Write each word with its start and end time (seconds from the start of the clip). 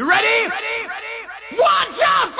You 0.00 0.08
ready? 0.08 0.24
Ready? 0.24 0.88
Ready? 0.88 1.60
One, 1.60 1.92
two, 1.92 2.32
three, 2.32 2.39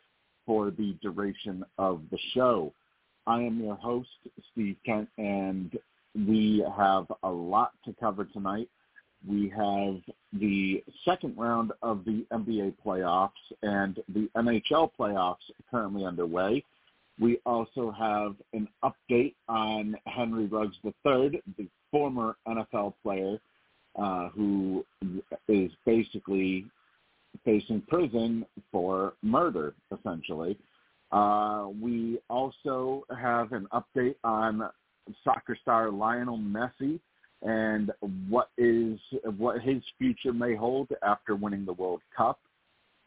for 0.51 0.69
the 0.69 0.97
duration 1.01 1.63
of 1.77 2.01
the 2.11 2.17
show. 2.33 2.73
I 3.25 3.39
am 3.39 3.61
your 3.63 3.75
host, 3.75 4.09
Steve 4.51 4.75
Kent, 4.85 5.07
and 5.17 5.79
we 6.13 6.61
have 6.77 7.05
a 7.23 7.29
lot 7.29 7.71
to 7.85 7.95
cover 7.97 8.25
tonight. 8.25 8.67
We 9.25 9.47
have 9.55 10.01
the 10.33 10.83
second 11.05 11.37
round 11.37 11.71
of 11.81 12.03
the 12.03 12.25
NBA 12.33 12.73
playoffs 12.85 13.29
and 13.63 13.97
the 14.13 14.29
NHL 14.35 14.91
playoffs 14.99 15.37
currently 15.69 16.03
underway. 16.03 16.65
We 17.17 17.39
also 17.45 17.89
have 17.89 18.35
an 18.51 18.67
update 18.83 19.35
on 19.47 19.95
Henry 20.05 20.47
Ruggs 20.47 20.75
III, 20.83 21.41
the 21.57 21.67
former 21.91 22.35
NFL 22.45 22.95
player 23.03 23.39
uh, 23.97 24.27
who 24.35 24.85
is 25.47 25.71
basically 25.85 26.65
facing 27.43 27.81
prison 27.81 28.45
for 28.71 29.13
murder, 29.21 29.73
essentially. 29.97 30.57
Uh, 31.11 31.67
we 31.81 32.19
also 32.29 33.03
have 33.17 33.51
an 33.51 33.67
update 33.73 34.15
on 34.23 34.69
soccer 35.23 35.57
star 35.61 35.89
Lionel 35.89 36.37
Messi 36.37 36.99
and 37.41 37.91
what 38.29 38.49
is 38.57 38.99
what 39.37 39.61
his 39.61 39.81
future 39.97 40.31
may 40.31 40.55
hold 40.55 40.89
after 41.03 41.35
winning 41.35 41.65
the 41.65 41.73
World 41.73 42.01
Cup. 42.15 42.39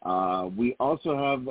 Uh, 0.03 0.51
we 0.57 0.77
also 0.81 1.17
have 1.17 1.49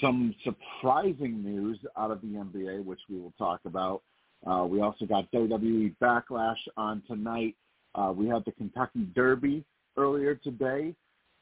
some 0.00 0.34
surprising 0.42 1.42
news 1.42 1.78
out 1.96 2.10
of 2.10 2.20
the 2.22 2.28
NBA, 2.28 2.84
which 2.84 3.00
we 3.08 3.20
will 3.20 3.34
talk 3.38 3.60
about. 3.64 4.02
Uh, 4.46 4.64
we 4.64 4.80
also 4.80 5.04
got 5.04 5.30
WWE 5.32 5.94
Backlash 6.00 6.56
on 6.76 7.02
tonight. 7.06 7.54
Uh, 7.94 8.12
we 8.14 8.26
had 8.26 8.44
the 8.44 8.52
Kentucky 8.52 9.06
Derby 9.14 9.64
earlier 9.96 10.34
today 10.34 10.94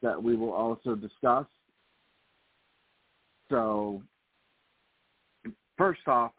that 0.05 0.23
we 0.23 0.37
will 0.37 0.53
also 0.53 0.95
discuss. 0.95 1.47
So, 3.51 4.03
first 5.79 6.07
off, 6.07 6.33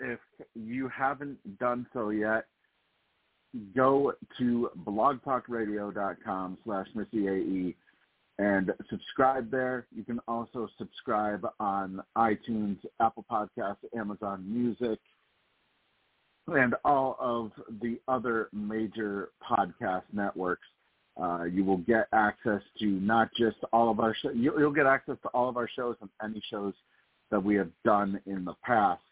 if 0.00 0.18
you 0.54 0.88
haven't 0.88 1.38
done 1.58 1.86
so 1.92 2.08
yet, 2.10 2.46
go 3.76 4.14
to 4.38 4.70
blogtalkradio.com 4.86 6.58
slash 6.64 6.86
MissyAE 6.96 7.74
and 8.38 8.72
subscribe 8.88 9.50
there. 9.50 9.86
You 9.94 10.04
can 10.04 10.20
also 10.28 10.68
subscribe 10.78 11.46
on 11.60 12.00
iTunes, 12.16 12.78
Apple 13.00 13.26
Podcasts, 13.30 13.76
Amazon 13.94 14.44
Music, 14.46 14.98
and 16.46 16.74
all 16.86 17.16
of 17.20 17.50
the 17.82 18.00
other 18.08 18.48
major 18.52 19.30
podcast 19.42 20.04
networks. 20.12 20.66
Uh, 21.20 21.44
you 21.44 21.64
will 21.64 21.78
get 21.78 22.06
access 22.12 22.62
to 22.78 22.86
not 22.86 23.28
just 23.36 23.56
all 23.72 23.90
of 23.90 23.98
our 23.98 24.14
shows, 24.14 24.32
you'll 24.36 24.72
get 24.72 24.86
access 24.86 25.16
to 25.22 25.28
all 25.28 25.48
of 25.48 25.56
our 25.56 25.68
shows 25.74 25.96
and 26.00 26.10
any 26.22 26.40
shows 26.48 26.74
that 27.30 27.42
we 27.42 27.56
have 27.56 27.70
done 27.84 28.20
in 28.26 28.44
the 28.44 28.54
past. 28.64 29.02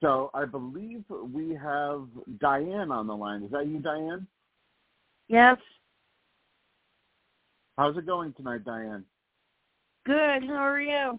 So 0.00 0.30
I 0.34 0.44
believe 0.44 1.04
we 1.32 1.54
have 1.54 2.06
Diane 2.40 2.90
on 2.90 3.06
the 3.06 3.16
line. 3.16 3.42
Is 3.42 3.50
that 3.52 3.66
you, 3.66 3.78
Diane? 3.78 4.26
Yes. 5.28 5.58
How's 7.76 7.96
it 7.96 8.06
going 8.06 8.32
tonight, 8.34 8.64
Diane? 8.64 9.04
Good. 10.06 10.44
How 10.44 10.54
are 10.54 10.80
you? 10.80 11.18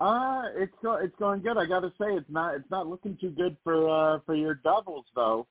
Uh, 0.00 0.44
it's 0.54 0.72
go, 0.82 0.94
it's 0.94 1.16
going 1.18 1.42
good. 1.42 1.58
I 1.58 1.66
got 1.66 1.80
to 1.80 1.90
say, 2.00 2.14
it's 2.14 2.30
not 2.30 2.54
it's 2.54 2.70
not 2.70 2.86
looking 2.86 3.18
too 3.20 3.30
good 3.30 3.56
for 3.62 3.88
uh 3.88 4.18
for 4.24 4.34
your 4.34 4.54
Devils 4.54 5.04
though. 5.14 5.46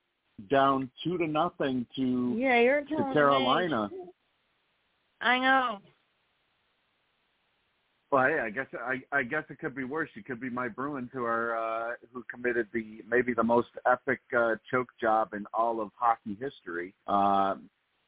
Down 0.48 0.90
two 1.02 1.18
to 1.18 1.26
nothing 1.26 1.86
to 1.96 2.34
yeah, 2.38 2.60
you're 2.60 2.82
to 2.82 2.96
Carolina. 3.12 3.88
Me. 3.90 3.98
I 5.20 5.38
know. 5.38 5.78
Well, 8.10 8.26
hey, 8.26 8.40
I 8.40 8.50
guess 8.50 8.66
I, 8.74 9.00
I 9.16 9.22
guess 9.22 9.44
it 9.50 9.60
could 9.60 9.76
be 9.76 9.84
worse. 9.84 10.10
It 10.16 10.24
could 10.24 10.40
be 10.40 10.50
my 10.50 10.66
Bruins 10.66 11.10
who 11.12 11.24
are 11.24 11.56
uh, 11.56 11.92
who 12.12 12.24
committed 12.32 12.66
the 12.72 13.02
maybe 13.08 13.34
the 13.34 13.44
most 13.44 13.68
epic 13.86 14.20
uh, 14.36 14.56
choke 14.70 14.88
job 15.00 15.32
in 15.32 15.46
all 15.54 15.80
of 15.80 15.90
hockey 15.94 16.36
history, 16.40 16.92
uh, 17.06 17.54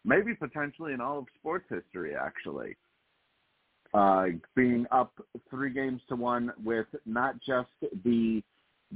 maybe 0.04 0.34
potentially 0.34 0.92
in 0.92 1.00
all 1.00 1.18
of 1.18 1.26
sports 1.38 1.66
history, 1.68 2.14
actually. 2.16 2.76
Uh, 3.94 4.24
being 4.56 4.86
up 4.90 5.12
three 5.50 5.70
games 5.70 6.00
to 6.08 6.16
one 6.16 6.50
with 6.64 6.86
not 7.04 7.34
just 7.46 7.68
the 8.04 8.42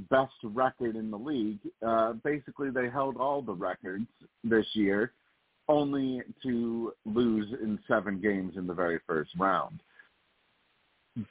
best 0.09 0.33
record 0.43 0.95
in 0.95 1.09
the 1.11 1.17
league, 1.17 1.59
uh, 1.85 2.13
basically 2.23 2.69
they 2.69 2.89
held 2.89 3.17
all 3.17 3.41
the 3.41 3.53
records 3.53 4.07
this 4.43 4.65
year, 4.73 5.11
only 5.67 6.21
to 6.43 6.93
lose 7.05 7.47
in 7.61 7.79
seven 7.87 8.21
games 8.21 8.53
in 8.57 8.67
the 8.67 8.73
very 8.73 8.99
first 9.07 9.31
round. 9.37 9.79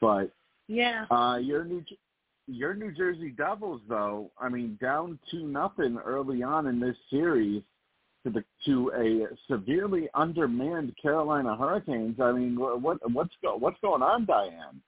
But 0.00 0.30
yeah, 0.68 1.06
uh, 1.10 1.38
your 1.40 1.64
New 1.64 1.84
your 2.48 2.74
New 2.74 2.92
Jersey 2.92 3.30
Devils, 3.30 3.80
though, 3.88 4.30
I 4.40 4.48
mean, 4.48 4.78
down 4.80 5.18
two 5.30 5.46
nothing 5.46 5.98
early 6.04 6.42
on 6.42 6.66
in 6.66 6.80
this 6.80 6.96
series 7.10 7.62
to 8.24 8.30
the 8.30 8.44
to 8.66 8.92
a 8.96 9.36
severely 9.50 10.08
undermanned 10.14 10.94
Carolina 11.00 11.56
Hurricanes. 11.56 12.20
I 12.20 12.32
mean, 12.32 12.58
what 12.58 12.98
what's 13.10 13.34
go, 13.42 13.56
what's 13.56 13.80
going 13.80 14.02
on, 14.02 14.26
Diane? 14.26 14.80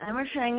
I'm 0.00 0.16
wish 0.16 0.28
I 0.36 0.50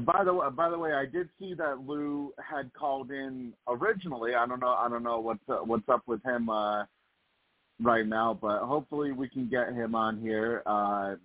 by 0.00 0.24
the 0.24 0.32
way, 0.32 0.46
by 0.56 0.70
the 0.70 0.78
way, 0.78 0.94
I 0.94 1.06
did 1.06 1.28
see 1.38 1.54
that 1.54 1.86
Lou 1.86 2.32
had 2.38 2.72
called 2.72 3.10
in 3.10 3.52
originally. 3.68 4.34
I 4.34 4.46
don't 4.46 4.60
know. 4.60 4.74
I 4.74 4.88
don't 4.88 5.02
know 5.02 5.20
what's 5.20 5.48
uh, 5.48 5.56
what's 5.64 5.88
up 5.88 6.02
with 6.06 6.22
him. 6.24 6.48
Uh, 6.48 6.84
right 7.82 8.06
now, 8.06 8.38
but 8.40 8.60
hopefully 8.60 9.12
we 9.12 9.28
can 9.28 9.48
get 9.48 9.72
him 9.72 9.94
on 9.94 10.20
here. 10.20 10.62
Uh, 10.66 11.16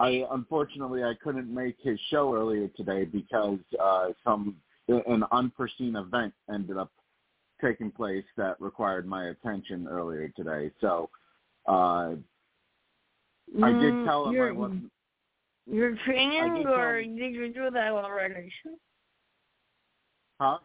I 0.00 0.24
unfortunately 0.30 1.02
I 1.02 1.14
couldn't 1.22 1.52
make 1.52 1.76
his 1.82 1.98
show 2.10 2.34
earlier 2.34 2.68
today 2.76 3.04
because 3.04 3.58
uh, 3.82 4.08
some 4.24 4.56
an 4.88 5.24
unforeseen 5.32 5.96
event 5.96 6.32
ended 6.52 6.76
up 6.76 6.90
taking 7.60 7.90
place 7.90 8.24
that 8.36 8.60
required 8.60 9.06
my 9.06 9.28
attention 9.28 9.88
earlier 9.88 10.28
today. 10.36 10.70
So 10.80 11.10
uh, 11.66 12.14
mm, 13.54 13.62
I 13.62 13.72
did 13.72 13.92
mm, 13.92 14.04
tell 14.06 14.28
him 14.28 14.40
I 14.40 14.52
wasn't. 14.52 14.92
You're 15.70 15.96
training, 16.06 16.66
or 16.66 17.02
did 17.02 17.34
you 17.34 17.52
do 17.52 17.70
that 17.70 17.92
already? 17.92 18.50
Huh? 20.40 20.58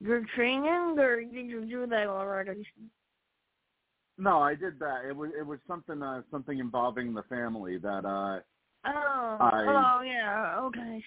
You're 0.00 0.24
training, 0.34 0.96
or 0.98 1.22
did 1.22 1.46
you 1.46 1.66
do 1.66 1.86
that 1.86 2.06
already? 2.06 2.66
No, 4.16 4.40
I 4.40 4.54
did 4.54 4.78
that. 4.78 5.04
It 5.08 5.14
was 5.14 5.30
it 5.38 5.46
was 5.46 5.58
something 5.66 6.02
uh, 6.02 6.22
something 6.30 6.58
involving 6.58 7.12
the 7.14 7.24
family 7.24 7.78
that 7.78 8.04
uh 8.04 8.40
Oh, 8.86 9.36
I, 9.40 9.64
oh 9.66 10.02
yeah, 10.02 10.56
okay. 10.60 11.02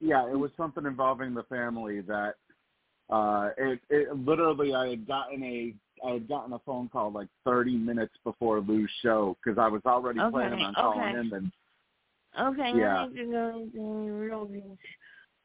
Yeah, 0.00 0.28
it 0.28 0.36
was 0.36 0.50
something 0.56 0.86
involving 0.86 1.34
the 1.34 1.44
family 1.44 2.00
that 2.02 2.34
uh 3.10 3.50
it 3.56 3.80
it 3.90 4.16
literally 4.16 4.74
I 4.74 4.88
had 4.88 5.06
gotten 5.06 5.42
a 5.42 5.74
I 6.04 6.14
had 6.14 6.28
gotten 6.28 6.52
a 6.54 6.58
phone 6.60 6.88
call 6.88 7.12
like 7.12 7.28
30 7.44 7.76
minutes 7.76 8.14
before 8.24 8.60
Lou's 8.60 8.90
show 9.02 9.36
because 9.42 9.58
I 9.58 9.68
was 9.68 9.82
already 9.86 10.20
okay, 10.20 10.30
planning 10.30 10.60
on 10.60 10.74
calling 10.74 11.08
okay. 11.08 11.18
in 11.18 11.32
and 11.32 11.52
Okay, 12.40 12.72
yeah. 12.74 12.98
I 12.98 13.08
need 13.08 13.16
to 13.16 13.24
go 13.26 13.68
to 13.74 14.12
real 14.12 14.44
beach 14.46 14.78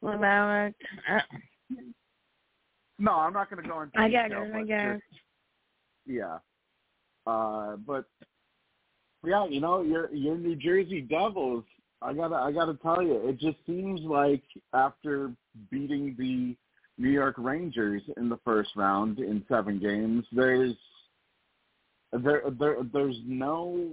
about 0.02 0.66
it. 0.66 0.74
Uh, 1.08 1.20
no, 2.98 3.12
I'm 3.12 3.32
not 3.32 3.50
going 3.50 3.62
to 3.62 3.68
go 3.68 3.82
into 3.82 3.98
I 3.98 4.08
get 4.08 4.32
it. 4.32 4.54
I 4.54 4.94
it. 4.94 5.02
Yeah. 6.06 6.38
Uh, 7.26 7.76
but 7.76 8.06
yeah, 9.24 9.46
you 9.46 9.60
know, 9.60 9.82
your 9.82 10.12
your 10.14 10.36
New 10.36 10.56
Jersey 10.56 11.02
Devils. 11.02 11.64
I 12.00 12.14
gotta 12.14 12.36
I 12.36 12.52
gotta 12.52 12.74
tell 12.74 13.02
you, 13.02 13.28
it 13.28 13.38
just 13.38 13.58
seems 13.66 14.00
like 14.00 14.42
after 14.72 15.32
beating 15.70 16.14
the 16.18 16.56
New 16.96 17.10
York 17.10 17.34
Rangers 17.36 18.02
in 18.16 18.28
the 18.28 18.38
first 18.44 18.70
round 18.76 19.18
in 19.18 19.44
seven 19.48 19.78
games, 19.78 20.24
there's 20.32 20.74
there 22.12 22.42
there 22.58 22.76
there's 22.92 23.18
no 23.26 23.90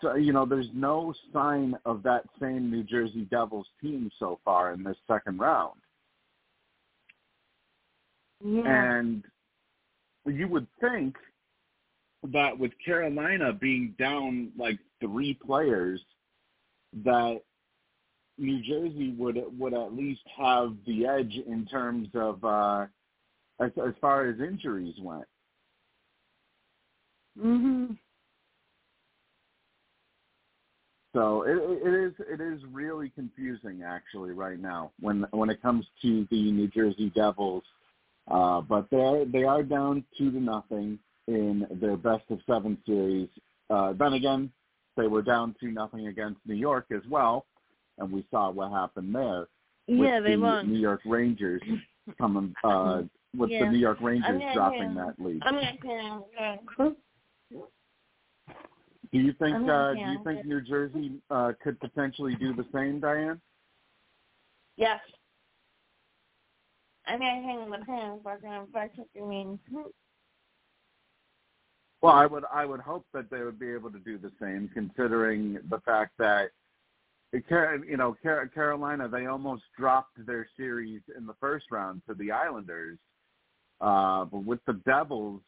so, 0.00 0.14
you 0.14 0.32
know 0.32 0.46
there's 0.46 0.70
no 0.72 1.12
sign 1.32 1.76
of 1.84 2.02
that 2.02 2.24
same 2.40 2.70
New 2.70 2.82
Jersey 2.82 3.26
Devils 3.30 3.66
team 3.80 4.10
so 4.18 4.38
far 4.44 4.72
in 4.72 4.82
this 4.82 4.96
second 5.06 5.38
round. 5.38 5.78
Yeah. 8.44 8.62
And 8.66 9.24
you 10.26 10.48
would 10.48 10.66
think 10.80 11.16
that 12.32 12.58
with 12.58 12.72
Carolina 12.84 13.52
being 13.52 13.94
down 13.98 14.50
like 14.58 14.78
three 15.00 15.34
players, 15.34 16.00
that 17.04 17.40
New 18.38 18.62
Jersey 18.62 19.14
would 19.18 19.38
would 19.58 19.74
at 19.74 19.94
least 19.94 20.22
have 20.36 20.74
the 20.86 21.06
edge 21.06 21.34
in 21.46 21.66
terms 21.66 22.08
of 22.14 22.44
uh, 22.44 22.86
as 23.60 23.70
as 23.86 23.94
far 24.00 24.26
as 24.26 24.40
injuries 24.40 24.94
went. 25.00 25.24
Mhm. 27.38 27.98
So 31.16 31.44
it, 31.46 31.56
it 31.56 31.94
is 31.94 32.12
it 32.18 32.40
is 32.42 32.60
really 32.70 33.08
confusing 33.10 33.82
actually 33.82 34.32
right 34.32 34.60
now 34.60 34.92
when 35.00 35.26
when 35.30 35.48
it 35.48 35.62
comes 35.62 35.86
to 36.02 36.26
the 36.30 36.52
New 36.52 36.68
Jersey 36.68 37.10
Devils 37.14 37.62
uh, 38.30 38.60
but 38.60 38.88
they 38.90 38.96
are, 38.96 39.24
they 39.24 39.44
are 39.44 39.62
down 39.62 40.04
two 40.18 40.30
to 40.30 40.40
nothing 40.40 40.98
in 41.28 41.66
their 41.80 41.96
best 41.96 42.24
of 42.30 42.38
seven 42.46 42.76
series. 42.86 43.28
Uh, 43.70 43.92
then 43.92 44.14
again, 44.14 44.50
they 44.96 45.06
were 45.06 45.22
down 45.22 45.54
two 45.60 45.70
nothing 45.70 46.08
against 46.08 46.40
New 46.46 46.54
York 46.54 46.86
as 46.94 47.02
well, 47.08 47.46
and 47.98 48.10
we 48.10 48.26
saw 48.30 48.50
what 48.50 48.70
happened 48.72 49.14
there. 49.14 49.46
Yeah, 49.86 50.20
they 50.20 50.32
the 50.32 50.40
won. 50.40 50.72
New 50.72 50.78
York 50.78 51.00
Rangers 51.06 51.62
coming 52.18 52.54
uh, 52.64 53.02
with 53.36 53.50
yeah. 53.50 53.64
the 53.64 53.70
New 53.70 53.78
York 53.78 53.98
Rangers 54.00 54.42
dropping 54.54 54.94
that 54.94 55.14
lead. 55.18 55.42
Do 59.12 59.18
you 59.18 59.32
think 59.34 59.68
uh, 59.68 59.94
do 59.94 60.00
you 60.00 60.20
think 60.24 60.44
New 60.44 60.60
Jersey 60.60 61.12
uh, 61.30 61.52
could 61.62 61.78
potentially 61.80 62.34
do 62.36 62.54
the 62.54 62.66
same, 62.74 63.00
Diane? 63.00 63.40
Yes. 64.76 65.00
I 67.06 67.16
mean, 67.16 67.28
I 67.28 67.34
hang 67.34 67.70
the 67.70 68.20
but 68.24 68.40
if 68.42 68.72
that's 68.74 68.96
what 68.96 69.06
you 69.14 69.26
mean. 69.26 69.58
Well, 72.02 72.14
I 72.14 72.26
would 72.26 72.44
I 72.52 72.66
would 72.66 72.80
hope 72.80 73.06
that 73.14 73.30
they 73.30 73.42
would 73.42 73.58
be 73.58 73.70
able 73.72 73.90
to 73.90 73.98
do 73.98 74.18
the 74.18 74.32
same, 74.40 74.68
considering 74.74 75.58
the 75.70 75.80
fact 75.80 76.12
that 76.18 76.50
you 77.32 77.96
know, 77.96 78.16
Carolina, 78.54 79.08
they 79.08 79.26
almost 79.26 79.64
dropped 79.76 80.24
their 80.26 80.46
series 80.56 81.02
in 81.16 81.26
the 81.26 81.34
first 81.40 81.66
round 81.70 82.02
to 82.08 82.14
the 82.14 82.30
Islanders. 82.30 82.98
Uh, 83.80 84.24
but 84.24 84.44
with 84.44 84.60
the 84.66 84.74
Devils, 84.86 85.42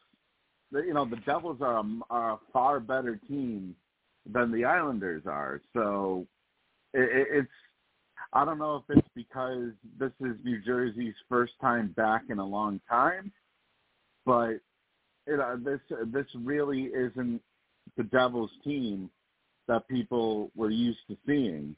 you 0.71 0.93
know, 0.93 1.05
the 1.05 1.17
Devils 1.17 1.59
are 1.61 1.77
a, 1.77 1.85
are 2.09 2.33
a 2.33 2.39
far 2.53 2.79
better 2.79 3.19
team 3.27 3.75
than 4.31 4.51
the 4.51 4.65
Islanders 4.65 5.23
are. 5.25 5.61
So 5.73 6.27
it, 6.93 7.27
it's, 7.31 7.51
I 8.33 8.45
don't 8.45 8.59
know 8.59 8.75
if 8.87 8.97
it's 8.97 9.07
because 9.15 9.71
this 9.99 10.11
is 10.19 10.35
New 10.43 10.61
Jersey's 10.61 11.15
first 11.27 11.53
time 11.61 11.93
back 11.97 12.23
in 12.29 12.39
a 12.39 12.45
long 12.45 12.79
time, 12.87 13.31
but 14.25 14.59
you 15.27 15.37
know, 15.37 15.59
this 15.63 15.79
this 16.07 16.25
really 16.35 16.85
isn't 16.85 17.41
the 17.97 18.03
Devils 18.03 18.51
team 18.63 19.09
that 19.67 19.87
people 19.87 20.51
were 20.55 20.69
used 20.69 20.99
to 21.07 21.17
seeing 21.25 21.75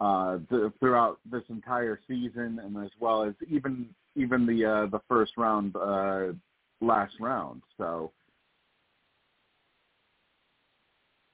uh, 0.00 0.38
the, 0.50 0.72
throughout 0.80 1.18
this 1.30 1.42
entire 1.48 2.00
season, 2.06 2.60
and 2.62 2.76
as 2.84 2.90
well 3.00 3.24
as 3.24 3.34
even 3.48 3.88
even 4.16 4.46
the 4.46 4.64
uh, 4.64 4.86
the 4.86 5.00
first 5.08 5.32
round 5.36 5.74
uh, 5.76 6.32
last 6.84 7.14
round. 7.20 7.62
So 7.78 8.12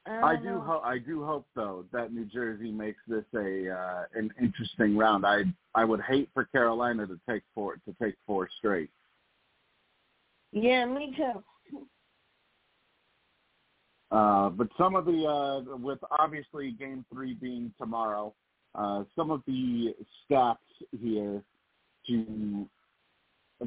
I, 0.06 0.32
I 0.32 0.36
do 0.36 0.60
hope 0.60 0.82
I 0.84 0.98
do 0.98 1.24
hope 1.24 1.46
though 1.54 1.84
that 1.92 2.12
New 2.12 2.24
Jersey 2.24 2.70
makes 2.70 3.00
this 3.06 3.24
a 3.34 3.70
uh, 3.70 4.04
an 4.14 4.32
interesting 4.40 4.96
round. 4.96 5.26
I 5.26 5.44
I 5.74 5.84
would 5.84 6.00
hate 6.00 6.28
for 6.32 6.44
Carolina 6.44 7.06
to 7.06 7.18
take 7.28 7.42
four 7.54 7.76
to 7.76 7.94
take 8.02 8.14
four 8.26 8.48
straight. 8.58 8.90
Yeah, 10.52 10.84
me 10.86 11.14
too. 11.16 11.42
Uh, 14.10 14.48
but 14.48 14.68
some 14.76 14.96
of 14.96 15.04
the, 15.04 15.24
uh, 15.24 15.76
with 15.76 16.00
obviously 16.18 16.72
game 16.72 17.04
three 17.12 17.34
being 17.34 17.72
tomorrow, 17.78 18.34
uh, 18.74 19.04
some 19.14 19.30
of 19.30 19.40
the 19.46 19.94
stats 20.28 20.56
here 21.00 21.42
to 22.08 22.68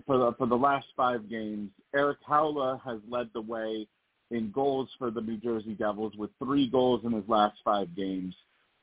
for 0.05 0.17
the 0.17 0.31
for 0.37 0.47
the 0.47 0.55
last 0.55 0.87
five 0.97 1.29
games, 1.29 1.69
Erik 1.93 2.17
Haula 2.27 2.81
has 2.83 2.99
led 3.07 3.29
the 3.33 3.41
way 3.41 3.87
in 4.31 4.51
goals 4.51 4.89
for 4.97 5.11
the 5.11 5.21
New 5.21 5.37
Jersey 5.37 5.75
Devils 5.75 6.13
with 6.17 6.31
three 6.43 6.67
goals 6.67 7.01
in 7.05 7.11
his 7.11 7.27
last 7.27 7.57
five 7.63 7.95
games. 7.95 8.35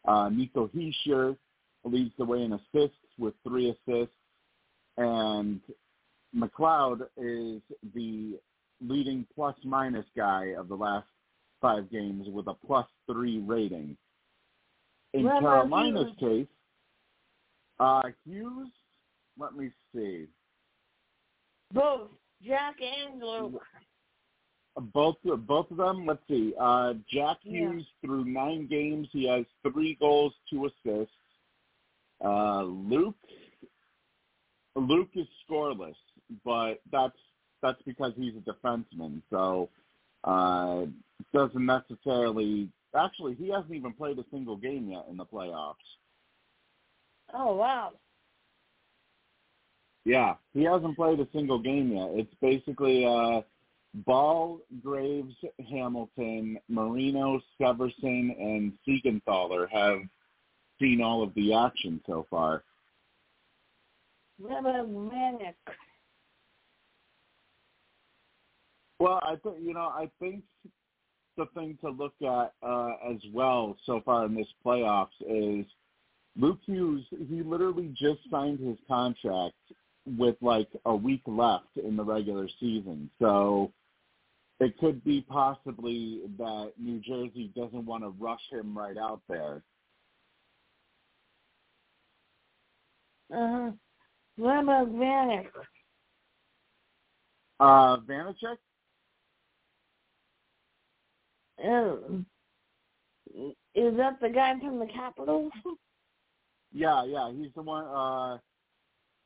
Uh, 0.07 0.29
Nico 0.29 0.69
Hischier 0.69 1.37
leads 1.85 2.13
the 2.19 2.25
way 2.25 2.43
in 2.43 2.53
assists 2.53 2.97
with 3.19 3.35
three 3.47 3.71
assists, 3.71 4.15
and 4.97 5.61
McLeod 6.37 7.03
is 7.17 7.61
the 7.95 8.39
leading 8.81 9.27
plus 9.35 9.57
minus 9.65 10.07
guy 10.17 10.55
of 10.57 10.69
the 10.69 10.75
last 10.75 11.07
five 11.61 11.91
games 11.91 12.29
with 12.29 12.47
a 12.47 12.55
plus 12.55 12.87
three 13.11 13.39
rating. 13.41 13.97
In 15.13 15.25
Carolina's 15.25 16.15
case, 16.21 16.47
uh, 17.81 18.03
Hughes, 18.25 18.69
let 19.39 19.57
me 19.57 19.71
see. 19.95 20.27
Both 21.73 22.09
Jack 22.43 22.77
and 22.81 23.21
Luke. 23.21 23.63
Both 24.93 25.17
both 25.23 25.71
of 25.71 25.77
them. 25.77 26.07
Let's 26.07 26.23
see. 26.29 26.55
Uh, 26.59 26.95
Jack 27.09 27.39
Yeah. 27.43 27.71
Hughes 27.71 27.87
through 28.05 28.25
nine 28.25 28.67
games, 28.67 29.09
he 29.13 29.29
has 29.29 29.45
three 29.63 29.97
goals, 30.01 30.33
two 30.49 30.67
assists. 30.67 31.15
Uh, 32.25 32.63
Luke 32.63 33.17
Luke 34.77 35.11
is 35.15 35.27
scoreless, 35.49 35.97
but 36.45 36.81
that's 36.93 37.17
that's 37.63 37.81
because 37.83 38.13
he's 38.17 38.35
a 38.37 38.51
defenseman. 38.51 39.23
So 39.31 39.69
uh, 40.25 40.87
doesn't 41.33 41.67
necessarily. 41.67 42.69
Actually, 42.97 43.35
he 43.35 43.51
hasn't 43.51 43.73
even 43.73 43.93
played 43.93 44.19
a 44.19 44.25
single 44.33 44.57
game 44.57 44.89
yet 44.91 45.07
in 45.09 45.17
the 45.17 45.25
playoffs. 45.25 45.75
Oh 47.33 47.55
wow. 47.55 47.93
Yeah, 50.05 50.35
he 50.55 50.65
hasn't 50.65 50.97
played 50.97 51.21
a 51.21 51.29
single 51.33 51.59
game 51.59 51.93
yet. 51.93 52.11
It's 52.13 52.35
basically 52.41 53.05
uh, 53.05 53.43
Ball, 54.07 54.61
Graves, 54.83 55.35
Hamilton, 55.71 56.59
Marino, 56.69 57.41
Severson, 57.61 58.31
and 58.39 58.73
Siegenthaler 58.87 59.69
have 59.71 59.99
seen 60.81 61.03
all 61.03 61.23
of 61.23 61.35
the 61.35 61.53
action 61.53 62.01
so 62.07 62.27
far. 62.31 62.63
What 64.39 64.61
about 64.61 64.89
Manic? 64.89 65.57
Well, 68.99 69.21
I 69.23 69.37
think 69.43 69.57
you 69.61 69.75
know, 69.75 69.81
I 69.81 70.11
think 70.19 70.43
the 71.37 71.47
thing 71.55 71.77
to 71.83 71.91
look 71.91 72.15
at 72.23 72.53
uh, 72.63 72.93
as 73.11 73.19
well 73.33 73.77
so 73.85 74.01
far 74.05 74.27
in 74.27 74.35
this 74.35 74.47
playoffs 74.65 75.09
is 75.21 75.67
Luke 76.37 76.61
Hughes. 76.65 77.05
He 77.29 77.43
literally 77.43 77.95
just 77.99 78.21
signed 78.31 78.61
his 78.61 78.77
contract 78.89 79.55
with 80.07 80.37
like 80.41 80.69
a 80.87 80.95
week 80.95 81.23
left 81.27 81.77
in 81.77 81.97
the 81.97 82.05
regular 82.05 82.49
season, 82.59 83.11
so 83.19 83.73
it 84.59 84.77
could 84.79 85.03
be 85.05 85.25
possibly 85.29 86.21
that 86.39 86.73
New 86.79 87.01
Jersey 87.01 87.51
doesn't 87.57 87.87
want 87.87 88.05
to 88.05 88.11
rush 88.19 88.41
him 88.51 88.77
right 88.77 88.97
out 88.97 89.23
there. 89.29 89.63
Uh-huh. 93.33 93.71
What 94.37 94.63
about 94.63 94.89
Vanek? 94.93 95.47
Uh, 97.61 97.99
Vanecek, 97.99 98.57
Um, 101.63 102.27
is 103.75 103.97
that 103.97 104.19
the 104.21 104.31
guy 104.31 104.59
from 104.59 104.79
the 104.79 104.87
Capitals? 104.87 105.53
yeah, 106.73 107.05
yeah, 107.05 107.31
he's 107.33 107.53
the 107.55 107.63
one. 107.63 107.85
Uh, 107.85 108.39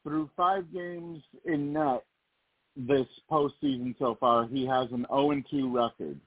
through 0.04 0.30
five 0.36 0.72
games 0.72 1.22
in 1.44 1.72
net 1.72 2.04
this 2.76 3.06
postseason 3.30 3.94
so 3.98 4.16
far, 4.20 4.46
he 4.46 4.66
has 4.66 4.90
an 4.92 5.06
0 5.08 5.30
and 5.32 5.44
2 5.50 5.74
record. 5.74 6.20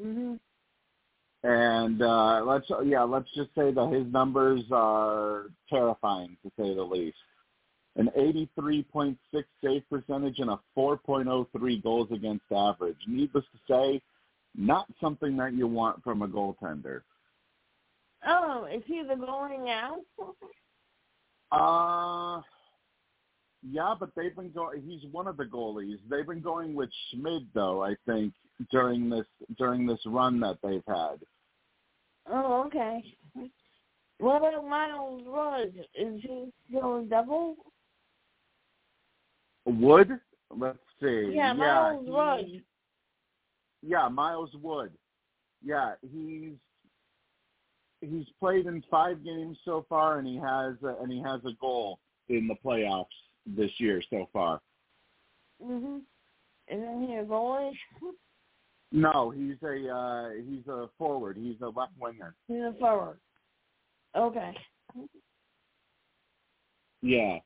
Mhm. 0.00 0.38
And 1.44 2.02
uh, 2.02 2.42
let's 2.44 2.66
yeah, 2.84 3.02
let's 3.02 3.28
just 3.34 3.50
say 3.54 3.72
that 3.72 3.92
his 3.92 4.10
numbers 4.12 4.62
are 4.70 5.46
terrifying 5.68 6.36
to 6.42 6.50
say 6.58 6.74
the 6.74 6.82
least. 6.82 7.16
An 7.96 8.08
83.6 8.16 9.16
save 9.62 9.82
percentage 9.90 10.38
and 10.38 10.50
a 10.50 10.60
4.03 10.76 11.82
goals 11.82 12.08
against 12.10 12.44
average. 12.50 12.96
Needless 13.06 13.44
to 13.52 13.58
say, 13.68 14.00
not 14.56 14.86
something 15.00 15.36
that 15.36 15.52
you 15.52 15.66
want 15.66 16.02
from 16.02 16.22
a 16.22 16.28
goaltender. 16.28 17.02
Oh, 18.26 18.66
is 18.72 18.82
he 18.86 19.02
the 19.02 19.16
going 19.16 19.68
out? 19.68 20.00
Uh 21.50 22.40
yeah, 23.70 23.94
but 23.98 24.10
they've 24.16 24.34
been 24.34 24.50
going. 24.50 24.82
He's 24.82 25.10
one 25.12 25.28
of 25.28 25.36
the 25.36 25.44
goalies. 25.44 25.98
They've 26.10 26.26
been 26.26 26.40
going 26.40 26.74
with 26.74 26.90
Schmid 27.10 27.46
though. 27.54 27.82
I 27.82 27.94
think 28.06 28.32
during 28.70 29.08
this 29.08 29.26
during 29.56 29.86
this 29.86 30.00
run 30.06 30.40
that 30.40 30.58
they've 30.62 30.82
had. 30.86 31.16
Oh, 32.28 32.64
okay. 32.66 33.16
What 34.18 34.38
about 34.38 34.68
Miles 34.68 35.22
Wood? 35.24 35.84
Is 35.94 36.20
he 36.22 36.52
still 36.68 37.04
double? 37.04 37.56
Wood. 39.64 40.10
Let's 40.56 40.78
see. 41.00 41.32
Yeah, 41.34 41.52
Miles 41.52 42.04
he- 42.04 42.10
Wood. 42.10 42.62
Yeah, 43.82 44.08
Miles 44.08 44.50
Wood. 44.60 44.92
Yeah, 45.64 45.92
he's 46.02 46.54
he's 48.00 48.26
played 48.40 48.66
in 48.66 48.82
five 48.90 49.24
games 49.24 49.56
so 49.64 49.86
far, 49.88 50.18
and 50.18 50.26
he 50.26 50.36
has 50.36 50.74
a, 50.82 51.00
and 51.00 51.12
he 51.12 51.22
has 51.22 51.40
a 51.44 51.52
goal 51.60 52.00
in 52.28 52.48
the 52.48 52.56
playoffs 52.64 53.06
this 53.46 53.70
year 53.78 54.02
so 54.10 54.28
far. 54.32 54.60
Mhm. 55.62 56.02
Isn't 56.68 57.06
he 57.06 57.14
a 57.16 57.24
goalie? 57.24 57.76
No, 58.92 59.30
he's 59.30 59.56
a 59.62 59.88
uh, 59.88 60.30
he's 60.46 60.66
a 60.68 60.88
forward. 60.98 61.36
He's 61.36 61.60
a 61.60 61.68
left 61.68 61.92
winger. 61.98 62.34
He's 62.46 62.62
a 62.62 62.74
forward. 62.78 63.18
Okay. 64.14 64.56
Yeah. 67.00 67.38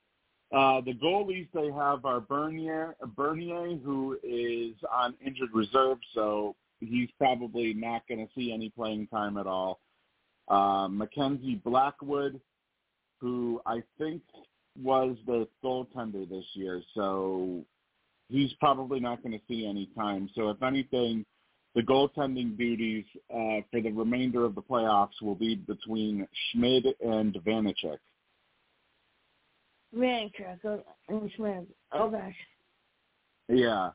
Uh, 0.52 0.80
the 0.80 0.94
goalies 0.94 1.48
they 1.52 1.70
have 1.72 2.04
are 2.04 2.20
Bernier, 2.20 2.94
Bernier, 3.16 3.76
who 3.78 4.18
is 4.22 4.74
on 4.92 5.14
injured 5.24 5.50
reserve, 5.52 5.98
so 6.14 6.54
he's 6.80 7.08
probably 7.18 7.74
not 7.74 8.06
going 8.08 8.24
to 8.24 8.32
see 8.34 8.52
any 8.52 8.70
playing 8.70 9.08
time 9.08 9.38
at 9.38 9.46
all. 9.46 9.80
Uh, 10.48 10.86
Mackenzie 10.88 11.60
Blackwood, 11.64 12.40
who 13.20 13.60
I 13.66 13.82
think 13.98 14.22
was 14.82 15.16
the 15.26 15.48
goaltender 15.64 16.28
this 16.28 16.44
year, 16.54 16.82
so 16.94 17.64
he's 18.28 18.52
probably 18.54 19.00
not 19.00 19.22
going 19.22 19.32
to 19.32 19.44
see 19.48 19.66
any 19.66 19.88
time. 19.96 20.28
So 20.34 20.50
if 20.50 20.62
anything, 20.62 21.24
the 21.74 21.82
goaltending 21.82 22.56
duties 22.56 23.04
uh, 23.30 23.60
for 23.70 23.80
the 23.82 23.90
remainder 23.90 24.44
of 24.44 24.54
the 24.54 24.62
playoffs 24.62 25.20
will 25.20 25.34
be 25.34 25.56
between 25.56 26.26
Schmid 26.50 26.86
and 27.04 27.34
Vanecek. 27.46 27.98
Vanek 29.94 30.32
and 31.08 31.30
Smith. 31.36 31.64
Okay. 31.94 32.34
Yeah. 33.48 33.90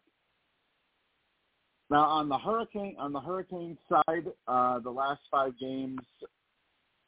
Now 1.89 2.03
on 2.03 2.29
the 2.29 2.37
hurricane 2.37 2.95
on 2.97 3.11
the 3.11 3.19
hurricane 3.19 3.77
side, 3.89 4.27
uh, 4.47 4.79
the 4.79 4.89
last 4.89 5.21
five 5.29 5.57
games, 5.59 5.99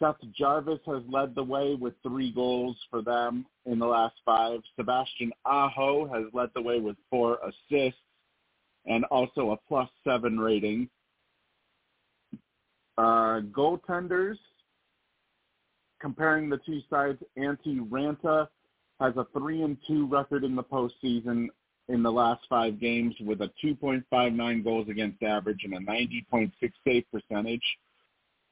Seth 0.03 0.17
Jarvis 0.37 0.79
has 0.85 1.01
led 1.07 1.33
the 1.33 1.43
way 1.43 1.75
with 1.75 1.93
three 2.03 2.29
goals 2.29 2.75
for 2.89 3.01
them 3.01 3.45
in 3.65 3.79
the 3.79 3.85
last 3.85 4.15
five. 4.25 4.59
Sebastian 4.75 5.31
Aho 5.45 6.07
has 6.07 6.25
led 6.33 6.49
the 6.53 6.61
way 6.61 6.81
with 6.81 6.97
four 7.09 7.39
assists 7.41 8.01
and 8.85 9.05
also 9.05 9.51
a 9.51 9.57
plus 9.69 9.87
seven 10.03 10.37
rating. 10.37 10.89
Uh, 12.97 13.39
goaltenders, 13.51 14.35
comparing 16.01 16.49
the 16.49 16.59
two 16.65 16.81
sides, 16.89 17.23
Antti 17.37 17.79
Raanta 17.89 18.49
has 18.99 19.13
a 19.15 19.25
three 19.37 19.61
and 19.61 19.77
two 19.87 20.05
record 20.07 20.43
in 20.43 20.53
the 20.53 20.63
postseason 20.63 21.47
in 21.87 22.03
the 22.03 22.11
last 22.11 22.41
five 22.49 22.77
games 22.77 23.15
with 23.21 23.41
a 23.41 23.49
2.59 23.63 24.63
goals 24.65 24.89
against 24.89 25.23
average 25.23 25.61
and 25.63 25.73
a 25.75 25.79
90.6 25.79 26.51
save 26.85 27.05
percentage, 27.09 27.63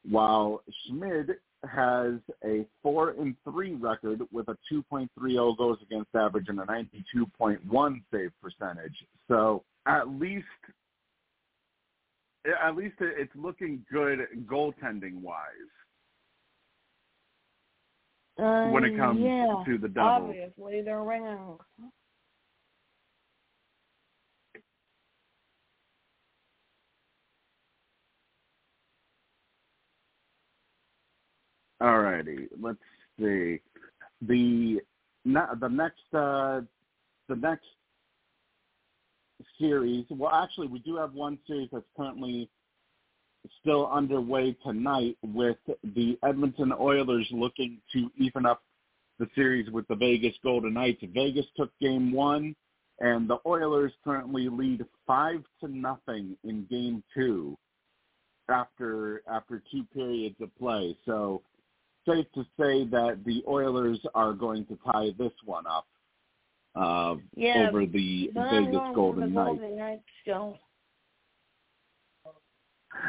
while 0.09 0.63
Schmid 0.87 1.31
has 1.69 2.13
a 2.43 2.65
four 2.81 3.11
and 3.11 3.35
three 3.43 3.73
record 3.75 4.21
with 4.31 4.47
a 4.47 4.57
2.30 4.71 5.57
goals 5.57 5.77
against 5.83 6.09
average 6.15 6.45
and 6.47 6.59
a 6.59 6.65
92.1 6.65 8.01
save 8.11 8.31
percentage. 8.41 8.95
So 9.27 9.63
at 9.85 10.07
least, 10.09 10.45
at 12.63 12.75
least 12.75 12.95
it's 12.99 13.31
looking 13.35 13.85
good 13.91 14.19
goaltending 14.45 15.21
wise 15.21 15.45
Uh, 18.39 18.69
when 18.69 18.83
it 18.83 18.97
comes 18.97 19.19
yeah, 19.21 19.63
to 19.67 19.77
the 19.77 19.87
doubles. 19.87 20.29
Obviously, 20.29 20.81
they're 20.81 21.03
ringing. 31.81 32.27
Alrighty, 32.27 32.47
let's 32.61 32.77
see. 33.19 33.59
The 34.21 34.81
the 35.25 35.69
next 35.69 36.13
uh, 36.13 36.61
the 37.27 37.35
next 37.35 37.65
series. 39.59 40.05
Well, 40.09 40.31
actually, 40.31 40.67
we 40.67 40.79
do 40.79 40.97
have 40.97 41.13
one 41.13 41.37
series 41.47 41.69
that's 41.71 41.85
currently 41.95 42.49
still 43.61 43.89
underway 43.91 44.55
tonight 44.63 45.17
with 45.23 45.57
the 45.95 46.17
Edmonton 46.23 46.73
Oilers 46.79 47.27
looking 47.31 47.79
to 47.93 48.11
even 48.17 48.45
up 48.45 48.61
the 49.19 49.27
series 49.35 49.69
with 49.71 49.87
the 49.87 49.95
Vegas 49.95 50.33
Golden 50.43 50.73
Knights. 50.73 51.03
Vegas 51.13 51.45
took 51.55 51.71
game 51.79 52.11
one, 52.11 52.55
and 52.99 53.29
the 53.29 53.37
Oilers 53.45 53.91
currently 54.03 54.49
lead 54.49 54.85
five 55.07 55.43
to 55.59 55.67
nothing 55.67 56.37
in 56.43 56.65
game 56.69 57.03
two 57.13 57.57
after 58.49 59.21
after 59.31 59.61
two 59.71 59.83
periods 59.93 60.35
of 60.41 60.55
play. 60.57 60.97
So 61.05 61.41
safe 62.07 62.25
to 62.33 62.43
say 62.59 62.85
that 62.85 63.21
the 63.25 63.43
Oilers 63.47 63.99
are 64.15 64.33
going 64.33 64.65
to 64.65 64.77
tie 64.85 65.11
this 65.17 65.33
one 65.45 65.65
up 65.67 65.87
uh, 66.75 67.15
Yeah, 67.35 67.67
over 67.67 67.85
the 67.85 68.31
Vegas 68.33 68.79
Golden 68.95 69.33
Knights. 69.33 70.03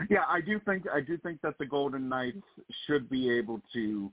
Yeah, 0.08 0.24
I 0.28 0.40
do 0.40 0.60
think 0.60 0.84
I 0.92 1.00
do 1.00 1.18
think 1.18 1.40
that 1.42 1.58
the 1.58 1.66
Golden 1.66 2.08
Knights 2.08 2.42
should 2.86 3.10
be 3.10 3.30
able 3.30 3.60
to 3.72 4.10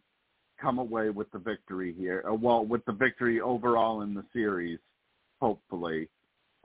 come 0.59 0.77
away 0.79 1.09
with 1.09 1.31
the 1.31 1.39
victory 1.39 1.93
here. 1.97 2.23
Uh, 2.29 2.33
well, 2.33 2.65
with 2.65 2.83
the 2.85 2.91
victory 2.91 3.39
overall 3.39 4.01
in 4.01 4.13
the 4.13 4.25
series, 4.33 4.79
hopefully. 5.41 6.09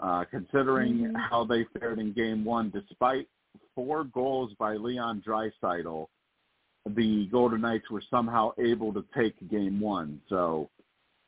Uh, 0.01 0.25
considering 0.25 1.13
Mhm. 1.13 1.17
how 1.31 1.45
they 1.45 1.63
fared 1.65 2.01
in 2.01 2.13
Game 2.13 2.45
One, 2.45 2.69
despite 2.71 3.29
four 3.77 4.03
goals 4.03 4.53
by 4.55 4.75
Leon 4.75 5.23
Draisaitl, 5.23 6.09
the 6.87 7.27
Golden 7.33 7.63
Knights 7.63 7.91
were 7.91 8.03
somehow 8.11 8.53
able 8.59 8.93
to 8.93 9.05
take 9.17 9.35
Game 9.51 9.81
One. 9.81 10.21
So 10.29 10.71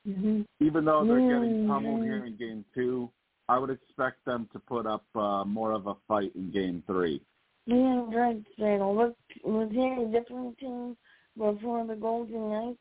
Mm-hmm. 0.06 0.42
even 0.60 0.84
though 0.84 1.04
they're 1.04 1.18
getting 1.20 1.64
Mhm. 1.64 1.66
pummeled 1.66 2.02
here 2.04 2.24
in 2.26 2.36
Game 2.36 2.64
Two, 2.72 3.10
I 3.48 3.58
would 3.58 3.70
expect 3.70 4.24
them 4.24 4.48
to 4.52 4.60
put 4.60 4.86
up 4.86 5.04
uh, 5.16 5.44
more 5.44 5.72
of 5.72 5.88
a 5.88 5.96
fight 6.06 6.32
in 6.36 6.50
Game 6.52 6.82
Three. 6.86 7.20
Leon 7.66 8.12
Draisaitl, 8.12 8.94
was, 8.94 9.14
was 9.42 9.68
he 9.72 9.84
a 9.84 10.06
different 10.06 10.56
team 10.58 10.96
before 11.36 11.84
the 11.86 11.96
Golden 11.96 12.50
Knights? 12.50 12.78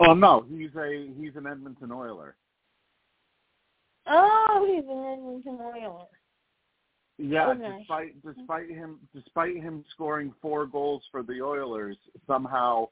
Oh 0.00 0.14
no, 0.14 0.40
he's 0.48 0.74
a 0.76 1.12
he's 1.16 1.36
an 1.36 1.46
Edmonton 1.46 1.92
Oiler. 1.92 2.34
Oh, 4.06 4.66
he's 4.66 4.84
an 4.88 5.04
Edmonton 5.12 5.58
Oiler. 5.60 6.06
Yeah, 7.22 7.50
Okay. 7.50 7.78
despite 7.78 8.22
despite 8.22 8.70
him 8.70 8.98
despite 9.14 9.56
him 9.56 9.84
scoring 9.90 10.32
four 10.40 10.66
goals 10.66 11.02
for 11.10 11.22
the 11.22 11.42
Oilers, 11.42 11.98
somehow 12.26 12.88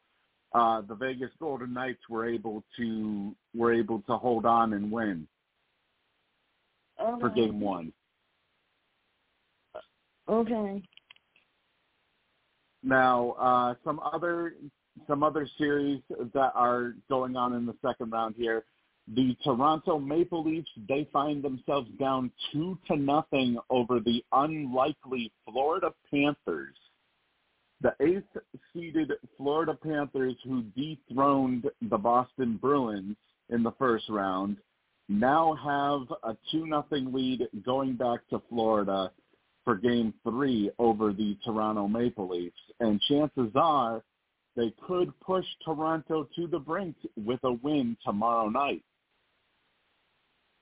uh, 0.55 0.83
the 0.83 0.95
Vegas 0.95 1.31
Golden 1.41 1.73
Knights 1.73 2.03
were 2.11 2.29
able 2.29 2.63
to 2.77 3.35
were 3.55 3.73
able 3.73 4.03
to 4.03 4.19
hold 4.19 4.45
on 4.45 4.75
and 4.75 4.93
win 4.93 5.27
Okay. 7.01 7.21
for 7.21 7.31
Game 7.31 7.59
One. 7.59 7.93
Okay. 10.29 10.83
Now, 12.83 13.31
uh, 13.33 13.75
some 13.83 13.99
other 14.01 14.57
some 15.07 15.23
other 15.23 15.49
series 15.57 16.03
that 16.35 16.53
are 16.55 16.95
going 17.09 17.35
on 17.35 17.55
in 17.55 17.65
the 17.65 17.75
second 17.81 18.13
round 18.13 18.35
here. 18.37 18.65
The 19.15 19.35
Toronto 19.43 19.99
Maple 19.99 20.45
Leafs 20.45 20.69
they 20.87 21.09
find 21.13 21.43
themselves 21.43 21.89
down 21.99 22.31
two 22.53 22.79
to 22.89 22.97
nothing 22.97 23.59
over 23.71 24.01
the 24.01 24.23
unlikely 24.33 25.33
Florida 25.47 25.93
Panthers. 26.11 26.77
The 27.81 27.95
eighth 28.01 28.37
seeded 28.73 29.13
Florida 29.37 29.79
Panthers, 29.83 30.35
who 30.45 30.63
dethroned 30.77 31.71
the 31.81 31.97
Boston 31.97 32.59
Bruins 32.61 33.17
in 33.49 33.63
the 33.63 33.73
first 33.79 34.09
round, 34.11 34.59
now 35.09 35.55
have 35.55 36.15
a 36.25 36.37
two 36.51 36.67
nothing 36.67 37.13
lead 37.13 37.49
going 37.65 37.95
back 37.95 38.21
to 38.29 38.43
Florida 38.51 39.11
for 39.65 39.77
game 39.77 40.13
three 40.23 40.71
over 40.79 41.13
the 41.13 41.37
Toronto 41.45 41.89
Maple 41.89 42.29
Leafs. 42.29 42.57
And 42.81 43.01
chances 43.03 43.53
are 43.55 44.03
they 44.55 44.75
could 44.87 45.19
push 45.21 45.47
Toronto 45.65 46.29
to 46.37 46.47
the 46.47 46.59
brink 46.59 46.97
with 47.17 47.41
a 47.45 47.53
win 47.53 47.97
tomorrow 48.05 48.49
night. 48.49 48.83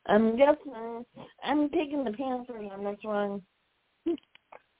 I'm 0.09 0.37
guessing 0.37 1.05
I'm 1.42 1.69
taking 1.71 2.05
the 2.05 2.12
Panthers 2.12 2.71
on 2.73 2.85
this 2.85 2.99
one. 3.03 3.42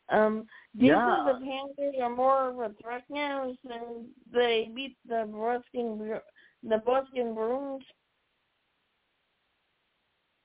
Um, 0.09 0.47
do 0.79 0.87
you 0.87 0.93
Yeah. 0.93 1.25
think 1.27 1.41
the 1.41 1.47
Panthers 1.47 1.95
are 2.01 2.15
more 2.15 2.51
of 2.51 2.59
a 2.59 2.75
threat 2.81 3.03
now 3.11 3.53
since 3.67 4.09
they 4.33 4.71
beat 4.75 4.97
the 5.09 5.29
Boston 5.31 6.21
the 6.63 6.79
Boston 6.79 7.35
Bruins? 7.35 7.83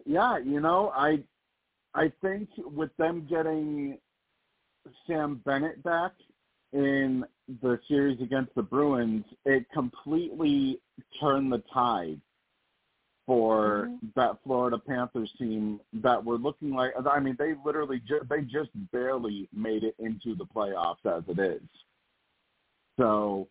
Yeah, 0.05 0.39
you 0.39 0.59
know, 0.59 0.91
I 0.95 1.23
I 1.93 2.11
think 2.21 2.49
with 2.57 2.95
them 2.97 3.27
getting 3.29 3.99
Sam 5.05 5.41
Bennett 5.45 5.83
back 5.83 6.13
in 6.73 7.23
the 7.61 7.79
series 7.87 8.19
against 8.21 8.55
the 8.55 8.63
Bruins, 8.63 9.25
it 9.45 9.65
completely 9.73 10.79
turned 11.19 11.51
the 11.51 11.61
tide 11.73 12.19
for 13.31 13.87
Mhm. 13.87 14.13
that 14.13 14.43
Florida 14.43 14.77
Panthers 14.77 15.31
team 15.37 15.79
that 15.93 16.21
were 16.21 16.37
looking 16.37 16.71
like 16.71 16.93
I 17.07 17.17
mean 17.21 17.37
they 17.37 17.53
literally 17.63 18.01
ju- 18.01 18.25
they 18.29 18.41
just 18.41 18.69
barely 18.91 19.47
made 19.53 19.85
it 19.85 19.95
into 19.99 20.35
the 20.35 20.45
playoffs 20.45 21.05
as 21.05 21.25
it 21.29 21.39
is. 21.39 21.63
So 22.97 23.47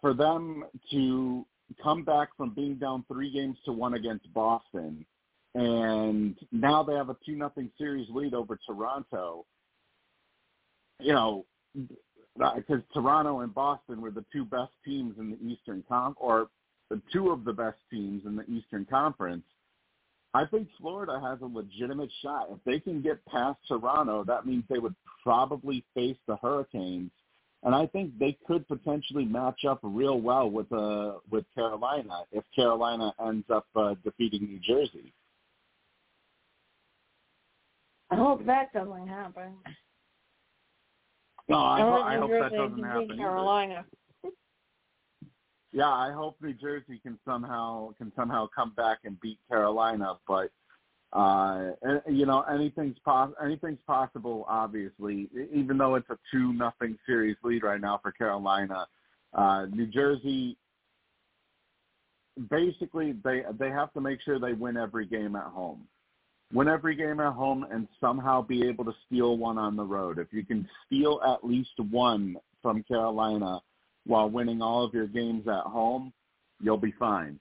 for 0.00 0.14
them 0.14 0.64
to 0.92 1.44
come 1.82 2.04
back 2.04 2.36
from 2.36 2.50
being 2.50 2.76
down 2.76 3.02
3 3.08 3.30
games 3.30 3.60
to 3.64 3.72
1 3.72 3.94
against 3.94 4.32
Boston 4.32 5.04
and 5.56 6.38
now 6.52 6.84
they 6.84 6.94
have 6.94 7.10
a 7.10 7.16
2 7.26 7.34
nothing 7.34 7.68
series 7.76 8.08
lead 8.10 8.32
over 8.32 8.56
Toronto. 8.64 9.44
You 11.00 11.14
know, 11.14 11.46
because 12.36 12.84
Toronto 12.94 13.40
and 13.40 13.52
Boston 13.52 14.00
were 14.00 14.12
the 14.12 14.24
two 14.32 14.44
best 14.44 14.72
teams 14.84 15.18
in 15.18 15.30
the 15.32 15.44
Eastern 15.44 15.82
Conf 15.88 16.16
or 16.20 16.48
two 17.12 17.30
of 17.30 17.44
the 17.44 17.52
best 17.52 17.78
teams 17.90 18.24
in 18.26 18.36
the 18.36 18.44
Eastern 18.50 18.84
Conference. 18.84 19.44
I 20.32 20.44
think 20.46 20.68
Florida 20.78 21.20
has 21.20 21.40
a 21.42 21.46
legitimate 21.46 22.10
shot. 22.22 22.48
If 22.50 22.58
they 22.64 22.78
can 22.78 23.02
get 23.02 23.24
past 23.26 23.58
Toronto, 23.66 24.24
that 24.24 24.46
means 24.46 24.64
they 24.68 24.78
would 24.78 24.94
probably 25.22 25.84
face 25.94 26.16
the 26.28 26.36
Hurricanes, 26.36 27.10
and 27.64 27.74
I 27.74 27.86
think 27.86 28.16
they 28.18 28.38
could 28.46 28.66
potentially 28.68 29.24
match 29.24 29.64
up 29.68 29.80
real 29.82 30.20
well 30.20 30.48
with 30.48 30.72
uh 30.72 31.14
with 31.30 31.44
Carolina 31.54 32.22
if 32.32 32.44
Carolina 32.54 33.12
ends 33.24 33.46
up 33.52 33.66
uh, 33.74 33.94
defeating 34.04 34.44
New 34.44 34.60
Jersey. 34.60 35.12
I 38.10 38.16
hope 38.16 38.44
that 38.46 38.72
doesn't 38.72 39.06
happen. 39.06 39.54
No, 41.48 41.58
I, 41.58 41.80
ho- 41.80 42.02
I 42.02 42.14
New 42.14 42.22
hope 42.22 42.30
that 42.30 42.52
doesn't 42.56 42.82
happen. 42.82 43.08
beat 43.08 43.18
either. 43.18 43.90
Yeah, 45.72 45.88
I 45.88 46.12
hope 46.12 46.36
New 46.40 46.54
Jersey 46.54 46.98
can 47.02 47.18
somehow 47.24 47.92
can 47.98 48.12
somehow 48.16 48.48
come 48.54 48.72
back 48.76 48.98
and 49.04 49.20
beat 49.20 49.38
Carolina, 49.48 50.18
but 50.26 50.50
Uh, 51.12 51.72
you 52.08 52.24
know, 52.24 52.42
anything's 52.42 52.96
pos- 53.04 53.34
anything's 53.44 53.82
possible. 53.84 54.44
Obviously, 54.46 55.28
even 55.52 55.76
though 55.76 55.96
it's 55.96 56.08
a 56.08 56.16
two 56.30 56.52
nothing 56.52 56.96
series 57.04 57.36
lead 57.42 57.64
right 57.64 57.80
now 57.80 57.98
for 58.00 58.12
Carolina, 58.12 58.86
uh, 59.34 59.66
New 59.72 59.86
Jersey. 59.86 60.56
Basically, 62.48 63.10
they 63.24 63.42
they 63.58 63.70
have 63.70 63.92
to 63.94 64.00
make 64.00 64.20
sure 64.22 64.38
they 64.38 64.52
win 64.52 64.76
every 64.76 65.04
game 65.04 65.34
at 65.34 65.46
home, 65.46 65.88
win 66.52 66.68
every 66.68 66.94
game 66.94 67.18
at 67.18 67.32
home, 67.32 67.66
and 67.72 67.88
somehow 68.00 68.40
be 68.40 68.68
able 68.68 68.84
to 68.84 68.94
steal 69.06 69.36
one 69.36 69.58
on 69.58 69.74
the 69.74 69.84
road. 69.84 70.20
If 70.20 70.32
you 70.32 70.44
can 70.44 70.68
steal 70.86 71.20
at 71.26 71.44
least 71.44 71.76
one 71.90 72.36
from 72.62 72.84
Carolina 72.84 73.60
while 74.10 74.28
winning 74.28 74.60
all 74.60 74.84
of 74.84 74.92
your 74.92 75.06
games 75.06 75.46
at 75.46 75.62
home, 75.62 76.12
you'll 76.60 76.76
be 76.76 76.92
fine. 76.98 77.38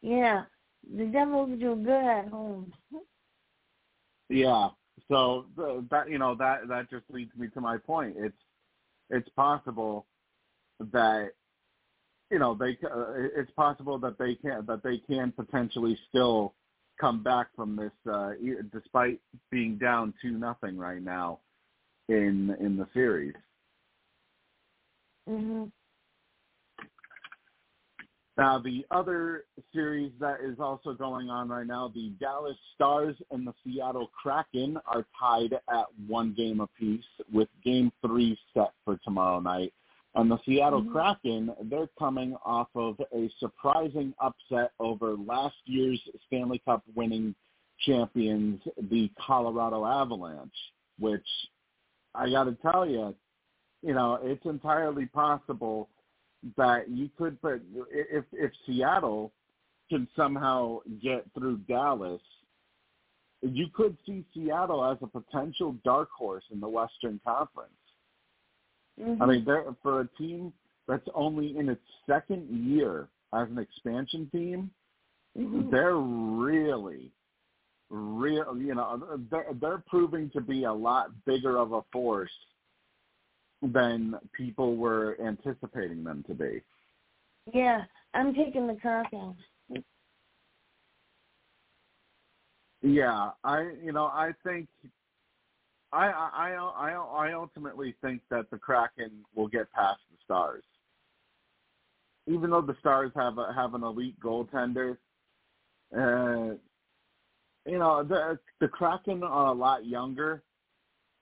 Yeah, 0.00 0.44
the 0.96 1.06
Devils 1.06 1.58
do 1.58 1.74
good 1.74 2.04
at 2.04 2.28
home. 2.28 2.72
Yeah. 4.28 4.68
So 5.08 5.46
that 5.90 6.08
you 6.08 6.18
know 6.18 6.36
that 6.36 6.68
that 6.68 6.90
just 6.90 7.04
leads 7.10 7.34
me 7.36 7.48
to 7.54 7.60
my 7.60 7.76
point. 7.78 8.16
It's 8.18 8.36
it's 9.10 9.28
possible 9.30 10.06
that 10.78 11.30
you 12.30 12.38
know 12.38 12.54
they 12.54 12.78
uh, 12.84 13.14
it's 13.36 13.50
possible 13.52 13.98
that 13.98 14.18
they 14.18 14.36
can 14.36 14.64
that 14.66 14.82
they 14.84 14.98
can 14.98 15.32
potentially 15.32 15.98
still 16.08 16.54
come 17.00 17.22
back 17.22 17.48
from 17.56 17.74
this 17.74 18.12
uh, 18.12 18.32
despite 18.72 19.20
being 19.50 19.76
down 19.78 20.14
two 20.22 20.32
nothing 20.32 20.76
right 20.76 21.02
now 21.02 21.40
in 22.08 22.56
in 22.60 22.76
the 22.76 22.86
series. 22.92 23.34
Mhm. 25.28 25.70
Now, 28.38 28.56
the 28.60 28.86
other 28.92 29.46
series 29.72 30.12
that 30.20 30.40
is 30.40 30.60
also 30.60 30.94
going 30.94 31.28
on 31.28 31.48
right 31.48 31.66
now, 31.66 31.88
the 31.88 32.10
Dallas 32.20 32.56
Stars 32.74 33.16
and 33.32 33.44
the 33.44 33.52
Seattle 33.64 34.08
Kraken 34.08 34.78
are 34.86 35.04
tied 35.18 35.54
at 35.54 35.86
one 36.06 36.34
game 36.34 36.60
apiece 36.60 37.04
with 37.32 37.48
game 37.64 37.90
three 38.00 38.38
set 38.54 38.72
for 38.84 38.96
tomorrow 38.98 39.40
night. 39.40 39.74
And 40.14 40.30
the 40.30 40.38
Seattle 40.46 40.82
Mhm. 40.82 40.92
Kraken, 40.92 41.54
they're 41.68 41.88
coming 41.98 42.36
off 42.44 42.68
of 42.76 43.00
a 43.12 43.28
surprising 43.40 44.14
upset 44.20 44.72
over 44.78 45.16
last 45.16 45.56
year's 45.64 46.00
Stanley 46.26 46.60
Cup 46.60 46.84
winning 46.94 47.34
champions, 47.78 48.62
the 48.76 49.08
Colorado 49.18 49.84
Avalanche, 49.84 50.72
which 50.98 51.28
I 52.14 52.30
got 52.30 52.44
to 52.44 52.54
tell 52.54 52.86
you, 52.86 53.16
you 53.82 53.94
know, 53.94 54.18
it's 54.22 54.44
entirely 54.44 55.06
possible 55.06 55.88
that 56.56 56.88
you 56.88 57.10
could 57.16 57.40
put 57.40 57.62
if 57.90 58.24
if 58.32 58.52
Seattle 58.66 59.32
can 59.88 60.06
somehow 60.14 60.80
get 61.02 61.24
through 61.36 61.58
Dallas, 61.68 62.20
you 63.42 63.66
could 63.72 63.96
see 64.04 64.24
Seattle 64.34 64.84
as 64.84 64.98
a 65.02 65.06
potential 65.06 65.76
dark 65.84 66.10
horse 66.10 66.44
in 66.50 66.60
the 66.60 66.68
Western 66.68 67.20
Conference. 67.24 67.72
Mhm. 68.98 69.22
I 69.22 69.26
mean, 69.26 69.74
for 69.82 70.00
a 70.00 70.08
team 70.18 70.52
that's 70.86 71.08
only 71.14 71.56
in 71.56 71.68
its 71.68 71.82
second 72.06 72.48
year 72.48 73.08
as 73.32 73.48
an 73.48 73.58
expansion 73.58 74.28
team, 74.30 74.70
Mhm. 75.36 75.70
they're 75.70 75.96
really 75.96 77.12
real 77.90 78.54
you 78.58 78.74
know 78.74 79.16
they're, 79.30 79.54
they're 79.54 79.84
proving 79.86 80.28
to 80.30 80.42
be 80.42 80.64
a 80.64 80.72
lot 80.72 81.10
bigger 81.24 81.56
of 81.56 81.72
a 81.72 81.82
force 81.90 82.30
than 83.62 84.14
people 84.32 84.76
were 84.76 85.16
anticipating 85.20 86.04
them 86.04 86.24
to 86.28 86.34
be. 86.34 86.62
Yeah, 87.52 87.82
I'm 88.14 88.34
taking 88.34 88.66
the 88.66 88.74
Kraken. 88.74 89.34
Yeah, 92.82 93.30
I 93.42 93.72
you 93.82 93.92
know 93.92 94.04
I 94.04 94.32
think 94.44 94.68
I 95.92 96.06
I 96.06 96.50
I 96.76 96.92
I 96.92 97.32
ultimately 97.32 97.94
think 98.02 98.22
that 98.30 98.50
the 98.50 98.58
Kraken 98.58 99.24
will 99.34 99.48
get 99.48 99.72
past 99.72 100.00
the 100.10 100.16
Stars, 100.24 100.62
even 102.26 102.50
though 102.50 102.60
the 102.60 102.76
Stars 102.78 103.10
have 103.16 103.38
a, 103.38 103.52
have 103.52 103.74
an 103.74 103.82
elite 103.82 104.18
goaltender. 104.20 104.96
Uh, 105.92 106.54
you 107.66 107.78
know 107.78 108.04
the 108.04 108.38
the 108.60 108.68
Kraken 108.68 109.24
are 109.24 109.46
a 109.46 109.52
lot 109.52 109.84
younger, 109.84 110.44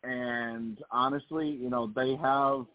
and 0.06 0.78
honestly, 0.90 1.48
you 1.48 1.70
know 1.70 1.92
they 1.94 2.16
have. 2.16 2.66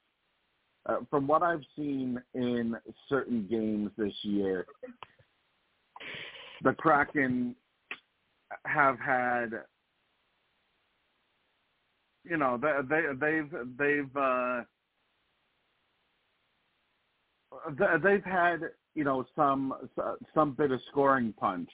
Uh, 0.88 0.98
from 1.12 1.28
what 1.28 1.44
I've 1.44 1.62
seen 1.76 2.20
in 2.34 2.76
certain 3.08 3.46
games 3.48 3.92
this 3.98 4.14
year, 4.24 4.66
the 6.64 6.74
Kraken 6.74 7.56
have 8.66 9.00
had 9.00 9.52
you 12.24 12.38
know 12.38 12.60
they 12.60 12.72
they 12.90 13.02
they've 13.20 13.52
they've 13.78 14.18
uh 14.18 14.62
they've 18.04 18.24
had 18.24 18.62
you 18.96 19.04
know 19.04 19.26
some 19.36 19.74
some 20.34 20.54
bit 20.54 20.72
of 20.72 20.80
scoring 20.90 21.34
punch 21.40 21.70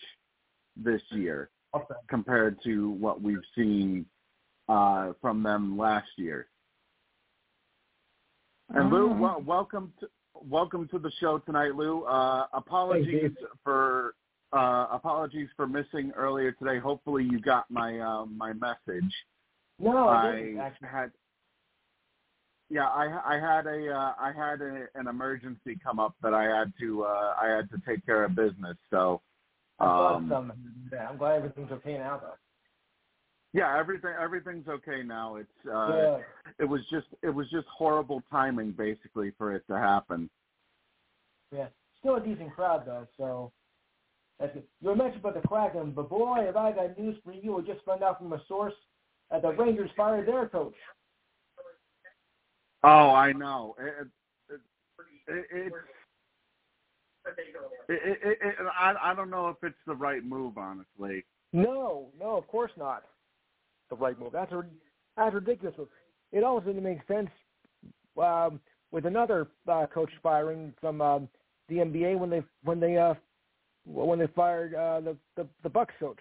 this 0.75 1.01
year 1.11 1.49
Okay. 1.75 1.95
compared 2.09 2.57
to 2.63 2.91
what 2.91 3.21
we've 3.21 3.37
seen 3.53 4.05
uh 4.69 5.13
from 5.21 5.43
them 5.43 5.77
last 5.77 6.09
year. 6.17 6.47
And 8.69 8.91
Lou, 8.91 9.07
well, 9.07 9.41
welcome 9.45 9.93
to 9.99 10.07
welcome 10.33 10.87
to 10.89 10.99
the 10.99 11.11
show 11.19 11.39
tonight, 11.39 11.75
Lou. 11.75 12.03
Uh 12.03 12.47
apologies 12.53 13.31
for 13.63 14.13
uh, 14.53 14.87
apologies 14.91 15.49
for 15.55 15.67
missing 15.67 16.11
earlier 16.15 16.53
today. 16.53 16.79
Hopefully, 16.79 17.27
you 17.29 17.39
got 17.41 17.69
my 17.69 17.99
uh, 17.99 18.25
my 18.25 18.53
message. 18.53 19.13
No, 19.79 20.07
I 20.07 20.55
I 20.57 20.71
had, 20.87 21.11
yeah, 22.69 22.87
I 22.87 23.35
I 23.35 23.39
had 23.39 23.67
a 23.67 23.91
uh, 23.91 24.13
I 24.19 24.31
had 24.35 24.61
a, 24.61 24.85
an 24.95 25.07
emergency 25.07 25.77
come 25.83 25.99
up 25.99 26.15
that 26.23 26.33
I 26.33 26.43
had 26.43 26.71
to 26.79 27.03
uh, 27.03 27.33
I 27.41 27.49
had 27.49 27.69
to 27.71 27.81
take 27.85 28.05
care 28.05 28.23
of 28.23 28.35
business. 28.35 28.77
So, 28.89 29.21
um, 29.79 30.29
some. 30.31 30.53
Yeah, 30.91 31.09
I'm 31.09 31.17
glad 31.17 31.37
everything's 31.37 31.71
okay 31.71 31.97
now, 31.97 32.21
though. 32.23 32.33
Yeah, 33.57 33.77
everything 33.77 34.11
everything's 34.21 34.67
okay 34.67 35.01
now. 35.03 35.37
It's 35.37 35.49
uh, 35.67 35.87
yeah. 35.97 36.17
it 36.59 36.65
was 36.65 36.81
just 36.91 37.07
it 37.23 37.29
was 37.29 37.49
just 37.49 37.65
horrible 37.67 38.21
timing, 38.29 38.71
basically, 38.71 39.31
for 39.37 39.55
it 39.55 39.63
to 39.67 39.77
happen. 39.77 40.29
Yeah. 41.51 41.67
Still 41.99 42.17
a 42.17 42.19
decent 42.21 42.53
crowd, 42.53 42.83
though, 42.85 43.07
so. 43.17 43.51
That's 44.39 44.55
it. 44.55 44.67
You 44.81 44.89
were 44.89 44.95
mentioned 44.95 45.21
about 45.25 45.41
the 45.41 45.47
Kraken, 45.47 45.93
but 45.93 46.09
boy, 46.09 46.43
have 46.45 46.55
I 46.55 46.71
got 46.71 46.95
news 46.99 47.17
for 47.25 47.33
you. 47.33 47.57
I 47.57 47.61
just 47.61 47.83
found 47.83 48.03
out 48.03 48.19
from 48.19 48.33
a 48.33 48.41
source 48.47 48.75
that 49.31 49.41
the 49.41 49.49
Rangers 49.49 49.89
fired 49.97 50.27
their 50.27 50.47
coach. 50.47 50.75
Oh, 52.83 53.09
I 53.09 53.33
know. 53.33 53.75
It, 53.79 54.07
it, 54.53 54.61
it, 55.27 55.45
it, 55.51 55.73
it, 57.25 57.33
it, 57.89 58.19
it, 58.23 58.37
it, 58.41 58.55
I 58.79 58.93
I 59.01 59.15
don't 59.15 59.31
know 59.31 59.47
if 59.47 59.57
it's 59.63 59.75
the 59.87 59.95
right 59.95 60.23
move, 60.23 60.59
honestly. 60.59 61.25
No, 61.51 62.09
no, 62.19 62.37
of 62.37 62.47
course 62.47 62.71
not. 62.77 63.05
The 63.89 63.95
right 63.95 64.17
move. 64.19 64.31
That's 64.33 64.51
a, 64.51 64.63
that's 65.15 65.33
ridiculous. 65.33 65.75
It 66.31 66.43
also 66.43 66.67
didn't 66.67 66.83
make 66.83 66.99
sense 67.07 67.29
um, 68.21 68.59
with 68.91 69.05
another 69.05 69.47
uh, 69.67 69.85
coach 69.87 70.11
firing 70.21 70.73
from 70.81 71.01
um, 71.01 71.29
the 71.69 71.75
NBA 71.75 72.17
when 72.17 72.29
they 72.29 72.43
when 72.63 72.79
they 72.79 72.97
uh, 72.97 73.13
when 73.85 74.19
they 74.19 74.27
fired 74.27 74.73
uh, 74.73 74.99
the, 74.99 75.17
the 75.35 75.47
the 75.63 75.69
Bucks 75.69 75.93
coach, 75.99 76.19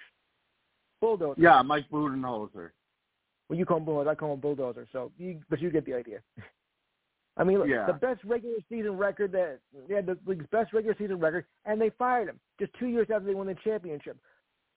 Bulldozer. 1.01 1.41
Yeah, 1.41 1.63
Mike 1.63 1.89
Budenholzer. 1.91 2.71
Well, 3.49 3.59
you 3.59 3.65
call 3.65 3.79
him 3.79 3.85
Bulldozer, 3.85 4.11
I 4.11 4.15
call 4.15 4.35
him 4.35 4.41
Bulldozer. 4.41 4.87
So, 4.93 5.13
you, 5.19 5.41
but 5.49 5.61
you 5.61 5.71
get 5.71 5.87
the 5.87 5.95
idea. 5.95 6.19
I 7.37 7.45
mean, 7.45 7.59
look, 7.59 7.69
Yeah. 7.69 7.87
the 7.87 7.93
best 7.93 8.25
regular 8.25 8.57
season 8.69 8.97
record 8.97 9.31
that 9.33 9.61
they 9.89 9.95
had 9.95 10.07
the 10.07 10.19
league's 10.27 10.47
best 10.51 10.73
regular 10.73 10.97
season 10.99 11.19
record, 11.21 11.45
and 11.65 11.81
they 11.81 11.91
fired 11.91 12.29
him 12.29 12.41
just 12.59 12.73
two 12.79 12.87
years 12.87 13.09
after 13.13 13.27
they 13.27 13.35
won 13.35 13.47
the 13.47 13.55
championship. 13.63 14.17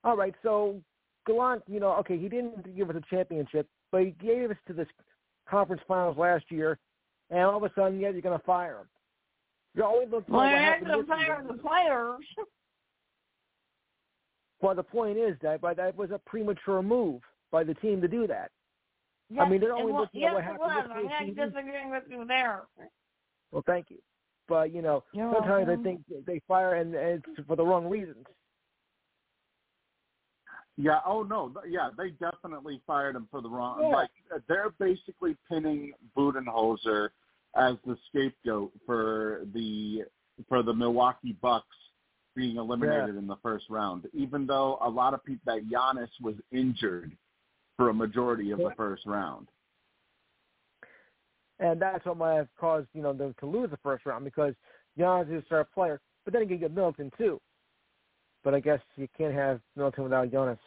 All 0.04 0.16
right, 0.18 0.36
so 0.44 0.82
Gallant, 1.26 1.64
you 1.68 1.80
know, 1.80 1.94
okay, 1.98 2.18
he 2.18 2.30
didn't 2.30 2.76
give 2.76 2.90
us 2.90 2.96
a 2.96 3.16
championship, 3.16 3.68
but 3.92 4.04
he 4.04 4.12
gave 4.12 4.52
us 4.52 4.58
to 4.68 4.74
this 4.74 4.88
conference 5.50 5.82
finals 5.88 6.18
last 6.18 6.46
year, 6.50 6.78
and 7.30 7.42
all 7.42 7.58
of 7.58 7.64
a 7.64 7.72
sudden, 7.76 8.00
yeah, 8.00 8.10
you're 8.10 8.22
going 8.22 8.38
to 8.38 8.46
fire 8.46 8.80
him. 8.80 8.88
You're 9.76 9.86
always 9.86 10.10
looking 10.10 10.34
Well, 10.34 10.50
you're 10.50 10.60
not 10.60 10.86
going 10.86 11.00
to 11.00 11.08
fire 11.08 11.44
the 11.48 11.54
players. 11.54 12.26
Well, 14.62 14.76
the 14.76 14.84
point 14.84 15.18
is 15.18 15.36
that, 15.42 15.62
but 15.62 15.78
that 15.78 15.96
was 15.96 16.12
a 16.12 16.20
premature 16.26 16.82
move 16.82 17.22
by 17.52 17.64
the 17.64 17.74
team 17.76 18.02
to 18.02 18.08
do 18.08 18.28
that. 18.28 18.52
I 19.40 19.48
mean, 19.48 19.62
they're 19.62 19.76
only 19.76 19.94
looking 19.94 20.24
at 20.24 20.34
what 20.34 20.44
yes, 20.44 20.52
happened 20.52 20.60
was. 20.60 20.90
I'm 20.92 21.36
not 21.36 21.52
disagreeing 21.52 21.92
with 21.92 22.04
you 22.10 22.26
there. 22.26 22.64
Well, 23.52 23.64
thank 23.66 23.88
you. 23.90 23.98
But 24.48 24.74
you 24.74 24.82
know, 24.82 25.04
You're 25.14 25.32
sometimes 25.32 25.68
welcome. 25.68 25.80
I 25.80 25.84
think 25.84 26.26
they 26.26 26.42
fire 26.48 26.76
and, 26.76 26.96
and 26.96 27.24
it's 27.38 27.48
for 27.48 27.56
the 27.56 27.64
wrong 27.64 27.88
reasons. 27.88 28.26
Yeah. 30.82 31.00
Oh 31.06 31.24
no. 31.24 31.52
Yeah, 31.68 31.90
they 31.98 32.12
definitely 32.12 32.82
fired 32.88 33.16
him 33.18 33.28
for 33.30 33.42
the 33.42 33.50
wrong. 33.50 33.80
Yeah. 33.82 33.88
Like 33.90 34.10
they're 34.48 34.72
basically 34.80 35.36
pinning 35.50 35.92
Budenholzer 36.18 37.10
as 37.58 37.76
the 37.86 37.98
scapegoat 38.08 38.72
for 38.86 39.42
the 39.54 40.04
for 40.48 40.64
the 40.64 40.74
Milwaukee 40.74 41.36
Bucks 41.42 41.68
being 42.34 42.56
eliminated 42.56 43.18
in 43.18 43.28
the 43.28 43.36
first 43.44 43.66
round, 43.70 44.06
even 44.14 44.48
though 44.48 44.78
a 44.82 44.90
lot 44.90 45.14
of 45.14 45.24
people 45.26 45.54
that 45.54 45.70
Giannis 45.70 46.10
was 46.22 46.36
injured 46.54 47.12
for 47.76 47.90
a 47.90 47.94
majority 47.94 48.52
of 48.52 48.60
the 48.60 48.72
first 48.78 49.06
round. 49.06 49.48
And 51.60 51.82
that's 51.82 52.06
what 52.06 52.16
might 52.16 52.36
have 52.36 52.48
caused, 52.58 52.88
you 52.94 53.02
know, 53.02 53.12
them 53.12 53.36
to 53.42 53.46
lose 53.46 53.70
the 53.70 53.78
first 53.84 54.06
round 54.06 54.24
because 54.24 54.54
Giannis 54.98 55.36
is 55.36 55.44
a 55.44 55.46
star 55.48 55.66
player. 55.66 56.00
But 56.24 56.32
then 56.32 56.44
you 56.44 56.48
can 56.48 56.60
get 56.60 56.74
Middleton 56.74 57.12
too. 57.18 57.42
But 58.44 58.54
I 58.54 58.60
guess 58.60 58.80
you 58.96 59.08
can't 59.18 59.34
have 59.34 59.60
Middleton 59.76 60.06
without 60.06 60.32
Jonas. 60.32 60.60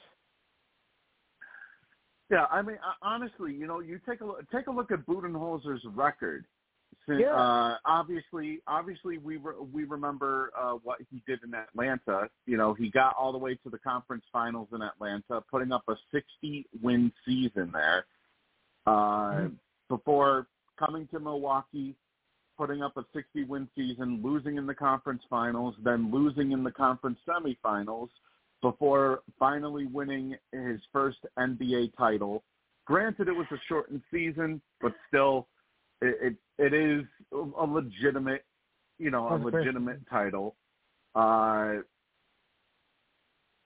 Yeah, 2.31 2.47
I 2.51 2.63
mean, 2.63 2.79
honestly, 3.03 3.53
you 3.53 3.67
know, 3.67 3.81
you 3.81 4.01
take 4.09 4.23
a 4.23 4.25
look, 4.25 4.51
take 4.51 4.67
a 4.67 4.71
look 4.71 4.91
at 4.91 5.05
Budenholzer's 5.07 5.85
record. 5.95 6.47
Since, 7.07 7.21
Yeah. 7.23 7.35
uh, 7.35 7.79
obviously, 7.85 8.63
obviously, 8.67 9.19
we 9.19 9.37
re- 9.37 9.57
we 9.73 9.85
remember 9.85 10.51
uh, 10.57 10.75
what 10.75 11.01
he 11.11 11.23
did 11.27 11.43
in 11.43 11.53
Atlanta. 11.53 12.31
You 12.47 12.57
know, 12.57 12.75
he 12.75 12.91
got 12.91 13.17
all 13.17 13.33
the 13.33 13.39
way 13.39 13.55
to 13.57 13.71
the 13.71 13.79
conference 13.79 14.25
finals 14.33 14.69
in 14.73 14.83
Atlanta, 14.83 15.43
putting 15.51 15.73
up 15.73 15.83
a 15.89 15.97
60 16.13 16.67
win 16.81 17.13
season 17.27 17.73
there. 17.73 18.07
Uh, 18.87 19.49
Before 19.89 20.47
coming 20.79 21.07
to 21.09 21.21
Milwaukee, 21.21 21.97
putting 22.63 22.81
up 22.81 22.97
a 22.97 23.05
60 23.13 23.43
win 23.43 23.67
season, 23.75 24.21
losing 24.23 24.57
in 24.57 24.67
the 24.67 24.75
conference 24.75 25.21
finals, 25.29 25.75
then 25.83 26.13
losing 26.13 26.53
in 26.53 26.63
the 26.63 26.71
conference 26.71 27.19
semifinals 27.29 28.07
before 28.61 29.23
finally 29.37 29.87
winning 29.87 30.37
his 30.53 30.79
first 30.93 31.19
NBA 31.37 31.91
title. 31.99 32.45
Granted, 32.85 33.27
it 33.27 33.33
was 33.33 33.49
a 33.51 33.57
shortened 33.69 34.01
season, 34.13 34.63
but 34.81 34.93
still, 35.09 35.49
it 36.01 36.37
it, 36.59 36.65
it 36.65 36.73
is 36.73 37.03
a 37.33 37.65
legitimate, 37.65 38.45
you 39.01 39.11
know, 39.11 39.35
a 39.35 39.35
legitimate 39.35 39.99
title. 40.09 40.55
Uh, 41.17 41.83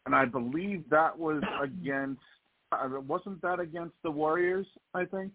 and 0.06 0.14
I 0.14 0.24
believe 0.24 0.85
that 0.88 1.18
was 1.18 1.42
against, 1.62 2.22
uh, 2.72 2.88
wasn't 3.06 3.42
that 3.42 3.61
against 3.61 3.96
the 4.02 4.11
Warriors? 4.11 4.66
I 4.94 5.04
think. 5.04 5.32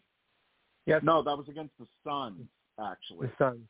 Yes. 0.88 1.02
No, 1.04 1.22
that 1.22 1.38
was 1.38 1.46
against 1.48 1.74
the 1.80 1.86
Suns, 2.04 2.48
actually. 2.80 3.28
The 3.28 3.34
Suns. 3.38 3.68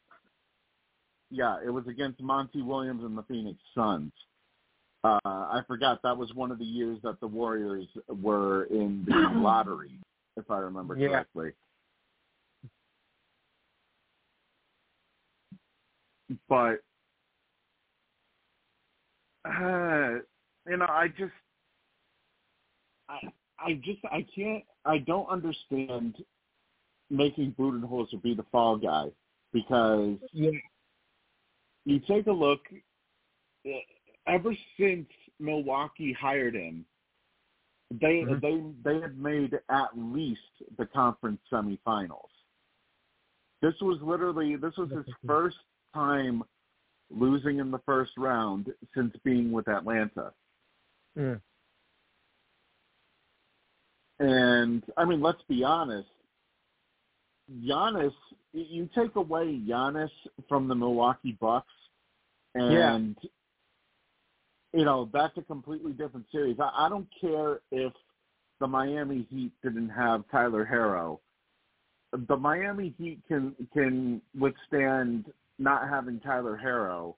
Yeah, 1.30 1.58
it 1.66 1.70
was 1.70 1.88
against 1.88 2.22
Monty 2.22 2.62
Williams 2.62 3.04
and 3.04 3.18
the 3.18 3.24
Phoenix 3.24 3.58
Suns. 3.74 4.12
Uh, 5.04 5.20
I 5.24 5.62
forgot 5.68 6.02
that 6.04 6.16
was 6.16 6.34
one 6.34 6.52
of 6.52 6.60
the 6.60 6.66
years 6.66 7.00
that 7.04 7.20
the 7.22 7.28
Warriors 7.28 7.88
were 8.08 8.66
in 8.66 9.04
the 9.08 9.32
lottery, 9.40 9.98
if 10.38 10.52
I 10.52 10.58
remember 10.58 10.96
Yeah. 10.96 11.08
correctly. 11.08 11.54
But 16.48 16.82
uh, 19.44 20.20
you 20.68 20.78
know, 20.78 20.86
I 20.88 21.08
just, 21.18 21.32
I, 23.10 23.20
I 23.60 23.74
just, 23.84 24.00
I 24.06 24.26
can't, 24.36 24.64
I 24.86 25.00
don't 25.00 25.28
understand 25.28 26.16
making 27.12 27.54
Budenholzer 27.60 28.22
be 28.22 28.34
the 28.34 28.46
fall 28.52 28.78
guy 28.78 29.08
because 29.54 30.18
Yeah. 30.32 30.52
you 31.86 32.00
take 32.00 32.28
a 32.28 32.32
look. 32.32 32.62
eh, 33.66 33.82
Ever 34.28 34.56
since 34.78 35.10
Milwaukee 35.40 36.14
hired 36.14 36.54
him, 36.56 36.86
they 37.90 38.24
Mhm. 38.24 38.40
they 38.42 38.92
they 38.94 39.02
had 39.02 39.18
made 39.18 39.60
at 39.70 39.98
least 39.98 40.62
the 40.78 40.86
conference 40.86 41.42
semifinals. 41.52 42.30
This 43.62 43.80
was 43.82 44.00
literally 44.02 44.56
this 44.56 44.78
was 44.78 44.92
his 44.92 45.06
first 45.28 45.58
time 45.94 46.44
losing 47.10 47.58
in 47.58 47.72
the 47.72 47.80
first 47.80 48.16
round 48.18 48.74
since 48.94 49.16
being 49.24 49.52
with 49.52 49.68
Atlanta. 49.68 50.34
Mm. 51.18 51.42
And 54.20 54.84
I 54.98 55.06
mean, 55.06 55.22
let's 55.22 55.42
be 55.44 55.64
honest. 55.64 56.10
Giannis, 57.60 58.14
you 58.54 58.90
take 58.96 59.16
away 59.16 59.62
Giannis 59.68 60.10
from 60.48 60.68
the 60.68 60.76
Milwaukee 60.76 61.38
Bucks, 61.40 61.74
and 62.56 63.16
you 64.74 64.86
know 64.86 65.10
that's 65.14 65.38
a 65.38 65.42
completely 65.42 65.92
different 65.92 66.26
series. 66.32 66.58
I, 66.60 66.86
I 66.86 66.90
don't 66.90 67.08
care 67.20 67.60
if 67.72 67.94
the 68.60 68.68
Miami 68.68 69.28
Heat 69.30 69.52
didn't 69.64 69.90
have 69.90 70.24
Tyler 70.32 70.66
Harrow. 70.66 71.20
The 72.28 72.38
Miami 72.38 72.94
Heat 72.98 73.20
can 73.28 73.56
can 73.74 74.22
withstand 74.38 75.26
not 75.60 75.90
having 75.90 76.20
Tyler 76.20 76.58
Harrow 76.58 77.16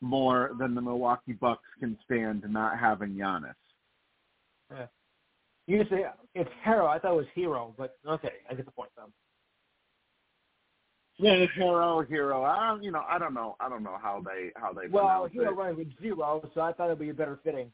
more 0.00 0.52
than 0.58 0.74
the 0.74 0.80
Milwaukee 0.80 1.32
Bucks 1.32 1.64
can 1.80 1.98
stand 2.04 2.44
not 2.48 2.78
having 2.78 3.10
Giannis. 3.10 3.54
Yeah. 4.70 4.86
You 5.66 5.84
say 5.90 6.04
it's 6.34 6.50
Harrow. 6.62 6.86
I 6.86 6.98
thought 6.98 7.14
it 7.14 7.16
was 7.16 7.26
Hero, 7.34 7.74
but 7.76 7.96
okay, 8.06 8.34
I 8.50 8.54
get 8.54 8.66
the 8.66 8.72
point 8.72 8.90
though. 8.96 9.10
Yeah, 11.18 11.46
hero, 11.54 12.02
hero. 12.02 12.44
I 12.44 12.68
don't, 12.68 12.82
you 12.82 12.90
know, 12.92 13.02
I 13.08 13.18
don't 13.18 13.32
know. 13.32 13.56
I 13.58 13.68
don't 13.70 13.82
know 13.82 13.96
how 14.02 14.22
they 14.24 14.50
how 14.56 14.72
they. 14.72 14.88
Well, 14.88 15.04
pronounce 15.06 15.32
Hero 15.32 15.50
it. 15.52 15.56
running 15.56 15.76
with 15.78 15.88
zero, 16.00 16.42
so 16.54 16.60
I 16.60 16.72
thought 16.74 16.86
it'd 16.86 16.98
be 16.98 17.08
a 17.08 17.14
better 17.14 17.38
fitting. 17.42 17.72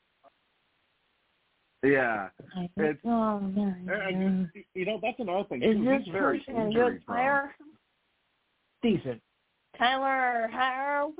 Yeah, 1.85 2.29
It's- 2.77 2.97
oh, 3.05 3.41
no, 3.41 3.75
And 3.93 4.49
you, 4.55 4.63
you 4.75 4.87
know 4.87 5.01
that's 5.03 5.19
another 5.19 5.43
thing. 5.49 5.65
Is 5.65 5.77
too. 5.77 5.85
this 5.85 6.03
He's 6.05 6.13
very 6.13 6.39
person 6.39 6.57
a 6.57 6.67
injury 6.67 6.93
good 6.93 7.07
prone. 7.07 7.17
player? 7.17 7.55
Decent. 8.83 9.21
Tyler 9.77 10.49
Harrow? 10.53 11.13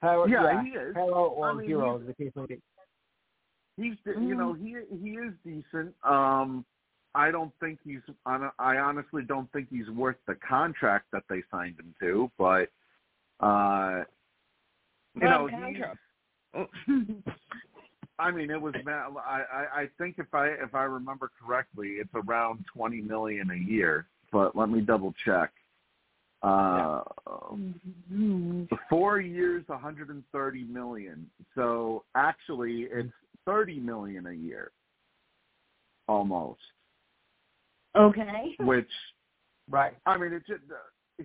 Hero, 0.00 0.26
Yeah, 0.26 0.62
he 0.62 0.68
is. 0.68 0.94
Hero 0.94 1.06
or 1.26 1.50
I 1.50 1.54
mean, 1.54 1.66
Hero, 1.66 1.98
he's- 1.98 2.06
the 2.16 2.24
case 2.24 2.32
may 2.36 2.46
be. 2.46 2.60
He's 3.76 3.96
you 4.06 4.36
know 4.36 4.52
he 4.52 4.76
he 5.02 5.10
is 5.16 5.34
decent. 5.44 5.92
Um, 6.04 6.64
I 7.14 7.30
don't 7.30 7.52
think 7.60 7.78
he's. 7.84 8.00
I 8.26 8.48
I 8.58 8.78
honestly 8.78 9.22
don't 9.26 9.50
think 9.52 9.68
he's 9.70 9.88
worth 9.90 10.16
the 10.26 10.36
contract 10.46 11.06
that 11.12 11.22
they 11.28 11.42
signed 11.50 11.78
him 11.78 11.94
to. 12.00 12.30
But 12.38 12.70
uh, 13.40 14.04
you 15.14 15.22
know, 15.28 15.48
What? 16.52 16.68
I 18.18 18.30
mean, 18.30 18.50
it 18.50 18.60
was. 18.60 18.74
I 18.86 19.66
I 19.74 19.88
think 19.98 20.16
if 20.18 20.32
I 20.34 20.48
if 20.48 20.74
I 20.74 20.84
remember 20.84 21.30
correctly, 21.40 21.96
it's 21.98 22.10
around 22.14 22.64
twenty 22.72 23.00
million 23.00 23.50
a 23.50 23.70
year. 23.70 24.06
But 24.32 24.56
let 24.56 24.68
me 24.68 24.80
double 24.80 25.14
check. 25.24 25.52
Uh, 26.42 27.00
four 28.90 29.20
years, 29.20 29.64
one 29.66 29.80
hundred 29.80 30.10
and 30.10 30.22
thirty 30.32 30.64
million. 30.64 31.28
So 31.54 32.04
actually, 32.14 32.88
it's 32.90 33.12
thirty 33.44 33.80
million 33.80 34.26
a 34.26 34.32
year, 34.32 34.70
almost. 36.06 36.60
Okay. 37.96 38.54
Which 38.60 38.90
Right. 39.70 39.94
I 40.04 40.18
mean, 40.18 40.32
it's 40.32 40.46
just 40.46 40.60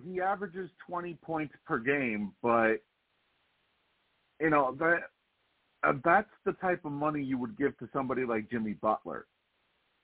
he 0.04 0.20
averages 0.20 0.70
twenty 0.86 1.14
points 1.22 1.54
per 1.66 1.78
game, 1.78 2.32
but 2.42 2.76
you 4.40 4.48
know 4.50 4.74
that 4.78 5.00
uh, 5.82 5.92
that's 6.04 6.30
the 6.46 6.52
type 6.54 6.84
of 6.84 6.92
money 6.92 7.22
you 7.22 7.36
would 7.38 7.58
give 7.58 7.76
to 7.78 7.88
somebody 7.92 8.24
like 8.24 8.50
Jimmy 8.50 8.72
Butler. 8.74 9.26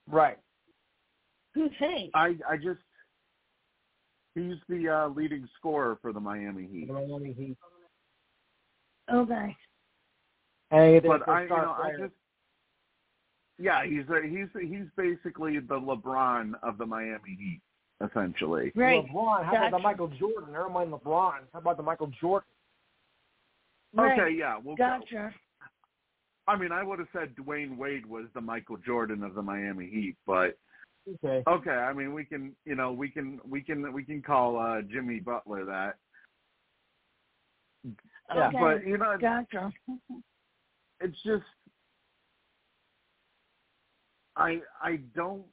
Right. 0.09 0.39
Who's 1.55 1.71
he? 1.79 2.11
I 2.15 2.37
I 2.49 2.57
just 2.57 2.81
he's 4.35 4.57
the 4.69 4.89
uh, 4.89 5.09
leading 5.09 5.49
scorer 5.57 5.99
for 6.03 6.13
the 6.13 6.21
Miami 6.21 6.69
Heat. 6.71 6.89
The 6.89 6.93
Miami 6.95 7.33
Heat. 7.33 7.57
Okay. 9.13 9.57
And 10.73 11.03
they- 11.03 11.09
But 11.09 11.27
I 11.29 11.43
you 11.43 11.47
star 11.49 11.65
know 11.65 11.73
I 11.73 11.91
just 11.99 12.15
yeah 13.59 13.85
he's 13.85 14.05
a, 14.09 14.27
he's 14.27 14.49
he's 14.61 14.87
basically 14.97 15.59
the 15.59 15.75
LeBron 15.75 16.53
of 16.63 16.79
the 16.79 16.87
Miami 16.87 17.37
Heat 17.39 17.61
essentially. 18.05 18.73
Right. 18.75 19.05
LeBron. 19.07 19.45
How 19.45 19.57
about 19.57 19.71
the 19.71 19.79
Michael 19.79 20.09
Jordan? 20.09 20.53
Never 20.53 20.69
mind 20.69 20.93
LeBron. 20.93 21.41
How 21.53 21.59
about 21.59 21.77
the 21.77 21.83
Michael 21.83 22.11
Jordan? 22.21 22.47
Right. 23.95 24.21
Okay, 24.21 24.37
yeah, 24.37 24.59
well, 24.63 24.77
Gotcha. 24.77 25.33
I 26.49 26.57
mean, 26.57 26.71
I 26.71 26.83
would 26.83 26.99
have 26.99 27.09
said 27.13 27.35
Dwyane 27.35 27.77
Wade 27.77 28.07
was 28.07 28.27
the 28.35 28.41
Michael 28.41 28.77
Jordan 28.77 29.23
of 29.23 29.35
the 29.35 29.43
Miami 29.43 29.89
Heat, 29.89 30.17
but 30.27 30.59
Okay. 31.09 31.43
okay, 31.47 31.71
I 31.71 31.93
mean, 31.93 32.13
we 32.13 32.25
can, 32.25 32.55
you 32.65 32.75
know, 32.75 32.93
we 32.93 33.09
can, 33.09 33.41
we 33.49 33.63
can, 33.63 33.93
we 33.93 34.05
can 34.05 34.23
call 34.23 34.59
uh, 34.59 34.83
Jimmy 34.83 35.21
Butler 35.21 35.65
that. 35.65 35.95
Yeah. 37.85 38.49
Okay. 38.49 38.59
But 38.61 38.87
you 38.87 38.99
know, 38.99 39.17
Gotcha. 39.21 39.73
it's 41.01 41.17
just, 41.25 41.45
I, 44.37 44.61
I 44.83 44.97
don't, 45.15 45.45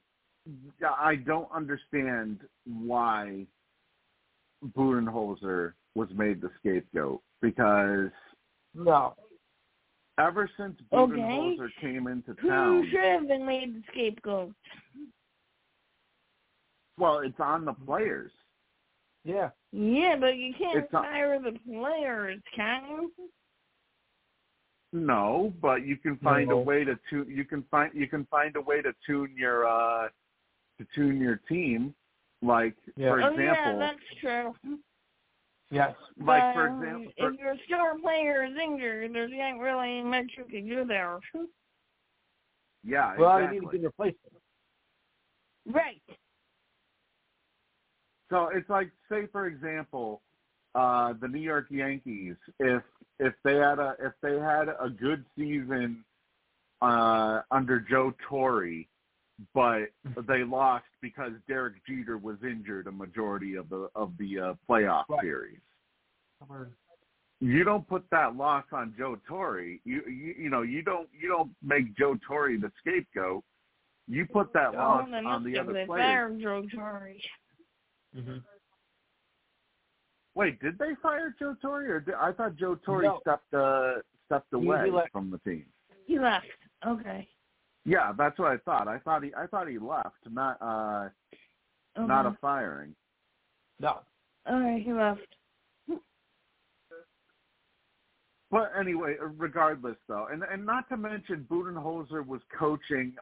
I 0.86 1.16
don't 1.16 1.48
understand 1.54 2.40
why 2.66 3.46
Budenholzer 4.76 5.72
was 5.94 6.08
made 6.14 6.40
the 6.40 6.50
scapegoat 6.58 7.22
because 7.40 8.10
No. 8.74 9.14
ever 10.18 10.50
since 10.58 10.76
Okay. 10.92 11.12
Budenholzer 11.12 11.68
came 11.80 12.06
into 12.08 12.34
town, 12.34 12.40
Who 12.40 12.48
town, 12.48 12.88
should 12.90 13.04
have 13.04 13.28
been 13.28 13.46
made 13.46 13.74
the 13.74 13.82
scapegoat? 13.92 14.52
well, 16.98 17.18
it's 17.20 17.40
on 17.40 17.64
the 17.64 17.72
players. 17.72 18.30
Yeah. 19.24 19.50
Yeah, 19.72 20.16
but 20.20 20.36
you 20.36 20.52
can't 20.58 20.78
It's 20.84 20.92
not- 20.92 21.04
fire 21.04 21.40
the 21.40 21.58
players, 21.66 22.40
can 22.54 22.84
you? 22.90 23.12
No, 24.94 25.52
but 25.60 25.84
you 25.84 25.96
can 25.96 26.16
find 26.18 26.50
No. 26.50 26.58
a 26.58 26.60
way 26.62 26.84
to 26.84 26.96
tune. 27.10 27.28
You 27.28 27.44
can 27.44 27.64
find 27.64 27.92
you 27.92 28.06
can 28.06 28.24
find 28.26 28.54
a 28.54 28.60
way 28.60 28.80
to 28.80 28.94
tune 29.04 29.34
your 29.36 29.66
uh 29.66 30.08
to 30.78 30.86
tune 30.94 31.20
your 31.20 31.40
team. 31.48 31.92
Like 32.42 32.76
Yeah. 32.96 33.08
for 33.10 33.20
oh 33.20 33.30
example, 33.30 33.72
yeah, 33.72 33.76
that's 33.76 34.20
true. 34.20 34.78
Yes. 35.70 35.96
like 36.20 36.54
for 36.54 36.68
But, 36.68 36.74
um, 36.74 36.82
example, 36.84 37.12
for, 37.18 37.32
if 37.32 37.40
your 37.40 37.56
star 37.66 37.98
player 37.98 38.44
is 38.44 38.56
injured, 38.56 39.12
there's 39.12 39.32
ain't 39.32 39.58
really 39.58 40.00
much 40.00 40.26
you 40.38 40.44
can 40.44 40.68
do 40.68 40.84
there. 40.84 41.18
yeah, 42.84 43.16
Well, 43.18 43.42
you 43.42 43.50
need 43.50 43.60
to 43.62 43.66
get 43.72 43.80
a 43.80 43.84
replacement. 43.86 44.42
Right. 45.66 46.02
So 48.30 48.50
it's 48.54 48.70
like, 48.70 48.90
say 49.08 49.26
for 49.32 49.46
example, 49.46 50.22
uh, 50.76 51.14
the 51.20 51.26
New 51.26 51.40
York 51.40 51.66
Yankees. 51.70 52.36
If 52.60 52.82
if 53.18 53.34
they 53.44 53.54
had 53.56 53.78
a 53.78 53.94
if 54.00 54.12
they 54.22 54.38
had 54.38 54.68
a 54.68 54.88
good 54.90 55.24
season 55.36 56.04
uh, 56.82 57.42
under 57.50 57.80
Joe 57.80 58.12
Torre, 58.28 58.84
but 59.54 59.88
they 60.28 60.44
lost 60.44 60.84
because 61.00 61.32
Derek 61.48 61.74
Jeter 61.86 62.18
was 62.18 62.36
injured 62.42 62.86
a 62.86 62.92
majority 62.92 63.54
of 63.56 63.68
the 63.68 63.88
of 63.94 64.12
the 64.18 64.38
uh, 64.40 64.54
playoff 64.68 65.04
Right. 65.08 65.20
series. 65.22 65.58
You 67.40 67.64
don't 67.64 67.86
put 67.86 68.04
that 68.10 68.36
loss 68.36 68.64
on 68.72 68.94
Joe 68.96 69.16
Torre. 69.28 69.60
You, 69.62 69.78
you 69.84 70.34
you 70.38 70.50
know 70.50 70.62
you 70.62 70.82
don't 70.82 71.08
you 71.18 71.28
don't 71.28 71.50
make 71.62 71.96
Joe 71.96 72.16
Torre 72.26 72.56
the 72.58 72.70
scapegoat. 72.80 73.42
You 74.06 74.26
put 74.26 74.52
that 74.52 74.74
loss 74.74 75.08
Oh, 75.10 75.14
on 75.26 75.42
the 75.44 75.52
that's 75.52 75.62
other 75.64 75.72
they 75.72 75.86
players. 75.86 76.04
fired 76.04 76.40
Joe 76.40 76.62
Torre. 76.74 77.12
Mm-hmm. 78.16 78.36
Wait, 80.34 80.60
did 80.60 80.78
they 80.78 80.94
fire 81.02 81.34
Joe 81.38 81.54
Torre, 81.62 81.96
or 81.96 82.00
did, 82.00 82.14
I 82.14 82.32
thought 82.32 82.56
Joe 82.56 82.74
Torre 82.74 83.02
No. 83.02 83.18
stepped 83.20 83.54
uh, 83.54 83.94
stepped 84.26 84.48
He- 84.52 84.60
he 84.60 84.66
away 84.66 85.06
from 85.12 85.30
the 85.30 85.38
team? 85.38 85.64
He 86.06 86.18
left. 86.18 86.46
Okay. 86.86 87.28
Yeah, 87.84 88.12
that's 88.16 88.38
what 88.38 88.50
I 88.50 88.56
thought. 88.58 88.88
I 88.88 88.98
thought 88.98 89.22
he 89.22 89.32
I 89.34 89.46
thought 89.46 89.68
he 89.68 89.78
left, 89.78 90.16
not 90.30 90.56
uh, 90.60 91.08
okay. 91.96 92.06
not 92.06 92.26
a 92.26 92.36
firing. 92.40 92.94
No. 93.78 94.00
All 94.46 94.60
right, 94.60 94.82
he 94.82 94.92
left. 94.92 95.20
But 98.50 98.70
anyway, 98.78 99.16
regardless 99.20 99.96
though, 100.08 100.28
and 100.30 100.42
and 100.44 100.64
not 100.64 100.88
to 100.90 100.96
mention 100.96 101.46
Budenholzer 101.50 102.24
was 102.26 102.40
coaching 102.56 103.14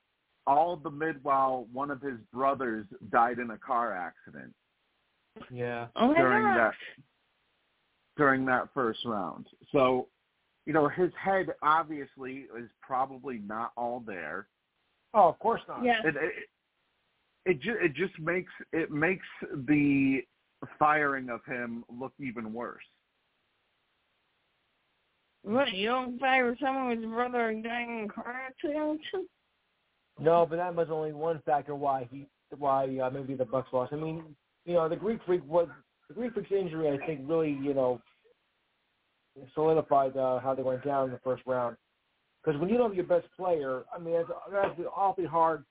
all 0.46 0.76
the 0.76 0.90
mid 0.90 1.22
while 1.22 1.66
one 1.72 1.90
of 1.90 2.00
his 2.02 2.18
brothers 2.32 2.86
died 3.10 3.38
in 3.38 3.50
a 3.50 3.58
car 3.58 3.96
accident 3.96 4.52
Yeah. 5.50 5.86
Oh 5.96 6.08
my 6.08 6.14
during 6.14 6.42
gosh. 6.42 6.74
that 6.96 7.04
during 8.16 8.44
that 8.46 8.68
first 8.74 9.00
round. 9.04 9.46
So, 9.72 10.08
you 10.66 10.72
know, 10.72 10.88
his 10.88 11.10
head 11.20 11.46
obviously 11.62 12.46
is 12.58 12.68
probably 12.80 13.38
not 13.38 13.72
all 13.76 14.02
there. 14.06 14.48
Oh, 15.14 15.28
of 15.28 15.38
course 15.38 15.62
not. 15.68 15.84
Yes. 15.84 16.02
it 16.04 16.16
it, 16.16 16.32
it 17.44 17.60
just 17.60 17.78
it 17.80 17.94
just 17.94 18.18
makes 18.18 18.52
it 18.72 18.90
makes 18.90 19.26
the 19.66 20.20
firing 20.78 21.30
of 21.30 21.44
him 21.44 21.84
look 21.88 22.12
even 22.18 22.52
worse. 22.52 22.84
What, 25.44 25.72
you 25.72 25.88
don't 25.88 26.20
fire 26.20 26.56
someone 26.62 26.96
whose 26.96 27.04
brother 27.06 27.52
died 27.52 27.88
in 27.88 28.06
a 28.08 28.12
car 28.12 28.42
accident? 28.46 29.00
No, 30.20 30.46
but 30.48 30.56
that 30.56 30.74
was 30.74 30.88
only 30.88 31.12
one 31.12 31.42
factor 31.44 31.74
why 31.74 32.06
he 32.12 32.26
why 32.56 32.84
uh, 32.98 33.10
maybe 33.10 33.34
the 33.34 33.44
Bucks 33.44 33.72
lost. 33.72 33.92
I 33.92 33.96
mean, 33.96 34.22
you 34.64 34.74
know, 34.74 34.88
the 34.88 34.96
Greek 34.96 35.20
Freak 35.26 35.42
was 35.48 35.68
the 36.08 36.14
Greek 36.14 36.32
Freak's 36.34 36.52
injury. 36.52 36.88
I 36.90 37.06
think 37.06 37.20
really, 37.24 37.50
you 37.50 37.74
know, 37.74 38.00
solidified 39.54 40.16
uh, 40.16 40.40
how 40.40 40.54
they 40.54 40.62
went 40.62 40.84
down 40.84 41.06
in 41.06 41.10
the 41.12 41.20
first 41.24 41.42
round. 41.46 41.76
Because 42.44 42.60
when 42.60 42.68
you 42.68 42.76
don't 42.76 42.90
have 42.90 42.96
your 42.96 43.06
best 43.06 43.26
player, 43.36 43.84
I 43.94 43.98
mean, 43.98 44.14
it's, 44.14 44.30
that's 44.52 44.78
awfully 44.96 45.26
hard, 45.26 45.64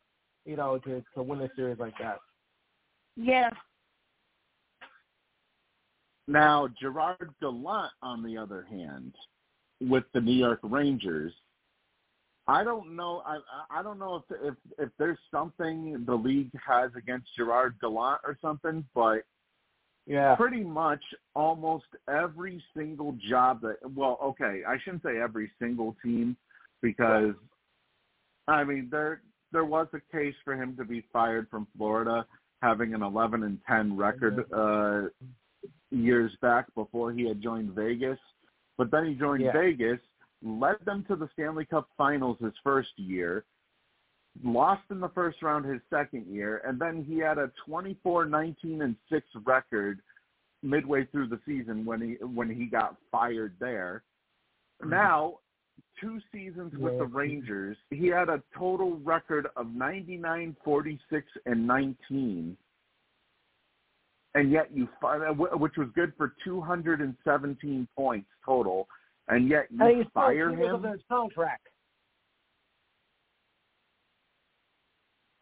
you 0.46 0.56
know, 0.56 0.78
to 0.80 1.04
to 1.16 1.24
win 1.24 1.42
a 1.42 1.50
series 1.56 1.80
like 1.80 1.94
that. 2.00 2.20
Yeah. 3.16 3.50
Now, 6.28 6.70
Gerard 6.80 7.34
Gallant, 7.42 7.92
on 8.02 8.24
the 8.24 8.38
other 8.38 8.66
hand, 8.70 9.14
with 9.82 10.06
the 10.14 10.22
New 10.22 10.36
York 10.36 10.60
Rangers, 10.64 11.34
I 12.52 12.64
don't 12.66 12.96
know. 12.96 13.24
I 13.26 13.38
I 13.70 13.82
don't 13.82 13.98
know 13.98 14.16
if 14.30 14.38
if 14.44 14.56
if 14.78 14.90
there's 15.00 15.18
something 15.32 16.04
the 16.06 16.16
league 16.16 16.52
has 16.68 16.92
against 16.98 17.28
Gerard 17.38 17.76
Gallant 17.82 18.20
or 18.26 18.38
something, 18.42 18.86
but 18.94 19.24
Yeah. 20.06 20.36
pretty 20.36 20.64
much 20.64 21.04
almost 21.36 21.86
every 22.10 22.62
single 22.76 23.14
job 23.30 23.62
that 23.62 23.78
well, 23.96 24.18
okay, 24.22 24.64
I 24.68 24.78
shouldn't 24.80 25.04
say 25.04 25.18
every 25.20 25.50
single 25.60 25.96
team 26.04 26.36
because 26.82 27.36
I 28.48 28.64
mean 28.66 28.90
there 28.92 29.22
there 29.54 29.66
was 29.66 29.88
a 29.94 30.02
case 30.12 30.36
for 30.44 30.54
him 30.56 30.76
to 30.78 30.84
be 30.84 31.06
fired 31.14 31.48
from 31.50 31.68
Florida 31.78 32.26
having 32.62 32.94
an 32.94 33.02
11 33.02 33.44
and 33.44 33.60
10 33.68 33.96
record 33.96 34.46
uh 34.52 35.08
years 35.90 36.32
back 36.42 36.66
before 36.76 37.14
he 37.14 37.28
had 37.28 37.42
joined 37.42 37.72
Vegas. 37.72 38.20
But 38.78 38.92
then 38.92 39.06
he 39.06 39.14
joined 39.16 39.44
Yeah. 39.44 39.54
Vegas, 39.54 40.00
led 40.44 40.78
them 40.86 41.06
to 41.08 41.16
the 41.16 41.30
Stanley 41.34 41.66
Cup 41.66 41.90
Finals 41.98 42.38
his 42.42 42.54
first 42.64 42.90
year, 42.98 43.46
lost 44.44 44.84
in 44.90 45.00
the 45.00 45.10
first 45.10 45.42
round 45.42 45.66
his 45.66 45.82
second 45.90 46.26
year, 46.28 46.62
and 46.66 46.80
then 46.80 47.04
he 47.04 47.20
had 47.20 47.38
a 47.38 47.52
24-19 47.68 48.56
and 48.82 48.96
6 49.12 49.26
record 49.46 50.02
midway 50.64 51.06
through 51.06 51.28
the 51.28 51.40
season 51.46 51.86
when 51.86 52.02
he 52.02 52.24
when 52.24 52.50
he 52.50 52.66
got 52.66 52.96
fired 53.12 53.54
there. 53.60 54.04
Mm-hmm. 54.82 54.92
Now, 54.92 55.40
two 56.00 56.20
seasons 56.32 56.74
with 56.78 56.98
the 56.98 57.06
Rangers, 57.06 57.78
he 57.90 58.08
had 58.08 58.30
a 58.30 58.42
total 58.58 58.98
record 59.00 59.48
of 59.56 59.68
99, 59.74 60.56
46 60.64 61.28
and 61.46 61.68
19. 61.68 62.58
And 64.34 64.52
yet 64.52 64.70
you 64.74 64.88
fi- 65.02 65.18
uh, 65.18 65.34
which 65.34 65.74
was 65.78 65.90
good 65.94 66.14
for 66.18 66.34
217 66.44 67.88
points 67.96 68.30
total, 68.46 68.88
and 69.32 69.50
yet 69.50 69.66
you 69.72 70.02
it's 70.02 70.10
fire 70.14 70.50
him. 70.50 70.84
his 70.84 71.02
contract. 71.10 71.68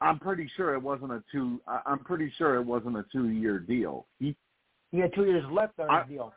I'm 0.02 0.18
pretty 0.20 0.50
sure 0.56 0.76
it 0.76 0.82
wasn't 0.82 1.12
a 1.12 1.22
two. 1.32 1.60
I'm 1.86 2.00
pretty 2.00 2.32
sure 2.38 2.56
it 2.56 2.64
wasn't 2.66 2.98
a 2.98 3.06
two-year 3.12 3.60
deal. 3.60 4.08
He, 4.20 4.36
He 4.92 5.00
had 5.00 5.14
two 5.14 5.26
years 5.26 5.44
left 5.52 5.78
on 5.80 5.90
I- 5.90 6.02
his 6.04 6.10
deal. 6.12 6.34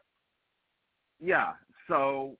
yeah. 1.20 1.52
So 1.88 2.36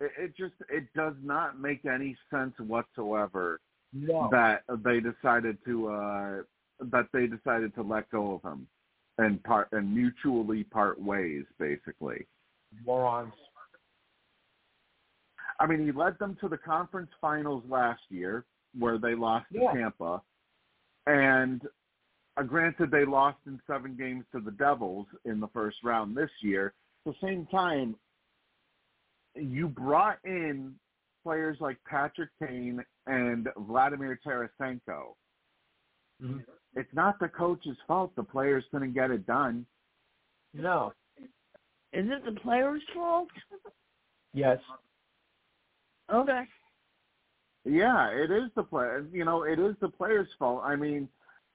it, 0.00 0.10
it 0.18 0.36
just 0.36 0.54
it 0.68 0.84
does 0.96 1.14
not 1.22 1.60
make 1.60 1.84
any 1.84 2.16
sense 2.30 2.54
whatsoever 2.58 3.60
No. 3.92 4.28
that 4.32 4.62
they 4.84 5.00
decided 5.00 5.58
to 5.66 5.88
uh 5.88 6.42
that 6.80 7.06
they 7.12 7.26
decided 7.28 7.74
to 7.76 7.82
let 7.82 8.10
go 8.10 8.34
of 8.34 8.42
him 8.52 8.66
and 9.18 9.42
part 9.44 9.68
and 9.72 9.94
mutually 9.94 10.64
part 10.64 11.00
ways 11.00 11.44
basically. 11.60 12.26
Morons. 12.84 13.32
I 15.60 15.66
mean, 15.66 15.84
he 15.84 15.92
led 15.92 16.18
them 16.18 16.36
to 16.40 16.48
the 16.48 16.58
conference 16.58 17.10
finals 17.20 17.62
last 17.68 18.02
year, 18.08 18.44
where 18.78 18.98
they 18.98 19.14
lost 19.14 19.46
to 19.52 19.60
Tampa, 19.72 20.20
and 21.06 21.62
uh, 22.36 22.42
granted 22.42 22.90
they 22.90 23.04
lost 23.04 23.38
in 23.46 23.60
seven 23.66 23.96
games 23.96 24.24
to 24.32 24.40
the 24.40 24.50
Devils 24.50 25.06
in 25.24 25.40
the 25.40 25.48
first 25.48 25.76
round 25.84 26.16
this 26.16 26.30
year. 26.40 26.74
At 27.06 27.12
the 27.12 27.26
same 27.26 27.46
time, 27.46 27.96
you 29.34 29.68
brought 29.68 30.18
in 30.24 30.74
players 31.22 31.56
like 31.60 31.78
Patrick 31.88 32.30
Kane 32.40 32.84
and 33.06 33.48
Vladimir 33.56 34.18
Tarasenko. 34.26 35.14
Mm-hmm. 36.22 36.38
It's 36.76 36.92
not 36.92 37.18
the 37.20 37.28
coach's 37.28 37.76
fault 37.86 38.12
the 38.16 38.22
players 38.22 38.64
couldn't 38.70 38.94
get 38.94 39.10
it 39.10 39.26
done. 39.26 39.66
No. 40.52 40.92
Is 41.92 42.06
it 42.10 42.24
the 42.24 42.40
player's 42.40 42.82
fault? 42.92 43.28
Yes. 44.32 44.58
Okay. 46.12 46.42
Yeah, 47.64 48.08
it 48.10 48.30
is 48.30 48.50
the 48.56 48.62
play. 48.62 48.98
You 49.12 49.24
know, 49.24 49.44
it 49.44 49.58
is 49.58 49.74
the 49.80 49.88
players' 49.88 50.28
fault. 50.38 50.62
I 50.64 50.76
mean, 50.76 51.08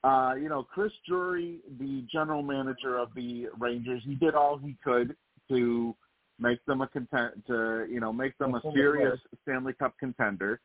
uh, 0.04 0.34
you 0.42 0.50
know, 0.50 0.64
Chris 0.64 0.92
Drury, 1.08 1.60
the 1.80 2.04
general 2.12 2.42
manager 2.42 2.98
of 2.98 3.10
the 3.16 3.48
Rangers, 3.60 4.02
he 4.06 4.16
did 4.16 4.34
all 4.34 4.58
he 4.58 4.76
could 4.84 5.16
to 5.50 5.96
make 6.40 6.64
them 6.66 6.82
a 6.82 6.88
content 6.88 7.46
to 7.48 7.86
you 7.90 8.00
know 8.00 8.14
make 8.14 8.38
them 8.38 8.56
a 8.56 8.62
serious 8.74 9.20
Stanley 9.44 9.74
Cup 9.74 9.94
contender. 10.00 10.60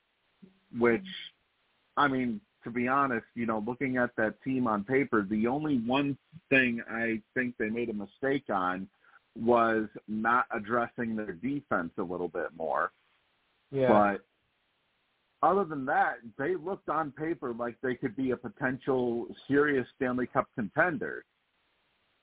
Which, 0.79 1.07
I 1.97 2.09
mean, 2.09 2.41
to 2.65 2.71
be 2.71 2.89
honest, 2.89 3.27
you 3.35 3.47
know, 3.47 3.63
looking 3.65 3.97
at 3.99 4.11
that 4.17 4.43
team 4.43 4.67
on 4.67 4.83
paper, 4.83 5.27
the 5.29 5.47
only 5.47 5.79
one 5.79 6.17
thing 6.49 6.81
I 6.91 7.21
think 7.35 7.55
they 7.59 7.69
made 7.69 7.91
a 7.91 7.95
mistake 7.95 8.45
on 8.51 8.89
was 9.39 9.87
not 10.09 10.47
addressing 10.55 11.17
their 11.17 11.33
defense 11.33 11.91
a 11.99 12.03
little 12.03 12.29
bit 12.29 12.49
more. 12.57 12.93
Yeah. 13.75 13.89
But 13.89 15.47
other 15.47 15.65
than 15.65 15.85
that, 15.87 16.19
they 16.39 16.55
looked 16.55 16.89
on 16.89 17.11
paper 17.11 17.53
like 17.53 17.77
they 17.83 17.97
could 17.97 18.17
be 18.17 18.31
a 18.31 18.37
potential 18.37 19.27
serious 19.49 19.87
Stanley 19.97 20.27
Cup 20.27 20.49
contender. 20.55 21.25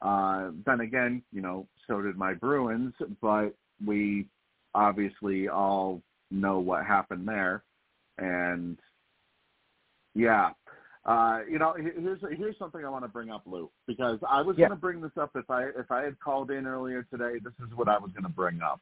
Uh, 0.01 0.51
then 0.65 0.79
again, 0.79 1.21
you 1.31 1.41
know, 1.41 1.67
so 1.87 2.01
did 2.01 2.17
my 2.17 2.33
Bruins, 2.33 2.93
but 3.21 3.49
we 3.85 4.27
obviously 4.73 5.47
all 5.49 6.01
know 6.31 6.59
what 6.59 6.85
happened 6.85 7.27
there, 7.27 7.63
and 8.17 8.77
yeah, 10.15 10.51
uh, 11.05 11.39
you 11.49 11.59
know, 11.59 11.75
here's 11.77 12.19
here's 12.35 12.57
something 12.57 12.83
I 12.83 12.89
want 12.89 13.03
to 13.03 13.09
bring 13.09 13.29
up, 13.29 13.43
Lou, 13.45 13.69
because 13.85 14.19
I 14.27 14.41
was 14.41 14.55
Yeah. 14.57 14.67
going 14.67 14.77
to 14.77 14.81
bring 14.81 15.01
this 15.01 15.17
up 15.19 15.31
if 15.35 15.49
I 15.49 15.65
if 15.65 15.91
I 15.91 16.03
had 16.03 16.19
called 16.19 16.49
in 16.49 16.65
earlier 16.65 17.03
today. 17.03 17.39
This 17.43 17.53
is 17.59 17.75
what 17.75 17.87
I 17.87 17.97
was 17.97 18.11
going 18.11 18.23
to 18.23 18.29
bring 18.29 18.61
up. 18.61 18.81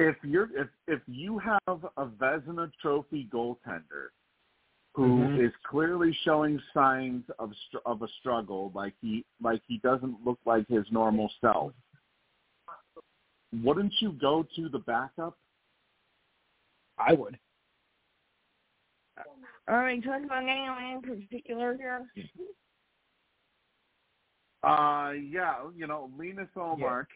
Yes. 0.00 0.14
If 0.22 0.30
you're 0.30 0.48
if 0.54 0.68
if 0.86 1.00
you 1.06 1.38
have 1.38 1.84
a 1.96 2.06
Vezina 2.06 2.70
Trophy 2.80 3.28
goaltender 3.32 4.08
who 4.94 5.22
is 5.38 5.52
Mhm. 5.52 5.62
clearly 5.62 6.12
showing 6.24 6.60
signs 6.72 7.28
of 7.38 7.54
of 7.86 8.02
a 8.02 8.08
struggle, 8.08 8.72
like 8.74 8.94
he 9.00 9.24
like 9.40 9.62
he 9.66 9.78
doesn't 9.78 10.24
look 10.24 10.38
like 10.44 10.66
his 10.68 10.90
normal 10.90 11.30
self, 11.40 11.72
wouldn't 13.52 14.00
you 14.00 14.12
go 14.12 14.42
to 14.42 14.68
the 14.68 14.78
backup? 14.78 15.38
I 16.98 17.14
would. 17.14 17.38
Are 19.68 19.86
we 19.86 20.00
talking 20.00 20.24
about 20.24 20.42
anyone 20.42 20.84
in 20.84 21.02
particular 21.02 21.76
here? 21.76 22.10
Uh, 24.62 25.12
yeah, 25.12 25.70
you 25.74 25.86
know, 25.86 26.10
Linus 26.18 26.48
Ullmark 26.54 27.06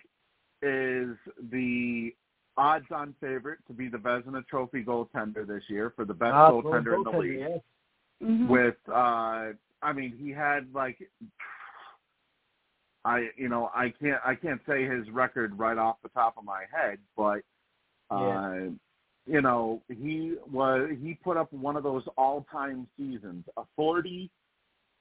is 0.62 1.16
the 1.50 2.14
odds-on 2.56 3.14
favorite 3.20 3.58
to 3.66 3.72
be 3.72 3.88
the 3.88 3.98
Vezina 3.98 4.46
Trophy 4.46 4.84
goaltender 4.84 5.46
this 5.46 5.62
year 5.68 5.92
for 5.96 6.04
the 6.04 6.14
best 6.14 6.32
Ah, 6.34 6.50
goaltender 6.50 6.94
in 6.96 7.02
the 7.04 7.10
league. 7.18 7.38
yes. 7.40 7.60
Mm-hmm. 8.22 8.48
With, 8.48 8.76
uh, 8.88 9.52
I 9.82 9.92
mean, 9.94 10.16
he 10.18 10.30
had 10.30 10.72
like, 10.72 10.98
I, 13.04 13.28
you 13.36 13.48
know, 13.48 13.70
I 13.74 13.92
can't, 14.00 14.20
I 14.24 14.34
can't 14.34 14.60
say 14.66 14.84
his 14.86 15.08
record 15.10 15.58
right 15.58 15.76
off 15.76 15.96
the 16.02 16.08
top 16.10 16.38
of 16.38 16.44
my 16.44 16.62
head, 16.72 16.98
but, 17.16 17.40
uh, 18.10 18.18
Yeah. 18.20 18.68
you 19.26 19.42
know, 19.42 19.82
he 19.88 20.36
was, 20.50 20.90
he 21.02 21.14
put 21.14 21.36
up 21.36 21.52
one 21.52 21.76
of 21.76 21.82
those 21.82 22.04
all-time 22.16 22.86
seasons, 22.96 23.44
a 23.56 23.62
40, 23.76 24.30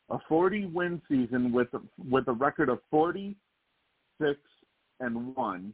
a 0.10 0.18
40 0.28 0.66
win 0.66 1.02
season 1.08 1.52
with 1.54 1.70
with 2.10 2.28
a 2.28 2.34
record 2.34 2.68
of 2.68 2.80
40, 2.92 3.38
six, 4.20 4.38
and 5.00 5.34
one, 5.36 5.74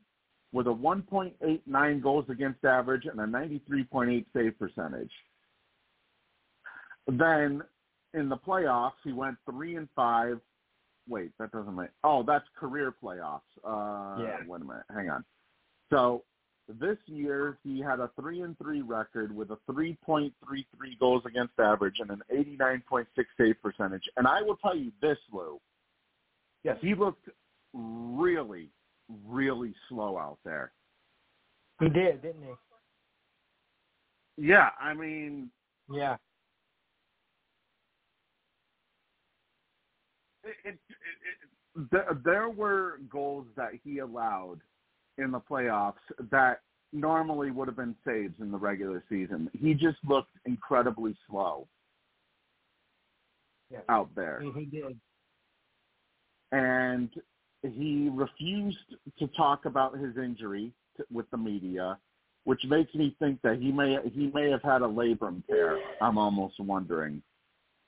with 0.51 0.67
a 0.67 0.71
1.89 0.71 2.01
goals 2.01 2.25
against 2.29 2.63
average 2.65 3.05
and 3.05 3.19
a 3.19 3.25
93.8 3.25 4.25
save 4.33 4.57
percentage. 4.57 5.11
Then 7.07 7.61
in 8.13 8.29
the 8.29 8.37
playoffs, 8.37 8.93
he 9.03 9.13
went 9.13 9.37
three 9.49 9.75
and 9.75 9.87
five. 9.95 10.39
Wait, 11.07 11.31
that 11.39 11.51
doesn't 11.51 11.75
make. 11.75 11.89
Oh, 12.03 12.23
that's 12.23 12.45
career 12.59 12.93
playoffs. 13.03 13.41
Uh, 13.63 14.21
Yeah. 14.21 14.37
Wait 14.47 14.61
a 14.61 14.65
minute. 14.65 14.83
Hang 14.93 15.09
on. 15.09 15.23
So 15.91 16.23
this 16.67 16.97
year 17.07 17.57
he 17.63 17.79
had 17.79 17.99
a 17.99 18.11
three 18.19 18.41
and 18.41 18.55
three 18.59 18.81
record 18.81 19.35
with 19.35 19.49
a 19.49 19.57
3.33 19.71 20.31
goals 20.99 21.23
against 21.25 21.53
average 21.59 21.95
and 21.99 22.11
an 22.11 22.21
89.6 22.31 23.05
save 23.39 23.55
percentage. 23.61 24.03
And 24.17 24.27
I 24.27 24.41
will 24.43 24.57
tell 24.57 24.75
you 24.75 24.91
this, 25.01 25.17
Lou. 25.31 25.59
Yes. 26.63 26.77
He 26.81 26.93
looked 26.93 27.27
really, 27.73 28.69
really 29.25 29.73
slow 29.87 30.17
out 30.17 30.37
there. 30.43 30.71
He 31.79 31.89
did, 31.89 32.21
didn't 32.21 32.43
he? 32.43 32.53
Yeah, 34.37 34.69
I 34.79 34.93
mean, 34.93 35.49
Yeah. 35.91 36.15
it, 40.43 40.55
it, 40.65 40.79
it, 41.91 42.23
there 42.23 42.49
were 42.49 42.99
goals 43.09 43.47
that 43.55 43.71
he 43.83 43.99
allowed 43.99 44.59
in 45.17 45.31
the 45.31 45.39
playoffs 45.39 45.93
that 46.31 46.61
normally 46.93 47.51
would 47.51 47.67
have 47.67 47.77
been 47.77 47.95
saves 48.05 48.33
in 48.39 48.51
the 48.51 48.57
regular 48.57 49.03
season. 49.09 49.49
He 49.53 49.73
just 49.73 49.97
looked 50.07 50.31
incredibly 50.45 51.15
slow 51.29 51.67
Yeah. 53.69 53.79
out 53.89 54.09
there. 54.15 54.41
He, 54.41 54.51
he 54.51 54.65
did. 54.65 54.99
and 56.51 57.09
he 57.63 58.09
refused 58.13 58.95
to 59.17 59.27
talk 59.27 59.65
about 59.65 59.97
his 59.97 60.17
injury 60.17 60.71
to, 60.97 61.05
with 61.11 61.29
the 61.31 61.37
media, 61.37 61.97
which 62.45 62.63
makes 62.65 62.93
me 62.95 63.15
think 63.19 63.41
that 63.41 63.59
he 63.59 63.71
may 63.71 63.97
he 64.13 64.31
may 64.33 64.49
have 64.49 64.63
had 64.63 64.81
a 64.81 64.87
labrum 64.87 65.45
tear. 65.47 65.79
I'm 66.01 66.17
almost 66.17 66.59
wondering, 66.59 67.21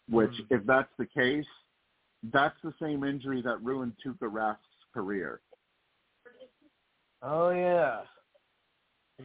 which 0.09 0.31
Mm. 0.31 0.45
if 0.49 0.65
that's 0.65 0.91
the 0.97 1.05
case, 1.05 1.47
that's 2.31 2.57
the 2.63 2.73
same 2.81 3.03
injury 3.03 3.41
that 3.41 3.61
ruined 3.63 3.93
Tuukka 4.05 4.31
Rask's 4.31 4.65
career. 4.93 5.41
Oh 7.21 7.49
yeah. 7.51 8.01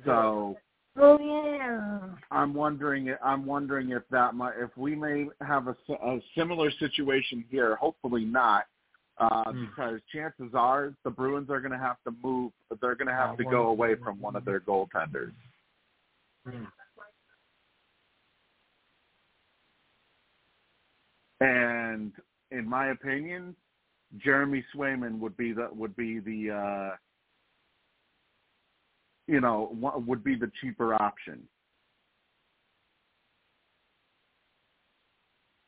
So 0.05 0.57
Oh 0.99 1.19
yeah. 1.19 2.01
I'm 2.31 2.55
wondering 2.55 3.15
I'm 3.23 3.45
wondering 3.45 3.91
if 3.91 4.03
that 4.11 4.35
might 4.35 4.55
if 4.59 4.75
we 4.77 4.95
may 4.95 5.29
have 5.47 5.69
a, 5.69 5.77
a 5.93 6.21
similar 6.37 6.71
situation 6.71 7.45
here. 7.51 7.77
Hopefully 7.77 8.25
not. 8.25 8.67
Uh, 9.19 9.51
Hmm. 9.51 9.65
because 9.65 10.01
chances 10.13 10.55
are 10.55 10.93
the 11.03 11.11
Bruins 11.11 11.49
are 11.49 11.61
going 11.61 11.73
to 11.73 11.79
have 11.79 11.97
to 12.05 12.11
move. 12.23 12.53
They're 12.83 12.95
going 12.95 13.09
to 13.09 13.15
have 13.15 13.31
Uh, 13.31 13.37
to 13.37 13.45
go 13.45 13.69
away 13.69 13.95
from 13.95 14.21
one 14.21 14.37
of 14.37 14.45
their 14.45 14.61
goaltenders. 14.61 15.33
Mm. 16.47 16.71
And 21.41 22.13
in 22.51 22.69
my 22.69 22.89
opinion, 22.89 23.57
Jeremy 24.19 24.65
Swayman 24.75 25.19
would 25.19 25.37
be 25.37 25.53
the 25.53 25.69
would 25.73 25.97
be 25.97 26.19
the 26.19 26.51
uh, 26.51 26.97
you 29.27 29.41
know 29.41 29.71
would 30.07 30.23
be 30.23 30.35
the 30.35 30.51
cheaper 30.61 30.95
option. 30.95 31.49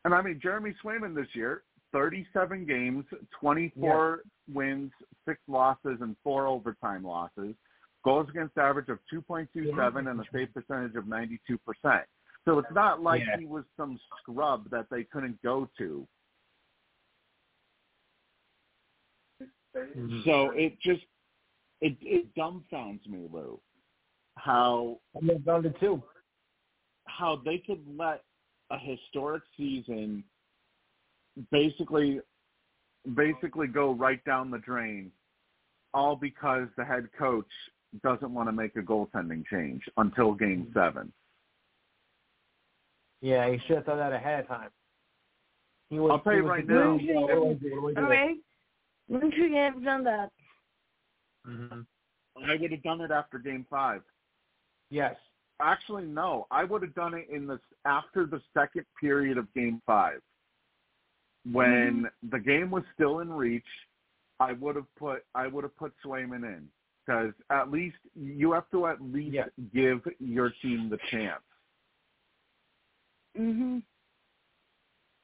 And 0.04 0.14
I 0.14 0.22
mean 0.22 0.38
Jeremy 0.40 0.74
Swayman 0.82 1.14
this 1.14 1.34
year, 1.34 1.64
37 1.92 2.66
games, 2.66 3.04
24 3.40 4.22
wins, 4.52 4.92
six 5.26 5.40
losses, 5.48 5.98
and 6.00 6.16
four 6.22 6.46
overtime 6.46 7.02
losses. 7.04 7.54
Goals 8.04 8.28
against 8.30 8.56
average 8.58 8.88
of 8.88 8.98
2.27 9.12 10.10
and 10.10 10.20
a 10.20 10.24
save 10.32 10.52
percentage 10.54 10.94
of 10.94 11.04
92%. 11.04 12.06
So 12.44 12.58
it's 12.58 12.68
not 12.72 13.02
like 13.02 13.22
Yeah. 13.26 13.36
he 13.38 13.46
was 13.46 13.64
some 13.76 13.98
scrub 14.20 14.70
that 14.70 14.88
they 14.90 15.04
couldn't 15.04 15.40
go 15.42 15.68
to. 15.78 16.06
Mhm. 19.74 20.24
So 20.24 20.50
it 20.52 20.78
just 20.80 21.04
it 21.80 21.96
it 22.00 22.34
dumbfounds 22.34 23.06
me, 23.06 23.28
Lou, 23.30 23.60
how 24.36 25.00
I'm 25.14 25.42
down 25.42 25.62
to 25.64 25.70
two. 25.78 26.02
how 27.06 27.36
they 27.36 27.58
could 27.58 27.84
let 27.96 28.24
a 28.70 28.78
historic 28.78 29.42
season 29.56 30.24
basically 31.50 32.20
basically 33.14 33.66
go 33.66 33.92
right 33.92 34.22
down 34.24 34.50
the 34.50 34.58
drain, 34.58 35.10
all 35.94 36.16
because 36.16 36.68
the 36.76 36.84
head 36.84 37.08
coach 37.18 37.46
doesn't 38.02 38.32
want 38.34 38.48
to 38.48 38.52
make 38.52 38.76
a 38.76 38.80
goaltending 38.80 39.44
change 39.46 39.82
until 39.96 40.34
Game 40.34 40.70
Seven. 40.74 41.12
Yeah, 43.20 43.50
he 43.50 43.58
should 43.66 43.76
have 43.76 43.84
thought 43.86 43.96
that 43.96 44.12
ahead 44.12 44.40
of 44.40 44.48
time. 44.48 44.70
He 45.90 45.98
was, 45.98 46.10
I'll 46.12 46.20
tell 46.20 46.34
you 46.34 46.46
right 46.46 46.66
thinking, 46.66 46.76
now- 47.16 47.28
"Oh, 47.30 47.44
what 47.44 47.50
I 47.50 47.54
do? 47.54 47.82
What 47.82 47.94
do 47.94 48.00
I 48.00 48.00
do?" 48.00 48.06
Okay. 48.06 48.34
When 49.06 49.30
should 49.32 49.50
you 49.50 49.56
have 49.56 49.82
done 49.82 50.04
that? 50.04 50.30
Mhm. 51.46 51.86
I 52.46 52.56
would 52.56 52.70
have 52.70 52.82
done 52.82 53.00
it 53.00 53.10
after 53.10 53.38
Game 53.38 53.64
Five. 53.70 54.02
Yes. 54.90 55.16
Actually, 55.60 56.04
no. 56.04 56.46
I 56.50 56.62
would 56.64 56.82
have 56.82 56.94
done 56.94 57.14
it 57.14 57.28
in 57.30 57.46
this 57.46 57.60
after 57.84 58.26
the 58.26 58.40
second 58.54 58.84
period 59.00 59.38
of 59.38 59.52
Game 59.54 59.80
Five, 59.86 60.22
when 61.52 62.08
the 62.30 62.38
game 62.38 62.70
was 62.70 62.82
still 62.94 63.20
in 63.20 63.32
reach. 63.32 63.64
I 64.40 64.52
would 64.52 64.76
have 64.76 64.94
put 64.96 65.24
I 65.34 65.46
would 65.48 65.64
have 65.64 65.76
put 65.76 65.92
Swayman 66.04 66.44
in 66.44 66.68
because 67.04 67.32
at 67.50 67.70
least 67.70 67.96
you 68.14 68.52
have 68.52 68.70
to 68.70 68.86
at 68.86 69.00
least 69.00 69.34
Yeah. 69.34 69.46
give 69.74 70.06
your 70.20 70.50
team 70.62 70.88
the 70.88 70.98
chance. 71.10 71.42
Mhm. 73.36 73.82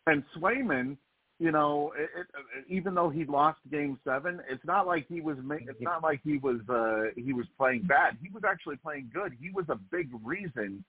And 0.07 0.25
Swayman, 0.35 0.97
you 1.39 1.51
know, 1.51 1.93
it, 1.97 2.11
it, 2.16 2.27
even 2.68 2.95
though 2.95 3.09
he 3.09 3.25
lost 3.25 3.61
Game 3.70 3.99
Seven, 4.05 4.41
it's 4.49 4.64
not 4.64 4.87
like 4.87 5.07
he 5.07 5.20
was. 5.20 5.39
It's 5.39 5.81
not 5.81 6.03
like 6.03 6.20
he 6.22 6.39
was. 6.39 6.61
Uh, 6.68 7.11
he 7.16 7.33
was 7.33 7.47
playing 7.57 7.83
bad. 7.83 8.18
He 8.22 8.29
was 8.31 8.45
actually 8.45 8.77
playing 8.77 9.11
good. 9.12 9.33
He 9.41 9.51
was 9.51 9.68
a 9.68 9.77
big 9.77 10.11
reason 10.22 10.85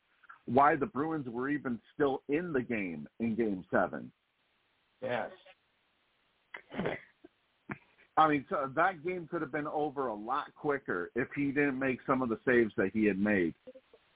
why 0.45 0.75
the 0.75 0.85
Bruins 0.85 1.27
were 1.27 1.49
even 1.49 1.79
still 1.93 2.23
in 2.27 2.53
the 2.53 2.61
game 2.61 3.07
in 3.19 3.35
Game 3.35 3.63
Seven. 3.71 4.11
Yes. 5.01 5.29
I 8.17 8.29
mean, 8.29 8.45
so 8.49 8.69
that 8.75 9.05
game 9.05 9.27
could 9.29 9.41
have 9.41 9.51
been 9.51 9.67
over 9.67 10.07
a 10.07 10.15
lot 10.15 10.45
quicker 10.55 11.11
if 11.15 11.27
he 11.35 11.47
didn't 11.47 11.77
make 11.77 11.99
some 12.07 12.21
of 12.21 12.29
the 12.29 12.39
saves 12.47 12.71
that 12.77 12.91
he 12.93 13.05
had 13.05 13.19
made 13.19 13.53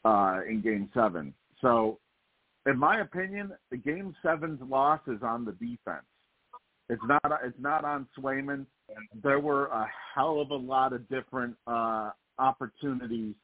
uh, 0.05 0.39
in 0.47 0.61
Game 0.61 0.89
Seven. 0.93 1.33
So, 1.61 1.99
in 2.65 2.77
my 2.77 3.01
opinion, 3.01 3.51
the 3.71 3.77
Game 3.77 4.15
Seven's 4.23 4.61
loss 4.61 5.01
is 5.07 5.21
on 5.21 5.43
the 5.43 5.51
defense. 5.51 6.05
It's 6.89 7.01
not. 7.05 7.21
It's 7.43 7.59
not 7.59 7.83
on 7.83 8.07
Swayman. 8.17 8.65
There 9.21 9.39
were 9.39 9.65
a 9.67 9.87
hell 10.15 10.39
of 10.39 10.51
a 10.51 10.55
lot 10.55 10.93
of 10.93 11.07
different 11.09 11.55
uh, 11.67 12.11
opportunities 12.39 13.35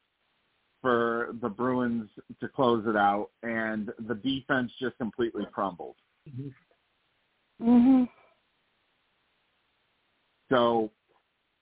for 0.80 1.34
the 1.42 1.48
Bruins 1.48 2.08
to 2.40 2.48
close 2.48 2.84
it 2.86 2.96
out, 2.96 3.28
and 3.42 3.92
the 4.08 4.14
defense 4.14 4.72
just 4.80 4.96
completely 4.98 5.44
crumbled. 5.52 5.96
Mhm. 7.60 8.08
So 10.50 10.90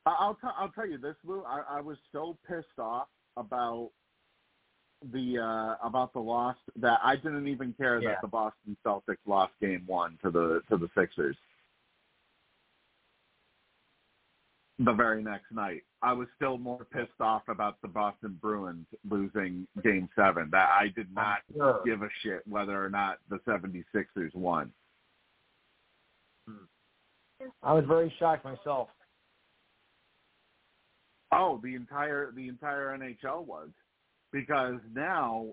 I- 0.06 0.16
I'll 0.18 0.34
t- 0.34 0.40
I'll 0.56 0.70
tell 0.72 0.86
you 0.86 0.98
this, 0.98 1.16
Lou. 1.24 1.42
I, 1.44 1.60
I 1.60 1.80
was 1.80 1.98
so 2.12 2.36
pissed 2.46 2.78
off 2.78 3.08
about 3.36 3.90
the 5.12 5.38
uh 5.38 5.76
about 5.86 6.12
the 6.12 6.20
loss 6.20 6.56
that 6.76 6.98
I 7.02 7.16
didn't 7.16 7.48
even 7.48 7.72
care 7.74 8.00
Yeah. 8.02 8.10
that 8.10 8.22
the 8.22 8.28
Boston 8.28 8.76
Celtics 8.84 9.18
lost 9.26 9.52
game 9.60 9.84
one 9.86 10.18
to 10.22 10.30
the 10.30 10.60
to 10.68 10.76
the 10.76 10.88
Sixers. 10.96 11.36
The 14.80 14.92
very 14.92 15.22
next 15.22 15.52
night. 15.52 15.84
I 16.02 16.12
was 16.12 16.26
still 16.36 16.58
more 16.58 16.84
pissed 16.86 17.20
off 17.20 17.48
about 17.48 17.80
the 17.80 17.88
Boston 17.88 18.36
Bruins 18.42 18.86
losing 19.08 19.66
game 19.82 20.08
seven. 20.16 20.50
That 20.50 20.68
I 20.70 20.88
did 20.88 21.12
not 21.14 21.42
Sure. 21.54 21.80
give 21.84 22.02
a 22.02 22.08
shit 22.22 22.46
whether 22.48 22.84
or 22.84 22.90
not 22.90 23.18
the 23.28 23.38
76ers 23.40 24.34
won. 24.34 24.72
I 27.62 27.72
was 27.72 27.84
very 27.86 28.12
shocked 28.18 28.44
myself. 28.44 28.88
Oh, 31.32 31.60
the 31.62 31.74
entire 31.74 32.30
the 32.32 32.48
entire 32.48 32.96
NHL 32.96 33.44
was 33.44 33.68
because 34.32 34.78
now 34.94 35.48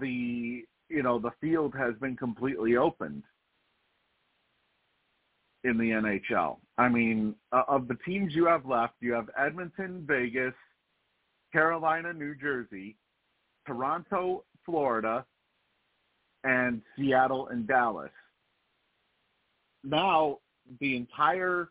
the 0.00 0.64
you 0.88 1.02
know 1.02 1.18
the 1.18 1.30
field 1.40 1.74
has 1.76 1.94
been 2.00 2.16
completely 2.16 2.76
opened 2.76 3.22
in 5.64 5.78
the 5.78 5.90
NHL. 5.90 6.56
I 6.76 6.88
mean, 6.88 7.34
uh, 7.52 7.62
of 7.68 7.86
the 7.86 7.96
teams 8.04 8.34
you 8.34 8.46
have 8.46 8.66
left, 8.66 8.94
you 9.00 9.12
have 9.12 9.30
Edmonton, 9.38 10.04
Vegas, 10.06 10.54
Carolina, 11.52 12.12
New 12.12 12.34
Jersey, 12.34 12.96
Toronto, 13.66 14.44
Florida, 14.66 15.24
and 16.42 16.82
Seattle 16.96 17.48
and 17.48 17.66
Dallas. 17.68 18.10
Now 19.84 20.38
the 20.80 20.96
entire 20.96 21.68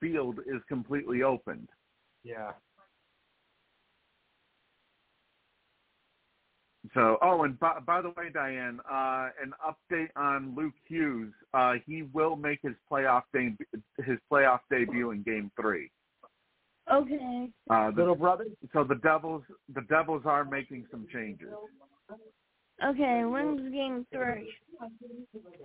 field 0.00 0.40
is 0.40 0.60
completely 0.68 1.22
opened. 1.22 1.68
Yeah. 2.22 2.52
So, 6.92 7.16
oh, 7.22 7.44
and 7.44 7.58
by, 7.58 7.78
by 7.80 8.02
the 8.02 8.10
way, 8.10 8.28
Diane, 8.32 8.78
uh, 8.90 9.28
an 9.42 9.52
update 9.66 10.10
on 10.16 10.54
Luke 10.54 10.74
Hughes. 10.86 11.32
Uh, 11.54 11.74
he 11.86 12.02
will 12.12 12.36
make 12.36 12.60
his 12.62 12.74
playoff 12.90 13.22
deb- 13.32 13.56
his 14.04 14.18
playoff 14.30 14.60
debut 14.70 15.10
in 15.10 15.22
Game 15.22 15.50
Three. 15.58 15.90
Okay. 16.92 17.48
Uh, 17.70 17.90
the, 17.90 17.96
Little 17.96 18.14
brother? 18.14 18.44
so 18.74 18.84
the 18.84 18.96
Devils, 18.96 19.42
the 19.74 19.80
Devils 19.88 20.22
are 20.26 20.44
making 20.44 20.84
some 20.90 21.06
changes. 21.10 21.48
Okay. 22.84 23.24
When's 23.24 23.72
game 23.72 24.06
three? 24.12 24.52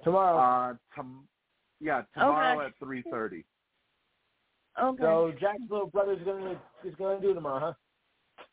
Tomorrow. 0.04 0.38
Uh, 0.38 0.76
tom- 0.96 1.28
yeah, 1.80 2.04
tomorrow 2.14 2.58
Okay. 2.58 2.66
at 2.68 2.74
three 2.80 3.04
thirty. 3.10 3.46
Okay. 4.82 5.02
so 5.04 5.32
Jack's 5.40 5.60
little 5.70 5.88
brother 5.88 6.14
is 6.14 6.20
gonna 6.24 6.60
is 6.84 6.96
gonna 6.96 7.20
do 7.22 7.34
tomorrow, 7.34 7.60
huh? 7.60 8.44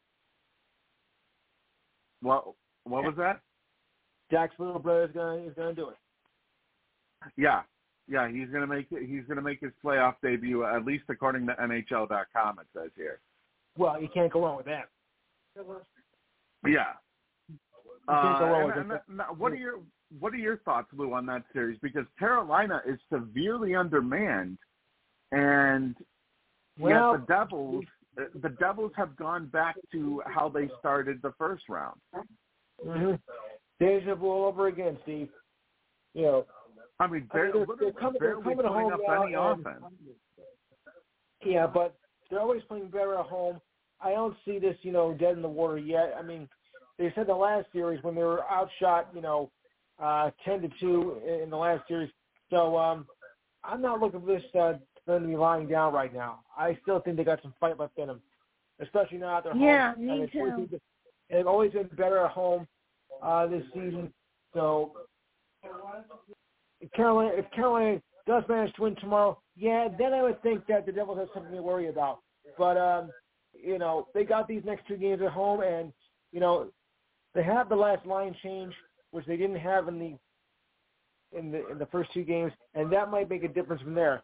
What 2.23 2.45
what 2.85 3.05
was 3.05 3.15
that? 3.19 3.41
Jack's 4.31 4.55
little 4.59 4.79
brother 4.81 5.05
is 5.05 5.11
gonna 5.13 5.37
is 5.43 5.55
gonna 5.55 5.75
do 5.75 5.91
it. 5.91 5.97
Yeah, 7.37 7.63
yeah, 8.09 8.29
he's 8.29 8.49
gonna 8.51 8.67
make 8.67 8.87
it. 8.91 9.07
He's 9.09 9.25
gonna 9.29 9.43
make 9.43 9.61
his 9.61 9.73
playoff 9.85 10.15
debut 10.23 10.65
at 10.65 10.85
least 10.85 11.05
according 11.09 11.47
to 11.47 11.55
NHL.com. 11.55 12.59
It 12.61 12.67
says 12.75 12.91
here. 12.97 13.21
Well, 13.79 14.01
you 14.01 14.09
can't 14.13 14.33
go 14.33 14.43
wrong 14.45 14.57
with 14.57 14.67
that. 14.67 14.89
Yeah. 16.67 16.93
Uh, 18.09 18.13
wrong 18.41 18.55
and- 18.63 18.67
with 18.67 18.77
and 18.77 18.93
it. 18.93 19.03
that- 19.07 19.09
now, 19.09 19.33
what 19.37 19.53
are 19.53 19.57
your 19.57 19.81
what 20.21 20.33
are 20.33 20.37
your 20.39 20.59
thoughts, 20.59 20.89
Lou, 20.93 21.13
on 21.15 21.27
that 21.27 21.43
series? 21.53 21.79
Because 21.81 22.07
Carolina 22.19 22.83
is 22.87 22.99
severely 23.13 23.75
undermanned, 23.75 24.59
and 25.33 25.97
Well- 26.79 27.13
yet 27.13 27.21
the 27.21 27.27
Devils 27.27 27.85
the 28.35 28.49
Devils 28.49 28.93
have 28.97 29.15
gone 29.17 29.45
back 29.49 29.77
to 29.93 30.23
how 30.25 30.49
they 30.49 30.69
started 30.79 31.21
the 31.21 31.33
first 31.33 31.69
round. 31.69 32.01
Mm-hmm. 32.83 33.17
Deja 33.79 34.15
vu 34.15 34.27
all 34.31 34.47
over 34.47 34.69
again, 34.69 34.99
Steve. 35.03 35.29
You 36.15 36.23
know, 36.23 36.47
I 36.99 37.07
mean, 37.09 37.29
I 37.31 37.37
mean, 37.37 37.53
they're, 37.53 37.53
they're- 37.53 37.93
coming- 37.93 38.19
they're 38.19 38.41
coming 38.41 38.65
home 38.65 38.91
up 38.91 39.01
any 39.07 39.35
and- 39.35 39.61
offense. 39.67 39.85
yeah, 41.45 41.67
but 41.67 41.95
they're 42.31 42.41
always 42.41 42.63
playing 42.65 42.89
better 42.89 43.19
at 43.19 43.27
home. 43.27 43.61
I 44.01 44.13
don't 44.13 44.35
see 44.47 44.59
this, 44.59 44.77
you 44.81 44.93
know, 44.93 45.13
dead 45.13 45.35
in 45.37 45.43
the 45.43 45.49
water 45.49 45.77
yet. 45.79 46.15
I 46.19 46.23
mean, 46.23 46.49
they 46.99 47.13
said 47.15 47.27
the 47.27 47.35
last 47.35 47.67
series 47.73 48.03
when 48.03 48.15
they 48.15 48.23
were 48.23 48.45
outshot, 48.51 49.09
you 49.15 49.21
know, 49.21 49.51
uh, 49.99 50.31
ten 50.45 50.61
to 50.63 50.69
two 50.81 51.21
in 51.27 51.51
the 51.51 51.57
last 51.57 51.87
series. 51.89 52.11
So 52.51 52.77
um, 52.77 53.07
I'm 53.65 53.81
not 53.83 54.01
looking 54.01 54.21
for 54.21 54.27
this 54.27 54.43
uh, 54.55 54.75
them 55.07 55.23
to 55.23 55.29
be 55.29 55.37
lying 55.37 55.69
down 55.69 55.93
right 55.93 56.13
now. 56.13 56.41
I 56.57 56.77
still 56.83 57.01
think 57.01 57.17
they 57.17 57.25
got 57.25 57.41
some 57.43 57.55
fight 57.61 57.79
left 57.79 57.97
in 57.99 58.09
them, 58.09 58.21
especially 58.81 59.19
now 59.19 59.39
at 59.39 59.45
their 59.45 59.57
Yeah, 59.57 59.95
home. 59.95 60.05
me 60.05 60.21
And 60.23 60.33
too. 60.33 60.67
been- 60.71 60.81
They've 61.31 61.47
always 61.47 61.73
been 61.73 61.89
better 61.97 62.25
at 62.25 62.31
home 62.31 62.69
uh, 63.21 63.47
this 63.49 63.65
season. 63.75 64.13
So 64.55 64.93
if 66.81 66.91
Carolina, 66.93 67.33
if 67.35 67.51
Carolina 67.51 68.01
does 68.29 68.45
manage 68.49 68.73
to 68.75 68.83
win 68.83 68.95
tomorrow, 68.97 69.41
yeah, 69.57 69.89
then 69.99 70.13
I 70.13 70.23
would 70.23 70.41
think 70.43 70.67
that 70.69 70.87
the 70.87 70.93
Devils 70.93 71.19
have 71.19 71.29
something 71.35 71.53
to 71.53 71.63
worry 71.63 71.89
about. 71.89 72.21
But 72.57 72.77
um, 72.77 73.11
you 73.53 73.79
know, 73.79 74.07
they 74.15 74.25
got 74.25 74.47
these 74.47 74.63
next 74.65 74.87
two 74.87 74.97
games 74.97 75.21
at 75.21 75.33
home, 75.33 75.63
and 75.63 75.93
you 76.33 76.39
know, 76.41 76.69
they 77.35 77.43
have 77.43 77.69
the 77.69 77.75
last 77.77 78.07
line 78.07 78.35
change, 78.43 78.73
which 79.17 79.25
they 79.25 79.39
didn't 79.39 79.57
have 79.57 79.89
in 79.89 79.99
the 79.99 80.15
in 81.37 81.51
the 81.51 81.67
in 81.71 81.79
the 81.79 81.87
first 81.87 82.13
two 82.13 82.23
games, 82.23 82.53
and 82.75 82.93
that 82.93 83.11
might 83.11 83.31
make 83.31 83.45
a 83.45 83.49
difference 83.49 83.81
from 83.81 83.95
there. 83.95 84.23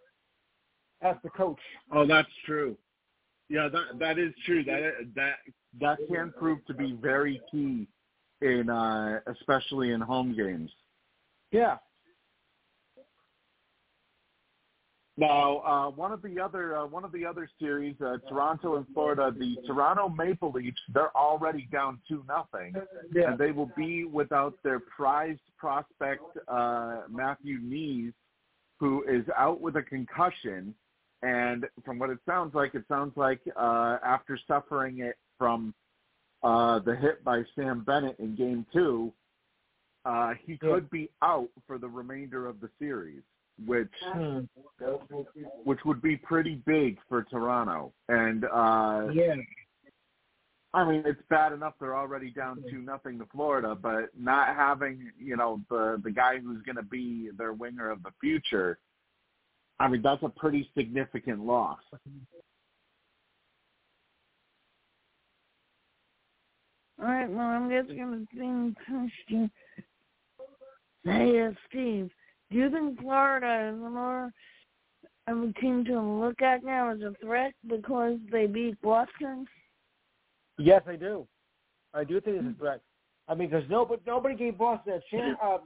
Ask 1.00 1.20
the 1.22 1.30
coach. 1.30 1.58
Oh, 1.90 2.06
that's 2.06 2.28
true. 2.44 2.76
Yeah, 3.48 3.68
that 3.72 3.98
that 3.98 4.18
is 4.18 4.34
true. 4.44 4.62
That 4.64 4.92
that 5.16 5.36
that 5.80 5.98
can 6.08 6.30
prove 6.38 6.64
to 6.66 6.74
be 6.74 6.92
very 7.00 7.40
key 7.50 7.88
in 8.42 8.68
uh 8.68 9.20
especially 9.26 9.92
in 9.92 10.02
home 10.02 10.36
games. 10.36 10.70
Yeah. 11.52 11.78
Now, 15.18 15.58
uh, 15.58 15.90
one 15.90 16.10
of 16.12 16.22
the 16.22 16.40
other 16.40 16.76
uh, 16.76 16.86
one 16.86 17.04
of 17.04 17.12
the 17.12 17.26
other 17.26 17.48
series, 17.60 17.94
uh, 18.00 18.16
Toronto 18.28 18.76
and 18.76 18.86
Florida, 18.94 19.30
the 19.36 19.56
Toronto 19.66 20.08
Maple 20.08 20.50
Leafs, 20.52 20.80
they're 20.94 21.14
already 21.14 21.68
down 21.70 22.00
two 22.08 22.24
nothing, 22.26 22.74
Yeah. 23.12 23.30
and 23.30 23.38
they 23.38 23.52
will 23.52 23.70
be 23.76 24.04
without 24.06 24.54
their 24.62 24.80
prized 24.80 25.40
prospect 25.58 26.22
uh, 26.48 27.02
Matthew 27.10 27.58
Knies, 27.60 28.14
who 28.80 29.04
is 29.06 29.24
out 29.36 29.60
with 29.60 29.76
a 29.76 29.82
concussion. 29.82 30.74
And 31.22 31.66
from 31.84 31.98
what 31.98 32.08
it 32.10 32.18
sounds 32.26 32.54
like, 32.54 32.74
it 32.74 32.84
sounds 32.88 33.16
like 33.16 33.40
uh, 33.54 33.98
after 34.02 34.38
suffering 34.48 35.00
it 35.00 35.16
from 35.38 35.74
uh, 36.42 36.78
the 36.80 36.96
hit 36.96 37.22
by 37.22 37.42
Sam 37.54 37.84
Bennett 37.84 38.18
in 38.18 38.34
Game 38.34 38.64
Two, 38.72 39.12
uh, 40.06 40.32
he 40.44 40.52
Yeah. 40.54 40.58
could 40.70 40.90
be 40.90 41.10
out 41.20 41.50
for 41.66 41.76
the 41.76 41.86
remainder 41.88 42.46
of 42.46 42.60
the 42.60 42.70
series, 42.78 43.22
which 43.66 43.92
Hmm. 44.02 44.40
which 45.64 45.84
would 45.84 46.00
be 46.02 46.16
pretty 46.16 46.56
big 46.66 46.98
for 47.08 47.22
Toronto. 47.24 47.92
And 48.08 48.44
uh 48.44 49.08
Yeah. 49.12 49.36
I 50.74 50.88
mean 50.88 51.02
it's 51.06 51.22
bad 51.28 51.52
enough 51.52 51.74
they're 51.78 51.96
already 51.96 52.30
down 52.30 52.62
two 52.70 52.78
nothing 52.82 53.18
to 53.18 53.26
Florida, 53.26 53.74
but 53.74 54.10
not 54.18 54.48
having, 54.56 55.12
you 55.18 55.36
know, 55.36 55.60
the 55.70 56.00
the 56.02 56.10
guy 56.10 56.38
who's 56.38 56.62
gonna 56.62 56.82
be 56.82 57.30
their 57.36 57.52
winger 57.52 57.90
of 57.90 58.02
the 58.02 58.12
future, 58.20 58.78
I 59.78 59.88
mean 59.88 60.02
that's 60.02 60.22
a 60.22 60.28
pretty 60.28 60.70
significant 60.76 61.40
loss. 61.44 61.80
All 67.00 67.08
right, 67.08 67.28
well, 67.28 67.46
I'm 67.46 67.68
just 67.68 67.88
gonna 67.96 68.24
sing 68.32 68.76
question. 68.86 69.50
Hey, 71.04 71.40
uh, 71.44 71.50
Steve, 71.68 72.10
do 72.52 72.58
you 72.58 72.70
think 72.70 73.00
Florida 73.00 73.72
is 73.72 73.80
more 73.80 74.30
of 75.26 75.42
a 75.42 75.52
team 75.60 75.84
to 75.86 76.00
look 76.00 76.42
at 76.42 76.64
now 76.64 76.90
as 76.90 77.00
a 77.00 77.14
threat 77.24 77.54
because 77.66 78.18
they 78.30 78.46
beat 78.46 78.80
Boston? 78.82 79.46
Yes, 80.58 80.82
I 80.86 80.96
do. 80.96 81.26
I 81.94 82.04
do 82.04 82.20
think 82.20 82.36
it's 82.36 82.56
a 82.56 82.58
threat. 82.58 82.80
I 83.28 83.34
mean, 83.34 83.48
because 83.48 83.68
nobody 83.70 84.02
nobody 84.06 84.34
gave 84.34 84.58
Boston 84.58 84.94
a 84.94 85.00
chance, 85.10 85.38
uh, 85.42 85.58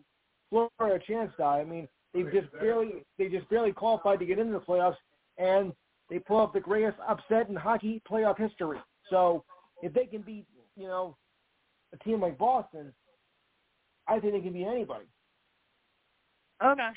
Florida 0.51 0.97
a 0.97 0.99
chance. 0.99 1.33
Now, 1.39 1.51
I 1.51 1.65
mean, 1.65 1.89
they 2.15 2.23
just 2.23 2.53
barely 2.53 3.05
they 3.19 3.29
just 3.29 3.49
barely 3.49 3.73
qualified 3.73 4.21
to 4.21 4.27
get 4.27 4.39
into 4.39 4.53
the 4.53 4.61
playoffs, 4.61 4.97
and 5.39 5.73
they 6.09 6.19
pull 6.19 6.37
off 6.37 6.53
the 6.53 6.61
greatest 6.61 6.99
upset 7.09 7.49
in 7.49 7.57
hockey 7.57 8.03
playoff 8.09 8.39
history. 8.39 8.79
So, 9.11 9.45
if 9.83 9.93
they 9.93 10.07
can 10.07 10.23
beat 10.23 10.47
you 10.77 10.87
know 10.87 11.17
a 11.93 12.05
team 12.05 12.21
like 12.21 12.39
Boston, 12.39 12.93
I 14.07 14.21
think 14.21 14.35
they 14.35 14.41
can 14.41 14.53
beat 14.53 14.67
anybody. 14.67 15.07
Okay. 16.65 16.91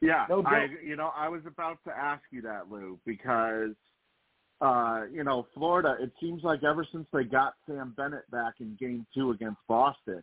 Yeah, 0.00 0.26
No 0.28 0.42
I 0.44 0.68
you 0.84 0.96
know, 0.96 1.10
I 1.16 1.28
was 1.28 1.42
about 1.46 1.78
to 1.84 1.90
ask 1.90 2.22
you 2.30 2.40
that, 2.42 2.70
Lou, 2.70 2.98
because 3.04 3.74
uh, 4.60 5.02
you 5.12 5.24
know, 5.24 5.46
Florida, 5.54 5.96
it 6.00 6.12
seems 6.20 6.42
like 6.42 6.64
ever 6.64 6.86
since 6.90 7.06
they 7.12 7.24
got 7.24 7.54
Sam 7.66 7.94
Bennett 7.96 8.28
back 8.30 8.54
in 8.60 8.76
game 8.78 9.06
two 9.14 9.30
against 9.30 9.58
Boston, 9.68 10.22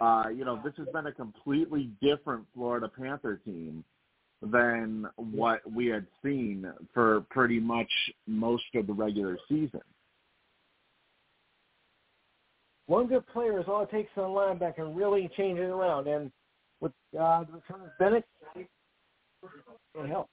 uh, 0.00 0.24
you 0.34 0.44
know, 0.44 0.60
this 0.64 0.74
has 0.76 0.86
been 0.92 1.06
a 1.06 1.12
completely 1.12 1.90
different 2.00 2.44
Florida 2.54 2.88
Panther 2.88 3.40
team 3.44 3.84
than 4.42 5.06
what 5.16 5.60
we 5.70 5.86
had 5.86 6.06
seen 6.22 6.70
for 6.94 7.22
pretty 7.30 7.58
much 7.58 7.90
most 8.26 8.64
of 8.76 8.86
the 8.86 8.92
regular 8.92 9.36
season. 9.48 9.80
One 12.88 13.06
good 13.06 13.26
player 13.26 13.60
is 13.60 13.66
all 13.68 13.82
it 13.82 13.90
takes 13.90 14.10
on 14.16 14.24
a 14.24 14.32
line 14.32 14.58
can 14.74 14.94
really 14.94 15.30
change 15.36 15.58
it 15.58 15.64
around. 15.64 16.08
And 16.08 16.32
with 16.80 16.92
uh, 17.18 17.44
the 17.44 17.52
return 17.52 17.82
of 17.82 17.98
Bennett, 17.98 18.24
it 18.56 18.66
helps. 20.08 20.30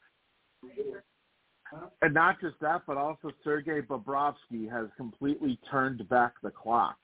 And 2.01 2.13
not 2.13 2.39
just 2.39 2.55
that, 2.61 2.83
but 2.87 2.95
also 2.95 3.31
Sergei 3.43 3.81
Bobrovsky 3.81 4.71
has 4.71 4.87
completely 4.95 5.59
turned 5.69 6.07
back 6.07 6.33
the 6.41 6.49
clock. 6.49 6.95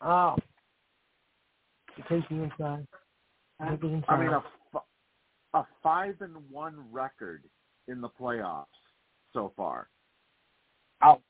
Oh. 0.00 0.36
Take 2.08 2.30
me 2.30 2.44
inside. 2.44 2.86
Take 3.68 3.82
inside. 3.82 4.04
I 4.08 4.18
mean, 4.18 4.30
a, 4.30 4.42
a 5.58 5.66
five 5.82 6.16
and 6.20 6.34
one 6.50 6.82
record 6.90 7.42
in 7.88 8.00
the 8.00 8.08
playoffs 8.08 8.64
so 9.34 9.52
far. 9.54 9.88
Out. 11.02 11.20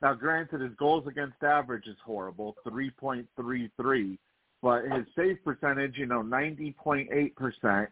Now, 0.00 0.14
granted, 0.14 0.60
his 0.60 0.74
goals 0.78 1.06
against 1.08 1.42
average 1.42 1.86
is 1.86 1.96
horrible, 2.04 2.54
three 2.68 2.90
point 2.90 3.26
three 3.36 3.70
three, 3.80 4.18
but 4.62 4.82
his 4.84 5.04
save 5.16 5.42
percentage, 5.44 5.96
you 5.96 6.06
know, 6.06 6.22
ninety 6.22 6.72
point 6.72 7.08
eight 7.12 7.34
percent. 7.34 7.88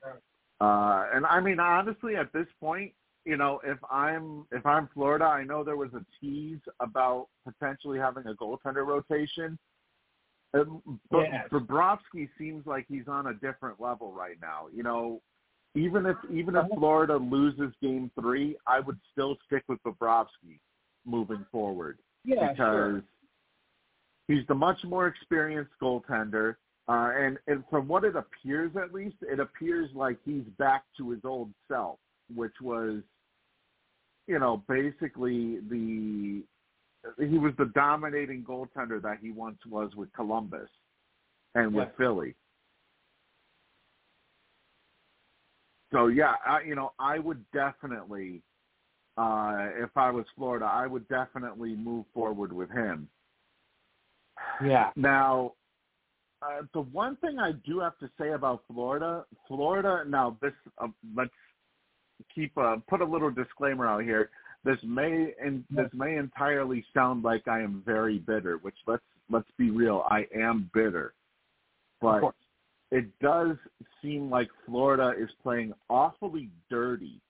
Uh, 0.61 1.07
and 1.13 1.27
I 1.27 1.41
mean, 1.41 1.59
honestly, 1.59 2.17
at 2.17 2.33
this 2.33 2.47
point, 2.61 2.93
you 3.25 3.37
know, 3.37 3.61
if 3.65 3.79
I'm 3.91 4.47
if 4.53 4.65
I'm 4.65 4.89
Florida, 4.95 5.25
I 5.25 5.43
know 5.43 5.65
there 5.65 5.77
was 5.77 5.91
a 5.95 6.05
tease 6.21 6.61
about 6.79 7.27
potentially 7.45 7.99
having 7.99 8.27
a 8.27 8.35
goaltender 8.35 8.87
rotation. 8.87 9.59
Um, 10.55 11.01
but 11.11 11.25
yes. 11.33 11.49
Bobrovsky 11.51 12.29
seems 12.39 12.67
like 12.67 12.87
he's 12.89 13.09
on 13.09 13.27
a 13.27 13.35
different 13.35 13.81
level 13.81 14.13
right 14.13 14.37
now. 14.41 14.69
You 14.73 14.85
know, 14.85 15.21
even 15.75 16.07
if 16.07 16.17
even 16.33 16.55
if 16.55 16.67
Florida 16.79 17.17
loses 17.17 17.73
Game 17.83 18.13
Three, 18.19 18.57
I 18.65 18.79
would 18.79 18.99
still 19.13 19.37
stick 19.47 19.65
with 19.69 19.83
Bobrovsky 19.83 20.61
moving 21.07 21.45
forward 21.51 21.99
yeah, 22.25 22.51
because 22.51 22.57
sure. 22.57 23.03
he's 24.29 24.47
the 24.49 24.55
much 24.55 24.79
more 24.85 25.07
experienced 25.07 25.73
goaltender. 25.81 26.57
Uh, 26.89 27.11
and, 27.19 27.39
and 27.49 27.65
from 27.69 27.89
what 27.89 28.05
it 28.05 28.15
appears, 28.15 28.71
at 28.77 28.95
least, 28.95 29.17
it 29.23 29.41
appears 29.41 29.91
like 29.95 30.19
he's 30.25 30.45
back 30.57 30.85
to 30.97 31.11
his 31.11 31.21
old 31.25 31.51
self, 31.69 31.99
which 32.33 32.55
was 32.63 33.03
you 34.27 34.39
know, 34.39 34.63
basically 34.69 35.59
the 35.71 36.43
he 37.19 37.39
was 37.39 37.53
the 37.57 37.71
dominating 37.75 38.43
goaltender 38.43 39.01
that 39.01 39.19
he 39.23 39.31
once 39.31 39.59
was 39.69 39.95
with 39.95 40.13
Columbus 40.13 40.69
and 41.55 41.73
with 41.73 41.89
yeah. 41.89 41.97
Philly. 41.97 42.35
So 45.93 46.09
yeah, 46.09 46.35
I, 46.45 46.63
you 46.63 46.75
know, 46.75 46.93
I 46.99 47.21
would 47.21 47.45
definitely, 47.53 48.43
uh, 49.17 49.69
if 49.79 49.91
I 49.97 50.11
was 50.11 50.25
Florida, 50.37 50.67
I 50.67 50.87
would 50.87 51.09
definitely 51.09 51.75
move 51.75 52.05
forward 52.13 52.53
with 52.53 52.71
him. 52.71 53.09
Yeah. 54.63 54.91
Now, 54.97 55.53
uh, 56.43 56.63
the 56.75 56.83
one 56.83 57.17
thing 57.17 57.39
I 57.39 57.53
do 57.67 57.81
have 57.81 57.99
to 57.99 58.11
say 58.21 58.31
about 58.31 58.63
Florida, 58.71 59.25
Florida. 59.49 60.05
Now, 60.07 60.37
this 60.43 60.53
uh, 60.79 60.89
let's 61.15 61.31
keep 62.35 62.57
uh, 62.59 62.77
put 62.89 63.01
a 63.01 63.05
little 63.05 63.31
disclaimer 63.31 63.87
out 63.87 64.03
here. 64.03 64.31
This 64.65 64.79
may 64.85 65.33
and 65.43 65.65
this 65.71 65.89
may 65.95 66.17
entirely 66.17 66.85
sound 66.93 67.23
like 67.23 67.49
I 67.49 67.61
am 67.61 67.83
very 67.87 68.19
bitter, 68.19 68.59
which 68.59 68.77
let's 68.87 69.03
let's 69.31 69.49
be 69.57 69.71
real, 69.71 70.05
I 70.11 70.27
am 70.37 70.71
bitter. 70.75 71.15
But 72.03 72.23
it 72.91 73.07
does 73.21 73.57
seem 74.03 74.31
like 74.31 74.49
Florida 74.67 75.15
is 75.19 75.31
playing 75.43 75.73
awfully 75.89 76.51
dirty, 76.71 77.21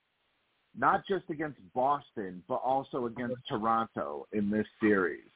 not 0.77 1.05
just 1.07 1.25
against 1.29 1.59
Boston, 1.73 2.43
but 2.47 2.61
also 2.63 3.07
against 3.07 3.35
Toronto 3.49 4.27
in 4.31 4.49
this 4.49 4.67
series. 4.79 5.29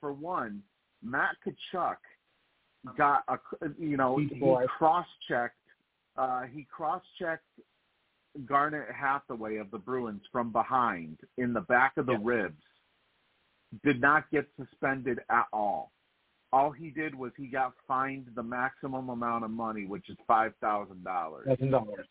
For 0.00 0.12
one, 0.12 0.62
Matt 1.02 1.36
Tkachuk 1.46 1.96
got 2.96 3.22
a 3.28 3.38
you 3.78 3.96
know 3.96 4.18
he 4.18 4.28
cross 4.78 5.06
checked 5.28 5.56
uh, 6.16 6.42
he 6.42 6.66
cross 6.70 7.02
checked 7.18 7.44
Garnet 8.46 8.88
Hathaway 8.94 9.56
of 9.56 9.70
the 9.70 9.78
Bruins 9.78 10.22
from 10.30 10.52
behind 10.52 11.18
in 11.38 11.52
the 11.52 11.62
back 11.62 11.92
of 11.96 12.06
the 12.06 12.12
yeah. 12.12 12.18
ribs 12.22 12.62
did 13.84 14.00
not 14.00 14.30
get 14.30 14.46
suspended 14.58 15.20
at 15.30 15.46
all. 15.52 15.90
All 16.52 16.70
he 16.70 16.90
did 16.90 17.14
was 17.14 17.32
he 17.36 17.46
got 17.46 17.72
fined 17.88 18.26
the 18.36 18.42
maximum 18.42 19.08
amount 19.08 19.44
of 19.44 19.50
money, 19.50 19.86
which 19.86 20.08
is 20.08 20.16
five 20.26 20.52
thousand 20.60 21.02
dollars. 21.02 21.46
Thousand 21.48 21.70
dollars. 21.70 22.06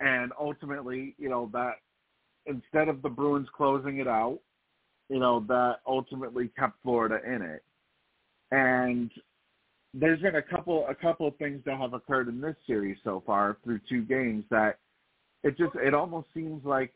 And 0.00 0.32
ultimately, 0.38 1.14
you 1.18 1.28
know 1.28 1.50
that 1.52 1.74
instead 2.46 2.88
of 2.88 3.02
the 3.02 3.08
Bruins 3.08 3.48
closing 3.56 3.98
it 3.98 4.08
out, 4.08 4.38
you 5.08 5.18
know 5.18 5.44
that 5.48 5.76
ultimately 5.86 6.50
kept 6.58 6.82
Florida 6.82 7.18
in 7.26 7.42
it. 7.42 7.62
And 8.50 9.10
there's 9.94 10.20
been 10.20 10.36
a 10.36 10.42
couple 10.42 10.86
a 10.88 10.94
couple 10.94 11.26
of 11.26 11.36
things 11.36 11.62
that 11.64 11.78
have 11.78 11.94
occurred 11.94 12.28
in 12.28 12.40
this 12.40 12.56
series 12.66 12.98
so 13.04 13.22
far 13.26 13.56
through 13.64 13.80
two 13.88 14.02
games 14.02 14.44
that 14.50 14.78
it 15.42 15.56
just 15.56 15.74
it 15.76 15.94
almost 15.94 16.28
seems 16.34 16.64
like 16.64 16.92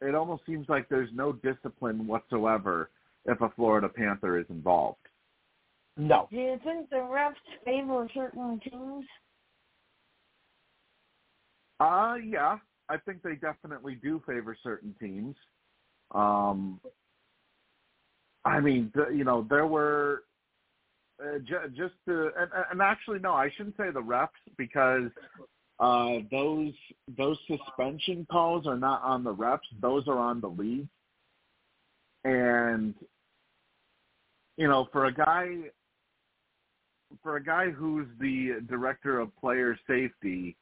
it 0.00 0.14
almost 0.14 0.44
seems 0.46 0.68
like 0.68 0.88
there's 0.88 1.10
no 1.12 1.32
discipline 1.32 2.06
whatsoever 2.06 2.90
if 3.26 3.40
a 3.40 3.50
Florida 3.56 3.88
Panther 3.88 4.38
is 4.38 4.46
involved. 4.48 4.98
No. 5.96 6.28
Do 6.30 6.36
you 6.36 6.60
think 6.62 6.88
the 6.90 6.96
refs 6.96 7.34
favor 7.64 8.08
certain 8.14 8.60
teams? 8.60 9.04
Uh 11.80 12.16
yeah, 12.24 12.58
I 12.88 12.96
think 12.96 13.22
they 13.22 13.34
definitely 13.34 13.96
do 13.96 14.22
favor 14.26 14.56
certain 14.62 14.94
teams. 15.00 15.36
Um 16.14 16.80
I 18.44 18.60
mean, 18.60 18.90
the, 18.94 19.08
you 19.08 19.24
know, 19.24 19.46
there 19.48 19.66
were 19.66 20.22
uh, 21.22 21.38
j- 21.40 21.68
just 21.76 21.94
to, 22.06 22.30
and, 22.38 22.50
and 22.70 22.80
actually 22.80 23.18
no, 23.18 23.32
I 23.32 23.50
shouldn't 23.56 23.76
say 23.76 23.90
the 23.90 24.00
refs 24.00 24.28
because 24.56 25.10
uh, 25.80 26.18
those 26.30 26.72
those 27.16 27.38
suspension 27.46 28.26
calls 28.30 28.66
are 28.66 28.76
not 28.76 29.02
on 29.02 29.24
the 29.24 29.34
refs; 29.34 29.60
those 29.80 30.06
are 30.08 30.18
on 30.18 30.40
the 30.40 30.48
league. 30.48 30.88
And 32.24 32.94
you 34.56 34.68
know, 34.68 34.88
for 34.92 35.06
a 35.06 35.12
guy 35.12 35.48
for 37.22 37.36
a 37.36 37.42
guy 37.42 37.70
who's 37.70 38.06
the 38.20 38.60
director 38.68 39.18
of 39.18 39.36
player 39.36 39.78
safety, 39.86 40.56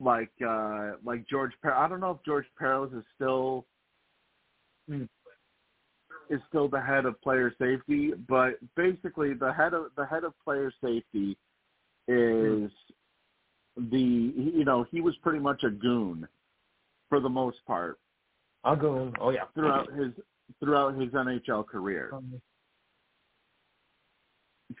like 0.00 0.30
uh, 0.46 0.92
like 1.04 1.26
George, 1.28 1.52
per- 1.62 1.72
I 1.72 1.88
don't 1.88 2.00
know 2.00 2.12
if 2.12 2.24
George 2.24 2.46
Parros 2.60 2.96
is 2.96 3.04
still 3.16 3.66
is 6.30 6.40
still 6.48 6.68
the 6.68 6.80
head 6.80 7.04
of 7.04 7.20
player 7.20 7.52
safety, 7.58 8.12
but 8.28 8.58
basically 8.76 9.34
the 9.34 9.52
head 9.52 9.74
of 9.74 9.86
the 9.96 10.06
head 10.06 10.24
of 10.24 10.32
player 10.44 10.72
safety 10.82 11.36
is 12.06 12.70
the 13.76 14.32
you 14.36 14.64
know 14.64 14.86
he 14.90 15.00
was 15.00 15.14
pretty 15.22 15.38
much 15.38 15.62
a 15.64 15.70
goon 15.70 16.26
for 17.08 17.20
the 17.20 17.28
most 17.28 17.58
part. 17.66 17.98
A 18.64 18.76
goon. 18.76 19.12
Oh 19.20 19.30
yeah. 19.30 19.44
Throughout 19.54 19.92
his 19.92 20.12
throughout 20.60 21.00
his 21.00 21.10
NHL 21.10 21.66
career. 21.66 22.10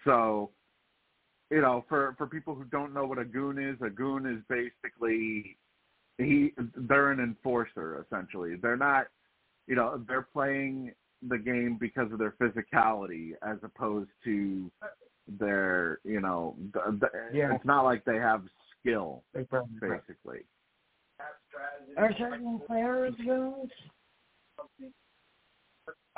So, 0.04 0.50
you 1.50 1.60
know, 1.60 1.84
for 1.88 2.14
for 2.18 2.26
people 2.26 2.54
who 2.54 2.64
don't 2.64 2.92
know 2.92 3.06
what 3.06 3.18
a 3.18 3.24
goon 3.24 3.58
is, 3.58 3.76
a 3.80 3.90
goon 3.90 4.26
is 4.26 4.42
basically 4.48 5.56
he 6.18 6.52
they're 6.76 7.10
an 7.10 7.20
enforcer 7.20 8.04
essentially. 8.04 8.56
They're 8.60 8.76
not, 8.76 9.06
you 9.66 9.76
know, 9.76 10.02
they're 10.06 10.28
playing 10.32 10.92
the 11.26 11.38
game 11.38 11.78
because 11.80 12.12
of 12.12 12.18
their 12.18 12.34
physicality 12.40 13.32
as 13.42 13.58
opposed 13.62 14.10
to 14.24 14.70
their, 15.38 15.98
you 16.04 16.20
know, 16.20 16.56
the, 16.72 16.98
the, 17.00 17.08
yeah. 17.32 17.54
it's 17.54 17.64
not 17.64 17.82
like 17.82 18.04
they 18.04 18.16
have 18.16 18.44
skill, 18.80 19.24
they 19.34 19.46
basically. 19.80 20.44
Are 21.96 22.12
certain 22.18 22.60
players 22.66 23.14
goons? 23.24 23.70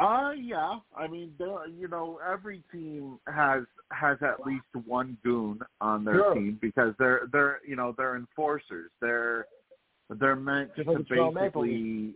Uh 0.00 0.32
yeah. 0.32 0.78
I 0.96 1.06
mean 1.06 1.32
there 1.38 1.66
you 1.68 1.88
know, 1.88 2.18
every 2.26 2.62
team 2.72 3.18
has 3.32 3.64
has 3.92 4.18
at 4.22 4.46
least 4.46 4.64
one 4.86 5.16
goon 5.22 5.60
on 5.80 6.04
their 6.04 6.14
sure. 6.14 6.34
team 6.34 6.58
because 6.60 6.94
they're 6.98 7.22
they're 7.32 7.60
you 7.66 7.76
know, 7.76 7.94
they're 7.96 8.16
enforcers. 8.16 8.90
They're 9.00 9.46
they're 10.08 10.36
meant 10.36 10.74
Just 10.76 10.88
to 10.88 11.04
basically 11.08 12.14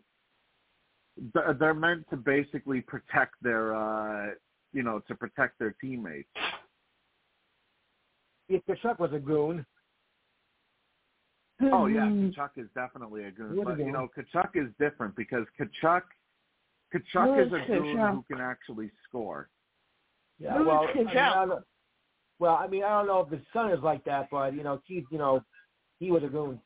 they're 1.59 1.74
meant 1.74 2.09
to 2.11 2.16
basically 2.16 2.80
protect 2.80 3.35
their 3.43 3.74
uh 3.74 4.30
you 4.72 4.82
know 4.82 5.01
to 5.07 5.14
protect 5.14 5.59
their 5.59 5.74
teammates 5.80 6.28
if 8.49 8.62
Tkachuk 8.66 8.99
was 8.99 9.11
a 9.14 9.18
goon, 9.18 9.64
Oh 11.61 11.87
yeah, 11.87 12.09
Hmm. 12.09 12.28
Tkachuk 12.28 12.51
is 12.57 12.68
definitely 12.74 13.24
a 13.24 13.30
goon. 13.30 13.57
What 13.57 13.66
But 13.66 13.78
you 13.78 13.93
know, 13.93 14.09
Tkachuk 14.16 14.51
is 14.55 14.70
different 14.78 15.14
because 15.14 15.47
Tkachuk 15.59 16.03
Tkachuk 16.95 17.24
Who 17.24 17.40
is 17.40 17.47
is 17.49 17.53
a 17.53 17.66
goon 17.66 17.97
Tkachuk? 17.97 18.14
who 18.14 18.24
can 18.30 18.40
actually 18.40 18.90
score. 19.09 19.49
Yeah, 20.38 20.59
Who's 20.59 20.66
well, 20.66 20.86
I 20.88 20.97
mean, 20.97 21.09
I 21.09 21.47
don't, 21.47 21.64
well, 22.38 22.55
I 22.55 22.66
mean, 22.66 22.82
I 22.84 22.88
don't 22.88 23.07
know 23.07 23.20
if 23.20 23.30
his 23.30 23.40
son 23.53 23.70
is 23.70 23.80
like 23.82 24.05
that, 24.05 24.28
but 24.30 24.55
you 24.55 24.62
know, 24.62 24.80
Keith, 24.86 25.05
you 25.11 25.18
know, 25.18 25.42
he 25.99 26.11
was 26.11 26.22
a 26.22 26.28
goon. 26.28 26.61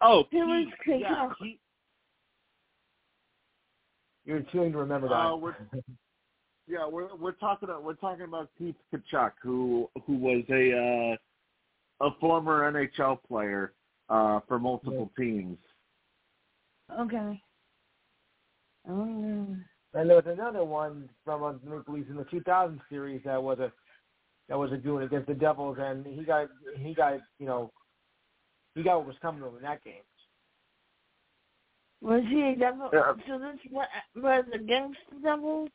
Oh, 0.00 0.24
Who 0.30 0.38
was 0.38 0.66
Keith, 0.84 0.96
yeah, 1.00 1.28
Tkachuk? 1.28 1.58
You're 4.24 4.40
too 4.40 4.58
young 4.58 4.72
to 4.72 4.78
remember 4.78 5.08
that. 5.08 5.14
Uh, 5.14 5.36
we're 5.36 5.56
yeah, 6.68 6.86
we're 6.88 7.14
we're 7.16 7.32
talking 7.32 7.68
about 7.68 7.82
we're 7.82 7.94
talking 7.94 8.24
about 8.24 8.48
Keith 8.56 8.76
Tkachuk, 8.94 9.32
who 9.42 9.90
who 10.06 10.16
was 10.16 10.44
a 10.50 11.16
uh, 12.02 12.06
a 12.06 12.10
former 12.20 12.70
NHL 12.72 13.18
player 13.26 13.72
uh, 14.08 14.40
for 14.46 14.58
multiple 14.58 15.10
teams. 15.18 15.58
Okay. 17.00 17.42
Oh. 18.88 19.46
And 19.94 20.08
there 20.08 20.16
was 20.16 20.26
another 20.26 20.64
one 20.64 21.08
from 21.24 21.42
uh, 21.42 21.52
Maple 21.64 21.94
Leafs 21.94 22.08
in 22.08 22.16
the 22.16 22.24
2000 22.24 22.80
series 22.88 23.20
that 23.24 23.42
was 23.42 23.58
a 23.58 23.70
that 24.48 24.58
was 24.58 24.72
a 24.72 24.76
goon 24.76 25.02
against 25.02 25.28
the 25.28 25.34
Devils, 25.34 25.76
and 25.80 26.04
he 26.06 26.24
got 26.24 26.48
he 26.76 26.94
got 26.94 27.20
you 27.38 27.46
know 27.46 27.70
he 28.74 28.82
got 28.82 28.98
what 28.98 29.06
was 29.06 29.16
coming 29.22 29.40
to 29.42 29.48
him 29.48 29.56
in 29.56 29.62
that 29.62 29.84
game. 29.84 30.02
Was 32.00 32.22
he 32.28 32.42
a 32.42 32.56
devil? 32.56 32.90
Yeah. 32.92 33.12
So 33.28 33.38
this 33.38 33.60
was 34.16 34.44
against 34.52 34.98
the 35.12 35.20
Devils? 35.22 35.70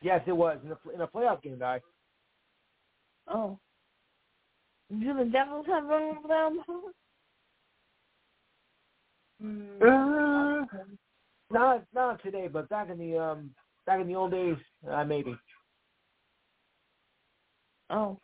Yes, 0.00 0.22
it 0.26 0.32
was 0.32 0.58
in 0.64 0.70
a 0.70 0.94
in 0.94 1.00
a 1.02 1.06
playoff 1.06 1.42
game, 1.42 1.58
guy. 1.58 1.80
Oh. 3.28 3.58
Do 4.90 5.14
the 5.14 5.24
Devils 5.26 5.66
have 5.68 5.84
one 5.86 6.16
of 6.16 6.28
them? 6.28 6.62
Uh, 9.82 10.66
Not 11.50 11.84
not 11.94 12.22
today, 12.22 12.48
but 12.48 12.68
back 12.68 12.90
in 12.90 12.98
the 12.98 13.18
um 13.18 13.50
back 13.86 14.00
in 14.00 14.06
the 14.06 14.14
old 14.14 14.30
days, 14.30 14.56
uh, 14.88 15.04
maybe. 15.04 15.36
Oh. 17.90 18.18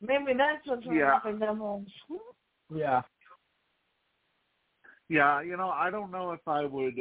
Maybe 0.00 0.32
that's 0.36 0.66
what's 0.66 0.86
wrong 0.86 0.96
Yeah. 0.96 1.20
with 1.24 1.34
the 1.38 1.46
Devils. 1.46 1.88
Yeah. 2.74 3.02
yeah, 5.08 5.40
you 5.40 5.56
know, 5.56 5.70
I 5.70 5.90
don't 5.90 6.10
know 6.10 6.32
if 6.32 6.46
I 6.46 6.64
would. 6.64 6.94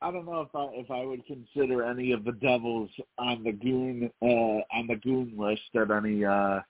I 0.00 0.10
don't 0.10 0.26
know 0.26 0.40
if 0.42 0.54
I 0.54 0.64
if 0.74 0.90
I 0.90 1.04
would 1.04 1.24
consider 1.26 1.84
any 1.84 2.12
of 2.12 2.24
the 2.24 2.32
Devils 2.32 2.90
on 3.18 3.42
the 3.42 3.52
goon 3.52 4.10
uh, 4.20 4.26
on 4.76 4.86
the 4.88 4.96
goon 4.96 5.34
list 5.36 5.62
at 5.74 5.90
any 5.90 6.24
uh, 6.24 6.60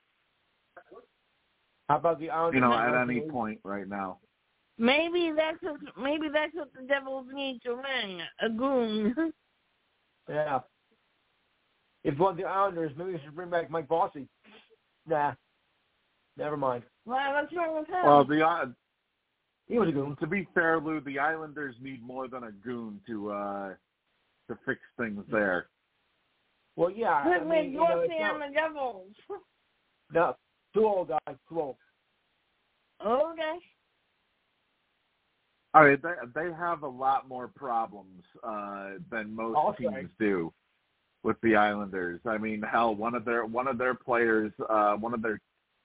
How 1.89 1.97
about 1.97 2.19
the 2.19 2.29
Islanders? 2.29 2.55
you 2.55 2.61
know 2.61 2.73
at 2.73 2.95
any 2.99 3.21
point 3.21 3.59
right 3.63 3.87
now. 3.87 4.19
Maybe 4.77 5.31
that's 5.35 5.61
what, 5.61 5.79
maybe 6.01 6.27
that's 6.33 6.53
what 6.53 6.69
the 6.73 6.85
Devils 6.87 7.27
need 7.33 7.61
to 7.65 7.75
win. 7.75 8.19
A 8.41 8.49
goon. 8.49 9.33
Yeah. 10.29 10.59
If 12.05 12.17
one 12.17 12.31
of 12.31 12.37
the 12.37 12.45
Islanders, 12.45 12.93
maybe 12.97 13.11
we 13.11 13.19
should 13.19 13.35
bring 13.35 13.49
back 13.49 13.69
Mike 13.69 13.89
Bossy. 13.89 14.29
Nah. 15.05 15.33
Never 16.37 16.55
mind. 16.55 16.83
Why? 17.03 17.33
What's 17.33 17.53
wrong 17.53 17.75
with 17.79 17.89
him? 17.89 18.05
Well, 18.05 18.23
the 18.23 18.41
uh, 18.41 18.65
He 19.67 19.77
was 19.77 19.89
a 19.89 19.91
goon. 19.91 20.15
to 20.21 20.27
be 20.27 20.47
fair, 20.53 20.79
Lou, 20.79 21.01
the 21.01 21.19
Islanders 21.19 21.75
need 21.81 22.01
more 22.01 22.29
than 22.29 22.45
a 22.45 22.51
goon 22.53 23.01
to 23.07 23.31
uh, 23.31 23.69
to 24.47 24.57
fix 24.65 24.79
things 24.97 25.23
there. 25.29 25.67
Well, 26.77 26.89
yeah. 26.89 27.21
I 27.25 27.39
Put 27.39 27.49
mean, 27.49 27.71
you 27.73 27.79
know, 27.79 27.85
McDuffie 27.85 28.05
it's 28.09 28.33
on 28.33 28.39
the 28.39 28.53
Devils. 28.53 29.11
no, 30.13 30.35
too 30.73 30.85
old, 30.85 31.09
guys. 31.09 31.35
Too 31.49 31.59
old. 31.59 31.75
Okay. 33.05 33.57
I 35.73 35.83
mean, 35.89 35.97
they 36.03 36.41
they 36.41 36.53
have 36.53 36.83
a 36.83 36.87
lot 36.87 37.27
more 37.27 37.47
problems 37.47 38.23
uh, 38.43 38.91
than 39.11 39.35
most 39.35 39.57
I'll 39.57 39.73
teams 39.73 39.93
say. 39.93 40.07
do 40.19 40.53
with 41.23 41.37
the 41.41 41.55
Islanders. 41.55 42.19
I 42.25 42.37
mean, 42.37 42.61
hell, 42.61 42.93
one 42.95 43.15
of 43.15 43.25
their 43.25 43.45
one 43.45 43.67
of 43.67 43.77
their 43.77 43.95
players, 43.95 44.51
uh, 44.69 44.93
one 44.95 45.13
of 45.13 45.21
their 45.21 45.39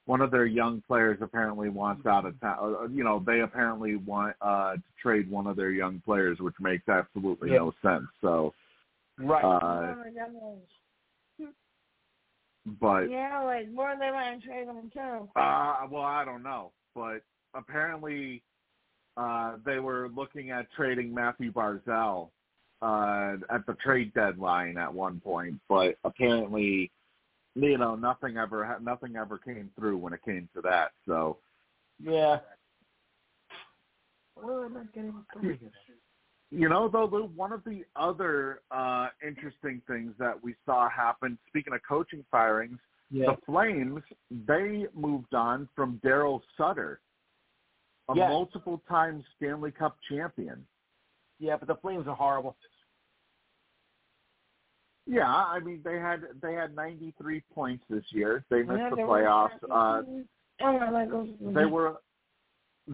one 0.07 0.21
of 0.21 0.31
their 0.31 0.47
young 0.47 0.83
players 0.87 1.19
apparently 1.21 1.69
wants 1.69 2.07
out 2.07 2.25
of 2.27 2.39
town. 2.41 2.77
uh, 2.81 2.89
You 2.89 3.05
know, 3.05 3.23
they 3.27 3.41
apparently 3.41 3.97
want 3.97 4.35
uh, 4.41 4.75
to 4.75 4.83
trade 5.01 5.31
one 5.31 5.47
of 5.47 5.57
their 5.57 5.71
young 5.71 6.01
players, 6.05 6.39
which 6.41 6.55
makes 6.61 6.89
absolutely 6.89 7.51
Yeah. 7.51 7.59
no 7.59 7.73
sense. 7.83 8.07
So, 8.21 8.55
Right. 9.19 9.45
uh, 9.45 9.95
Oh, 9.97 10.03
the 10.05 10.11
Devils. 10.11 10.69
but 12.81 13.11
Yeah, 13.11 13.43
like 13.43 13.69
where 13.73 13.97
they 13.99 14.11
want 14.11 14.41
to 14.41 14.47
trade 14.47 14.69
them 14.69 14.91
to. 14.91 15.29
Uh, 15.37 15.87
well, 15.91 16.03
I 16.03 16.25
don't 16.25 16.43
know, 16.43 16.73
but 16.95 17.23
apparently 17.55 18.43
uh, 19.19 19.57
they 19.67 19.79
were 19.79 20.09
looking 20.15 20.51
at 20.51 20.71
trading 20.77 21.13
Mathew 21.13 21.53
Barzal 21.53 22.29
uh, 22.81 23.35
at 23.53 23.67
the 23.67 23.75
trade 23.83 24.15
deadline 24.15 24.79
at 24.79 24.93
one 24.93 25.21
point, 25.21 25.59
but 25.69 25.97
apparently, 26.05 26.91
you 27.55 27.79
know, 27.79 27.97
nothing 27.97 28.37
ever 28.37 28.65
ha- 28.65 28.79
nothing 28.81 29.17
ever 29.17 29.37
came 29.39 29.71
through 29.77 29.97
when 29.97 30.13
it 30.13 30.21
came 30.25 30.49
to 30.55 30.61
that. 30.63 30.93
So, 31.07 31.39
yeah. 31.99 32.39
Well, 34.37 34.59
I'm 34.59 34.75
not 34.75 34.93
getting 34.95 35.13
you 36.51 36.69
know, 36.69 36.89
though, 36.89 37.05
Lou, 37.05 37.25
one 37.37 37.53
of 37.53 37.63
the 37.65 37.85
other 37.95 38.61
uh, 38.71 39.09
interesting 39.27 39.83
things 39.87 40.13
that 40.19 40.43
we 40.43 40.55
saw 40.65 40.89
happen, 40.89 41.39
speaking 41.49 41.75
of 41.75 41.81
coaching 41.87 42.25
firings, 42.31 42.79
Yeah. 43.11 43.33
the 43.33 43.37
Flames 43.45 44.03
they 44.31 44.87
moved 44.95 45.35
on 45.35 45.69
from 45.75 46.01
Daryl 46.05 46.41
Sutter, 46.57 47.01
a 48.09 48.15
Yes. 48.17 48.29
multiple-time 48.31 49.25
Stanley 49.37 49.71
Cup 49.73 49.97
champion. 50.09 50.67
Yeah, 51.39 51.57
but 51.57 51.69
the 51.69 51.77
Flames 51.77 52.07
are 52.09 52.17
horrible. 52.17 52.57
Yeah, 55.07 55.35
I 55.35 55.59
mean 55.61 55.81
they 55.85 55.99
had 55.99 56.23
they 56.43 56.53
had 56.53 56.75
93 56.75 57.41
points 57.55 57.85
this 57.89 58.05
year. 58.13 58.45
They 58.51 58.63
missed 58.63 58.79
Yeah, 58.79 58.91
the 58.91 58.97
they 58.97 59.05
were 59.05 59.09
playoffs. 59.09 59.63
Uh. 59.71 60.03
Oh, 60.61 60.93
that 60.93 61.11
goes 61.11 61.29
to 61.39 61.53
they 61.53 61.65
were 61.65 61.97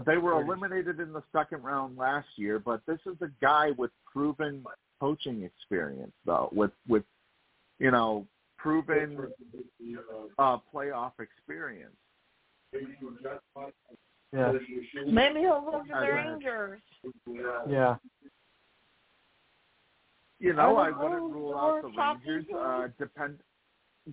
they 0.07 0.19
were 0.19 0.41
eliminated 0.41 1.01
in 1.01 1.13
the 1.13 1.23
second 1.33 1.63
round 1.63 1.97
last 1.97 2.29
year, 2.37 2.59
but 2.59 2.83
this 2.87 3.01
is 3.07 3.17
a 3.21 3.29
guy 3.41 3.71
with 3.73 3.91
proven 4.07 4.65
coaching 5.01 5.43
experience, 5.43 6.13
though, 6.25 6.49
with 6.53 6.71
with 6.87 7.05
you 7.81 7.91
know 7.91 8.27
proven 8.59 9.19
uh, 10.39 10.59
playoff 10.73 11.13
experience. 11.19 11.97
Yeah. 14.35 14.53
Maybe 15.07 15.41
he'll 15.41 15.61
go 15.61 15.83
to 15.83 15.89
the 15.89 16.13
Rangers. 16.13 16.81
Yeah. 17.69 17.97
You 20.41 20.53
know, 20.53 20.77
Are 20.77 20.89
I 20.89 20.91
the 20.91 20.97
wouldn't 20.99 21.33
rule 21.33 21.57
out 21.57 21.83
the 21.83 21.89
worst 21.89 21.99
Rangers. 22.27 22.47
Uh, 22.55 22.89
depend 22.99 23.39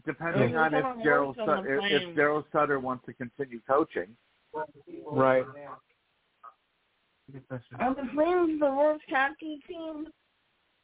depending 0.06 0.56
on 0.56 0.74
if 0.74 0.84
Someone 0.84 1.06
Daryl 1.06 1.28
worse 1.36 1.38
Sutter, 1.38 1.80
if, 1.80 2.02
if 2.02 2.16
Daryl 2.16 2.44
Sutter 2.54 2.80
wants 2.80 3.06
to 3.08 3.14
continue 3.14 3.60
coaching. 3.68 4.16
Right. 5.12 5.44
Are 7.80 7.96
the 7.96 8.10
Flames 8.14 8.60
the 8.60 8.72
worst 8.72 9.04
hockey 9.10 9.60
team? 9.68 10.08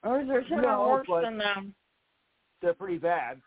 Or 0.03 0.21
is 0.21 0.27
there 0.27 0.43
someone 0.49 0.61
No, 0.63 0.87
worse 0.89 1.05
but- 1.07 1.21
than 1.21 1.37
them? 1.37 1.73
They're 2.61 2.73
pretty 2.73 2.97
bad, 2.97 3.39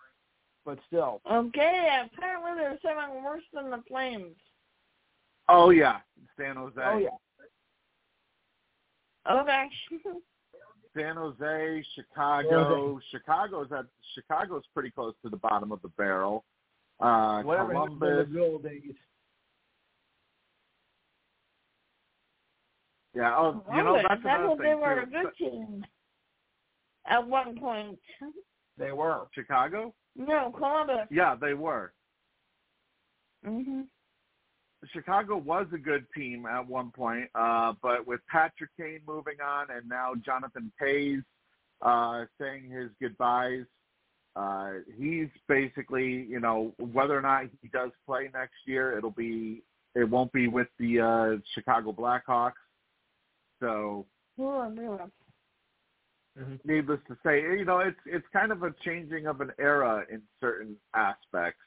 but 0.64 0.78
still. 0.86 1.20
Okay, 1.30 2.06
apparently 2.14 2.52
there's 2.56 2.78
something 2.80 3.24
worse 3.24 3.42
than 3.52 3.70
the 3.70 3.82
Flames. 3.88 4.36
Oh 5.52 5.70
yeah, 5.70 5.98
San 6.38 6.54
Jose. 6.56 6.80
Oh 6.80 6.98
yeah. 6.98 7.08
Okay. 9.30 9.64
San 10.96 11.16
Jose, 11.16 11.84
Chicago. 11.94 12.98
Chicago's 13.10 13.68
at 13.76 13.84
Chicago's 14.14 14.62
pretty 14.74 14.90
close 14.90 15.14
to 15.24 15.28
the 15.30 15.36
bottom 15.36 15.72
of 15.72 15.82
the 15.82 15.88
barrel. 15.90 16.44
Uh, 17.00 17.42
Whatever 17.42 17.72
Columbus. 17.72 18.28
the 18.28 18.32
good 18.32 18.62
days. 18.62 18.94
Yeah. 23.14 23.36
Oh, 23.36 23.64
you 23.70 23.76
know 23.78 23.84
Columbus, 23.84 24.04
that's 24.08 24.22
I 24.24 24.28
another 24.34 24.48
thought 24.48 24.58
thing 24.58 24.66
they 24.68 24.74
were 24.74 24.94
too. 24.94 25.00
a 25.02 25.22
good 25.22 25.36
team 25.36 25.84
at 27.08 27.26
one 27.26 27.58
point. 27.58 27.98
They 28.78 28.92
were. 28.92 29.26
Chicago? 29.34 29.92
No, 30.16 30.52
Columbus. 30.56 31.06
Yeah, 31.10 31.34
they 31.40 31.54
were. 31.54 31.92
Mhm. 33.46 33.86
Chicago 34.92 35.36
was 35.36 35.66
a 35.74 35.78
good 35.78 36.06
team 36.16 36.46
at 36.46 36.66
one 36.66 36.90
point, 36.90 37.28
uh, 37.34 37.74
but 37.82 38.06
with 38.06 38.20
Patrick 38.30 38.70
Kane 38.76 39.00
moving 39.06 39.36
on 39.44 39.66
and 39.70 39.88
now 39.88 40.14
Jonathan 40.24 40.72
Toews 40.80 41.22
uh, 41.82 42.24
saying 42.40 42.70
his 42.70 42.90
goodbyes, 43.00 43.64
uh, 44.36 44.70
he's 44.96 45.28
basically, 45.48 46.26
you 46.28 46.40
know, 46.40 46.72
whether 46.92 47.16
or 47.16 47.22
not 47.22 47.44
he 47.60 47.68
does 47.68 47.90
play 48.06 48.30
next 48.32 48.54
year, 48.66 48.96
it'll 48.96 49.10
be, 49.10 49.62
it 49.94 50.08
won't 50.08 50.32
be 50.32 50.48
with 50.48 50.68
the 50.78 51.00
uh, 51.00 51.40
Chicago 51.54 51.92
Blackhawks. 51.92 52.52
So, 53.60 54.06
Oh, 54.38 54.70
really? 54.70 54.98
needless 56.64 57.00
to 57.08 57.16
say, 57.24 57.40
you 57.40 57.64
know, 57.64 57.80
it's 57.80 57.98
it's 58.06 58.26
kind 58.32 58.52
of 58.52 58.62
a 58.62 58.72
changing 58.84 59.26
of 59.26 59.40
an 59.40 59.50
era 59.58 60.04
in 60.10 60.22
certain 60.40 60.76
aspects. 60.94 61.60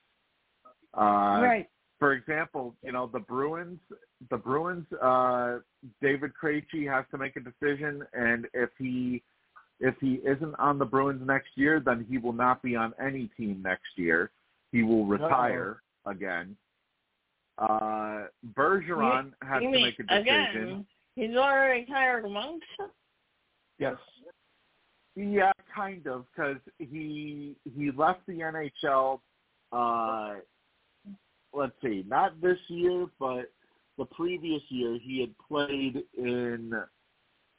Uh, 0.97 1.41
right. 1.41 1.70
For 2.04 2.12
example, 2.12 2.76
you 2.84 2.91
know 2.91 3.10
the 3.14 3.20
Bruins, 3.20 3.80
the 4.30 4.36
Bruins, 4.36 4.86
uh, 5.01 5.60
David 6.01 6.34
Krejci 6.36 6.86
has 6.86 7.06
to 7.12 7.18
make 7.18 7.38
a 7.38 7.39
decision, 7.39 8.04
and 8.12 8.45
if 8.54 8.72
he 8.78 9.24
if 9.80 9.95
he 10.01 10.16
isn't 10.16 10.54
on 10.60 10.78
the 10.78 10.84
Bruins 10.84 11.26
next 11.26 11.51
year, 11.56 11.80
then 11.80 12.06
he 12.10 12.18
will 12.18 12.34
not 12.34 12.62
be 12.62 12.76
on 12.76 12.93
any 13.01 13.30
team 13.38 13.62
next 13.64 13.88
year. 13.95 14.32
He 14.74 14.84
will 14.84 15.06
retire 15.06 15.82
again. 16.06 16.58
Uh, 17.58 18.24
Bergeron 18.54 19.28
you, 19.28 19.47
has 19.47 19.64
you 19.64 19.72
to 19.72 19.80
make 19.80 19.97
a 19.99 20.04
decision. 20.04 20.28
Again, 20.28 20.86
he's 21.16 21.38
already 21.38 21.86
retired 21.89 22.26
once. 22.26 22.64
Yes. 23.80 23.95
Yeah, 25.16 25.54
kind 25.74 26.06
of, 26.08 26.26
because 26.36 26.58
he 26.80 27.56
he 27.78 27.91
left 27.95 28.20
the 28.28 28.39
NHL. 28.39 29.22
Uh, 29.72 30.41
let's 31.54 31.74
see, 31.84 32.04
not 32.08 32.41
this 32.41 32.58
year, 32.68 33.08
but 33.20 33.51
the 33.97 34.06
previous 34.06 34.62
year 34.70 34.97
he 35.01 35.22
had 35.22 35.34
played 35.47 36.04
in 36.18 36.74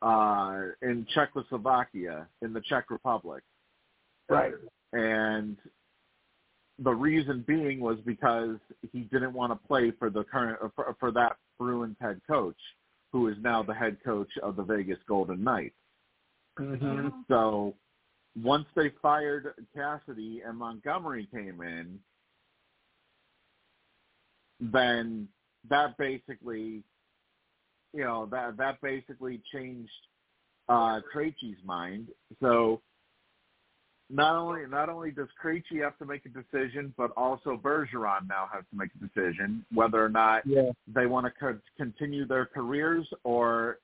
uh, 0.03 0.61
in 0.83 1.07
Czechoslovakia 1.15 2.27
in 2.43 2.53
the 2.53 2.61
Czech 2.61 2.91
Republic. 2.91 3.43
Right. 4.29 4.53
And 4.93 5.57
the 6.79 6.93
reason 6.93 7.45
being 7.47 7.81
was 7.81 7.99
because 8.05 8.57
he 8.93 9.01
didn't 9.01 9.33
want 9.33 9.53
to 9.53 9.69
play 9.69 9.93
for 9.99 10.11
the 10.11 10.25
current 10.25 10.59
for, 10.75 10.97
for 10.99 11.11
that 11.13 11.37
Bruins 11.59 11.97
head 12.01 12.21
coach, 12.29 12.59
who 13.13 13.29
is 13.29 13.37
now 13.41 13.63
the 13.63 13.75
head 13.75 13.97
coach 14.05 14.31
of 14.43 14.57
the 14.57 14.63
Vegas 14.63 14.99
Golden 15.09 15.43
Knights. 15.43 15.75
Mm-hmm. 16.59 17.09
So 17.29 17.75
once 18.43 18.67
they 18.75 18.93
fired 19.01 19.55
Cassidy 19.75 20.43
and 20.47 20.59
Montgomery 20.59 21.29
came 21.33 21.61
in, 21.63 21.99
then 24.61 25.29
that 25.69 25.97
basically, 25.99 26.83
you 27.93 28.05
know, 28.05 28.27
that 28.31 28.57
that 28.57 28.81
basically 28.81 29.41
changed 29.53 29.91
uh, 30.69 31.01
Krejci's 31.15 31.63
mind. 31.65 32.09
So 32.41 32.81
not 34.11 34.37
only 34.37 34.67
not 34.67 34.89
only 34.89 35.11
does 35.11 35.29
Krejci 35.43 35.83
have 35.83 35.97
to 35.99 36.05
make 36.05 36.23
a 36.27 36.29
decision, 36.29 36.93
but 36.97 37.11
also 37.17 37.57
Bergeron 37.57 38.29
now 38.29 38.49
has 38.53 38.65
to 38.71 38.77
make 38.77 38.91
a 38.95 39.07
decision 39.07 39.65
whether 39.73 40.05
or 40.05 40.09
not 40.09 40.47
yeah. 40.47 40.71
they 40.87 41.07
want 41.07 41.27
to 41.27 41.33
co- 41.33 41.59
continue 41.77 42.27
their 42.27 42.47
careers 42.47 43.07
or 43.25 43.79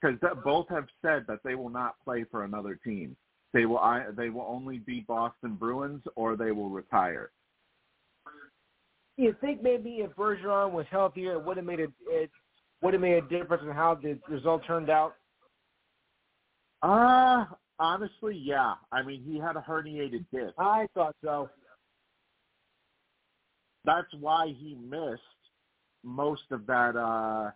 because 0.00 0.18
both 0.44 0.68
have 0.68 0.86
said 1.02 1.24
that 1.26 1.40
they 1.44 1.54
will 1.54 1.70
not 1.70 1.96
play 2.04 2.24
for 2.30 2.44
another 2.44 2.78
team. 2.84 3.16
They 3.52 3.66
will 3.66 3.78
I, 3.78 4.04
they 4.16 4.30
will 4.30 4.46
only 4.48 4.78
be 4.78 5.04
Boston 5.06 5.54
Bruins 5.54 6.02
or 6.14 6.36
they 6.36 6.52
will 6.52 6.70
retire. 6.70 7.30
You 9.16 9.34
think 9.40 9.62
maybe 9.62 10.00
if 10.00 10.10
Bergeron 10.12 10.72
was 10.72 10.86
healthier, 10.90 11.32
it 11.32 11.44
would 11.44 11.56
have 11.56 11.66
made 11.66 11.80
a 11.80 11.88
it 12.08 12.30
would 12.82 12.92
have 12.92 13.00
made 13.00 13.22
a 13.24 13.28
difference 13.28 13.62
in 13.64 13.70
how 13.70 13.94
the 13.94 14.18
result 14.28 14.62
turned 14.66 14.90
out? 14.90 15.14
Uh 16.82 17.46
honestly, 17.78 18.36
yeah. 18.36 18.74
I 18.92 19.02
mean, 19.02 19.22
he 19.22 19.38
had 19.38 19.56
a 19.56 19.60
herniated 19.60 20.26
disc. 20.32 20.52
I 20.58 20.86
thought 20.94 21.16
so. 21.24 21.48
That's 23.84 24.12
why 24.20 24.48
he 24.48 24.74
missed 24.74 25.22
most 26.04 26.42
of 26.50 26.66
that. 26.66 26.96
uh 26.96 27.50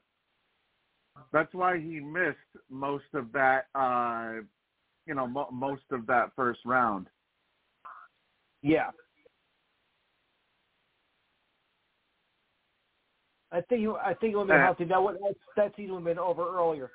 That's 1.32 1.52
why 1.52 1.78
he 1.78 2.00
missed 2.00 2.38
most 2.70 3.04
of 3.12 3.32
that. 3.32 3.66
uh 3.74 4.40
You 5.06 5.14
know, 5.14 5.26
mo- 5.26 5.50
most 5.52 5.84
of 5.90 6.06
that 6.06 6.30
first 6.34 6.60
round. 6.64 7.08
Yeah. 8.62 8.90
I 13.52 13.60
think 13.62 13.80
you. 13.82 13.96
I 13.96 14.14
think 14.14 14.34
it 14.34 14.36
would 14.36 14.48
have 14.48 14.56
been 14.56 14.60
healthy. 14.60 14.84
That 14.84 15.02
would 15.02 15.16
that, 15.16 15.34
that 15.56 15.72
season 15.76 15.94
would 15.94 16.00
have 16.00 16.16
been 16.16 16.18
over 16.18 16.56
earlier. 16.56 16.90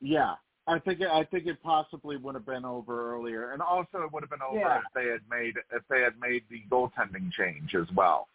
Yeah, 0.00 0.34
I 0.66 0.78
think 0.78 1.00
it, 1.00 1.08
I 1.08 1.24
think 1.24 1.46
it 1.46 1.62
possibly 1.62 2.16
would 2.16 2.34
have 2.34 2.46
been 2.46 2.64
over 2.64 3.14
earlier, 3.14 3.52
and 3.52 3.62
also 3.62 4.02
it 4.02 4.12
would 4.12 4.22
have 4.22 4.30
been 4.30 4.42
over 4.42 4.58
Yeah. 4.58 4.78
if 4.78 4.84
they 4.94 5.10
had 5.10 5.20
made 5.30 5.54
if 5.72 5.82
they 5.88 6.02
had 6.02 6.18
made 6.20 6.42
the 6.50 6.62
goaltending 6.70 7.32
change 7.32 7.74
as 7.74 7.86
well. 7.94 8.28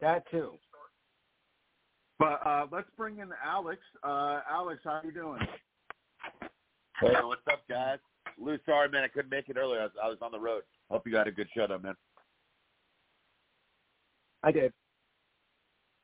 That 0.00 0.24
too. 0.30 0.52
But 2.18 2.46
uh, 2.46 2.66
let's 2.70 2.88
bring 2.96 3.18
in 3.18 3.30
Alex. 3.44 3.80
Uh, 4.04 4.40
Alex, 4.48 4.80
how 4.84 4.90
are 4.90 5.02
you 5.04 5.12
doing? 5.12 5.40
Hey, 7.00 7.14
what's 7.22 7.42
up, 7.50 7.66
guys? 7.68 7.98
Lou, 8.38 8.58
sorry, 8.64 8.88
man, 8.88 9.02
I 9.02 9.08
couldn't 9.08 9.30
make 9.30 9.48
it 9.48 9.56
earlier. 9.56 9.80
I 9.80 9.84
was, 9.84 9.92
I 10.04 10.08
was 10.08 10.18
on 10.22 10.30
the 10.30 10.38
road. 10.38 10.62
Hope 10.90 11.06
you 11.06 11.12
got 11.12 11.26
a 11.26 11.32
good 11.32 11.48
show, 11.54 11.66
though, 11.66 11.78
man. 11.78 11.96
I 14.44 14.52
did. 14.52 14.72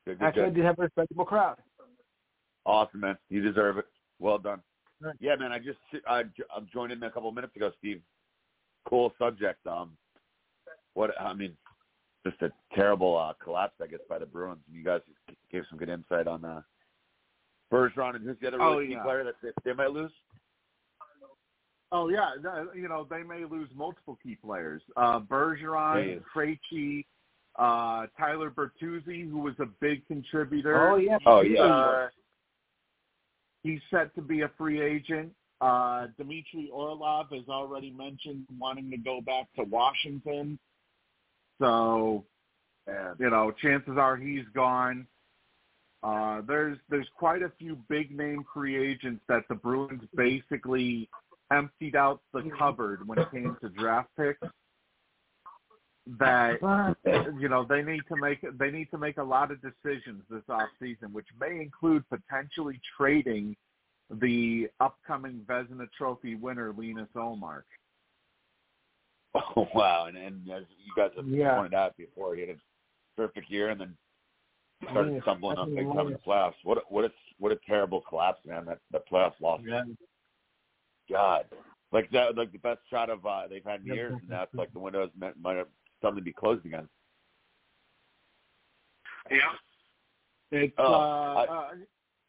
Good, 0.09 0.17
good, 0.19 0.25
Actually, 0.25 0.43
I 0.43 0.49
did 0.49 0.65
have 0.65 0.79
a 0.79 0.83
respectable 0.83 1.25
crowd. 1.25 1.57
Awesome, 2.65 3.01
man. 3.01 3.15
You 3.29 3.41
deserve 3.43 3.77
it. 3.77 3.85
Well 4.17 4.39
done. 4.39 4.59
Right. 4.99 5.15
Yeah, 5.19 5.35
man. 5.35 5.51
I 5.51 5.59
just 5.59 5.77
I 6.07 6.23
I'm 6.55 6.67
joined 6.73 6.91
in 6.91 7.03
a 7.03 7.11
couple 7.11 7.29
of 7.29 7.35
minutes 7.35 7.55
ago, 7.55 7.71
Steve. 7.77 8.01
Cool 8.87 9.13
subject. 9.19 9.65
Um, 9.67 9.91
what 10.95 11.11
I 11.21 11.33
mean, 11.33 11.55
just 12.25 12.41
a 12.41 12.51
terrible 12.73 13.15
uh, 13.15 13.33
collapse, 13.43 13.75
I 13.81 13.85
guess, 13.87 13.99
by 14.09 14.17
the 14.17 14.25
Bruins. 14.25 14.61
You 14.71 14.83
guys 14.83 15.01
gave 15.51 15.63
some 15.69 15.77
good 15.77 15.89
insight 15.89 16.27
on 16.27 16.43
uh, 16.43 16.61
Bergeron 17.71 18.15
and 18.15 18.25
who's 18.25 18.37
the 18.41 18.47
other 18.47 18.61
Oh, 18.61 18.81
key 18.81 18.93
yeah. 18.93 19.03
player 19.03 19.23
that 19.23 19.35
they, 19.43 19.49
they 19.63 19.73
might 19.73 19.91
lose. 19.91 20.11
Oh 21.91 22.09
yeah, 22.09 22.31
you 22.75 22.87
know 22.87 23.05
they 23.09 23.23
may 23.23 23.45
lose 23.45 23.69
multiple 23.75 24.17
key 24.23 24.35
players. 24.43 24.81
Uh, 24.97 25.19
Bergeron. 25.19 26.21
Krejci, 26.35 27.05
uh, 27.57 28.05
Tyler 28.17 28.51
Bertuzzi, 28.51 29.29
who 29.29 29.39
was 29.39 29.55
a 29.59 29.65
big 29.81 30.05
contributor. 30.07 30.91
Oh 30.91 30.95
yeah. 30.97 31.17
Oh, 31.25 31.41
yeah. 31.41 31.61
Uh, 31.61 32.07
he's 33.63 33.81
set 33.91 34.13
to 34.15 34.21
be 34.21 34.41
a 34.41 34.51
free 34.57 34.81
agent. 34.81 35.31
Uh, 35.61 36.07
Dmitry 36.17 36.69
Orlov 36.71 37.27
has 37.31 37.47
already 37.49 37.91
mentioned 37.91 38.45
wanting 38.57 38.89
to 38.91 38.97
go 38.97 39.19
back 39.19 39.47
to 39.57 39.63
Washington. 39.63 40.57
So, 41.59 42.25
Yeah. 42.87 43.13
you 43.19 43.29
know, 43.29 43.51
chances 43.51 43.97
are 43.97 44.15
he's 44.15 44.45
gone. 44.53 45.05
Uh, 46.01 46.41
there's 46.47 46.77
there's 46.87 47.09
quite 47.17 47.41
a 47.41 47.49
few 47.59 47.75
big 47.89 48.15
name 48.15 48.45
free 48.53 48.77
agents 48.77 49.21
that 49.27 49.43
the 49.49 49.55
Bruins 49.55 50.01
basically 50.15 51.09
emptied 51.51 51.95
out 51.95 52.21
the 52.31 52.49
cupboard 52.57 53.05
when 53.05 53.19
it 53.19 53.29
came 53.31 53.57
to 53.61 53.69
draft 53.69 54.07
picks. 54.15 54.39
That 56.17 56.59
you 57.39 57.49
know 57.49 57.65
they 57.67 57.83
need 57.83 58.01
to 58.07 58.15
make 58.15 58.43
they 58.57 58.71
need 58.71 58.89
to 58.91 58.97
make 58.97 59.17
a 59.17 59.23
lot 59.23 59.51
of 59.51 59.59
decisions 59.61 60.23
this 60.29 60.41
off 60.49 60.69
season, 60.79 61.13
which 61.13 61.27
may 61.39 61.59
include 61.61 62.03
potentially 62.09 62.79
trading 62.97 63.55
the 64.09 64.69
upcoming 64.79 65.45
Vezina 65.47 65.87
Trophy 65.95 66.33
winner 66.35 66.73
Linus 66.75 67.09
Ullmark. 67.15 67.63
Oh 69.35 69.67
wow! 69.75 70.05
And, 70.05 70.17
and 70.17 70.49
as 70.49 70.63
you 70.83 70.91
guys 70.95 71.11
have 71.15 71.27
Yeah. 71.27 71.55
pointed 71.55 71.75
out 71.75 71.95
before, 71.95 72.33
he 72.33 72.41
had 72.41 72.49
a 72.49 72.55
terrific 73.15 73.43
year 73.49 73.69
and 73.69 73.79
then 73.79 73.97
started 74.89 75.13
Yeah, 75.13 75.21
stumbling 75.21 75.57
that's 75.57 75.69
up 75.69 75.75
big 75.75 75.85
time 75.85 76.07
in 76.07 76.13
the 76.13 76.19
lot. 76.25 76.53
playoffs. 76.53 76.63
What 76.63 76.77
a, 76.79 76.81
what 76.89 77.05
a 77.05 77.11
what 77.37 77.51
a 77.51 77.59
terrible 77.67 78.01
collapse, 78.01 78.43
man! 78.45 78.65
That 78.65 78.79
that 78.91 79.07
playoff 79.07 79.33
loss. 79.39 79.61
Yeah. 79.63 79.83
God, 81.11 81.45
like 81.91 82.09
that, 82.11 82.35
like 82.35 82.51
the 82.51 82.57
best 82.59 82.79
shot 82.89 83.09
of 83.09 83.25
uh, 83.25 83.47
they've 83.47 83.63
had 83.63 83.81
in 83.81 83.87
years, 83.87 84.13
and 84.13 84.29
yeah, 84.29 84.37
that's 84.39 84.55
like 84.55 84.73
the 84.73 84.79
windows 84.79 85.09
might, 85.19 85.39
might 85.39 85.57
have 85.57 85.67
suddenly 86.01 86.21
be 86.21 86.33
closed 86.33 86.65
again. 86.65 86.87
Yeah. 89.29 89.37
It's 90.51 90.73
Oh, 90.77 90.93
uh, 90.93 90.97
I- 90.97 91.45
uh, 91.45 91.75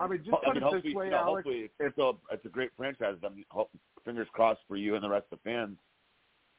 I 0.00 0.06
mean, 0.06 0.18
just 0.24 0.32
I 0.34 0.44
put 0.46 0.54
mean, 0.54 0.64
it 0.74 0.82
this 0.82 0.94
way, 0.94 1.04
you 1.06 1.10
know, 1.10 1.16
Alex. 1.18 1.44
hopefully 1.46 1.58
it's, 1.64 1.74
it's 1.78 1.98
a 1.98 2.12
it's 2.32 2.44
a 2.46 2.48
great 2.48 2.70
franchise. 2.76 3.16
I 3.24 3.28
mean, 3.28 3.44
hope, 3.50 3.70
fingers 4.04 4.28
crossed 4.32 4.60
for 4.66 4.76
you 4.76 4.94
and 4.94 5.04
the 5.04 5.08
rest 5.10 5.26
of 5.30 5.38
the 5.42 5.50
fans. 5.50 5.76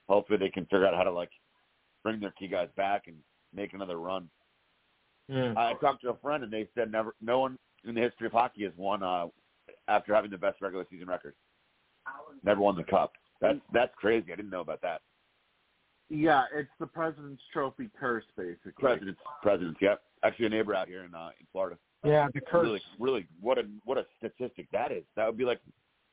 Hopefully, 0.09 0.37
they 0.37 0.49
can 0.49 0.65
figure 0.65 0.85
out 0.85 0.93
how 0.95 1.03
to 1.03 1.11
like 1.11 1.31
bring 2.03 2.19
their 2.19 2.31
key 2.31 2.47
guys 2.47 2.69
back 2.77 3.07
and 3.07 3.15
make 3.53 3.73
another 3.73 3.97
run. 3.97 4.29
Yeah. 5.27 5.53
I 5.57 5.73
talked 5.81 6.01
to 6.03 6.09
a 6.11 6.17
friend, 6.17 6.43
and 6.43 6.51
they 6.53 6.67
said 6.75 6.91
never, 6.91 7.15
no 7.21 7.39
one 7.39 7.57
in 7.83 7.95
the 7.95 8.01
history 8.01 8.27
of 8.27 8.33
hockey 8.33 8.63
has 8.63 8.73
won 8.77 9.01
uh, 9.01 9.27
after 9.87 10.13
having 10.13 10.29
the 10.29 10.37
best 10.37 10.61
regular 10.61 10.85
season 10.91 11.07
record. 11.07 11.33
Never 12.43 12.61
won 12.61 12.75
the 12.75 12.83
cup. 12.83 13.13
That's 13.39 13.59
that's 13.73 13.93
crazy. 13.95 14.31
I 14.31 14.35
didn't 14.35 14.51
know 14.51 14.61
about 14.61 14.81
that. 14.81 15.01
Yeah, 16.13 16.43
it's 16.53 16.69
the 16.77 16.87
President's 16.87 17.41
Trophy 17.53 17.89
curse, 17.97 18.25
basically. 18.35 18.73
Presidents, 18.77 19.19
presidents. 19.41 19.79
Yep. 19.81 20.01
Actually, 20.25 20.47
a 20.47 20.49
neighbor 20.49 20.75
out 20.75 20.89
here 20.89 21.05
in 21.05 21.15
uh, 21.15 21.29
in 21.39 21.47
Florida. 21.53 21.77
Yeah, 22.03 22.27
the 22.33 22.41
curse. 22.41 22.65
Really, 22.65 22.81
really, 22.99 23.27
what 23.39 23.57
a 23.57 23.63
what 23.85 23.97
a 23.97 24.05
statistic 24.17 24.67
that 24.73 24.91
is. 24.91 25.03
That 25.15 25.25
would 25.25 25.37
be 25.37 25.45
like 25.45 25.61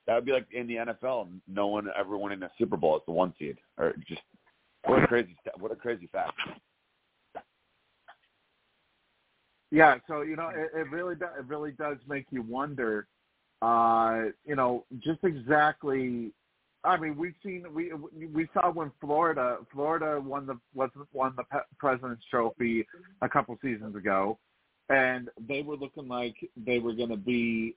that 0.06 0.14
would 0.14 0.24
be 0.24 0.30
like 0.30 0.46
in 0.52 0.68
the 0.68 0.76
NFL, 0.76 1.28
no 1.48 1.66
one 1.66 1.88
ever 1.98 2.16
winning 2.16 2.44
a 2.44 2.50
Super 2.56 2.76
Bowl 2.76 2.94
as 2.94 3.02
the 3.06 3.12
one 3.12 3.34
seed, 3.40 3.58
or 3.76 3.92
just 4.06 4.22
what 4.84 5.02
a 5.02 5.06
crazy 5.08 5.36
what 5.58 5.72
a 5.72 5.76
crazy 5.76 6.08
fact. 6.12 6.32
Yeah, 9.72 9.96
so 10.06 10.22
you 10.22 10.36
know, 10.36 10.48
it, 10.48 10.70
it 10.78 10.90
really 10.92 11.16
does. 11.16 11.30
It 11.40 11.46
really 11.46 11.72
does 11.72 11.96
make 12.06 12.26
you 12.30 12.42
wonder. 12.42 13.08
Uh, 13.62 14.26
you 14.46 14.54
know, 14.54 14.84
just 15.00 15.24
exactly. 15.24 16.30
I 16.88 16.98
mean, 16.98 17.18
we've 17.18 17.34
seen 17.44 17.64
we 17.74 17.92
we 18.34 18.48
saw 18.54 18.72
when 18.72 18.90
Florida 18.98 19.58
Florida 19.72 20.18
won 20.18 20.46
the 20.46 20.58
was 20.74 20.90
won 21.12 21.34
the 21.36 21.44
President's 21.78 22.24
Trophy 22.30 22.86
a 23.20 23.28
couple 23.28 23.58
seasons 23.62 23.94
ago, 23.94 24.38
and 24.88 25.28
they 25.46 25.60
were 25.60 25.76
looking 25.76 26.08
like 26.08 26.34
they 26.56 26.78
were 26.78 26.94
going 26.94 27.10
to 27.10 27.16
be 27.16 27.76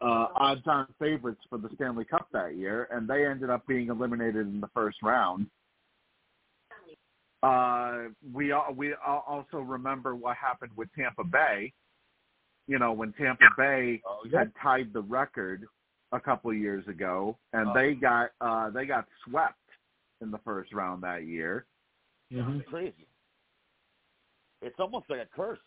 uh, 0.00 0.28
odds-on 0.34 0.86
favorites 0.98 1.42
for 1.50 1.58
the 1.58 1.68
Stanley 1.74 2.06
Cup 2.06 2.26
that 2.32 2.56
year, 2.56 2.88
and 2.90 3.06
they 3.06 3.26
ended 3.26 3.50
up 3.50 3.66
being 3.66 3.88
eliminated 3.88 4.46
in 4.46 4.60
the 4.60 4.70
first 4.74 4.96
round. 5.02 5.46
Uh, 7.42 8.08
we 8.32 8.54
we 8.74 8.94
also 9.04 9.58
remember 9.58 10.14
what 10.14 10.38
happened 10.38 10.72
with 10.74 10.88
Tampa 10.96 11.22
Bay. 11.22 11.72
You 12.66 12.78
know, 12.78 12.92
when 12.92 13.12
Tampa 13.12 13.44
Bay 13.58 14.00
Oh, 14.06 14.24
had 14.32 14.52
tied 14.62 14.92
the 14.94 15.02
record 15.02 15.66
a 16.12 16.20
couple 16.20 16.50
of 16.50 16.56
years 16.56 16.86
ago, 16.88 17.36
and 17.52 17.74
they 17.74 17.94
got 17.94 18.30
uh, 18.40 18.70
they 18.70 18.86
got 18.86 19.06
swept 19.26 19.54
in 20.20 20.30
the 20.30 20.38
first 20.38 20.72
round 20.72 21.02
that 21.02 21.26
year. 21.26 21.66
Mm-hmm. 22.32 22.60
crazy. 22.70 23.06
It's 24.60 24.78
almost 24.78 25.06
like 25.08 25.20
a 25.20 25.26
curse. 25.34 25.58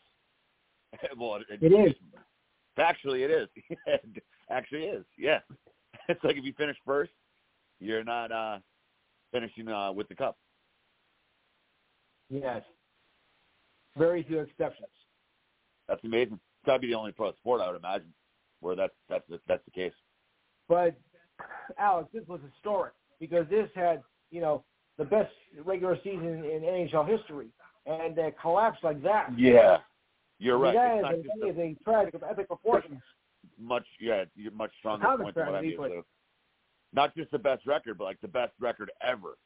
well, 1.18 1.36
it, 1.36 1.62
It 1.62 1.74
is. 1.74 1.96
Actually, 2.78 3.24
it 3.24 3.32
is. 3.32 3.48
it 3.86 4.24
actually 4.50 4.84
is. 4.84 5.06
Yeah. 5.18 5.40
It's 6.10 6.24
like 6.24 6.36
if 6.36 6.44
you 6.44 6.52
finish 6.58 6.76
first, 6.84 7.12
you're 7.80 8.04
not 8.04 8.32
uh 8.32 8.58
finishing 9.32 9.68
uh 9.70 9.92
with 9.92 10.10
the 10.10 10.16
cup. 10.16 10.36
Yes. 12.30 12.64
Very 13.98 14.24
few 14.24 14.40
exceptions. 14.40 14.90
That's 15.88 16.04
amazing. 16.04 16.34
It's 16.34 16.66
got 16.66 16.74
to 16.74 16.80
be 16.80 16.88
the 16.88 16.96
only 16.96 17.12
pro 17.12 17.34
sport 17.34 17.62
I 17.62 17.68
would 17.68 17.78
imagine 17.78 18.12
where 18.62 18.76
that's 18.76 18.94
that's 19.10 19.24
that's 19.48 19.64
the 19.64 19.72
case. 19.72 19.94
But 20.72 20.96
Alex, 21.78 22.08
this 22.14 22.26
was 22.30 22.40
historic 22.50 22.94
because 23.20 23.46
this 23.50 23.68
had, 23.76 24.02
you 24.30 24.40
know, 24.40 24.64
the 24.98 25.04
best 25.04 25.30
regular 25.66 25.98
season 26.02 26.46
in 26.46 26.62
NHL 26.62 27.06
history, 27.10 27.48
and 27.86 28.18
uh, 28.18 28.32
collapsed 28.42 28.82
like 28.82 29.04
that. 29.04 29.38
Yeah, 29.38 29.80
you're 30.40 30.58
right. 30.58 30.74
That 30.74 30.96
It's 30.96 31.02
not 31.04 31.14
is 31.16 31.26
a, 31.44 31.46
a 31.46 31.50
is 31.50 31.76
a 31.78 31.84
tragic 31.84 32.14
of 32.14 32.24
epic 32.24 32.48
proportions. 32.48 33.02
much 33.60 33.84
yeah, 34.00 34.24
you're 34.38 34.54
much 34.54 34.72
stronger 34.80 35.06
point 35.22 35.36
than 35.36 35.48
what 35.48 35.56
I 35.56 35.62
mean. 35.62 35.76
So 35.78 36.06
not 36.94 37.14
just 37.18 37.32
the 37.32 37.40
best 37.40 37.66
record, 37.66 37.98
but 37.98 38.06
like 38.06 38.22
the 38.22 38.30
best 38.30 38.54
record 38.58 38.92
ever. 39.02 39.38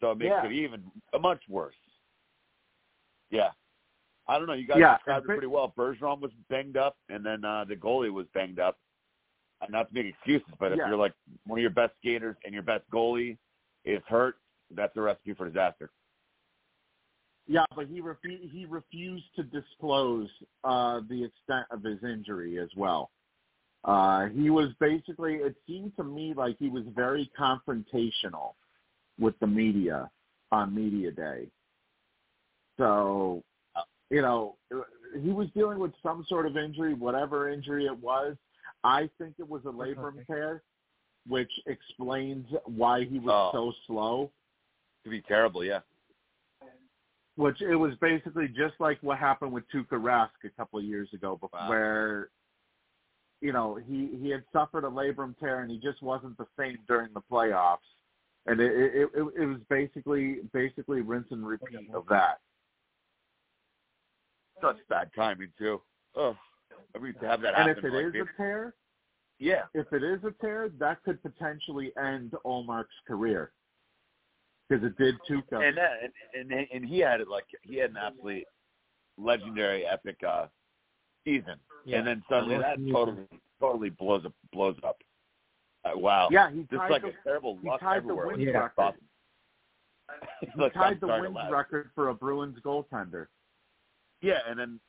So 0.00 0.10
it 0.10 0.18
makes 0.18 0.30
Yeah. 0.30 0.46
it 0.46 0.52
even 0.52 0.82
much 1.20 1.42
worse. 1.48 1.76
Yeah. 3.30 3.50
I 4.26 4.36
don't 4.36 4.48
know. 4.48 4.54
You 4.54 4.66
guys 4.66 4.78
Yeah, 4.80 4.96
described 4.96 5.26
it 5.26 5.28
pretty 5.28 5.46
well. 5.46 5.72
Bergeron 5.78 6.20
was 6.20 6.32
banged 6.50 6.76
up, 6.76 6.96
and 7.08 7.24
then 7.24 7.44
uh, 7.44 7.64
the 7.68 7.76
goalie 7.76 8.12
was 8.12 8.26
banged 8.34 8.58
up. 8.58 8.78
Uh, 9.60 9.66
Not 9.70 9.88
to 9.88 9.94
make 9.94 10.06
excuses, 10.06 10.48
but 10.58 10.72
if 10.72 10.78
Yeah. 10.78 10.88
you're 10.88 10.98
like 10.98 11.14
one 11.46 11.58
of 11.58 11.62
your 11.62 11.70
best 11.70 11.94
skaters 11.98 12.36
and 12.44 12.52
your 12.52 12.62
best 12.62 12.88
goalie 12.90 13.38
is 13.84 14.02
hurt, 14.06 14.38
that's 14.70 14.96
a 14.96 15.00
recipe 15.00 15.32
for 15.32 15.46
disaster. 15.46 15.90
Yeah, 17.46 17.64
but 17.74 17.86
he 17.86 18.00
refu- 18.02 18.50
he 18.50 18.66
refused 18.66 19.34
to 19.36 19.44
disclose 19.44 20.28
uh, 20.64 21.00
the 21.08 21.24
extent 21.24 21.66
of 21.70 21.82
his 21.82 22.02
injury 22.02 22.58
as 22.58 22.68
well. 22.76 23.10
Uh, 23.84 24.26
he 24.26 24.50
was 24.50 24.72
basically. 24.80 25.36
It 25.36 25.56
seemed 25.66 25.96
to 25.96 26.04
me 26.04 26.34
like 26.34 26.58
he 26.58 26.68
was 26.68 26.84
very 26.94 27.30
confrontational 27.38 28.54
with 29.18 29.38
the 29.38 29.46
media 29.46 30.10
on 30.50 30.74
media 30.74 31.12
day. 31.12 31.48
So, 32.78 33.44
you 34.10 34.22
know, 34.22 34.56
he 35.22 35.30
was 35.30 35.48
dealing 35.54 35.78
with 35.78 35.92
some 36.02 36.24
sort 36.28 36.46
of 36.46 36.56
injury, 36.56 36.94
whatever 36.94 37.48
injury 37.48 37.86
it 37.86 37.96
was. 37.96 38.36
I 38.86 39.10
think 39.18 39.34
it 39.38 39.48
was 39.48 39.62
a 39.64 39.68
labrum 39.68 40.24
tear, 40.26 40.62
which 41.26 41.50
explains 41.66 42.46
why 42.64 43.04
he 43.04 43.18
was 43.18 43.32
Oh. 43.32 43.50
so 43.52 43.72
slow. 43.86 44.32
To 45.04 45.10
be 45.10 45.22
terrible, 45.22 45.64
yeah. 45.64 45.80
which 47.36 47.60
it 47.60 47.76
was 47.76 47.94
basically 48.00 48.48
just 48.48 48.74
like 48.80 48.98
what 49.02 49.18
happened 49.18 49.52
with 49.52 49.64
Tuukka 49.68 49.90
Rask 50.00 50.30
a 50.44 50.50
couple 50.50 50.78
of 50.78 50.84
years 50.86 51.12
ago, 51.12 51.36
but 51.40 51.52
Wow. 51.52 51.68
where 51.68 52.30
you 53.42 53.52
know 53.52 53.74
he 53.74 54.16
he 54.16 54.30
had 54.30 54.42
suffered 54.52 54.84
a 54.84 54.88
labrum 54.90 55.38
tear 55.38 55.60
and 55.60 55.70
he 55.70 55.78
just 55.78 56.00
wasn't 56.02 56.36
the 56.38 56.46
same 56.58 56.78
during 56.88 57.12
the 57.12 57.20
playoffs, 57.30 57.86
and 58.46 58.58
it 58.60 58.72
it 58.72 59.10
it, 59.14 59.32
it 59.42 59.46
was 59.46 59.60
basically 59.68 60.40
basically 60.52 61.02
rinse 61.02 61.30
and 61.30 61.46
repeat 61.46 61.90
of 61.92 62.06
that. 62.08 62.40
Such 64.62 64.78
bad 64.88 65.10
timing 65.14 65.52
too. 65.58 65.82
Oh, 66.14 66.34
I 66.94 67.26
have 67.26 67.40
that 67.42 67.54
And 67.58 67.70
if 67.70 67.84
it 67.84 67.92
like 67.92 68.06
is 68.06 68.12
this- 68.12 68.22
a 68.22 68.36
tear, 68.36 68.74
yeah, 69.38 69.62
if 69.74 69.92
it 69.92 70.02
is 70.02 70.22
a 70.24 70.30
tear, 70.40 70.70
that 70.78 71.02
could 71.04 71.22
potentially 71.22 71.92
end 72.02 72.32
Ullmark's 72.46 72.88
career. 73.06 73.52
Because 74.68 74.84
it 74.84 74.96
did 74.96 75.14
Tuukka. 75.30 75.62
and 75.68 75.76
that 75.76 75.92
and, 76.34 76.50
and 76.50 76.66
and 76.72 76.84
he 76.84 76.98
had 76.98 77.20
it 77.20 77.28
like 77.28 77.44
he 77.62 77.76
had 77.76 77.90
an 77.90 77.96
absolutely 77.98 78.44
legendary 79.18 79.86
epic 79.86 80.16
uh 80.26 80.46
season. 81.24 81.58
Yeah. 81.84 81.98
and 81.98 82.06
then 82.06 82.22
suddenly 82.28 82.58
that 82.58 82.78
totally 82.92 83.26
totally 83.60 83.90
blows 83.90 84.24
up 84.24 84.32
blows 84.52 84.76
up. 84.84 84.96
Uh, 85.84 85.96
wow. 85.96 86.28
Yeah, 86.32 86.50
he 86.50 86.60
just 86.62 86.72
tied 86.72 86.90
like 86.90 87.02
the, 87.02 87.08
a 87.08 87.12
terrible 87.22 87.58
he 87.62 87.68
luck 87.68 87.78
tied 87.80 87.98
the 88.02 88.04
everywhere 88.10 88.26
wins 88.26 88.38
which 88.40 88.48
is 88.48 88.54
record. 88.54 88.94
he 90.40 90.48
Look, 90.56 90.74
tied 90.74 90.94
I'm 90.94 90.98
the 91.00 91.06
sorry 91.06 91.28
wins 91.28 91.52
record 91.52 91.90
for 91.94 92.08
a 92.08 92.14
Bruins 92.14 92.58
goaltender. 92.64 93.26
yeah 94.22 94.38
and 94.48 94.58
then 94.58 94.80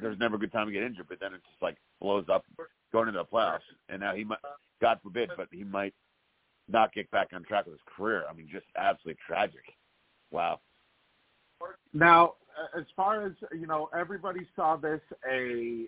there's 0.00 0.18
never 0.18 0.36
a 0.36 0.38
good 0.38 0.52
time 0.52 0.66
to 0.66 0.72
get 0.72 0.82
injured 0.82 1.06
but 1.08 1.18
then 1.20 1.34
it 1.34 1.40
just 1.48 1.62
like 1.62 1.76
blows 2.00 2.24
up 2.32 2.44
going 2.92 3.08
into 3.08 3.18
the 3.18 3.24
playoffs. 3.24 3.60
And 3.88 4.00
now 4.00 4.14
he 4.14 4.24
might 4.24 4.38
god 4.80 4.98
forbid 5.02 5.30
but 5.36 5.48
he 5.50 5.64
might 5.64 5.94
not 6.68 6.92
get 6.92 7.10
back 7.10 7.28
on 7.34 7.44
track 7.44 7.66
with 7.66 7.74
his 7.74 7.82
career. 7.96 8.24
I 8.28 8.34
mean 8.34 8.48
just 8.50 8.66
absolutely 8.76 9.18
tragic. 9.26 9.64
Wow. 10.30 10.60
Now, 11.92 12.34
as 12.76 12.84
far 12.96 13.26
as 13.26 13.32
you 13.52 13.66
know, 13.66 13.88
everybody 13.96 14.46
saw 14.56 14.76
this 14.76 15.00
a 15.30 15.86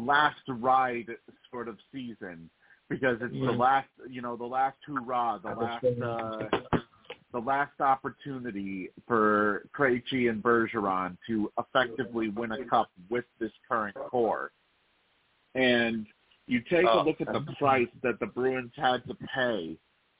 last 0.00 0.40
ride 0.48 1.06
sort 1.50 1.68
of 1.68 1.76
season 1.92 2.50
because 2.88 3.18
it's 3.20 3.32
the 3.32 3.52
last, 3.52 3.88
you 4.08 4.22
know, 4.22 4.36
the 4.36 4.44
last 4.44 4.76
hurrah, 4.86 5.38
the 5.38 5.48
last, 5.48 5.84
uh, 5.84 6.75
the 7.36 7.42
last 7.42 7.78
opportunity 7.80 8.88
for 9.06 9.68
Krejci 9.78 10.30
and 10.30 10.42
Bergeron 10.42 11.18
to 11.26 11.52
effectively 11.58 12.30
win 12.30 12.52
a 12.52 12.64
cup 12.64 12.88
with 13.10 13.26
this 13.38 13.52
current 13.68 13.94
core. 13.94 14.52
And 15.54 16.06
you 16.46 16.62
take 16.62 16.86
a 16.86 16.90
Oh. 16.90 17.02
look 17.02 17.20
at 17.20 17.30
the 17.30 17.44
price 17.58 17.90
that 18.02 18.18
the 18.20 18.26
Bruins 18.26 18.72
had 18.76 19.04
to 19.06 19.14
pay 19.14 19.76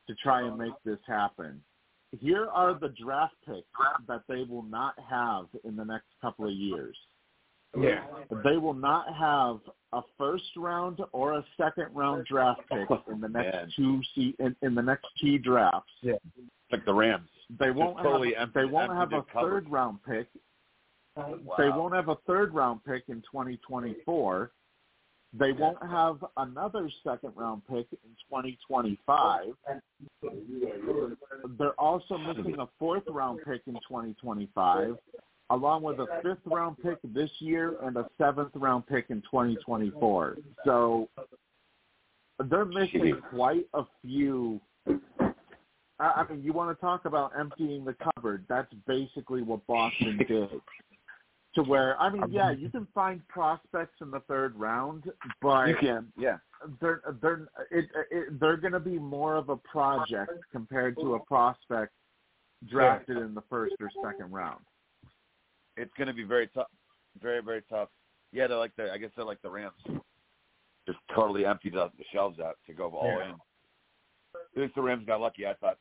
to 0.09 0.15
try 0.17 0.43
and 0.43 0.59
make 0.59 0.75
this 0.85 0.99
happen 1.07 1.63
here 2.21 2.49
are 2.49 2.75
the 2.75 2.89
draft 2.91 3.35
picks 3.45 3.67
that 4.07 4.23
they 4.29 4.45
will 4.45 4.63
not 4.63 4.95
have 4.99 5.47
in 5.65 5.77
the 5.77 5.85
next 5.85 6.07
couple 6.21 6.47
of 6.47 6.53
years. 6.53 6.97
Yeah. 7.79 8.05
They 8.45 8.57
will 8.57 8.75
not 8.75 9.07
have 9.15 9.61
a 9.93 10.03
first 10.19 10.45
round 10.57 11.01
or 11.13 11.35
a 11.35 11.45
second 11.57 11.87
round 11.95 12.27
draft 12.27 12.61
pick 12.71 12.89
in 13.11 13.21
the 13.21 13.29
next 13.29 13.55
Man. 13.55 13.73
two 13.77 14.01
se- 14.15 14.35
in, 14.39 14.57
in 14.63 14.75
the 14.75 14.83
next 14.83 15.07
two 15.21 15.39
drafts. 15.39 15.93
it's 16.03 16.21
like 16.73 16.85
the 16.85 16.93
rams 16.95 17.29
They 17.59 17.71
won't 17.71 17.99
totally 17.99 18.35
have 18.35 18.49
empty- 18.49 18.61
they 18.61 18.65
won't 18.67 18.93
have 18.93 19.09
a 19.09 19.11
their 19.11 19.23
cupboard. 19.23 19.65
third 19.65 19.69
round 19.71 19.99
pick. 20.05 20.29
wow. 21.17 21.55
They 21.59 21.69
won't 21.69 21.95
have 21.95 22.09
a 22.09 22.17
third 22.27 22.53
round 22.55 22.85
pick 22.85 23.05
in 23.09 23.23
2024. 23.31 24.51
They 25.39 25.53
won't 25.53 25.83
have 25.83 26.25
another 26.39 26.91
second 27.05 27.33
round 27.37 27.63
pick 27.67 27.87
in 27.93 28.17
2025. 28.31 29.47
They're 31.59 31.79
also 31.81 32.17
missing 32.19 32.57
a 32.59 32.67
fourth 32.79 33.03
round 33.09 33.41
pick 33.47 33.63
in 33.67 33.75
2025, 33.75 34.97
along 35.51 35.83
with 35.83 35.99
a 35.99 36.07
fifth 36.23 36.41
round 36.45 36.77
pick 36.83 36.99
this 37.05 37.31
year 37.39 37.77
and 37.83 37.97
a 37.97 38.07
seventh 38.19 38.51
round 38.55 38.87
pick 38.87 39.07
in 39.11 39.23
2024. 39.23 40.39
So 40.65 41.09
they're 42.51 42.65
missing 42.65 43.21
quite 43.31 43.67
a 43.75 43.85
few. 44.03 44.61
I 44.89 44.95
I 45.99 46.27
mean, 46.29 46.43
you 46.43 46.53
want 46.53 46.77
to 46.77 46.81
talk 46.81 47.05
about 47.05 47.33
emptying 47.39 47.85
the 47.85 47.95
cupboard? 47.95 48.45
That's 48.49 48.73
basically 48.87 49.43
what 49.43 49.67
Boston 49.67 50.19
did. 50.29 50.51
To 51.55 51.63
where 51.63 51.99
I 51.99 52.11
mean, 52.11 52.25
yeah, 52.31 52.51
um, 52.51 52.59
you 52.59 52.69
can 52.69 52.87
find 52.95 53.27
prospects 53.29 53.97
in 54.03 54.11
the 54.11 54.21
third 54.21 54.55
round, 54.57 55.05
but 55.41 55.69
you 55.69 55.77
can 55.81 56.13
yeah 56.19 56.37
they're 56.81 57.01
they're 57.23 57.49
it, 57.71 57.87
it, 58.11 58.41
they're 58.41 58.59
going 58.59 58.75
to 58.75 58.81
be 58.81 58.99
more 58.99 59.37
of 59.37 59.49
a 59.49 59.57
project 59.57 60.33
compared 60.53 60.97
to 60.97 61.15
a 61.15 61.21
prospect 61.21 61.93
drafted 62.69 63.17
in 63.19 63.35
the 63.35 63.43
first 63.49 63.75
or 63.81 63.91
second 64.05 64.33
round. 64.33 64.61
It's 65.77 65.93
going 65.97 66.09
to 66.09 66.15
be 66.15 66.25
very 66.25 66.49
tough, 66.49 66.69
very 67.21 67.43
very 67.43 67.63
tough. 67.69 67.89
Yeah, 68.33 68.47
they're 68.47 68.59
like 68.59 68.75
the 68.77 68.91
I 68.93 68.99
guess 68.99 69.11
they're 69.17 69.25
like 69.25 69.43
the 69.43 69.51
Rams, 69.51 69.75
just 70.87 70.99
totally 71.15 71.45
emptied 71.45 71.77
out 71.77 71.97
the 71.97 72.05
shelves 72.13 72.39
out 72.41 72.57
to 72.67 72.73
go 72.75 72.91
all 72.91 73.07
Yeah. 73.07 73.31
in. 73.31 73.35
At 74.57 74.63
least 74.63 74.75
the 74.75 74.83
Rams 74.83 75.07
got 75.07 75.21
lucky, 75.21 75.47
I 75.47 75.55
thought, 75.55 75.79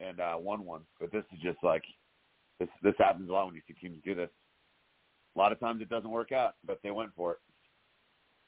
and 0.00 0.20
uh, 0.20 0.36
won 0.38 0.64
one. 0.64 0.82
But 1.00 1.12
this 1.12 1.24
is 1.32 1.40
just 1.40 1.58
like 1.62 1.82
this. 2.58 2.68
This 2.82 2.94
happens 2.98 3.28
a 3.28 3.32
lot 3.32 3.46
when 3.46 3.54
you 3.54 3.62
see 3.66 3.74
teams 3.74 4.00
do 4.04 4.14
this. 4.14 4.30
A 5.36 5.38
lot 5.38 5.52
of 5.52 5.60
times 5.60 5.80
it 5.82 5.88
doesn't 5.88 6.10
work 6.10 6.32
out, 6.32 6.54
but 6.66 6.80
they 6.82 6.90
went 6.90 7.10
for 7.14 7.32
it. 7.32 7.38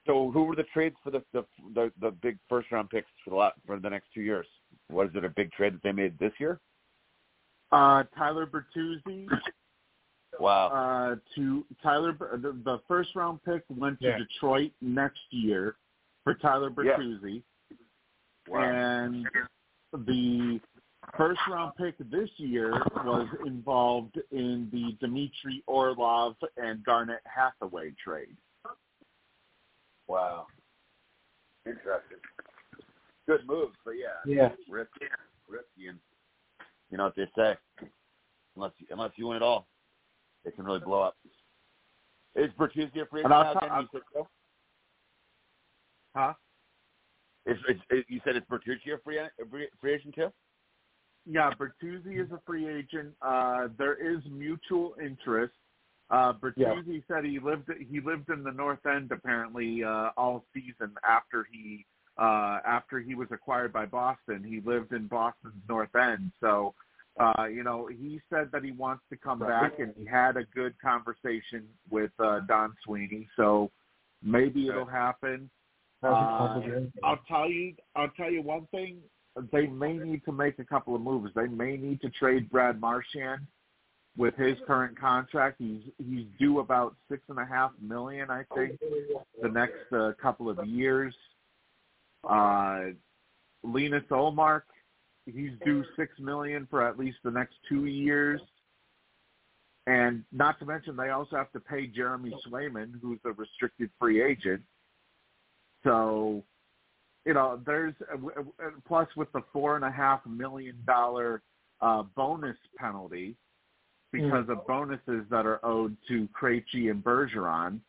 So 0.07 0.31
who 0.31 0.45
were 0.45 0.57
the 0.57 0.65
trades 0.73 0.97
for 1.05 1.11
the 1.11 1.23
the 1.33 1.45
the, 1.75 1.93
the 2.01 2.11
big 2.11 2.39
first 2.49 2.71
round 2.73 2.91
picks 2.91 3.09
for 3.25 3.31
the 3.31 3.37
lot, 3.37 3.55
for 3.67 3.79
the 3.79 3.91
next 3.91 4.09
two 4.15 4.23
years? 4.23 4.47
What 4.89 5.07
is 5.07 5.13
it 5.15 5.25
a 5.25 5.29
big 5.29 5.53
trade 5.53 5.75
that 5.75 5.83
they 5.83 5.93
made 5.93 6.19
this 6.19 6.33
year? 6.39 6.59
Uh, 7.71 8.03
Tyler 8.17 8.47
Bertuzzi 8.47 9.29
Wow. 10.41 10.69
uh, 10.69 11.17
to 11.37 11.65
Tyler. 11.83 12.13
The, 12.19 12.57
the 12.65 12.81
first 12.89 13.15
round 13.15 13.45
pick 13.45 13.63
went 13.69 14.01
to 14.01 14.09
Yeah. 14.09 14.19
Detroit 14.19 14.73
next 14.81 15.21
year 15.31 15.77
for 16.25 16.35
Tyler 16.35 16.71
Yeah. 16.83 16.97
Bertuzzi, 16.97 17.43
wow. 18.49 18.61
and 18.63 19.27
the 19.93 20.61
first 21.17 21.41
round 21.51 21.73
pick 21.77 21.97
this 22.11 22.31
year 22.37 22.73
was 23.05 23.29
involved 23.47 24.19
in 24.31 24.69
the 24.73 24.97
Dmitry 25.07 25.63
Orlov 25.67 26.37
and 26.57 26.83
Garnet 26.85 27.21
Hathaway 27.25 27.93
trade. 28.03 28.37
Wow. 30.09 30.47
Interesting. 31.67 32.19
Good 33.27 33.47
moves, 33.47 33.77
but 33.85 33.93
yeah, 33.93 34.09
Yeah. 34.27 34.49
risky, 34.69 35.07
risky, 35.49 35.89
and 35.89 35.99
you 36.91 36.97
know 36.99 37.05
what 37.05 37.15
they 37.15 37.31
say. 37.37 37.57
Unless 38.57 38.73
you, 38.79 38.87
unless 38.91 39.13
you 39.17 39.29
win 39.29 39.37
it 39.37 39.43
all, 39.43 39.67
it 40.45 40.57
can 40.57 40.65
really 40.65 40.81
blow 40.81 41.03
up. 41.03 41.17
Is 42.37 42.51
Bertuzzi 42.59 43.03
a 43.03 43.07
free 43.07 43.21
agent 43.21 43.31
now? 43.31 43.53
Again, 43.53 43.71
you 43.81 43.89
said 43.93 44.03
so? 44.15 44.29
Huh? 46.15 46.33
Is, 47.47 47.57
is, 47.69 48.05
you 48.09 48.21
said 48.25 48.37
it's 48.37 48.47
Bertuzzi 48.49 48.95
a 48.95 48.99
free 49.05 49.19
free, 49.51 49.69
free 49.81 49.95
agent 49.95 50.15
too? 50.15 50.33
Yeah, 51.27 51.51
Bertuzzi 51.59 52.23
is 52.25 52.31
a 52.33 52.41
free 52.47 52.69
agent. 52.69 53.13
Uh, 53.23 53.69
there 53.79 53.95
is 53.95 54.21
mutual 54.31 54.95
interest. 55.03 55.55
Uh, 56.11 56.33
Bertuzzi 56.33 57.03
said 57.07 57.25
he 57.25 57.39
lived 57.39 57.71
he 57.89 58.01
lived 58.01 58.31
in 58.31 58.43
the 58.43 58.51
North 58.51 58.85
End 58.87 59.13
apparently 59.13 59.85
uh, 59.85 60.11
all 60.17 60.45
season 60.53 60.95
after 61.09 61.47
he 61.53 61.85
uh, 62.19 62.59
after 62.67 63.01
he 63.01 63.15
was 63.15 63.29
acquired 63.31 63.73
by 63.73 63.87
Boston. 63.87 64.45
He 64.45 64.61
lived 64.69 64.93
in 64.93 65.07
Boston's 65.07 65.63
North 65.69 65.95
End, 65.95 66.33
so 66.41 66.75
uh, 67.19 67.45
you 67.47 67.63
know 67.63 67.89
he 67.89 68.21
said 68.31 68.51
that 68.53 68.63
he 68.63 68.73
wants 68.73 69.03
to 69.11 69.17
come 69.17 69.39
back, 69.41 69.79
and 69.79 69.93
he 69.99 70.05
had 70.05 70.37
a 70.37 70.45
good 70.55 70.75
conversation 70.81 71.65
with 71.91 72.11
uh, 72.19 72.41
Don 72.49 72.75
Sweeney. 72.85 73.29
So 73.37 73.71
maybe 74.23 74.69
it'll 74.69 74.87
happen. 74.87 75.51
Uh, 76.03 76.07
I'll 77.05 77.21
tell 77.29 77.51
you. 77.51 77.75
I'll 77.97 78.11
tell 78.17 78.31
you 78.31 78.43
one 78.43 78.67
thing. 78.71 78.99
They 79.53 79.67
may 79.67 79.95
need 79.95 80.25
to 80.25 80.33
make 80.33 80.59
a 80.59 80.65
couple 80.65 80.95
of 80.95 81.03
moves. 81.03 81.33
They 81.35 81.47
may 81.47 81.77
need 81.77 82.01
to 82.03 82.11
trade 82.11 82.51
Brad 82.51 82.81
Marchand 82.81 83.47
with 84.17 84.35
his 84.37 84.57
current 84.67 84.99
contract. 84.99 85.57
He's 85.59 85.83
he's 85.99 86.27
due 86.39 86.61
about 86.61 86.97
six 87.09 87.23
and 87.29 87.39
a 87.39 87.45
half 87.45 87.71
million, 87.81 88.31
I 88.31 88.45
think, 88.55 88.79
the 89.41 89.49
next 89.49 89.93
uh, 89.93 90.13
couple 90.21 90.49
of 90.49 90.67
years. 90.67 91.15
Uh, 92.29 92.87
Linus 93.63 94.05
Ullmark, 94.11 94.63
he's 95.27 95.51
due 95.65 95.85
six 95.97 96.13
million 96.19 96.67
for 96.71 96.87
at 96.87 96.99
least 96.99 97.19
the 97.25 97.31
next 97.31 97.55
two 97.69 97.87
years. 97.87 98.41
And 99.87 100.25
not 100.31 100.59
to 100.61 100.67
mention, 100.67 100.97
they 100.97 101.11
also 101.11 101.37
have 101.37 101.51
to 101.53 101.61
pay 101.61 101.87
Jeremy 101.87 102.33
Swayman, 102.47 102.93
who's 103.01 103.19
a 103.25 103.33
restricted 103.33 103.91
free 103.99 104.23
agent. 104.23 104.63
So, 105.85 106.45
you 107.25 107.35
know, 107.35 107.61
there's 107.65 107.95
plus 108.87 109.09
with 109.17 109.33
the 109.33 109.43
four 109.53 109.77
and 109.77 109.85
a 109.85 109.91
half 109.91 110.21
million 110.27 110.77
dollar 110.87 111.43
uh, 111.81 112.03
bonus 112.15 112.57
penalty 112.77 113.37
because 114.13 114.49
of 114.49 114.67
bonuses 114.67 115.25
that 115.31 115.47
are 115.47 115.65
owed 115.65 115.97
to 116.09 116.29
Krejci 116.41 116.91
and 116.91 117.03
Bergeron. 117.03 117.81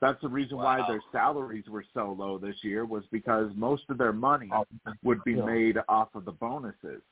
That's 0.00 0.20
the 0.22 0.28
reason 0.28 0.58
why 0.58 0.84
their 0.86 1.02
salaries 1.10 1.64
were 1.68 1.84
so 1.92 2.14
low 2.16 2.38
this 2.38 2.54
year 2.62 2.84
was 2.84 3.02
because 3.10 3.50
most 3.56 3.82
of 3.88 3.98
their 3.98 4.12
money 4.12 4.48
oh, 4.54 4.64
would 5.02 5.22
be 5.24 5.34
made 5.34 5.76
off 5.88 6.08
of 6.14 6.24
the 6.24 6.32
bonuses. 6.32 7.02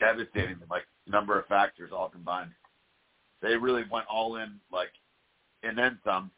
Devastating, 0.00 0.58
like 0.70 0.84
number 1.06 1.38
of 1.38 1.46
factors 1.46 1.90
all 1.94 2.08
combined. 2.08 2.50
They 3.42 3.56
really 3.56 3.84
went 3.90 4.06
all 4.06 4.36
in, 4.36 4.58
like, 4.72 4.88
and 5.62 5.76
then 5.76 5.98
some, 6.04 6.30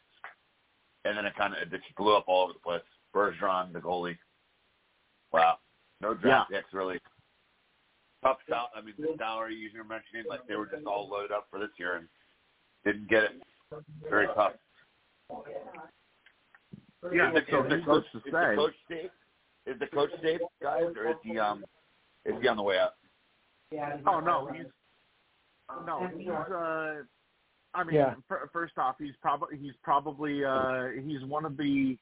and 1.05 1.17
then 1.17 1.25
it 1.25 1.33
kind 1.37 1.53
of 1.53 1.61
it 1.61 1.71
just 1.71 1.95
blew 1.95 2.15
up 2.15 2.25
all 2.27 2.43
over 2.43 2.53
the 2.53 2.59
place. 2.59 2.81
Bergeron, 3.15 3.71
the 3.71 3.79
goalie. 3.79 4.17
Wow, 5.31 5.59
no 6.01 6.13
draft 6.13 6.51
picks 6.51 6.73
really. 6.73 6.99
Tough 8.23 8.37
sal- 8.49 8.71
I 8.75 8.81
mean, 8.81 8.95
the 8.97 9.15
salary 9.17 9.55
you 9.55 9.69
were 9.77 9.85
mentioning, 9.85 10.25
like 10.27 10.45
they 10.47 10.55
were 10.55 10.65
just 10.65 10.85
all 10.85 11.07
loaded 11.09 11.31
up 11.31 11.47
for 11.49 11.59
this 11.59 11.69
year 11.77 11.95
and 11.95 12.07
didn't 12.85 13.09
get 13.09 13.23
it. 13.23 13.31
Very 14.09 14.27
tough. 14.27 14.53
Yeah, 17.13 17.29
Is 17.29 17.33
the, 17.33 17.41
so 17.51 17.63
is 17.63 17.69
the 17.69 17.81
coach, 17.85 18.03
to 18.11 18.17
is 18.17 18.23
the 18.25 18.31
coach 18.55 18.73
safe? 18.89 19.11
Is 19.65 19.79
the 19.79 19.87
coach 19.87 20.09
safe, 20.21 20.41
guys, 20.61 20.83
or 20.97 21.09
is 21.09 21.15
he 21.23 21.37
um 21.37 21.63
is 22.25 22.35
he 22.41 22.47
on 22.47 22.57
the 22.57 22.63
way 22.63 22.77
up? 22.77 22.97
Oh 24.05 24.19
no, 24.19 24.49
he's 24.53 24.65
no, 25.85 26.07
he's. 26.17 26.27
uh 26.27 27.03
I 27.73 27.83
mean, 27.83 27.95
Yeah. 27.95 28.15
f- 28.31 28.49
first 28.51 28.77
off, 28.77 28.95
he's 28.97 29.15
probably 29.21 29.57
he's 29.57 29.75
probably 29.83 30.43
uh 30.43 30.87
he's 31.05 31.23
one 31.23 31.45
of 31.45 31.55
the 31.55 31.97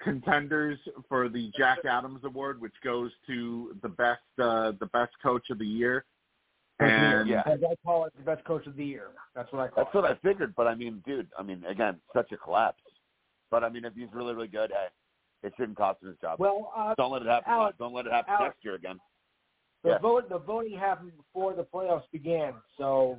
contenders 0.00 0.78
for 1.08 1.28
the 1.28 1.50
Jack 1.56 1.84
Adams 1.84 2.20
Award, 2.24 2.60
which 2.60 2.74
goes 2.82 3.12
to 3.28 3.76
the 3.82 3.88
best 3.88 4.20
uh 4.38 4.72
the 4.80 4.86
best 4.92 5.12
coach 5.22 5.50
of 5.50 5.58
the 5.58 5.66
year. 5.66 6.04
And 6.80 7.28
Yeah. 7.28 7.42
As 7.46 7.60
I 7.68 7.74
call 7.84 8.04
it, 8.04 8.12
the 8.16 8.22
best 8.22 8.44
coach 8.44 8.66
of 8.66 8.76
the 8.76 8.84
year. 8.84 9.08
That's 9.34 9.50
what 9.52 9.60
I 9.62 9.68
call 9.68 9.84
That's 9.84 9.94
what 9.94 10.04
I 10.04 10.14
figured, 10.16 10.54
but 10.56 10.66
I 10.66 10.74
mean, 10.74 11.02
dude, 11.06 11.28
I 11.38 11.42
mean, 11.42 11.64
again, 11.64 12.00
such 12.14 12.30
a 12.32 12.36
collapse. 12.36 12.82
But 13.50 13.64
I 13.64 13.68
mean, 13.68 13.84
if 13.84 13.94
he's 13.94 14.08
really, 14.12 14.34
really 14.34 14.48
good, 14.48 14.70
hey, 14.70 14.86
it 15.42 15.54
shouldn't 15.56 15.76
cost 15.78 16.02
him 16.02 16.08
his 16.08 16.18
job. 16.18 16.38
Well, 16.38 16.72
uh, 16.76 16.94
don't 16.96 17.10
let 17.10 17.22
it 17.22 17.28
happen. 17.28 17.50
Alex- 17.52 17.78
don't 17.78 17.92
let 17.94 18.06
it 18.06 18.12
happen 18.12 18.32
Alex- 18.34 18.54
next 18.54 18.64
year 18.64 18.74
again. 18.74 18.98
the 19.84 19.90
Yeah. 19.90 19.98
vote 19.98 20.28
the 20.28 20.38
voting 20.38 20.76
happened 20.76 21.16
before 21.16 21.54
the 21.54 21.64
playoffs 21.64 22.08
began, 22.10 22.54
so 22.76 23.18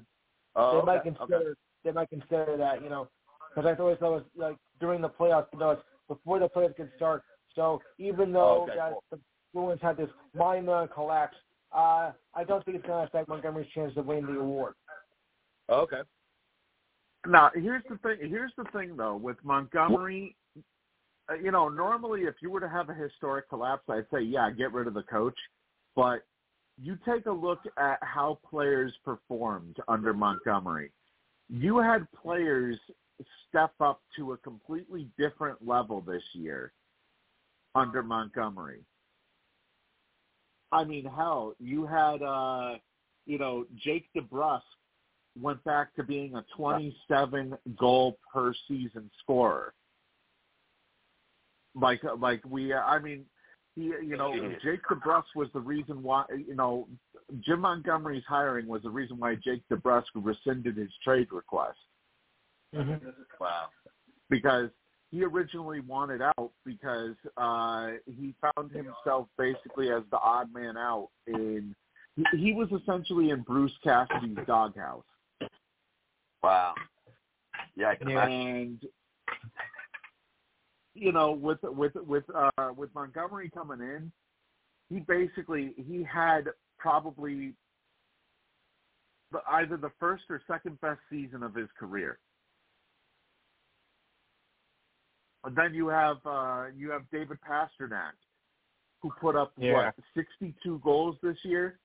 Oh, 0.55 0.79
they 0.79 0.85
might 0.85 1.03
consider 1.03 1.35
okay. 1.37 1.53
they 1.83 1.91
might 1.91 2.09
consider 2.09 2.57
that 2.57 2.81
you 2.81 2.89
know 2.89 3.07
because 3.49 3.65
I 3.65 3.73
always 3.81 3.97
thought 3.99 4.07
it 4.11 4.23
was 4.23 4.23
like 4.35 4.57
during 4.79 5.01
the 5.01 5.09
playoffs, 5.09 5.47
you 5.53 5.59
know, 5.59 5.71
it's 5.71 5.81
before 6.07 6.37
the 6.39 6.49
playoffs 6.49 6.75
can 6.75 6.91
start. 6.95 7.23
So 7.55 7.81
even 7.97 8.31
though 8.33 8.41
Oh, 8.59 8.63
okay, 8.63 8.75
that 8.75 8.91
cool. 8.91 9.03
the 9.11 9.19
Bruins 9.53 9.81
had 9.81 9.95
this 9.97 10.09
monumental 10.33 10.87
collapse, 10.89 11.37
uh, 11.75 12.11
I 12.33 12.43
don't 12.47 12.63
think 12.65 12.77
it's 12.77 12.85
going 12.85 12.99
to 12.99 13.07
affect 13.07 13.29
Montgomery's 13.29 13.69
chance 13.73 13.93
to 13.95 14.01
win 14.01 14.25
the 14.25 14.39
award. 14.39 14.73
Okay. 15.69 16.01
Now, 17.27 17.51
here's 17.53 17.83
the 17.89 17.97
thing. 17.97 18.17
Here's 18.29 18.51
the 18.57 18.65
thing, 18.71 18.95
though, 18.95 19.15
with 19.15 19.37
Montgomery. 19.43 20.35
uh, 21.29 21.35
You 21.35 21.51
know, 21.51 21.69
normally 21.69 22.21
if 22.21 22.35
you 22.41 22.49
were 22.49 22.61
to 22.61 22.69
have 22.69 22.89
a 22.89 22.93
historic 22.93 23.49
collapse, 23.49 23.83
I'd 23.89 24.05
say, 24.11 24.21
yeah, 24.21 24.49
get 24.49 24.73
rid 24.73 24.87
of 24.87 24.93
the 24.93 25.03
coach. 25.03 25.37
But 25.95 26.25
you 26.81 26.97
take 27.05 27.25
a 27.25 27.31
look 27.31 27.59
at 27.77 27.99
how 28.01 28.39
players 28.49 28.93
performed 29.03 29.77
under 29.87 30.13
Montgomery. 30.13 30.91
You 31.49 31.77
had 31.79 32.07
players 32.13 32.77
step 33.49 33.73
up 33.81 34.01
to 34.15 34.31
a 34.31 34.37
completely 34.37 35.09
different 35.17 35.67
level 35.67 35.99
this 36.01 36.23
year 36.33 36.71
under 37.75 38.01
Montgomery. 38.01 38.79
I 40.71 40.83
mean, 40.83 41.05
hell, 41.05 41.55
you 41.59 41.85
had, 41.85 42.21
uh, 42.21 42.75
you 43.25 43.37
know, 43.37 43.65
Jake 43.75 44.07
DeBrusk 44.15 44.61
went 45.39 45.63
back 45.63 45.95
to 45.95 46.03
being 46.03 46.35
a 46.35 46.45
27 46.55 47.57
goal 47.77 48.17
per 48.31 48.53
season 48.67 49.09
scorer. 49.21 49.73
Like, 51.75 52.03
uh, 52.03 52.15
like 52.15 52.41
we, 52.45 52.73
uh, 52.73 52.81
I 52.81 52.99
mean, 52.99 53.25
he, 53.75 53.93
uh, 53.93 53.99
you 53.99 54.17
know, 54.17 54.33
Jake 54.63 54.81
DeBrusk 54.89 55.35
was 55.35 55.49
the 55.53 55.59
reason 55.59 56.03
why, 56.03 56.25
you 56.35 56.55
know, 56.55 56.87
Jim 57.41 57.61
Montgomery's 57.61 58.23
hiring 58.27 58.67
was 58.67 58.81
the 58.83 58.89
reason 58.89 59.17
why 59.17 59.35
Jake 59.35 59.63
DeBrusk 59.71 60.05
rescinded 60.15 60.77
his 60.77 60.89
trade 61.03 61.27
request 61.31 61.77
mm-hmm. 62.75 63.07
Wow. 63.39 63.67
because 64.29 64.69
he 65.11 65.23
originally 65.23 65.79
wanted 65.79 66.21
out 66.21 66.51
because 66.65 67.15
uh 67.37 67.91
he 68.05 68.33
found 68.41 68.71
himself 68.71 69.27
basically 69.37 69.91
as 69.91 70.03
the 70.11 70.17
odd 70.17 70.53
man 70.53 70.77
out 70.77 71.09
in 71.27 71.75
he, 72.15 72.37
he 72.37 72.53
was 72.53 72.69
essentially 72.71 73.29
in 73.29 73.41
Bruce 73.41 73.71
Cassidy's 73.83 74.37
doghouse. 74.45 75.03
Wow. 76.43 76.73
Yeah, 77.75 77.89
I 77.89 77.95
can 77.95 78.09
imagine. 78.09 78.33
and 78.33 78.85
you 80.93 81.11
know 81.11 81.31
with 81.31 81.59
with 81.63 81.95
with 81.95 82.23
uh 82.35 82.71
with 82.75 82.93
Montgomery 82.93 83.49
coming 83.49 83.79
in 83.79 84.11
he 84.89 84.99
basically 84.99 85.73
he 85.77 86.03
had 86.03 86.45
probably 86.77 87.53
the, 89.31 89.39
either 89.51 89.77
the 89.77 89.91
first 89.99 90.23
or 90.29 90.41
second 90.47 90.79
best 90.81 90.99
season 91.09 91.43
of 91.43 91.53
his 91.53 91.67
career 91.77 92.17
and 95.45 95.55
then 95.55 95.73
you 95.73 95.87
have 95.87 96.17
uh 96.25 96.65
you 96.75 96.89
have 96.91 97.03
David 97.11 97.37
Pastrnak 97.47 98.13
who 99.01 99.11
put 99.21 99.35
up 99.35 99.53
Yeah. 99.57 99.73
what 99.73 99.95
62 100.15 100.79
goals 100.83 101.15
this 101.23 101.37
year 101.43 101.79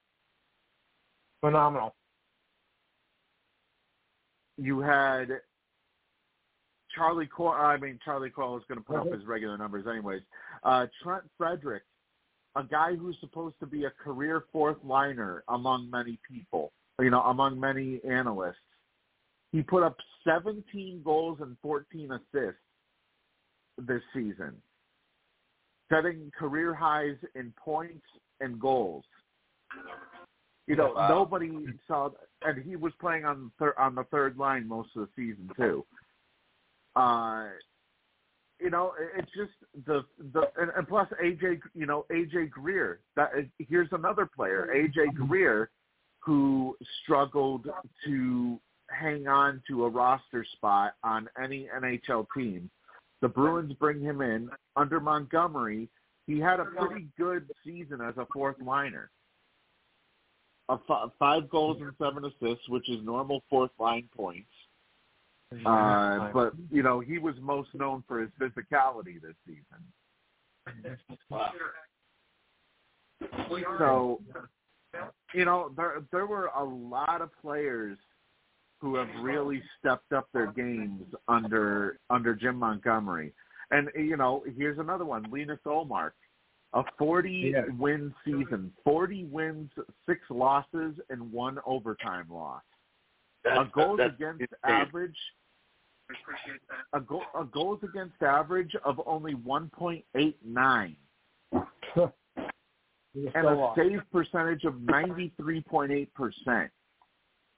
Phenomenal. 1.40 1.94
you 4.56 4.80
had 4.80 5.28
Charlie 6.94 7.26
Coyle. 7.26 7.52
I 7.52 7.76
mean, 7.76 7.98
Charlie 8.04 8.30
Coyle 8.30 8.56
is 8.56 8.62
going 8.68 8.78
to 8.78 8.84
put 8.84 8.96
up 8.96 9.12
his 9.12 9.24
regular 9.26 9.58
numbers 9.58 9.84
anyways. 9.90 10.22
Uh, 10.62 10.86
Trent 11.02 11.24
Frederic, 11.36 11.82
a 12.56 12.62
guy 12.62 12.94
who's 12.94 13.16
supposed 13.20 13.56
to 13.60 13.66
be 13.66 13.84
a 13.84 13.90
career 13.90 14.44
fourth 14.52 14.76
liner 14.84 15.42
among 15.48 15.90
many 15.90 16.18
people, 16.30 16.72
you 17.00 17.10
know, 17.10 17.20
among 17.22 17.58
many 17.58 18.00
analysts. 18.08 18.54
He 19.52 19.60
put 19.62 19.82
up 19.82 19.96
17 20.26 21.02
goals 21.04 21.38
and 21.40 21.56
14 21.62 22.12
assists 22.12 22.60
this 23.78 24.02
season, 24.12 24.60
setting 25.90 26.30
career 26.38 26.74
highs 26.74 27.16
in 27.34 27.52
points 27.56 28.06
and 28.40 28.58
goals. 28.60 29.04
You 30.66 30.76
know, 30.76 30.92
Wow. 30.94 31.08
nobody 31.08 31.66
saw, 31.86 32.10
and 32.42 32.62
he 32.62 32.76
was 32.76 32.92
playing 32.94 33.24
on 33.24 33.50
thir- 33.58 33.78
on 33.78 33.94
the 33.94 34.04
third 34.04 34.38
line 34.38 34.66
most 34.66 34.96
of 34.96 35.06
the 35.06 35.12
season 35.14 35.50
too. 35.56 35.84
Uh, 36.96 37.50
you 38.60 38.70
know, 38.70 38.92
it- 38.94 39.12
it's 39.16 39.32
just 39.32 39.52
the 39.84 40.04
the 40.32 40.50
and, 40.56 40.70
and 40.70 40.88
plus 40.88 41.08
AJ, 41.20 41.60
you 41.74 41.86
know, 41.86 42.06
AJ 42.10 42.46
Greer. 42.50 43.00
That 43.16 43.32
here's 43.58 43.92
another 43.92 44.24
player, 44.26 44.68
AJ 44.72 45.14
Greer, 45.14 45.70
who 46.20 46.76
struggled 47.02 47.68
to 48.04 48.60
hang 48.90 49.26
on 49.28 49.62
to 49.66 49.84
a 49.84 49.88
roster 49.88 50.44
spot 50.44 50.94
on 51.02 51.28
any 51.38 51.68
NHL 51.68 52.26
team. 52.34 52.70
The 53.24 53.28
Bruins 53.30 53.72
bring 53.80 54.02
him 54.02 54.20
in 54.20 54.50
under 54.76 55.00
Montgomery. 55.00 55.88
He 56.26 56.38
had 56.38 56.60
a 56.60 56.66
pretty 56.66 57.06
good 57.16 57.50
season 57.64 58.02
as 58.02 58.14
a 58.18 58.26
fourth 58.34 58.56
liner. 58.60 59.10
A 60.68 60.74
f- 60.74 61.10
five 61.18 61.48
goals 61.48 61.78
and 61.80 61.92
seven 61.98 62.26
assists, 62.26 62.68
which 62.68 62.86
is 62.90 63.02
normal 63.02 63.42
fourth 63.48 63.70
line 63.78 64.10
points. 64.14 64.50
Uh, 65.64 66.30
but 66.34 66.52
you 66.70 66.82
know 66.82 67.00
he 67.00 67.16
was 67.16 67.34
most 67.40 67.70
known 67.72 68.04
for 68.06 68.20
his 68.20 68.28
physicality 68.38 69.22
this 69.22 69.36
season. 69.46 70.84
Wow. 71.30 71.50
So, 73.78 74.20
you 75.32 75.46
know, 75.46 75.72
there 75.78 76.02
there 76.12 76.26
were 76.26 76.50
a 76.54 76.62
lot 76.62 77.22
of 77.22 77.30
players 77.40 77.96
who 78.84 78.96
have 78.96 79.08
really 79.22 79.62
stepped 79.78 80.12
up 80.12 80.28
their 80.34 80.52
games 80.52 81.06
under 81.26 81.98
under 82.10 82.34
Jim 82.34 82.56
Montgomery. 82.56 83.32
And 83.70 83.88
you 83.94 84.18
know, 84.18 84.44
here's 84.58 84.78
another 84.78 85.06
one, 85.06 85.24
Linus 85.32 85.58
Ullmark. 85.66 86.10
A 86.74 86.84
40 86.98 87.30
Yeah. 87.54 87.62
win 87.78 88.14
season, 88.24 88.72
40 88.84 89.24
wins, 89.26 89.70
6 90.06 90.20
losses 90.28 90.98
and 91.08 91.32
one 91.32 91.58
overtime 91.64 92.26
loss. 92.28 92.62
That's, 93.42 93.60
a 93.68 93.70
goals 93.72 93.98
that's 93.98 94.12
against 94.16 94.40
insane. 94.42 94.58
average 94.64 95.16
a 96.92 97.00
goal 97.00 97.22
a 97.34 97.44
goals 97.44 97.80
against 97.84 98.22
average 98.22 98.74
of 98.84 99.00
only 99.06 99.34
1.89 99.34 100.96
and 101.52 102.12
so 103.32 103.48
a 103.48 103.54
lost. 103.54 103.78
save 103.80 104.02
percentage 104.12 104.64
of 104.64 104.74
93.8%. 104.74 106.68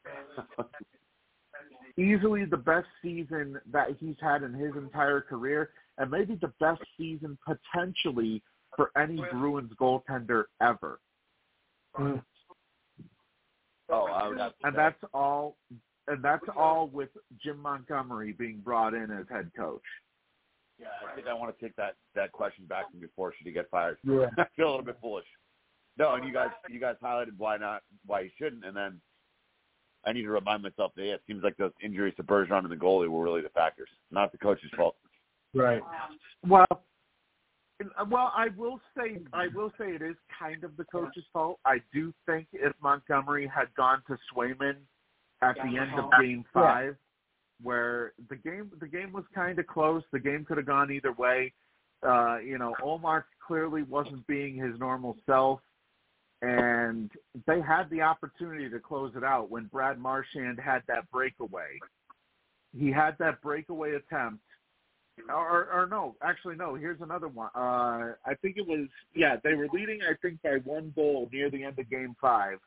Easily 1.98 2.44
the 2.44 2.56
best 2.56 2.86
season 3.02 3.58
that 3.72 3.88
he's 3.98 4.16
had 4.20 4.42
in 4.42 4.52
his 4.52 4.74
entire 4.76 5.20
career, 5.20 5.70
and 5.98 6.10
maybe 6.10 6.34
the 6.34 6.52
best 6.60 6.82
season 6.98 7.38
potentially 7.46 8.42
for 8.76 8.90
any 8.98 9.22
Bruins 9.32 9.72
goaltender 9.80 10.44
ever. 10.60 11.00
Mm. 11.98 12.22
Oh, 13.88 14.04
I 14.06 14.28
would 14.28 14.38
have 14.38 14.52
to 14.58 14.66
And 14.66 14.74
say. 14.74 14.76
that's 14.76 15.04
all. 15.14 15.56
And 16.08 16.22
that's 16.22 16.44
all 16.56 16.88
with 16.88 17.08
Jim 17.42 17.58
Montgomery 17.60 18.32
being 18.32 18.58
brought 18.58 18.94
in 18.94 19.10
as 19.10 19.26
head 19.28 19.50
coach. 19.56 19.82
Yeah, 20.78 20.88
I 21.10 21.14
think 21.16 21.26
I 21.26 21.34
want 21.34 21.56
to 21.56 21.64
take 21.64 21.74
that 21.76 21.94
that 22.14 22.32
question 22.32 22.66
back 22.66 22.90
from 22.90 23.00
before 23.00 23.32
should 23.36 23.46
he 23.46 23.52
get 23.52 23.70
fired. 23.70 23.98
Yeah. 24.04 24.26
I 24.38 24.44
feel 24.54 24.68
a 24.68 24.70
little 24.70 24.84
bit 24.84 24.98
foolish. 25.00 25.24
No, 25.98 26.14
and 26.14 26.24
you 26.26 26.32
guys 26.32 26.50
you 26.68 26.78
guys 26.78 26.96
highlighted 27.02 27.36
why 27.38 27.56
not 27.56 27.82
why 28.04 28.24
he 28.24 28.30
shouldn't, 28.38 28.64
and 28.64 28.76
then 28.76 29.00
I 30.06 30.12
need 30.12 30.22
to 30.22 30.30
remind 30.30 30.62
myself 30.62 30.92
that 30.96 31.04
yeah, 31.04 31.14
it 31.14 31.22
seems 31.26 31.42
like 31.42 31.56
those 31.56 31.72
injuries 31.82 32.14
to 32.16 32.22
Bergeron 32.22 32.60
and 32.60 32.70
the 32.70 32.76
goalie 32.76 33.08
were 33.08 33.22
really 33.22 33.42
the 33.42 33.48
factors, 33.48 33.88
not 34.10 34.32
the 34.32 34.38
coach's 34.38 34.70
fault. 34.76 34.96
Right. 35.52 35.82
Well, 36.46 36.66
well, 38.08 38.32
I 38.34 38.48
will 38.56 38.80
say 38.96 39.18
I 39.32 39.48
will 39.54 39.70
say 39.78 39.90
it 39.90 40.02
is 40.02 40.16
kind 40.38 40.64
of 40.64 40.76
the 40.76 40.84
coach's 40.84 41.24
fault. 41.32 41.58
I 41.64 41.78
do 41.92 42.12
think 42.24 42.46
if 42.52 42.72
Montgomery 42.82 43.50
had 43.52 43.66
gone 43.76 44.02
to 44.06 44.16
Swayman 44.32 44.76
at 45.42 45.56
the 45.56 45.78
end 45.78 45.98
of 45.98 46.10
Game 46.20 46.44
Five, 46.54 46.96
where 47.62 48.12
the 48.28 48.36
game 48.36 48.70
the 48.80 48.86
game 48.86 49.12
was 49.12 49.24
kind 49.34 49.58
of 49.58 49.66
close, 49.66 50.02
the 50.12 50.20
game 50.20 50.44
could 50.44 50.56
have 50.56 50.66
gone 50.66 50.90
either 50.90 51.12
way. 51.12 51.52
Uh, 52.06 52.38
you 52.38 52.58
know, 52.58 52.74
Ullmark 52.82 53.24
clearly 53.46 53.82
wasn't 53.82 54.26
being 54.26 54.54
his 54.54 54.78
normal 54.78 55.16
self, 55.26 55.60
and 56.42 57.10
they 57.46 57.60
had 57.60 57.88
the 57.90 58.02
opportunity 58.02 58.68
to 58.68 58.78
close 58.78 59.12
it 59.16 59.24
out 59.24 59.50
when 59.50 59.64
Brad 59.66 59.98
Marchand 59.98 60.58
had 60.60 60.82
that 60.88 61.10
breakaway. 61.10 61.78
He 62.76 62.90
had 62.90 63.16
that 63.18 63.40
breakaway 63.40 63.94
attempt 63.94 64.42
or, 65.28 65.68
or 65.72 65.88
no, 65.90 66.14
actually 66.22 66.56
no. 66.56 66.74
Here's 66.74 67.00
another 67.00 67.28
one. 67.28 67.48
Uh, 67.54 68.12
I 68.24 68.34
think 68.42 68.56
it 68.56 68.66
was 68.66 68.86
yeah. 69.14 69.36
They 69.42 69.54
were 69.54 69.68
leading, 69.72 70.00
I 70.02 70.14
think, 70.20 70.42
by 70.42 70.58
one 70.64 70.92
goal 70.94 71.28
near 71.32 71.50
the 71.50 71.64
end 71.64 71.78
of 71.78 71.90
Game 71.90 72.14
Five, 72.20 72.58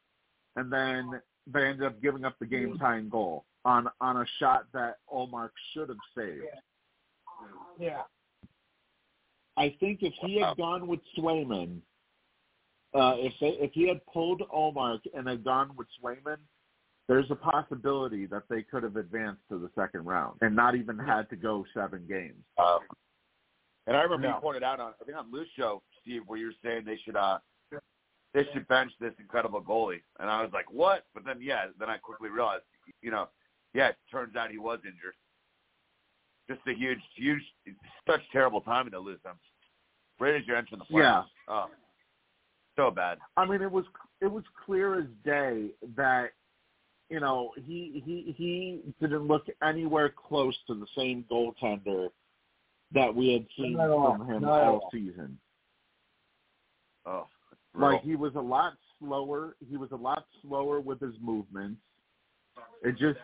and 0.56 0.72
then 0.72 1.22
they 1.52 1.66
ended 1.66 1.86
up 1.86 2.02
giving 2.02 2.26
up 2.26 2.36
the 2.40 2.46
game 2.46 2.78
tying 2.80 3.10
goal 3.10 3.46
on 3.66 3.88
on 4.02 4.18
a 4.18 4.26
shot 4.40 4.66
that 4.74 4.98
Ullmark 5.14 5.50
should 5.74 5.90
have 5.90 5.98
saved. 6.16 6.44
Yeah. 7.80 8.02
I 9.58 9.76
think 9.80 10.00
if 10.02 10.14
he 10.22 10.40
had 10.40 10.58
gone 10.58 10.88
with 10.88 11.02
Swayman, 11.18 11.80
uh, 12.94 13.16
if 13.18 13.34
they, 13.40 13.58
if 13.60 13.72
he 13.74 13.88
had 13.88 14.04
pulled 14.06 14.42
Ullmark 14.54 15.00
and 15.14 15.28
had 15.28 15.44
gone 15.44 15.72
with 15.76 15.88
Swayman, 16.02 16.38
there's 17.08 17.30
a 17.32 17.36
possibility 17.36 18.26
that 18.28 18.44
they 18.50 18.62
could 18.62 18.84
have 18.84 18.96
advanced 18.96 19.42
to 19.50 19.58
the 19.60 19.70
second 19.76 20.06
round 20.06 20.38
and 20.42 20.56
not 20.56 20.76
even 20.76 20.98
had 20.98 21.30
to 21.30 21.36
go 21.36 21.66
seven 21.74 22.06
games. 22.08 22.44
Um, 22.58 22.80
and 23.88 23.98
I 23.98 24.02
remember 24.02 24.28
No. 24.28 24.36
you 24.36 24.42
pointed 24.42 24.64
out 24.64 24.80
on 24.80 24.94
I 25.02 25.04
think 25.06 25.18
on 25.18 25.32
Lou's 25.32 25.48
show, 25.58 25.82
Steve, 26.02 26.22
where 26.28 26.38
you 26.38 26.48
were 26.48 26.54
saying 26.64 26.84
they 26.86 27.00
should 27.04 27.16
uh 27.16 27.40
they 28.36 28.46
should 28.54 28.68
bench 28.68 28.92
this 29.00 29.14
incredible 29.20 29.60
goalie, 29.60 30.04
and 30.20 30.30
I 30.30 30.44
was 30.44 30.52
like, 30.54 30.72
what? 30.72 31.06
But 31.16 31.26
then 31.26 31.38
yeah, 31.42 31.66
then 31.80 31.90
I 31.90 31.98
quickly 31.98 32.30
realized, 32.30 32.64
you 33.02 33.10
know, 33.10 33.28
yeah, 33.74 33.88
it 33.88 33.96
turns 34.12 34.36
out 34.36 34.52
he 34.52 34.60
was 34.60 34.78
injured. 34.86 35.16
Just 36.48 36.62
a 36.68 36.74
huge, 36.74 37.00
huge, 37.16 37.42
such 38.08 38.22
terrible 38.32 38.62
timing 38.62 38.92
to 38.92 39.00
lose 39.00 39.20
him. 39.26 39.34
Right 40.20 40.36
as 40.36 40.42
you're 40.46 40.58
entering 40.58 40.80
the 40.80 40.86
playoffs. 40.94 41.26
Oh, 41.48 41.66
so 42.80 42.92
bad. 42.92 43.18
I 43.38 43.46
mean, 43.46 43.62
it 43.62 43.72
was 43.72 43.86
it 44.22 44.32
was 44.32 44.44
clear 44.66 45.00
as 45.00 45.06
day 45.26 45.72
that 45.96 46.30
you 47.10 47.20
know 47.20 47.52
he 47.56 48.02
he 48.06 48.34
he 48.38 48.82
didn't 49.02 49.28
look 49.28 49.46
anywhere 49.64 50.10
close 50.10 50.56
to 50.68 50.76
the 50.76 50.88
same 50.98 51.26
goaltender 51.32 52.10
that 52.94 53.14
we 53.14 53.34
had 53.34 53.46
seen 53.58 53.74
Not 53.74 53.84
at 53.86 53.90
all. 53.92 54.18
from 54.18 54.28
him 54.30 54.46
all 54.46 54.52
all. 54.82 54.90
season. 54.92 55.38
Oh, 57.06 57.28
Like 57.76 58.02
he 58.02 58.16
was 58.16 58.34
a 58.36 58.42
lot 58.42 58.74
slower. 59.00 59.56
He 59.70 59.78
was 59.78 59.92
a 59.92 59.96
lot 59.96 60.26
slower 60.42 60.80
with 60.80 61.00
his 61.00 61.16
movements. 61.22 61.80
It 62.84 62.98
just 62.98 63.20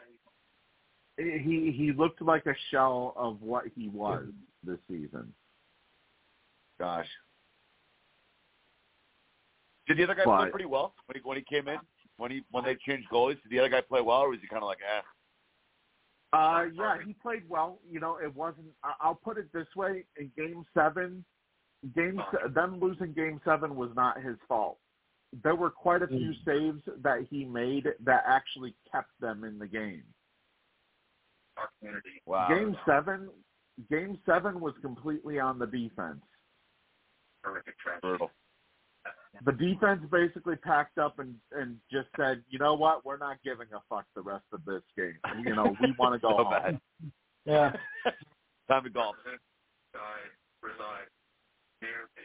he 1.18 1.73
he 1.76 1.94
looked 1.95 2.22
like 2.22 2.45
a 2.45 2.56
shell 2.72 3.14
of 3.15 3.41
what 3.41 3.65
he 3.76 3.88
was 3.90 4.26
this 4.64 4.80
season. 4.90 5.34
gosh. 6.80 7.07
Did 9.88 9.98
the 9.98 10.03
other 10.03 10.16
guy 10.16 10.24
play 10.24 10.52
pretty 10.52 10.66
well 10.66 10.94
when 11.06 11.16
he 11.16 11.22
when 11.24 11.38
he 11.38 11.44
came 11.44 11.68
in? 11.68 11.78
When 12.18 12.32
he 12.32 12.44
when 12.52 12.64
they 12.64 12.76
changed 12.76 13.07
goalies, 13.12 13.41
did 13.44 13.52
the 13.52 13.60
other 13.60 13.70
guy 13.70 13.82
play 13.82 14.02
well, 14.02 14.20
or 14.22 14.30
was 14.30 14.40
he 14.41 14.48
kind 14.48 14.64
of 14.64 14.68
like, 14.68 14.80
eh? 14.82 15.02
Uh, 16.34 16.66
yeah, 16.74 16.98
he 17.06 17.14
played 17.14 17.44
well. 17.48 17.80
You 17.90 17.99
know, 17.99 18.18
it 18.18 18.34
wasn't. 18.36 18.68
I- 18.84 18.95
I'll 18.99 19.16
put 19.16 19.38
it 19.38 19.52
this 19.53 19.68
way: 19.76 20.06
in 20.18 20.32
Game 20.38 20.66
Seven, 20.74 21.24
Game 21.95 22.22
them 22.53 22.80
losing 22.80 23.14
Game 23.14 23.40
Seven 23.45 23.76
was 23.76 23.91
not 23.95 24.22
his 24.22 24.38
fault. 24.48 24.78
There 25.44 25.56
were 25.56 25.70
quite 25.70 26.02
a 26.02 26.07
few 26.07 26.34
saves 26.45 26.82
that 27.03 27.28
he 27.30 27.44
made 27.45 27.88
that 28.06 28.24
actually 28.26 28.74
kept 28.91 29.12
them 29.20 29.44
in 29.44 29.60
the 29.60 29.68
game. 29.68 30.03
Wow. 32.26 32.48
Game 32.49 32.76
Seven, 32.86 33.30
Game 33.90 34.18
Seven 34.26 34.60
was 34.60 34.74
completely 34.82 35.40
on 35.40 35.60
the 35.60 35.68
defense. 35.68 36.22
Brutal. 38.02 38.32
The 39.44 39.52
defense 39.52 40.02
basically 40.12 40.56
packed 40.56 40.98
up 40.98 41.20
and 41.20 41.36
and 41.52 41.78
just 41.91 42.07
said, 42.18 42.44
you 42.49 42.57
know 42.60 42.74
what, 42.76 43.03
we're 43.06 43.18
not 43.18 43.38
giving 43.44 43.68
a 43.74 43.80
fuck 43.90 44.06
the 44.16 44.22
rest 44.22 44.45
of 44.53 44.64
this 44.66 44.82
game. 44.95 45.18
You 45.44 45.56
know, 45.56 45.76
we 45.82 45.94
want 45.99 46.14
to 46.14 46.20
go 46.20 46.38
So 46.38 46.44
home. 46.44 46.52
bad. 46.53 46.80
Yeah. 47.45 47.74
Time 48.70 48.84
to 48.86 48.90
golf. 48.90 49.16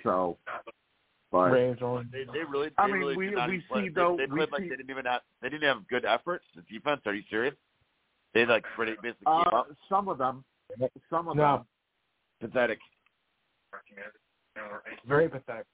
So, 0.02 0.38
but 1.30 1.50
They, 1.52 1.74
they 2.32 2.44
really. 2.48 2.68
They 2.68 2.74
I 2.78 2.86
mean, 2.86 2.96
really 2.96 3.16
we- 3.16 3.26
did 3.26 3.34
not 3.36 3.48
we 3.48 3.56
even 3.56 3.66
play. 3.68 3.82
see, 3.82 3.88
they, 3.88 3.94
though, 3.94 4.16
they 4.16 4.26
we 4.26 4.38
played 4.38 4.52
like 4.52 4.62
see- 4.62 4.68
they 4.70 4.76
didn't 4.76 4.90
even 4.90 5.04
have. 5.04 5.20
They 5.42 5.48
didn't 5.48 5.68
have 5.68 5.86
good 5.88 6.04
efforts. 6.04 6.44
The 6.56 6.62
defense. 6.62 7.00
Are 7.06 7.14
you 7.14 7.22
serious? 7.30 7.54
They 8.34 8.46
like 8.46 8.64
pretty 8.76 8.92
basically 9.02 9.26
gave 9.26 9.52
Uh, 9.52 9.56
up. 9.58 9.66
some 9.88 10.08
of 10.08 10.18
them, 10.18 10.44
Some 11.10 11.28
of 11.28 11.36
No. 11.36 11.64
them. 12.40 12.50
Pathetic. 12.50 12.78
Very 15.06 15.28
pathetic. 15.28 15.66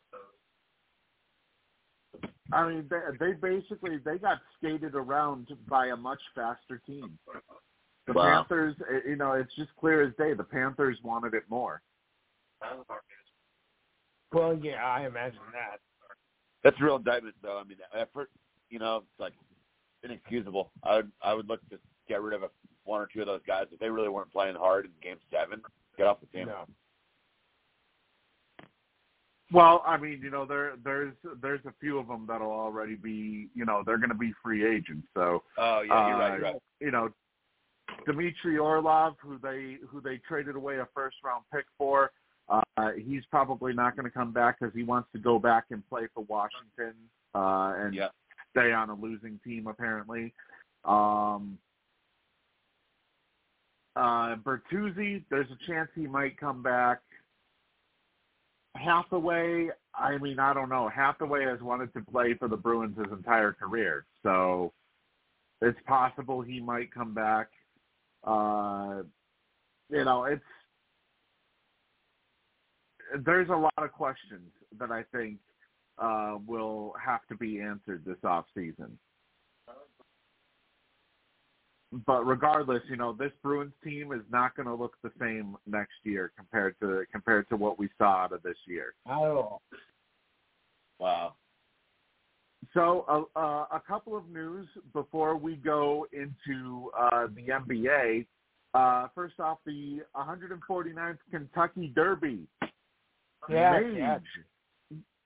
I 2.52 2.68
mean, 2.68 2.88
they, 2.88 3.01
they 3.18 3.32
basically 3.32 3.98
they 4.05 4.18
got 4.18 4.38
skated 4.56 4.94
around 4.94 5.48
by 5.68 5.88
a 5.88 5.97
much 5.97 6.20
faster 6.34 6.80
team. 6.86 7.18
The 8.06 8.12
Wow. 8.12 8.44
Panthers, 8.47 8.76
eh, 8.88 9.09
you 9.09 9.16
know, 9.16 9.32
it's 9.32 9.55
just 9.56 9.70
clear 9.80 10.02
as 10.02 10.14
day. 10.16 10.32
The 10.32 10.44
Panthers 10.44 10.98
wanted 11.02 11.34
it 11.34 11.43
more. 11.48 11.82
Well, 14.32 14.59
yeah, 14.62 14.84
I 14.84 15.06
imagine 15.06 15.40
that. 15.52 15.80
That's 16.62 16.76
a 16.80 16.84
real 16.84 16.97
indictment, 16.97 17.34
though. 17.43 17.59
I 17.59 17.64
mean, 17.64 17.78
that 17.78 18.01
effort. 18.01 18.30
You 18.70 18.78
know, 18.78 18.98
it's 18.98 19.20
like 19.20 19.32
inexcusable. 20.02 20.70
I 20.82 20.97
would 20.97 21.12
I 21.22 21.34
would 21.34 21.48
look 21.48 21.68
to 21.70 21.78
get 22.09 22.22
rid 22.22 22.34
of 22.34 22.43
a, 22.43 22.51
one 22.84 23.01
or 23.01 23.09
two 23.12 23.20
of 23.20 23.26
those 23.26 23.40
guys 23.47 23.66
if 23.72 23.78
they 23.78 23.90
really 23.90 24.09
weren't 24.09 24.32
playing 24.32 24.56
hard 24.56 24.86
in 24.86 24.90
Game 25.02 25.18
Seven. 25.30 25.60
Get 25.97 26.06
off 26.06 26.20
the 26.20 26.26
team. 26.26 26.47
No. 26.47 26.66
Well, 29.52 29.82
I 29.86 29.97
mean, 29.97 30.20
you 30.23 30.31
know, 30.31 30.44
there 30.44 30.74
there's 30.85 31.14
there's 31.40 31.64
a 31.66 31.73
few 31.81 31.98
of 31.98 32.09
them 32.09 32.27
that'll 32.28 32.51
already 32.51 32.97
be, 32.97 33.48
you 33.55 33.64
know, 33.64 33.82
they're 33.86 33.98
going 33.98 34.10
to 34.10 34.16
be 34.16 34.32
free 34.43 34.66
agents. 34.66 35.06
So, 35.14 35.44
Oh 35.56 35.82
yeah, 35.82 36.06
you're 36.09 36.16
uh, 36.16 36.20
right. 36.20 36.35
You're 36.35 36.43
right. 36.43 36.62
you 36.81 36.90
know, 36.90 37.10
Dmitry 38.06 38.59
Orlov, 38.59 39.14
who 39.20 39.39
they 39.39 39.78
who 39.89 40.01
they 40.01 40.18
traded 40.27 40.56
away 40.56 40.78
a 40.78 40.89
first 40.94 41.16
round 41.24 41.44
pick 41.52 41.64
for, 41.78 42.10
uh, 42.48 42.90
he's 42.97 43.24
probably 43.31 43.73
not 43.73 43.97
going 43.97 44.05
to 44.05 44.10
come 44.10 44.32
back 44.32 44.59
because 44.60 44.74
he 44.74 44.82
wants 44.82 45.09
to 45.12 45.18
go 45.18 45.39
back 45.39 45.66
and 45.70 45.86
play 45.89 46.09
for 46.14 46.24
Washington 46.24 46.94
uh, 47.35 47.74
and 47.78 47.94
Yeah. 47.94 48.09
stay 48.51 48.73
on 48.73 48.90
a 48.90 48.94
losing 48.94 49.39
team 49.44 49.66
apparently. 49.66 50.32
Um, 50.85 51.59
uh, 53.97 54.36
Bertuzzi, 54.36 55.24
there's 55.31 55.51
a 55.51 55.66
chance 55.66 55.89
he 55.94 56.06
might 56.06 56.39
come 56.39 56.62
back. 56.62 57.01
Hathaway, 58.77 59.69
I 59.94 60.19
mean, 60.19 60.39
I 60.39 60.55
don't 60.55 60.69
know. 60.69 60.89
Hathaway 60.89 61.44
has 61.44 61.61
wanted 61.61 61.93
to 61.94 62.01
play 62.01 62.35
for 62.35 62.48
the 62.48 62.57
Bruins 62.57 62.97
his 62.97 63.12
entire 63.12 63.53
career, 63.53 64.07
so 64.23 64.73
it's 65.62 65.78
possible 65.86 66.43
he 66.43 66.61
might 66.61 66.93
come 66.93 67.15
back. 67.15 67.48
Uh, 68.24 69.03
you 69.90 70.05
know, 70.05 70.24
it's 70.24 70.43
there's 73.24 73.48
a 73.48 73.57
lot 73.57 73.73
of 73.78 73.93
questions 73.93 74.51
that 74.78 74.90
I 74.90 75.05
think 75.12 75.39
uh, 75.98 76.39
will 76.47 76.94
have 77.05 77.27
to 77.28 77.36
be 77.36 77.61
answered 77.61 78.05
this 78.05 78.19
off 78.24 78.47
season. 78.55 78.98
But 81.92 82.26
regardless, 82.26 82.82
you 82.90 82.96
know, 82.96 83.12
this 83.12 83.30
Bruins 83.42 83.72
team 83.84 84.12
is 84.12 84.22
not 84.30 84.56
going 84.56 84.66
to 84.66 84.74
look 84.74 84.96
the 85.02 85.12
same 85.20 85.56
next 85.66 85.94
year 86.02 86.32
compared 86.36 86.78
to 86.80 87.04
compared 87.12 87.48
to 87.50 87.56
what 87.56 87.78
we 87.78 87.88
saw 87.96 88.24
out 88.24 88.32
of 88.32 88.42
this 88.42 88.56
year. 88.66 88.94
All. 89.06 89.62
Wow. 90.98 91.34
So 92.74 93.04
uh, 93.08 93.38
uh, 93.38 93.66
a 93.72 93.82
couple 93.86 94.16
of 94.16 94.28
news 94.28 94.66
before 94.92 95.36
we 95.36 95.56
go 95.56 96.06
into 96.12 96.90
uh, 96.98 97.28
the 97.34 97.48
NBA. 97.48 98.26
Uh, 98.74 99.08
first 99.14 99.40
off, 99.40 99.58
the 99.64 100.00
149th 100.14 101.18
Kentucky 101.30 101.92
Derby. 101.94 102.40
Yeah, 103.48 103.80
Mage. 103.80 103.94
yeah. 103.96 104.18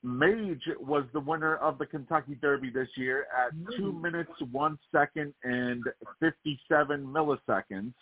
Mage 0.02 0.62
was 0.78 1.04
the 1.12 1.20
winner 1.20 1.56
of 1.56 1.78
the 1.78 1.86
Kentucky 1.86 2.36
Derby 2.40 2.70
this 2.70 2.88
year 2.96 3.26
at 3.36 3.52
two 3.76 3.92
minutes, 3.92 4.32
one 4.50 4.78
second, 4.90 5.34
and 5.44 5.84
57 6.20 7.04
milliseconds 7.04 7.92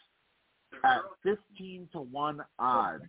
at 0.85 1.01
15 1.25 1.89
to 1.93 2.01
1 2.01 2.45
odds. 2.59 3.03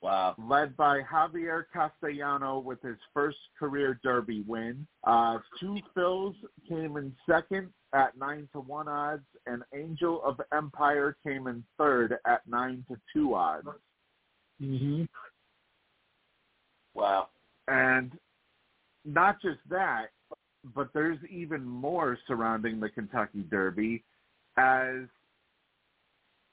Wow. 0.00 0.34
led 0.36 0.76
by 0.76 1.00
Javier 1.02 1.62
Castellano 1.72 2.58
with 2.58 2.82
his 2.82 2.96
first 3.14 3.38
career 3.56 4.00
Derby 4.02 4.42
win. 4.48 4.84
Uh, 5.04 5.38
Two 5.60 5.78
Phil's 5.94 6.34
came 6.68 6.96
in 6.96 7.14
second 7.24 7.68
at 7.92 8.16
nine 8.16 8.48
to 8.52 8.58
one 8.58 8.88
odds, 8.88 9.22
and 9.46 9.62
Angel 9.72 10.20
of 10.24 10.40
Empire 10.52 11.16
came 11.24 11.46
in 11.46 11.62
third 11.78 12.16
at 12.26 12.40
nine 12.48 12.84
to 12.88 12.96
two 13.12 13.34
odds. 13.34 13.68
Mm-hmm. 14.60 15.04
Wow. 16.94 17.28
And 17.72 18.12
not 19.06 19.40
just 19.40 19.58
that, 19.70 20.08
but 20.74 20.88
there's 20.92 21.18
even 21.30 21.64
more 21.64 22.18
surrounding 22.26 22.78
the 22.80 22.90
Kentucky 22.90 23.44
Derby, 23.50 24.04
as 24.58 25.06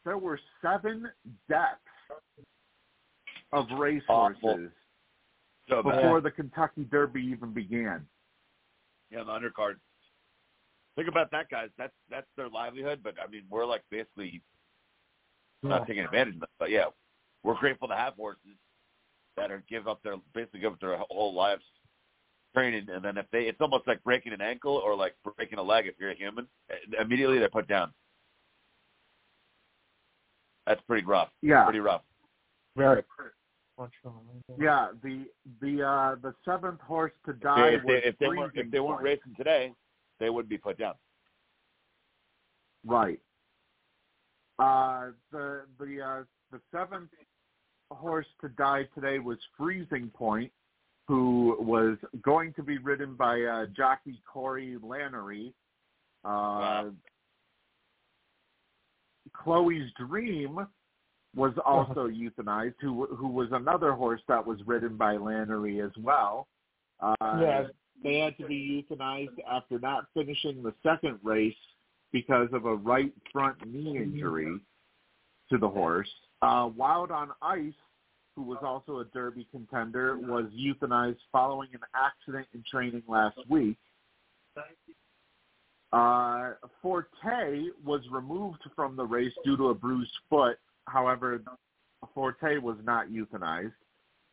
there 0.05 0.17
were 0.17 0.39
seven 0.61 1.09
deaths 1.49 1.77
of 3.51 3.65
racehorses 3.77 4.37
Awful. 4.41 4.67
So 5.67 5.83
before 5.83 6.21
the 6.21 6.31
Kentucky 6.31 6.85
Derby 6.89 7.21
even 7.21 7.53
began. 7.53 8.05
Yeah, 9.11 9.23
the 9.23 9.31
undercard. 9.31 9.75
Think 10.95 11.09
about 11.09 11.31
that, 11.31 11.49
guys. 11.49 11.69
That's 11.77 11.93
that's 12.09 12.27
their 12.37 12.49
livelihood. 12.49 13.01
But 13.03 13.15
I 13.23 13.29
mean, 13.29 13.43
we're 13.49 13.65
like 13.65 13.83
basically 13.91 14.41
not 15.63 15.85
taking 15.85 16.03
advantage 16.05 16.37
of 16.37 16.43
it. 16.43 16.49
But 16.57 16.71
yeah, 16.71 16.85
we're 17.43 17.59
grateful 17.59 17.87
to 17.89 17.95
have 17.95 18.15
horses 18.15 18.57
that 19.38 19.51
are 19.51 19.64
give 19.69 19.88
up 19.88 20.01
their 20.03 20.15
basically 20.34 20.60
give 20.60 20.73
up 20.73 20.80
their 20.80 20.97
whole 21.10 21.34
lives 21.34 21.64
training, 22.56 22.88
and 22.91 23.03
then 23.03 23.18
if 23.18 23.26
they, 23.31 23.43
it's 23.43 23.61
almost 23.61 23.88
like 23.88 24.03
breaking 24.03 24.34
an 24.34 24.41
ankle 24.41 24.76
or 24.84 24.95
like 24.95 25.15
breaking 25.38 25.60
a 25.60 25.64
leg 25.64 25.85
if 25.88 25.93
you're 25.99 26.11
a 26.11 26.15
human. 26.15 26.47
eh, 26.69 27.01
Immediately 27.01 27.38
they're 27.39 27.49
put 27.49 27.68
down. 27.68 27.91
That's 30.65 30.81
pretty 30.88 31.06
rough. 31.06 31.30
Yeah, 31.41 31.64
Pretty 31.64 31.80
rough. 31.80 32.01
Very. 32.76 33.03
yeah. 34.60 34.89
The 35.03 35.26
the 35.61 35.84
uh, 35.84 36.15
the 36.22 36.34
seventh 36.45 36.81
horse 36.81 37.11
to 37.26 37.31
If 37.31 37.39
die 37.41 37.69
they, 37.69 37.76
if 37.76 37.84
they, 37.85 37.93
if 38.10 38.18
they 38.19 38.27
weren't 38.27 38.51
if 38.56 38.72
they 38.72 38.80
weren't 38.80 39.01
racing 39.01 39.34
today, 39.38 39.73
they 40.19 40.30
would 40.30 40.49
be 40.49 40.57
put 40.57 40.77
down. 40.77 40.95
Right. 42.85 43.19
Uh, 44.60 45.11
the 45.31 45.61
the 45.80 46.01
uh, 46.01 46.23
the 46.51 46.60
seventh 46.72 47.10
horse 47.95 48.27
to 48.41 48.49
die 48.49 48.87
today 48.95 49.19
was 49.19 49.37
Freezing 49.57 50.09
Point, 50.13 50.51
who 51.07 51.57
was 51.59 51.97
going 52.21 52.53
to 52.53 52.63
be 52.63 52.77
ridden 52.77 53.15
by 53.15 53.41
uh, 53.41 53.65
jockey 53.75 54.21
Corey 54.31 54.77
Lanerie. 54.83 55.53
Uh, 56.23 56.29
Wow. 56.29 56.91
Chloe's 59.33 59.89
Dream 59.97 60.67
was 61.35 61.53
also 61.63 62.07
euthanized, 62.07 62.73
who 62.81 63.05
who 63.15 63.27
was 63.27 63.47
another 63.51 63.93
horse 63.93 64.21
that 64.27 64.45
was 64.45 64.59
ridden 64.65 64.97
by 64.97 65.15
Lanerie 65.15 65.85
as 65.85 65.91
well. 66.01 66.47
Uh, 66.99 67.15
Yes. 67.39 67.69
They 68.01 68.19
had 68.19 68.37
to 68.37 68.47
be 68.47 68.85
euthanized 68.89 69.37
after 69.49 69.77
not 69.77 70.05
finishing 70.13 70.63
the 70.63 70.73
second 70.83 71.19
race 71.21 71.53
because 72.13 72.47
of 72.53 72.65
a 72.65 72.75
right 72.75 73.11
front 73.31 73.57
knee 73.67 73.97
injury 73.97 74.59
to 75.51 75.57
the 75.57 75.67
horse. 75.67 76.09
Uh, 76.41 76.69
Wild 76.75 77.11
on 77.11 77.29
Ice, 77.41 77.73
who 78.35 78.43
was 78.43 78.59
also 78.63 78.99
a 78.99 79.05
Derby 79.05 79.47
contender, 79.51 80.17
was 80.17 80.45
euthanized 80.57 81.17
following 81.31 81.69
an 81.73 81.81
accident 81.93 82.47
in 82.53 82.63
training 82.69 83.03
last 83.07 83.37
week. 83.49 83.77
Uh, 85.91 86.51
Forte 86.81 87.65
was 87.83 88.01
removed 88.11 88.61
from 88.75 88.95
the 88.95 89.03
race 89.03 89.33
due 89.43 89.57
to 89.57 89.69
a 89.69 89.73
bruised 89.73 90.13
foot. 90.29 90.57
However, 90.87 91.41
Forte 92.13 92.57
was 92.57 92.77
not 92.83 93.07
euthanized. 93.09 93.73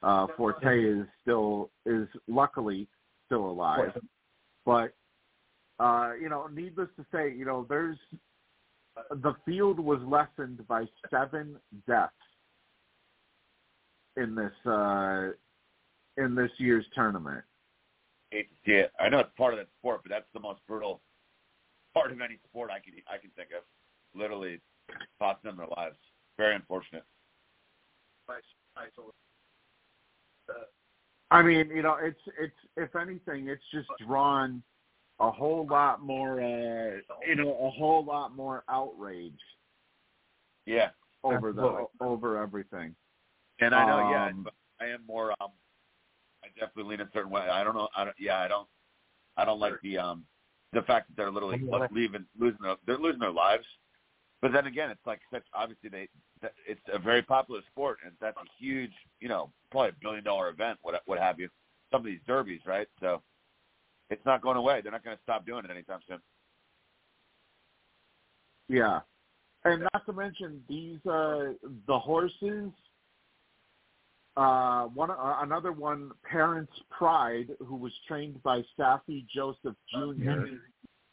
Uh, 0.03 0.27
Forte 0.37 0.85
is 0.85 1.07
still 1.23 1.71
is 1.87 2.07
luckily 2.29 2.87
still 3.27 3.47
alive, 3.51 3.93
but 4.65 4.93
uh, 5.81 6.13
you 6.21 6.29
know, 6.29 6.47
needless 6.47 6.89
to 6.97 7.05
say, 7.13 7.33
you 7.35 7.45
know, 7.45 7.67
there's 7.69 7.99
the 9.11 9.35
field 9.45 9.79
was 9.79 10.01
lessened 10.07 10.67
by 10.67 10.85
seven 11.11 11.57
deaths 11.87 12.13
in 14.17 14.35
this 14.35 14.53
uh, 14.71 15.29
in 16.17 16.35
this 16.35 16.51
year's 16.59 16.87
tournament. 16.95 17.45
hate 18.31 18.49
to 18.49 18.55
see 18.65 18.77
it. 18.77 18.93
I 18.99 19.09
know 19.09 19.21
it's 19.21 19.31
part 19.37 19.53
of 19.53 19.59
that 19.59 19.69
sport, 19.79 20.01
but 20.03 20.11
that's 20.11 20.29
the 20.33 20.41
most 20.41 20.61
brutal 20.67 21.01
part 21.95 22.13
of 22.13 22.21
any 22.21 22.39
sport 22.49 22.71
I 22.71 22.79
can 22.79 22.95
I 23.09 23.19
can 23.19 23.31
think 23.37 23.51
of. 23.57 23.63
Literally, 24.19 24.61
cost 25.19 25.43
them 25.43 25.57
their 25.57 25.67
lives. 25.77 25.97
Very 26.39 26.55
unfortunate. 26.55 27.05
I 31.31 31.43
mean, 31.43 31.69
you 31.75 31.83
know, 31.83 31.97
it's 32.01 32.21
it's 32.41 32.55
if 32.77 32.95
anything, 32.97 33.49
it's 33.49 33.63
just 33.73 33.89
drawn 34.07 34.63
a 35.21 35.31
whole 35.31 35.67
lot 35.67 36.01
more, 36.03 36.41
uh, 36.41 36.97
you 37.27 37.35
know, 37.37 37.57
a 37.67 37.71
whole 37.71 38.05
lot 38.05 38.35
more 38.37 38.65
outrage 38.69 39.33
Yeah, 40.67 40.91
over 41.25 41.49
Absolutely. 41.53 41.85
the 41.99 42.05
over 42.05 42.43
everything. 42.43 42.95
and 43.61 43.75
I 43.75 43.87
know. 43.87 43.99
yeah, 44.11 44.27
Um, 44.29 44.43
but 44.45 44.55
I 44.81 44.87
am 44.91 45.05
more. 45.07 45.33
Um, 45.41 45.51
I 46.45 46.49
definitely 46.59 46.91
lean 46.97 47.01
a 47.01 47.11
certain 47.13 47.31
way. 47.31 47.43
I 47.43 47.65
don't 47.65 47.75
know. 47.75 47.89
I 47.97 48.05
don't. 48.05 48.17
Yeah, 48.19 48.39
I 48.41 48.49
don't. 48.49 48.69
I 49.37 49.45
don't 49.45 49.61
like 49.61 49.81
the 49.83 49.99
um 49.99 50.25
the 50.73 50.83
fact 50.83 51.09
that 51.09 51.17
they're 51.17 51.31
literally 51.31 51.63
Yeah. 51.71 51.87
leaving 51.91 52.27
losing 52.39 52.59
their 52.63 52.77
they're 52.87 52.99
losing 52.99 53.21
their 53.21 53.31
lives. 53.33 53.67
but 54.43 54.53
then 54.53 54.67
again, 54.67 54.91
it's 54.91 55.07
like 55.07 55.21
such 55.33 55.45
obviously 55.55 55.89
they 55.89 56.09
it's 56.67 56.81
a 56.93 56.99
very 56.99 57.23
popular 57.23 57.63
sport, 57.71 57.99
and 58.05 58.13
that's 58.21 58.37
a 58.37 58.45
huge, 58.59 58.93
you 59.21 59.29
know, 59.29 59.51
probably 59.71 59.91
a 59.91 60.03
billion 60.03 60.25
dollar 60.25 60.51
event, 60.51 60.79
what 60.83 61.01
what 61.07 61.19
have 61.19 61.41
you. 61.41 61.49
Some 61.91 62.01
of 62.01 62.07
these 62.07 62.21
derbies, 62.27 62.61
right? 62.67 62.89
So 63.01 63.23
it's 64.11 64.25
not 64.25 64.43
going 64.43 64.57
away. 64.57 64.81
They're 64.83 64.93
not 64.93 65.05
going 65.05 65.17
to 65.17 65.23
stop 65.23 65.47
doing 65.47 65.65
it 65.65 65.71
anytime 65.71 66.01
soon. 66.09 66.19
Yeah, 68.69 69.01
and 69.65 69.87
not 69.93 70.07
to 70.07 70.13
mention 70.13 70.63
these 70.69 70.99
uh 71.07 71.53
the 71.87 71.99
horses. 71.99 72.71
Uh, 74.37 74.85
one 74.89 75.11
uh, 75.11 75.39
another 75.41 75.73
one, 75.73 76.11
Parents 76.31 76.73
Pride, 76.91 77.49
who 77.65 77.77
was 77.77 77.93
trained 78.07 78.43
by 78.43 78.63
Saffie 78.79 79.25
Joseph 79.35 79.77
Jr. 79.91 80.59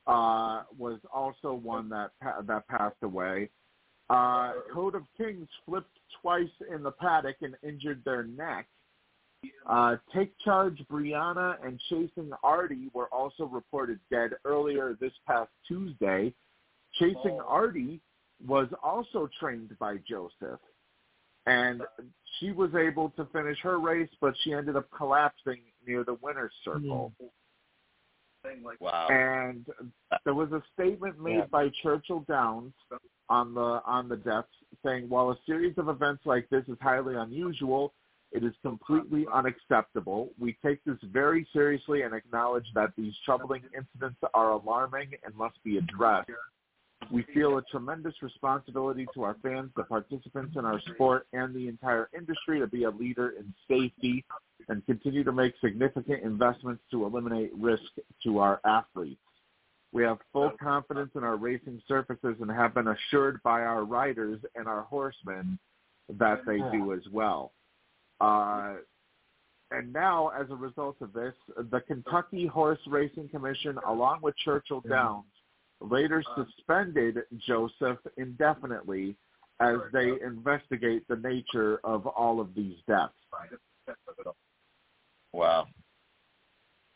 Uh, 0.06 0.64
was 0.78 1.00
also 1.14 1.54
one 1.54 1.88
that 1.90 2.12
that 2.46 2.68
passed 2.68 2.98
away. 3.04 3.50
Uh, 4.10 4.52
Code 4.74 4.96
of 4.96 5.04
Kings 5.18 5.48
flipped 5.66 5.98
twice 6.22 6.50
in 6.74 6.84
the 6.84 6.92
paddock 6.92 7.38
and 7.42 7.56
injured 7.64 8.02
their 8.04 8.24
neck. 8.24 8.68
Uh, 9.66 9.96
Take 10.14 10.34
Charge 10.40 10.84
Brianna 10.92 11.56
and 11.66 11.80
Chasing 11.90 12.32
Artie 12.44 12.90
were 12.94 13.08
also 13.08 13.46
reported 13.46 14.00
dead 14.12 14.32
earlier 14.46 14.98
this 15.00 15.14
past 15.28 15.50
Tuesday. 15.68 16.34
Chasing 16.94 17.40
Artie 17.48 18.02
was 18.46 18.68
also 18.84 19.30
trained 19.40 19.78
by 19.80 19.98
Joseph, 20.08 20.60
and 21.46 21.82
she 22.40 22.52
was 22.52 22.76
able 22.76 23.10
to 23.12 23.26
finish 23.32 23.58
her 23.62 23.80
race, 23.80 24.10
but 24.20 24.34
she 24.44 24.54
ended 24.54 24.76
up 24.76 24.88
collapsing 24.96 25.62
near 25.88 26.04
the 26.04 26.16
winner's 26.22 26.54
circle. 26.64 27.14
Wow. 28.80 29.08
And 29.10 29.66
there 30.26 30.34
was 30.34 30.52
a 30.52 30.62
statement 30.74 31.20
made 31.20 31.38
Yeah. 31.38 31.46
by 31.46 31.70
Churchill 31.82 32.26
Downs 32.28 32.74
on 33.30 33.54
the 33.54 33.82
on 33.86 34.10
the 34.10 34.18
deaths 34.18 34.52
saying, 34.84 35.08
while 35.08 35.32
a 35.32 35.38
series 35.46 35.78
of 35.78 35.88
events 35.88 36.26
like 36.26 36.50
this 36.50 36.68
is 36.68 36.78
highly 36.82 37.16
unusual, 37.16 37.94
it 38.34 38.44
is 38.44 38.54
completely 38.64 39.26
unacceptable. 39.32 40.30
We 40.40 40.58
take 40.66 40.84
this 40.86 40.98
very 41.04 41.48
seriously 41.54 42.02
and 42.02 42.14
acknowledge 42.14 42.66
that 42.74 42.92
these 42.98 43.14
troubling 43.26 43.62
incidents 43.78 44.20
are 44.34 44.52
alarming 44.52 45.12
and 45.24 45.36
must 45.36 45.64
be 45.64 45.78
addressed. 45.78 46.32
We 47.12 47.24
feel 47.34 47.58
a 47.58 47.62
tremendous 47.70 48.16
responsibility 48.22 49.06
to 49.14 49.24
our 49.24 49.36
fans, 49.44 49.72
the 49.76 49.84
participants 49.84 50.56
in 50.58 50.66
our 50.66 50.80
sport, 50.94 51.28
and 51.34 51.54
the 51.54 51.68
entire 51.68 52.10
industry 52.18 52.60
to 52.60 52.68
be 52.68 52.86
a 52.86 52.90
leader 52.90 53.34
in 53.38 53.54
safety 53.68 54.26
and 54.68 54.86
continue 54.86 55.24
to 55.24 55.32
make 55.32 55.54
significant 55.62 56.24
investments 56.24 56.82
to 56.92 57.06
eliminate 57.06 57.52
risk 57.56 57.84
to 58.24 58.40
our 58.40 58.62
athletes. 58.66 59.20
We 59.92 60.04
have 60.04 60.18
full 60.32 60.52
confidence 60.60 61.12
in 61.16 61.24
our 61.24 61.36
racing 61.36 61.82
surfaces 61.88 62.38
and 62.42 62.50
have 62.50 62.74
been 62.74 62.88
assured 62.88 63.44
by 63.44 63.62
our 63.62 63.84
riders 63.84 64.40
and 64.56 64.68
our 64.68 64.82
horsemen 64.84 65.60
that 66.18 66.40
they 66.48 66.58
do 66.72 66.94
as 66.94 67.02
well. 67.12 67.52
Uh, 68.24 68.76
and 69.72 69.92
now, 69.92 70.30
as 70.40 70.50
a 70.50 70.56
result 70.56 70.98
of 71.02 71.14
this, 71.14 71.34
the 71.72 71.82
Kentucky 71.82 72.46
Horse 72.46 72.80
Racing 72.88 73.28
Commission, 73.30 73.78
along 73.88 74.20
with 74.22 74.36
Churchill 74.38 74.82
Downs, 74.88 75.26
later 75.82 76.24
suspended 76.36 77.20
Joseph 77.46 77.98
indefinitely 78.18 79.16
as 79.60 79.78
they 79.92 80.14
investigate 80.24 81.08
the 81.08 81.16
nature 81.16 81.80
of 81.84 82.06
all 82.08 82.40
of 82.40 82.54
these 82.56 82.78
deaths. 82.88 83.14
Wow. 85.34 85.68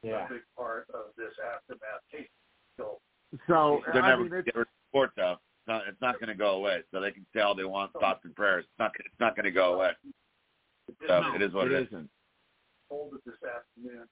Yeah. 0.04 0.28
big 0.30 0.42
part 0.56 0.88
of 0.94 1.06
this 1.18 1.34
aftermath. 1.56 2.28
So 2.78 3.00
So 3.48 3.82
They're 3.92 4.04
I 4.04 4.10
never 4.10 4.24
mean, 4.24 4.34
it's, 4.34 4.46
get 4.46 4.56
rid 4.56 4.62
of 4.62 4.68
sport 4.92 5.12
though. 5.16 5.34
It's 5.34 5.68
not, 5.68 5.82
it's 5.88 6.02
not 6.02 6.20
going 6.20 6.30
to 6.30 6.36
go 6.36 6.52
away. 6.52 6.82
So 6.92 7.02
they 7.02 7.12
can 7.12 7.26
say 7.36 7.42
all 7.42 7.56
they 7.56 7.66
want, 7.66 7.92
thoughts 7.94 8.22
and 8.24 8.36
prayers. 8.36 8.66
It's 8.66 8.80
not. 8.80 8.92
It's 9.00 9.20
not 9.20 9.36
going 9.36 9.46
to 9.46 9.52
go 9.52 9.74
away. 9.74 9.92
So 11.08 11.36
it 11.36 11.42
is 11.42 11.54
what 11.54 11.68
it 11.68 11.74
it 11.74 11.82
is. 11.82 11.88
isn't. 11.88 12.10
this 13.26 13.36
afternoon. 13.44 14.08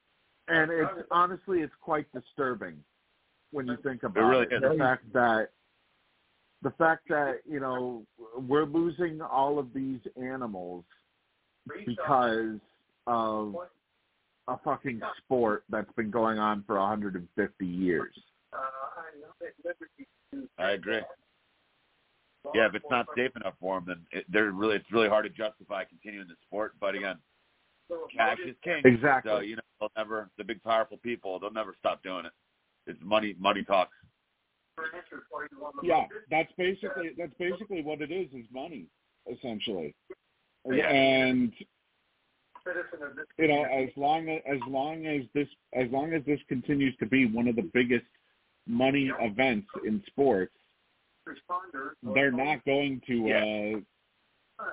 And 0.48 0.70
it's 0.70 1.08
honestly, 1.10 1.60
it's 1.60 1.74
quite 1.80 2.06
disturbing 2.12 2.76
when 3.50 3.66
you 3.66 3.76
think 3.82 4.02
about 4.02 4.28
really 4.28 4.46
it. 4.46 4.52
is. 4.52 4.62
The 4.62 4.76
fact 4.78 5.12
that 5.12 5.48
the 6.62 6.70
fact 6.72 7.08
that 7.08 7.40
you 7.48 7.60
know 7.60 8.04
we're 8.48 8.64
losing 8.64 9.20
all 9.20 9.58
of 9.58 9.72
these 9.74 10.00
animals 10.16 10.84
because 11.84 12.58
of 13.06 13.54
a 14.48 14.58
fucking 14.64 15.00
sport 15.18 15.64
that's 15.68 15.90
been 15.96 16.10
going 16.10 16.38
on 16.38 16.62
for 16.66 16.78
150 16.78 17.66
years. 17.66 18.14
Uh, 18.52 18.56
I 18.56 19.20
know 19.20 19.32
that 19.40 19.52
Liberty. 19.64 20.48
I 20.58 20.70
agree. 20.72 21.00
Yeah, 22.54 22.66
if 22.66 22.74
it's 22.74 22.84
not 22.90 23.06
safe 23.16 23.32
enough 23.36 23.54
for 23.60 23.76
them, 23.76 23.84
then 23.86 24.20
it, 24.20 24.26
they're 24.28 24.50
really 24.50 24.76
it's 24.76 24.92
really 24.92 25.08
hard 25.08 25.24
to 25.24 25.30
justify 25.30 25.84
continuing 25.84 26.28
the 26.28 26.34
sport. 26.46 26.74
But 26.80 26.94
again, 26.94 27.16
cash 28.16 28.38
is 28.46 28.56
king. 28.62 28.82
Exactly. 28.84 29.30
So 29.30 29.40
you 29.40 29.56
know 29.56 29.62
they'll 29.80 29.90
never 29.96 30.30
the 30.38 30.44
big 30.44 30.62
powerful 30.62 30.98
people 30.98 31.38
they'll 31.38 31.52
never 31.52 31.74
stop 31.78 32.02
doing 32.02 32.26
it. 32.26 32.32
It's 32.86 32.98
money 33.02 33.34
money 33.38 33.64
talks. 33.64 33.92
Yeah, 35.82 36.04
that's 36.30 36.52
basically 36.58 37.10
that's 37.16 37.32
basically 37.38 37.82
what 37.82 38.00
it 38.00 38.10
is 38.10 38.28
is 38.32 38.46
money, 38.52 38.86
essentially. 39.30 39.94
Yeah. 40.70 40.88
And 40.88 41.52
Citizen 42.64 43.06
of 43.08 43.16
this 43.16 43.26
you 43.38 43.48
know, 43.48 43.62
as 43.64 43.88
long 43.96 44.28
as 44.28 44.40
as 44.46 44.58
long 44.68 45.06
as 45.06 45.22
this 45.34 45.48
as 45.72 45.90
long 45.90 46.12
as 46.12 46.22
this 46.26 46.40
continues 46.48 46.96
to 46.98 47.06
be 47.06 47.24
one 47.26 47.48
of 47.48 47.56
the 47.56 47.70
biggest 47.72 48.06
money 48.66 49.10
events 49.20 49.68
in 49.86 50.02
sports. 50.06 50.52
They're 52.14 52.32
not 52.32 52.64
going 52.64 53.00
to 53.06 53.14
Yeah. 53.14 53.76
uh 54.58 54.64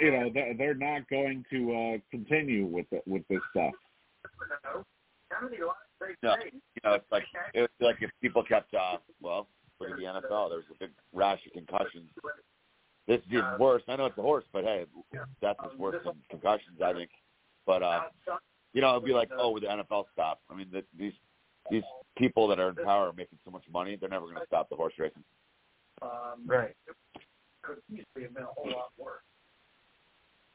you 0.00 0.10
know, 0.10 0.30
they're, 0.34 0.54
they're 0.54 0.74
not 0.74 1.08
going 1.08 1.44
to 1.50 1.72
uh 1.74 1.98
continue 2.10 2.66
with 2.66 2.86
it, 2.92 3.02
with 3.06 3.22
this 3.28 3.40
stuff. 3.50 3.72
How 4.62 4.84
many 5.42 5.58
lives 5.58 5.78
they 6.00 6.14
No. 6.22 6.34
You 6.42 6.80
know, 6.84 6.92
it's 6.94 7.10
like 7.10 7.24
it's 7.54 7.72
like 7.80 7.96
if 8.00 8.10
people 8.20 8.42
kept 8.42 8.74
uh 8.74 8.98
well, 9.20 9.48
look 9.80 9.90
at 9.90 9.96
the 9.96 10.04
NFL, 10.04 10.50
there's 10.50 10.64
a 10.70 10.78
big 10.78 10.90
rash 11.12 11.40
of 11.46 11.52
concussions. 11.52 12.10
This 13.06 13.20
is 13.30 13.42
worse. 13.58 13.82
I 13.88 13.96
know 13.96 14.06
it's 14.06 14.18
a 14.18 14.22
horse, 14.22 14.44
but 14.52 14.64
hey, 14.64 14.84
that's 15.40 15.58
just 15.62 15.78
worse 15.78 16.02
than 16.04 16.14
concussions, 16.30 16.80
I 16.84 16.92
think. 16.92 17.10
But 17.64 17.82
uh 17.82 18.00
you 18.72 18.82
know, 18.82 18.90
it'd 18.90 19.04
be 19.04 19.12
like, 19.14 19.30
oh, 19.38 19.52
would 19.52 19.62
the 19.62 19.68
NFL 19.68 20.04
stop? 20.12 20.40
I 20.50 20.54
mean, 20.54 20.68
the, 20.70 20.84
these 20.98 21.14
these 21.70 21.82
people 22.16 22.46
that 22.48 22.60
are 22.60 22.68
in 22.68 22.76
power 22.76 23.08
are 23.08 23.12
making 23.12 23.38
so 23.44 23.50
much 23.50 23.64
money, 23.72 23.96
they're 23.96 24.08
never 24.08 24.26
going 24.26 24.36
to 24.36 24.46
stop 24.46 24.68
the 24.68 24.76
horse 24.76 24.92
racing. 24.98 25.24
Um, 26.02 26.42
Right. 26.46 26.76
could 27.62 27.82
easily 27.90 28.22
have 28.22 28.34
been 28.34 28.44
a 28.44 28.46
whole 28.46 28.70
lot 28.70 28.92
worse. 28.96 29.22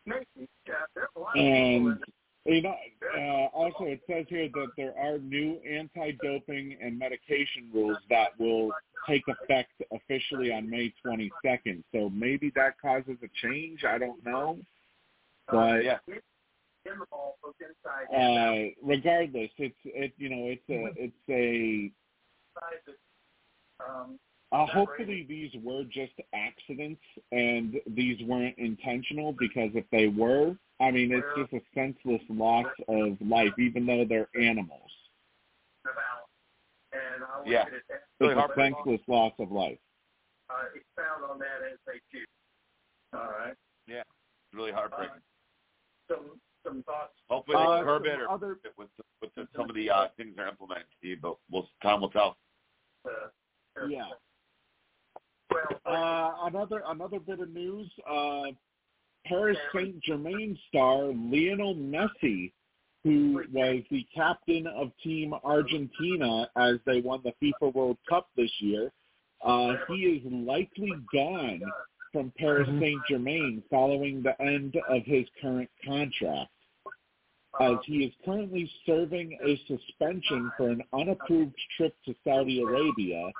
Maybe, 0.06 0.48
yeah, 0.66 0.86
there's 0.96 1.10
a 1.16 1.20
lot 1.20 1.30
of 1.30 1.34
people 1.36 1.46
And 1.46 2.06
you 2.46 2.62
know, 2.64 2.76
uh, 3.16 3.48
also 3.54 3.84
it 3.86 4.02
says 4.08 4.26
here 4.28 4.50
that 4.50 4.72
there 4.76 4.98
are 4.98 5.20
new 5.20 5.60
anti-doping 5.60 6.78
and 6.82 6.98
medication 6.98 7.70
rules 7.72 8.00
that 8.10 8.40
will 8.40 8.72
take 9.08 9.28
effect 9.28 9.72
officially 9.92 10.52
on 10.52 10.68
May 10.70 10.92
22nd. 11.06 11.84
So 11.92 12.10
maybe 12.10 12.52
that 12.56 12.80
causes 12.82 13.18
a 13.22 13.28
change. 13.48 13.84
I 13.84 13.98
don't 14.00 14.24
know, 14.26 14.60
but 15.48 15.84
Yeah. 15.84 16.00
in 16.08 16.98
the 16.98 17.06
ball, 17.12 17.38
both 17.44 17.56
inside 17.62 18.08
uh, 18.12 18.72
regardless, 18.82 19.52
it's 19.58 19.76
it 19.86 20.14
you 20.18 20.30
know 20.30 20.48
it's 20.48 20.68
a 20.70 20.92
it's 21.04 21.30
a. 21.30 21.92
Um, 23.84 24.20
Uh, 24.52 24.66
hopefully 24.66 25.26
these 25.30 25.50
were 25.64 25.84
just 25.86 26.12
accidents 26.34 27.02
and 27.32 27.80
these 27.88 28.22
weren't 28.24 28.58
intentional 28.58 29.32
because 29.40 29.70
if 29.76 29.86
they 29.92 30.08
were, 30.08 30.56
I 30.82 30.92
mean, 30.92 31.14
it's 31.14 31.26
just 31.38 31.54
a 31.54 31.62
senseless 31.74 32.22
loss 32.30 32.66
of 32.90 33.16
life, 33.22 33.54
even 33.58 33.86
though 33.86 34.04
they're 34.04 34.28
animals. 34.36 34.92
and 36.94 37.24
I 37.24 37.44
Yeah. 37.46 37.64
look 37.64 37.74
it 37.74 37.84
that 37.88 38.02
Really 38.20 38.34
It's 38.34 38.52
a 38.52 38.54
senseless 38.56 39.02
loss 39.08 39.34
of 39.40 39.52
life. 39.52 39.80
uh, 40.50 40.66
expound 40.76 41.24
on 41.24 41.40
that 41.40 41.62
as 41.72 41.80
they 41.88 42.00
choose. 42.12 42.28
All 43.14 43.32
right. 43.32 43.56
Yeah. 43.88 44.02
It's 44.02 44.54
really 44.54 44.72
heartbreaking. 44.74 45.22
Some 46.10 46.42
some 46.64 46.84
thoughts. 46.84 47.14
Hopefully 47.30 47.58
they 47.58 47.64
Uh, 47.64 47.84
curb 47.84 48.04
some 48.04 48.12
it 48.12 48.20
or 48.22 48.30
other 48.30 48.60
with 48.78 48.90
the, 48.98 49.04
with 49.22 49.34
the, 49.36 49.48
some 49.56 49.70
of 49.70 49.76
the 49.76 49.90
uh, 49.90 50.10
things 50.18 50.36
they're 50.36 50.48
implementing, 50.48 50.86
Steve. 50.98 51.22
But 51.22 51.38
we'll 51.50 51.68
time 51.82 52.02
will 52.02 52.10
tell. 52.10 52.38
Uh, 53.06 53.30
yeah. 53.88 54.10
Uh, 55.86 56.32
another 56.44 56.84
another 56.88 57.20
bit 57.20 57.40
of 57.40 57.50
news. 57.50 57.90
Uh, 58.10 58.52
Paris 59.26 59.58
Saint 59.74 60.02
Germain 60.02 60.58
star 60.68 61.06
Lionel 61.06 61.76
Messi, 61.76 62.52
who 63.04 63.44
was 63.52 63.84
the 63.90 64.06
captain 64.16 64.68
of 64.68 64.92
Team 65.04 65.34
Argentina 65.44 66.50
as 66.58 66.76
they 66.86 67.02
won 67.02 67.22
the 67.24 67.34
FIFA 67.42 67.74
World 67.74 67.98
Cup 68.10 68.30
this 68.36 68.52
year, 68.60 68.92
uh, 69.44 69.74
he 69.88 69.94
is 69.94 70.22
likely 70.32 70.92
gone 71.14 71.62
from 72.12 72.32
Paris 72.38 72.68
Saint 72.80 73.02
Germain 73.10 73.64
following 73.70 74.22
the 74.22 74.40
end 74.42 74.76
of 74.90 75.04
his 75.06 75.26
current 75.42 75.70
contract, 75.86 76.52
as 77.60 77.76
he 77.86 78.04
is 78.04 78.14
currently 78.26 78.70
serving 78.86 79.38
a 79.46 79.60
suspension 79.68 80.52
for 80.58 80.70
an 80.70 80.82
unapproved 80.94 81.56
trip 81.78 81.96
to 82.06 82.16
Saudi 82.24 82.62
Arabia 82.62 83.32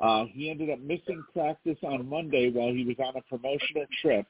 Uh, 0.00 0.24
he 0.32 0.50
ended 0.50 0.70
up 0.70 0.78
missing 0.80 1.22
practice 1.32 1.78
on 1.82 2.08
Monday 2.08 2.50
while 2.50 2.72
he 2.72 2.84
was 2.84 2.96
on 2.98 3.16
a 3.16 3.22
promotional 3.22 3.86
trip 4.02 4.26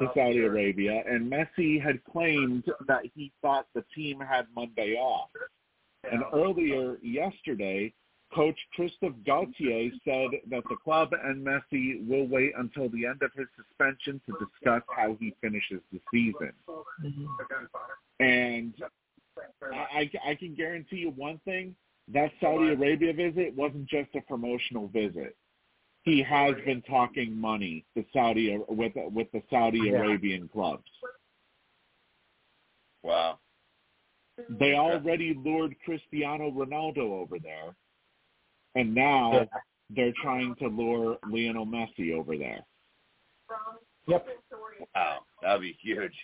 to 0.00 0.10
Saudi 0.14 0.40
Arabia, 0.40 1.02
and 1.06 1.30
Messi 1.30 1.82
had 1.82 2.02
claimed 2.04 2.64
that 2.86 3.02
he 3.14 3.32
thought 3.40 3.66
the 3.74 3.84
team 3.94 4.20
had 4.20 4.46
Monday 4.54 4.94
off. 4.94 5.30
And 6.10 6.22
earlier 6.34 6.98
yesterday, 7.02 7.92
Coach 8.34 8.58
Christophe 8.74 9.14
Galtier 9.26 9.90
said 10.04 10.30
that 10.50 10.62
the 10.68 10.76
club 10.84 11.12
and 11.24 11.46
Messi 11.46 12.06
will 12.06 12.26
wait 12.26 12.52
until 12.58 12.88
the 12.88 13.06
end 13.06 13.22
of 13.22 13.30
his 13.34 13.46
suspension 13.56 14.20
to 14.26 14.36
discuss 14.44 14.82
how 14.94 15.16
he 15.20 15.34
finishes 15.40 15.80
the 15.92 16.00
season. 16.12 16.52
And 18.20 18.74
I, 19.72 20.10
I 20.26 20.34
can 20.34 20.54
guarantee 20.54 20.96
you 20.96 21.10
one 21.10 21.40
thing: 21.44 21.74
that 22.12 22.30
Saudi 22.40 22.72
Arabia 22.72 23.12
visit 23.12 23.54
wasn't 23.54 23.86
just 23.88 24.14
a 24.14 24.20
promotional 24.22 24.88
visit. 24.88 25.36
He 26.02 26.22
has 26.22 26.54
been 26.64 26.82
talking 26.82 27.36
money 27.36 27.84
to 27.96 28.04
Saudi 28.12 28.56
with 28.68 28.92
with 28.94 29.30
the 29.32 29.42
Saudi 29.50 29.80
Yeah. 29.84 29.98
Arabian 29.98 30.48
clubs. 30.48 30.88
Wow. 33.02 33.38
They 34.48 34.74
already 34.74 35.34
lured 35.34 35.76
Cristiano 35.84 36.50
Ronaldo 36.50 36.98
over 36.98 37.38
there, 37.38 37.74
and 38.74 38.94
now 38.94 39.48
they're 39.90 40.12
trying 40.22 40.54
to 40.56 40.68
lure 40.68 41.18
Lionel 41.28 41.66
Messi 41.66 42.12
over 42.12 42.36
there. 42.36 42.64
Yep. 44.06 44.26
Wow. 44.94 45.18
That'd 45.42 45.62
be 45.62 45.76
huge. 45.80 46.14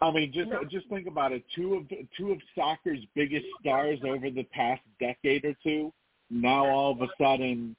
I 0.00 0.10
mean, 0.10 0.30
just 0.32 0.50
just 0.70 0.88
think 0.88 1.06
about 1.06 1.32
it. 1.32 1.42
Two 1.54 1.74
of 1.74 1.84
two 2.16 2.32
of 2.32 2.38
soccer's 2.54 3.00
biggest 3.14 3.46
stars 3.60 3.98
over 4.06 4.30
the 4.30 4.42
past 4.44 4.82
decade 5.00 5.44
or 5.44 5.54
two, 5.62 5.92
now 6.28 6.66
all 6.66 6.92
of 6.92 7.00
a 7.00 7.08
sudden 7.18 7.74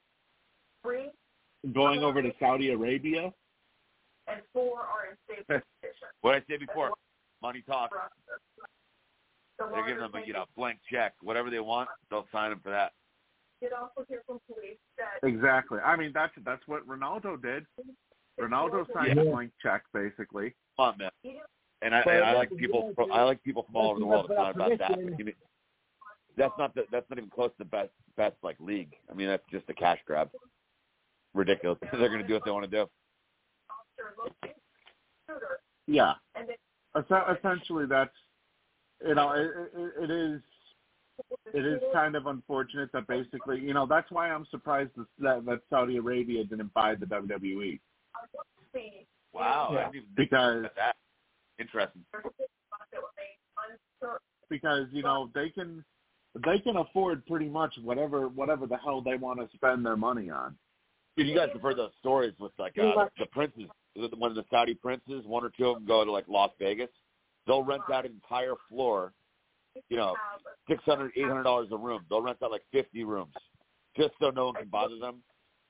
going 1.72 2.02
over 2.02 2.22
to 2.22 2.32
Saudi 2.40 2.70
Arabia. 2.70 3.32
and 4.26 4.40
four 4.52 4.80
are 4.80 5.10
in 5.10 5.16
state 5.24 5.46
position. 5.80 6.08
What 6.22 6.34
I 6.34 6.42
said 6.50 6.60
before, 6.60 6.92
money 7.40 7.62
talks. 7.66 7.96
They're 9.58 9.86
giving 9.86 10.00
them 10.00 10.12
a 10.14 10.26
you 10.26 10.32
know 10.32 10.46
blank 10.56 10.78
check, 10.90 11.14
whatever 11.22 11.50
they 11.50 11.60
want, 11.60 11.88
they'll 12.10 12.26
sign 12.32 12.50
them 12.50 12.60
for 12.62 12.70
that. 12.70 12.92
did 13.60 13.72
also 13.72 14.04
hear 14.08 14.22
from 14.26 14.40
police 14.52 14.76
that 14.96 15.26
Exactly. 15.26 15.78
I 15.80 15.96
mean, 15.96 16.12
that's 16.12 16.32
that's 16.44 16.62
what 16.66 16.86
Ronaldo 16.86 17.40
did. 17.40 17.64
Ronaldo 18.40 18.86
signed 18.92 19.18
a 19.18 19.24
blank 19.24 19.52
check, 19.60 19.82
basically. 19.92 20.54
Come 20.76 20.94
on, 20.94 20.98
man. 20.98 21.10
And 21.82 21.94
I, 21.94 22.00
and 22.00 22.24
I 22.24 22.34
like 22.34 22.50
people. 22.56 22.88
you 22.88 22.94
From, 22.94 23.12
I 23.12 23.22
like 23.22 23.42
people 23.44 23.62
from 23.64 23.76
all 23.76 23.90
over 23.90 24.00
the 24.00 24.06
world. 24.06 24.26
It's 24.28 24.36
not 24.36 24.54
about 24.54 24.78
that. 24.78 24.90
But 24.90 25.18
you 25.18 25.24
mean- 25.24 25.34
That's 26.36 26.52
not 26.58 26.74
the, 26.74 26.84
That's 26.90 27.08
not 27.08 27.18
even 27.18 27.30
close 27.30 27.50
to 27.50 27.58
the 27.58 27.64
best 27.64 27.90
best 28.16 28.36
like 28.42 28.56
league. 28.58 28.94
I 29.10 29.14
mean, 29.14 29.28
that's 29.28 29.44
just 29.50 29.68
a 29.68 29.74
cash 29.74 29.98
grab. 30.06 30.30
Ridiculous. 31.34 31.78
They're 31.92 32.08
going 32.08 32.20
to 32.22 32.26
do 32.26 32.34
what 32.34 32.44
they 32.44 32.50
want 32.50 32.64
to 32.64 32.70
do. 32.70 32.86
officer 33.70 34.14
located 34.18 34.60
shooter 35.28 35.60
Yeah. 35.86 36.14
Es- 36.96 37.36
essentially, 37.38 37.86
that's 37.86 38.10
you 39.06 39.14
know, 39.14 39.32
it, 39.32 39.50
it, 39.76 39.92
it 40.04 40.10
is 40.10 40.40
it 41.54 41.64
is 41.64 41.80
kind 41.92 42.16
of 42.16 42.26
unfortunate 42.26 42.90
that 42.92 43.06
basically, 43.06 43.60
you 43.60 43.74
know, 43.74 43.86
that's 43.86 44.10
why 44.10 44.30
I'm 44.30 44.46
surprised 44.50 44.90
that 45.20 45.44
that 45.44 45.60
Saudi 45.70 45.96
Arabia 45.96 46.44
didn't 46.44 46.72
buy 46.74 46.94
the 46.94 47.06
WWE 47.06 47.78
Wow. 49.32 49.70
Yeah. 49.72 49.78
I 49.78 49.82
didn't 49.84 49.94
even 49.96 50.08
think 50.16 50.30
because 50.30 50.62
that. 50.76 50.96
Interesting. 51.58 52.04
that 52.12 52.24
were 52.24 52.30
made 53.16 53.38
uncertain. 54.00 54.26
because 54.50 54.86
you 54.92 55.02
know 55.02 55.30
they 55.34 55.50
can 55.50 55.84
they 56.44 56.58
can 56.60 56.76
afford 56.76 57.24
pretty 57.26 57.48
much 57.48 57.74
whatever 57.82 58.28
whatever 58.28 58.66
the 58.66 58.76
hell 58.76 59.00
they 59.00 59.16
want 59.16 59.40
to 59.40 59.48
spend 59.56 59.84
their 59.84 59.96
money 59.96 60.30
on. 60.30 60.56
Dude, 61.16 61.26
you 61.26 61.34
guys 61.34 61.48
have 61.52 61.62
heard 61.62 61.76
those 61.78 61.90
stories 61.98 62.34
with 62.38 62.52
like 62.58 62.74
uh, 62.78 63.06
the 63.18 63.26
princes, 63.32 63.64
one 64.16 64.30
of 64.30 64.36
the 64.36 64.44
Saudi 64.50 64.74
princes, 64.74 65.24
one 65.26 65.44
or 65.44 65.50
two 65.56 65.66
of 65.66 65.74
them 65.76 65.86
go 65.86 66.04
to 66.04 66.12
like 66.12 66.26
Las 66.28 66.50
Vegas. 66.60 66.90
They'll 67.46 67.64
rent 67.64 67.82
out 67.92 68.04
an 68.04 68.12
entire 68.12 68.54
floor, 68.68 69.12
you 69.88 69.96
know, 69.96 70.14
six 70.68 70.82
hundred, 70.84 71.12
eight 71.16 71.24
hundred 71.26 71.42
dollars 71.42 71.68
a 71.72 71.76
room. 71.76 72.04
They'll 72.08 72.22
rent 72.22 72.38
out 72.42 72.52
like 72.52 72.62
fifty 72.70 73.02
rooms, 73.02 73.34
just 73.96 74.12
so 74.20 74.30
no 74.30 74.46
one 74.46 74.54
can 74.54 74.68
bother 74.68 74.98
them. 75.00 75.22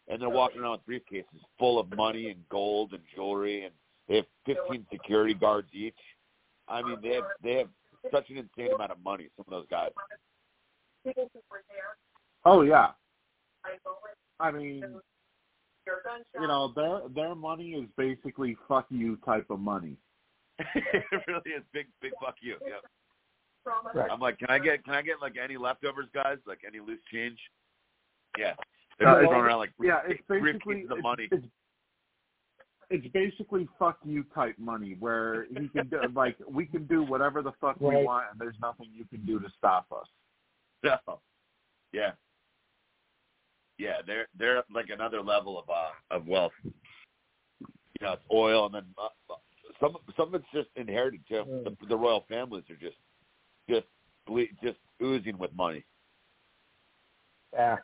And 0.08 0.20
they're 0.20 0.28
walking 0.28 0.60
around 0.60 0.80
with 0.86 1.02
briefcases 1.02 1.40
full 1.58 1.78
of 1.78 1.94
money 1.94 2.28
and 2.28 2.40
gold 2.50 2.92
and 2.92 3.02
jewelry, 3.14 3.64
and 3.64 3.74
they 4.08 4.16
have 4.16 4.26
fifteen 4.46 4.86
security 4.90 5.34
guards 5.34 5.68
each. 5.72 5.98
I 6.68 6.82
mean, 6.82 6.98
they 7.02 7.14
have 7.14 7.24
they 7.42 7.54
have 7.54 7.68
such 8.12 8.30
an 8.30 8.38
insane 8.38 8.74
amount 8.74 8.92
of 8.92 9.02
money. 9.04 9.28
Some 9.36 9.44
of 9.46 9.50
those 9.50 9.66
guys. 9.70 9.90
People 11.04 11.28
who 11.32 11.40
were 11.50 11.62
there, 11.68 11.96
Oh 12.44 12.62
yeah, 12.62 12.88
I 13.64 13.70
go 13.84 13.96
with 14.02 14.14
I 14.40 14.50
mean, 14.50 14.82
you 16.40 16.46
know 16.46 16.72
their 16.74 17.00
their 17.14 17.34
money 17.34 17.70
is 17.70 17.88
basically 17.96 18.56
fuck 18.68 18.86
you 18.90 19.16
type 19.24 19.46
of 19.50 19.60
money. 19.60 19.96
it 20.58 21.04
really 21.26 21.50
is 21.56 21.62
big, 21.72 21.86
big 22.00 22.12
fuck 22.20 22.36
you. 22.40 22.56
Yep. 22.66 22.82
Right. 23.94 24.10
I'm 24.10 24.20
like, 24.20 24.38
can 24.38 24.48
I 24.50 24.58
get 24.58 24.84
can 24.84 24.94
I 24.94 25.02
get 25.02 25.16
like 25.20 25.34
any 25.42 25.56
leftovers, 25.56 26.06
guys? 26.14 26.38
Like 26.46 26.60
any 26.66 26.80
loose 26.80 27.00
change? 27.12 27.38
Yeah. 28.38 28.54
They're 28.98 29.08
Uh, 29.08 29.20
throwing 29.20 29.40
around 29.40 29.58
like 29.58 29.72
Yeah, 29.80 30.00
it's 30.06 30.20
basically 30.28 30.84
briefcases 30.84 30.90
of 30.90 30.98
it's, 30.98 31.02
money. 31.02 31.28
It's, 31.30 31.46
it's 32.90 33.06
basically 33.08 33.68
fuck 33.78 33.98
you 34.04 34.24
type 34.34 34.54
money 34.58 34.96
where 34.98 35.46
he 35.46 35.68
can 35.68 35.88
do 35.88 36.00
like 36.14 36.36
we 36.50 36.64
can 36.64 36.86
do 36.86 37.02
whatever 37.02 37.42
the 37.42 37.52
fuck 37.60 37.80
we 37.80 37.96
want 37.96 38.26
and 38.30 38.40
there's 38.40 38.56
nothing 38.60 38.88
you 38.92 39.04
can 39.04 39.24
do 39.26 39.38
to 39.38 39.48
stop 39.58 39.86
us. 39.92 40.06
So, 41.06 41.20
yeah, 41.92 42.12
yeah, 43.78 43.96
they're 44.06 44.26
they're 44.38 44.62
like 44.72 44.90
another 44.90 45.22
level 45.22 45.58
of 45.58 45.68
uh 45.68 46.16
of 46.16 46.26
wealth. 46.26 46.52
You 46.64 48.06
know, 48.06 48.12
it's 48.12 48.22
oil, 48.32 48.66
and 48.66 48.74
then 48.74 48.84
uh, 48.96 49.34
some 49.80 49.96
some 50.16 50.34
of 50.34 50.34
it's 50.34 50.44
just 50.52 50.68
inherited 50.76 51.20
too. 51.28 51.44
The, 51.64 51.86
the 51.88 51.96
royal 51.96 52.24
families 52.28 52.64
are 52.70 52.76
just 52.76 52.96
just 53.68 53.86
ble- 54.26 54.46
just 54.62 54.78
oozing 55.02 55.38
with 55.38 55.54
money. 55.54 55.84
Yeah. 57.52 57.76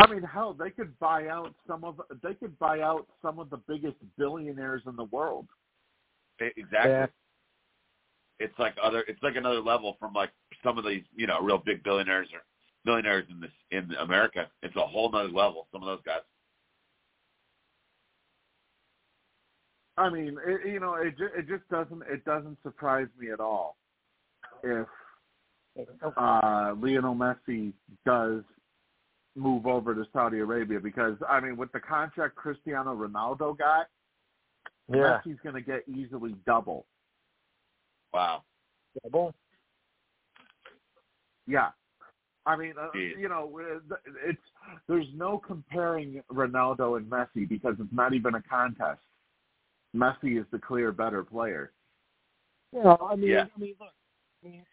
I 0.00 0.06
mean, 0.12 0.22
hell, 0.22 0.54
they 0.54 0.70
could 0.70 0.96
buy 0.98 1.26
out 1.26 1.54
some 1.66 1.84
of 1.84 2.00
they 2.22 2.34
could 2.34 2.58
buy 2.58 2.80
out 2.80 3.06
some 3.20 3.38
of 3.38 3.50
the 3.50 3.56
biggest 3.68 3.96
billionaires 4.16 4.82
in 4.86 4.96
the 4.96 5.04
world. 5.04 5.46
Exactly. 6.40 6.90
Yeah. 6.90 7.06
It's 8.38 8.56
like 8.58 8.74
other. 8.82 9.04
It's 9.08 9.22
like 9.22 9.34
another 9.34 9.60
level 9.60 9.96
from 9.98 10.12
like 10.12 10.30
some 10.62 10.78
of 10.78 10.84
these 10.84 11.02
you 11.16 11.26
know 11.26 11.40
real 11.40 11.58
big 11.58 11.82
billionaires 11.82 12.28
or 12.32 12.40
millionaires 12.84 13.26
in 13.28 13.40
this 13.40 13.50
in 13.72 13.92
America. 14.00 14.48
It's 14.62 14.76
a 14.76 14.80
whole 14.80 15.10
nother 15.10 15.30
level. 15.30 15.66
Some 15.72 15.82
of 15.82 15.88
those 15.88 16.02
guys. 16.06 16.20
I 19.96 20.08
mean, 20.10 20.38
it, 20.46 20.72
you 20.72 20.78
know, 20.78 20.94
it 20.94 21.18
ju- 21.18 21.30
it 21.36 21.48
just 21.48 21.68
doesn't 21.70 22.02
it 22.08 22.24
doesn't 22.24 22.56
surprise 22.62 23.08
me 23.18 23.32
at 23.32 23.40
all 23.40 23.76
if 24.62 24.86
uh, 26.16 26.74
Lionel 26.80 27.14
Messi 27.14 27.72
does 28.04 28.42
move 29.38 29.66
over 29.66 29.94
to 29.94 30.04
Saudi 30.12 30.38
Arabia 30.38 30.80
because 30.80 31.16
I 31.28 31.40
mean, 31.40 31.56
with 31.56 31.72
the 31.72 31.80
contract 31.80 32.34
Cristiano 32.36 32.94
Ronaldo 32.94 33.56
got, 33.56 33.88
Yeah. 34.88 35.20
Messi's 35.26 35.38
going 35.42 35.54
to 35.54 35.60
get 35.60 35.88
easily 35.88 36.34
double. 36.46 36.86
Wow. 38.12 38.42
Double. 39.02 39.34
Yeah. 41.46 41.70
I 42.46 42.56
mean, 42.56 42.74
uh, 42.80 42.88
you 42.94 43.28
know, 43.28 43.60
uh, 43.60 43.96
it's 44.26 44.40
there's 44.88 45.06
no 45.14 45.38
comparing 45.38 46.22
Ronaldo 46.32 46.96
and 46.96 47.06
Messi 47.10 47.46
because 47.46 47.74
it's 47.78 47.92
not 47.92 48.14
even 48.14 48.34
a 48.36 48.42
contest. 48.42 49.00
Messi 49.94 50.40
is 50.40 50.46
the 50.50 50.58
clear 50.58 50.90
better 50.90 51.22
player. 51.22 51.72
You 52.72 52.84
know, 52.84 53.08
I 53.10 53.16
mean, 53.16 53.30
Yeah. 53.30 53.46
I 53.54 53.60
mean, 53.60 53.74
look, 53.78 53.92
I 54.42 54.48
mean, 54.48 54.64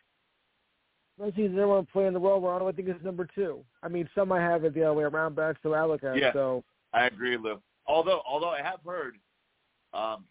Messi's 1.19 1.35
the 1.35 1.57
number 1.57 1.67
one 1.67 1.85
player 1.85 2.07
in 2.07 2.13
the 2.13 2.19
world. 2.19 2.43
Ronaldo, 2.43 2.69
I 2.71 2.75
think, 2.75 2.89
is 2.89 2.95
number 3.03 3.27
two. 3.33 3.63
I 3.81 3.87
mean, 3.87 4.09
some 4.13 4.29
might 4.29 4.41
have 4.41 4.63
it 4.65 4.73
the 4.73 4.83
other 4.83 4.93
way 4.93 5.03
around, 5.05 5.35
but 5.35 5.47
that's 5.47 5.59
the 5.63 5.69
way 5.69 5.79
I 5.79 5.85
look 5.85 6.03
at. 6.03 6.17
Yeah. 6.17 6.33
So, 6.33 6.63
I 6.93 7.05
agree, 7.05 7.37
Lou. 7.37 7.61
Although, 7.87 8.21
although 8.27 8.49
I 8.49 8.61
have 8.61 8.79
heard, 8.85 9.15
um, 9.93 10.25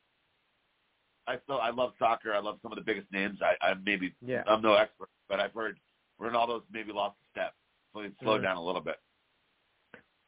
I 1.26 1.38
still 1.44 1.58
I 1.60 1.70
love 1.70 1.94
soccer. 1.98 2.34
I 2.34 2.38
love 2.40 2.58
some 2.62 2.70
of 2.72 2.76
the 2.76 2.84
biggest 2.84 3.10
names. 3.12 3.38
I, 3.42 3.54
I 3.66 3.74
maybe 3.84 4.14
Yeah. 4.20 4.42
I'm 4.46 4.60
no 4.60 4.74
expert, 4.74 5.08
but 5.28 5.40
I've 5.40 5.54
heard 5.54 5.78
Ronaldo's 6.20 6.64
maybe 6.70 6.92
lost 6.92 7.16
a 7.22 7.30
step, 7.30 7.54
so 7.94 8.02
he 8.02 8.10
slowed 8.22 8.40
Mhm. 8.40 8.44
down 8.44 8.56
a 8.58 8.62
little 8.62 8.82
bit. 8.82 9.00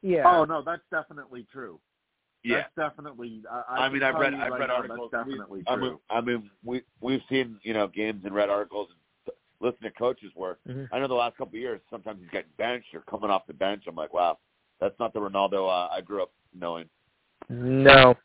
yeah. 0.01 0.23
Oh 0.27 0.45
no, 0.45 0.63
that's 0.63 0.83
definitely 0.91 1.47
true. 1.53 1.79
Yeah, 2.45 2.63
That's 2.77 2.93
definitely. 2.95 3.43
I, 3.51 3.63
I, 3.69 3.87
I 3.87 3.89
mean, 3.89 4.03
I've 4.05 4.15
read 4.15 4.33
I've 4.35 4.53
right 4.53 4.61
read 4.61 4.67
now, 4.69 4.77
articles. 4.77 5.11
That's 5.13 5.25
definitely 5.27 5.65
I 5.67 5.75
true. 5.75 5.83
mean, 5.91 5.99
I 6.11 6.21
mean, 6.21 6.51
we 6.65 6.83
we've 7.01 7.23
seen 7.29 7.59
you 7.63 7.75
know 7.75 7.89
games 7.89 8.23
and 8.25 8.35
read 8.35 8.49
articles 8.49 8.89
and 8.91 8.99
listen 9.61 9.83
to 9.83 9.91
coaches 9.91 10.35
work. 10.35 10.61
Mhm. 10.67 10.89
I 10.93 10.99
know 10.99 11.09
the 11.09 11.15
last 11.15 11.37
couple 11.37 11.57
of 11.57 11.61
years, 11.61 11.81
sometimes 11.91 12.21
he's 12.21 12.31
getting 12.31 12.51
benched 12.57 12.95
or 12.95 13.01
coming 13.03 13.31
off 13.31 13.47
the 13.47 13.55
bench. 13.55 13.85
I'm 13.87 13.95
like, 13.97 14.13
wow, 14.13 14.39
that's 14.81 14.99
not 14.99 15.13
the 15.13 15.21
Ronaldo 15.21 15.69
uh, 15.69 15.89
I 15.93 16.01
grew 16.01 16.23
up 16.23 16.33
knowing. 16.55 16.89
No. 17.49 18.17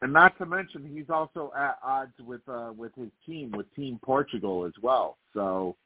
and 0.00 0.12
not 0.12 0.36
to 0.38 0.46
mention, 0.46 0.84
he's 0.84 1.10
also 1.10 1.52
at 1.56 1.78
odds 1.82 2.18
with 2.20 2.46
uh, 2.48 2.72
with 2.76 2.92
his 2.96 3.10
team, 3.24 3.52
with 3.52 3.72
Team 3.74 4.00
Portugal 4.02 4.64
as 4.64 4.72
well. 4.82 5.18
So, 5.32 5.76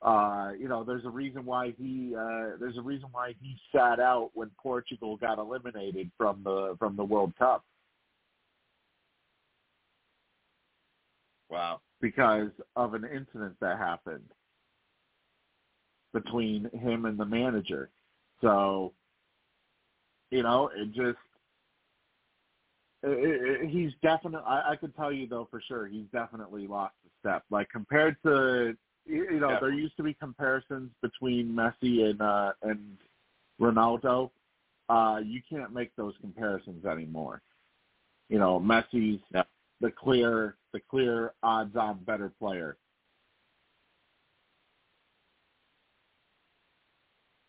Uh, 0.00 0.52
you 0.56 0.68
know, 0.68 0.84
there's 0.84 1.04
a 1.04 1.10
reason 1.10 1.44
why 1.44 1.72
he 1.72 2.14
uh, 2.14 2.56
there's 2.60 2.76
a 2.78 2.82
reason 2.82 3.08
why 3.10 3.34
he 3.40 3.56
sat 3.72 3.98
out 3.98 4.30
when 4.34 4.48
Portugal 4.56 5.16
got 5.16 5.38
eliminated 5.38 6.10
from 6.16 6.42
the 6.44 6.76
from 6.78 6.96
the 6.96 7.04
World 7.04 7.34
Cup 7.36 7.64
Wow. 11.50 11.80
Because 12.00 12.50
of 12.76 12.94
an 12.94 13.04
incident 13.04 13.56
that 13.60 13.78
happened 13.78 14.28
between 16.12 16.70
him 16.70 17.04
and 17.04 17.18
the 17.18 17.24
manager. 17.24 17.90
So, 18.40 18.92
you 20.30 20.42
know, 20.42 20.70
it 20.74 20.86
just 20.88 21.18
it, 23.02 23.62
it, 23.62 23.70
he's 23.70 23.92
definitely. 24.02 24.46
I, 24.46 24.72
I 24.72 24.76
can 24.76 24.92
tell 24.92 25.12
you 25.12 25.26
though 25.26 25.48
for 25.50 25.60
sure, 25.66 25.86
he's 25.86 26.06
definitely 26.12 26.66
lost 26.66 26.94
a 27.06 27.10
step. 27.20 27.44
Like 27.50 27.68
compared 27.70 28.16
to 28.24 28.76
you 29.06 29.40
know, 29.40 29.50
Yeah. 29.50 29.60
there 29.60 29.72
used 29.72 29.96
to 29.96 30.02
be 30.02 30.14
comparisons 30.14 30.90
between 31.00 31.48
Messi 31.48 32.10
and 32.10 32.20
uh, 32.20 32.52
and 32.62 32.98
Ronaldo. 33.60 34.30
Uh, 34.88 35.20
you 35.24 35.40
can't 35.48 35.72
make 35.72 35.94
those 35.96 36.14
comparisons 36.20 36.84
anymore. 36.84 37.42
You 38.28 38.38
know, 38.38 38.60
Messi's 38.60 39.20
Yeah. 39.34 39.44
The 39.80 39.90
clear 39.90 40.56
the 40.72 40.80
clear 40.90 41.32
odds 41.42 41.76
on 41.76 41.98
better 42.04 42.32
player. 42.38 42.76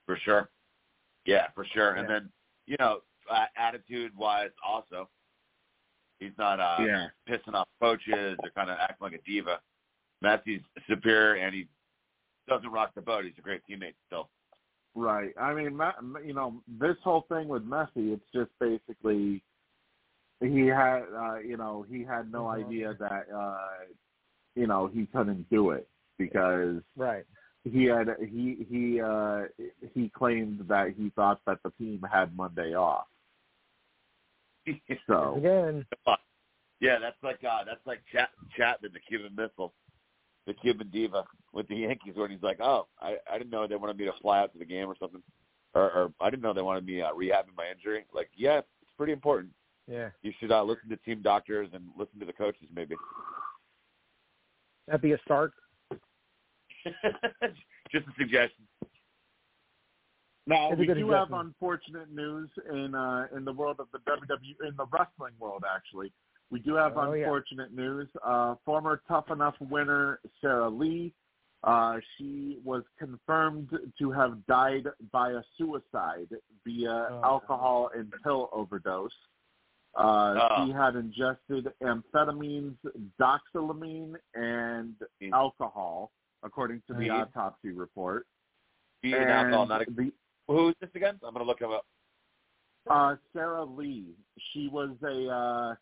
For 0.05 0.17
sure. 0.23 0.49
Yeah, 1.25 1.47
for 1.53 1.65
sure. 1.65 1.93
And 1.93 2.09
then, 2.09 2.29
you 2.65 2.75
know, 2.79 3.01
uh, 3.29 3.45
attitude 3.55 4.11
wise 4.17 4.49
also, 4.67 5.07
he's 6.19 6.31
not 6.37 6.59
uh 6.59 6.83
yeah. 6.83 7.07
pissing 7.29 7.53
off 7.53 7.67
coaches 7.79 8.37
or 8.41 8.49
kind 8.55 8.69
of 8.69 8.77
acting 8.79 8.97
like 9.01 9.13
a 9.13 9.21
diva. 9.29 9.59
Messi's 10.23 10.63
superior 10.87 11.35
and 11.35 11.53
he 11.53 11.67
doesn't 12.47 12.71
rock 12.71 12.91
the 12.95 13.01
boat. 13.01 13.25
He's 13.25 13.33
a 13.37 13.41
great 13.41 13.61
teammate 13.69 13.93
still. 14.07 14.29
Right. 14.95 15.33
I 15.39 15.53
mean, 15.53 15.79
you 16.25 16.33
know, 16.33 16.61
this 16.79 16.97
whole 17.03 17.25
thing 17.29 17.47
with 17.47 17.63
Messi, 17.63 18.11
it's 18.11 18.25
just 18.33 18.49
basically 18.59 19.43
he 20.41 20.67
had, 20.67 21.01
uh, 21.15 21.39
you 21.39 21.57
know, 21.57 21.85
he 21.89 22.03
had 22.03 22.31
no 22.31 22.47
idea 22.47 22.95
that, 22.99 23.25
uh, 23.35 23.57
you 24.55 24.67
know, 24.67 24.87
he 24.87 25.05
couldn't 25.07 25.49
do 25.49 25.71
it 25.71 25.87
because 26.17 26.81
Right. 26.95 27.25
he 27.63 27.85
had 27.85 28.07
he 28.19 28.65
he 28.69 29.01
uh 29.01 29.43
he 29.93 30.09
claimed 30.09 30.59
that 30.67 30.93
he 30.97 31.09
thought 31.11 31.41
that 31.45 31.59
the 31.63 31.71
team 31.71 32.03
had 32.09 32.35
Monday 32.35 32.73
off. 32.73 33.07
So 35.07 35.35
Again. 35.37 35.85
yeah, 36.79 36.99
that's 36.99 37.21
like 37.23 37.43
uh 37.43 37.63
that's 37.65 37.85
like 37.85 38.01
Chat 38.11 38.29
Chapman, 38.55 38.91
the 38.93 38.99
Cuban 38.99 39.35
missile, 39.35 39.73
the 40.47 40.53
Cuban 40.53 40.89
diva 40.89 41.25
with 41.53 41.67
the 41.67 41.75
Yankees 41.75 42.13
when 42.15 42.31
he's 42.31 42.43
like, 42.43 42.59
Oh, 42.61 42.87
I, 43.01 43.17
I 43.31 43.37
didn't 43.37 43.49
know 43.51 43.67
they 43.67 43.75
wanted 43.75 43.97
me 43.97 44.05
to 44.05 44.13
fly 44.21 44.39
out 44.39 44.53
to 44.53 44.59
the 44.59 44.65
game 44.65 44.87
or 44.87 44.95
something. 44.99 45.21
Or, 45.73 45.91
or 45.91 46.13
I 46.19 46.29
didn't 46.29 46.41
know 46.43 46.53
they 46.53 46.61
wanted 46.61 46.85
me 46.85 47.01
uh, 47.01 47.11
rehabbing 47.11 47.55
my 47.55 47.69
injury. 47.71 48.05
Like, 48.13 48.29
yeah, 48.35 48.57
it's 48.59 48.91
pretty 48.97 49.13
important. 49.13 49.51
Yeah. 49.89 50.09
You 50.21 50.31
should 50.39 50.51
uh, 50.51 50.63
listen 50.63 50.87
to 50.89 50.97
team 50.97 51.21
doctors 51.23 51.69
and 51.73 51.83
listen 51.97 52.19
to 52.19 52.25
the 52.25 52.33
coaches 52.33 52.67
maybe. 52.73 52.95
That'd 54.87 55.01
be 55.01 55.13
a 55.13 55.17
start. 55.25 55.51
Just 57.91 58.05
a 58.07 58.11
suggestion. 58.17 58.65
now 60.47 60.71
we 60.73 60.85
do 60.85 61.09
have 61.11 61.31
unfortunate 61.33 62.11
news 62.13 62.49
in 62.71 62.93
uh 62.95 63.25
in 63.35 63.43
the 63.45 63.51
world 63.51 63.77
of 63.79 63.87
the 63.91 63.99
WWE 63.99 64.67
in 64.69 64.75
the 64.77 64.85
wrestling 64.91 65.33
world 65.39 65.63
actually. 65.75 66.11
We 66.51 66.59
do 66.59 66.75
have 66.75 66.93
Oh, 66.97 67.13
yeah. 67.13 67.23
unfortunate 67.25 67.73
news. 67.75 68.07
Uh, 68.25 68.55
former 68.65 69.01
Tough 69.07 69.29
Enough 69.31 69.53
winner 69.59 70.19
Sarah 70.41 70.69
Lee, 70.69 71.13
uh, 71.63 71.97
she 72.17 72.57
was 72.63 72.81
confirmed 72.97 73.69
to 73.99 74.11
have 74.11 74.43
died 74.47 74.87
by 75.11 75.31
a 75.33 75.41
suicide 75.57 76.29
via 76.65 76.89
Oh. 77.11 77.21
alcohol 77.23 77.91
and 77.95 78.11
pill 78.23 78.49
overdose. 78.51 79.11
Uh, 79.95 80.47
Oh. 80.49 80.65
She 80.65 80.71
had 80.71 80.95
ingested 80.95 81.73
amphetamines, 81.81 82.77
doxylamine, 83.19 84.15
and 84.35 84.95
Mm. 85.21 85.33
alcohol, 85.33 86.11
according 86.43 86.81
to 86.87 86.93
the 86.93 87.09
autopsy 87.09 87.71
report. 87.71 88.27
Alcohol, 89.03 89.61
And 89.61 89.69
not 89.69 89.81
a, 89.81 89.91
the 89.91 90.13
who's 90.47 90.75
this 90.79 90.89
again? 90.95 91.19
I'm 91.23 91.33
gonna 91.33 91.45
look 91.45 91.59
him 91.61 91.71
up. 91.71 91.85
Uh, 92.89 93.15
Sarah 93.33 93.63
Lee. 93.63 94.15
She 94.53 94.67
was 94.67 94.91
a 95.03 95.27
uh, 95.29 95.75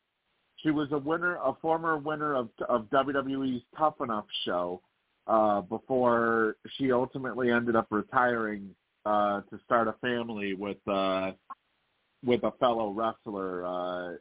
she 0.58 0.72
was 0.72 0.92
a 0.92 0.98
winner, 0.98 1.36
a 1.44 1.54
former 1.56 1.98
winner 1.98 2.34
of 2.36 2.50
of 2.70 2.90
WWE's 2.90 3.64
Tough 3.78 4.00
Enough 4.02 4.26
show. 4.46 4.82
Uh, 5.28 5.60
before 5.62 6.56
she 6.78 6.92
ultimately 6.94 7.52
ended 7.52 7.76
up 7.76 7.88
retiring 7.90 8.74
uh, 9.06 9.42
to 9.50 9.60
start 9.66 9.90
a 9.90 9.94
family 9.94 10.54
with 10.54 10.78
uh, 10.88 11.32
with 12.26 12.44
a 12.44 12.52
fellow 12.60 12.92
wrestler, 12.92 13.66
uh, 13.66 14.14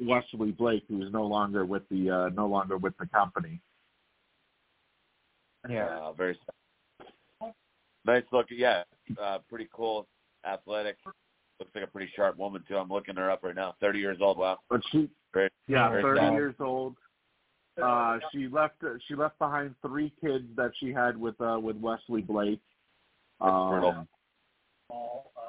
Wesley 0.00 0.52
Blake, 0.52 0.84
who 0.88 1.02
is 1.06 1.12
no 1.12 1.24
longer 1.24 1.64
with 1.64 1.82
the 1.90 2.10
uh, 2.10 2.28
no 2.30 2.46
longer 2.46 2.76
with 2.76 2.96
the 2.98 3.06
company. 3.06 3.60
Uh, 5.68 6.12
very 6.12 6.38
nice 8.04 8.22
look. 8.32 8.46
Yeah, 8.50 8.84
uh, 9.20 9.38
pretty 9.48 9.68
cool, 9.72 10.06
athletic. 10.46 10.96
Looks 11.58 11.72
like 11.74 11.84
a 11.84 11.86
pretty 11.88 12.10
sharp 12.14 12.36
woman 12.38 12.62
too. 12.68 12.76
I'm 12.76 12.88
looking 12.88 13.16
her 13.16 13.30
up 13.30 13.42
right 13.42 13.54
now. 13.54 13.74
Thirty 13.80 13.98
years 13.98 14.18
old. 14.20 14.38
Wow. 14.38 14.58
But 14.68 14.82
she, 14.92 15.08
Great. 15.32 15.50
yeah, 15.66 15.88
Very 15.88 16.02
thirty 16.02 16.20
sad. 16.20 16.32
years 16.34 16.54
old. 16.60 16.96
Uh, 17.82 18.18
she 18.32 18.48
left. 18.48 18.76
She 19.08 19.14
left 19.14 19.38
behind 19.38 19.74
three 19.86 20.12
kids 20.22 20.44
that 20.56 20.72
she 20.78 20.92
had 20.92 21.16
with 21.16 21.40
uh, 21.40 21.58
with 21.60 21.76
Wesley 21.76 22.20
Blake. 22.22 22.60
That's 23.40 23.50
Um, 23.50 23.70
brutal. 23.70 24.06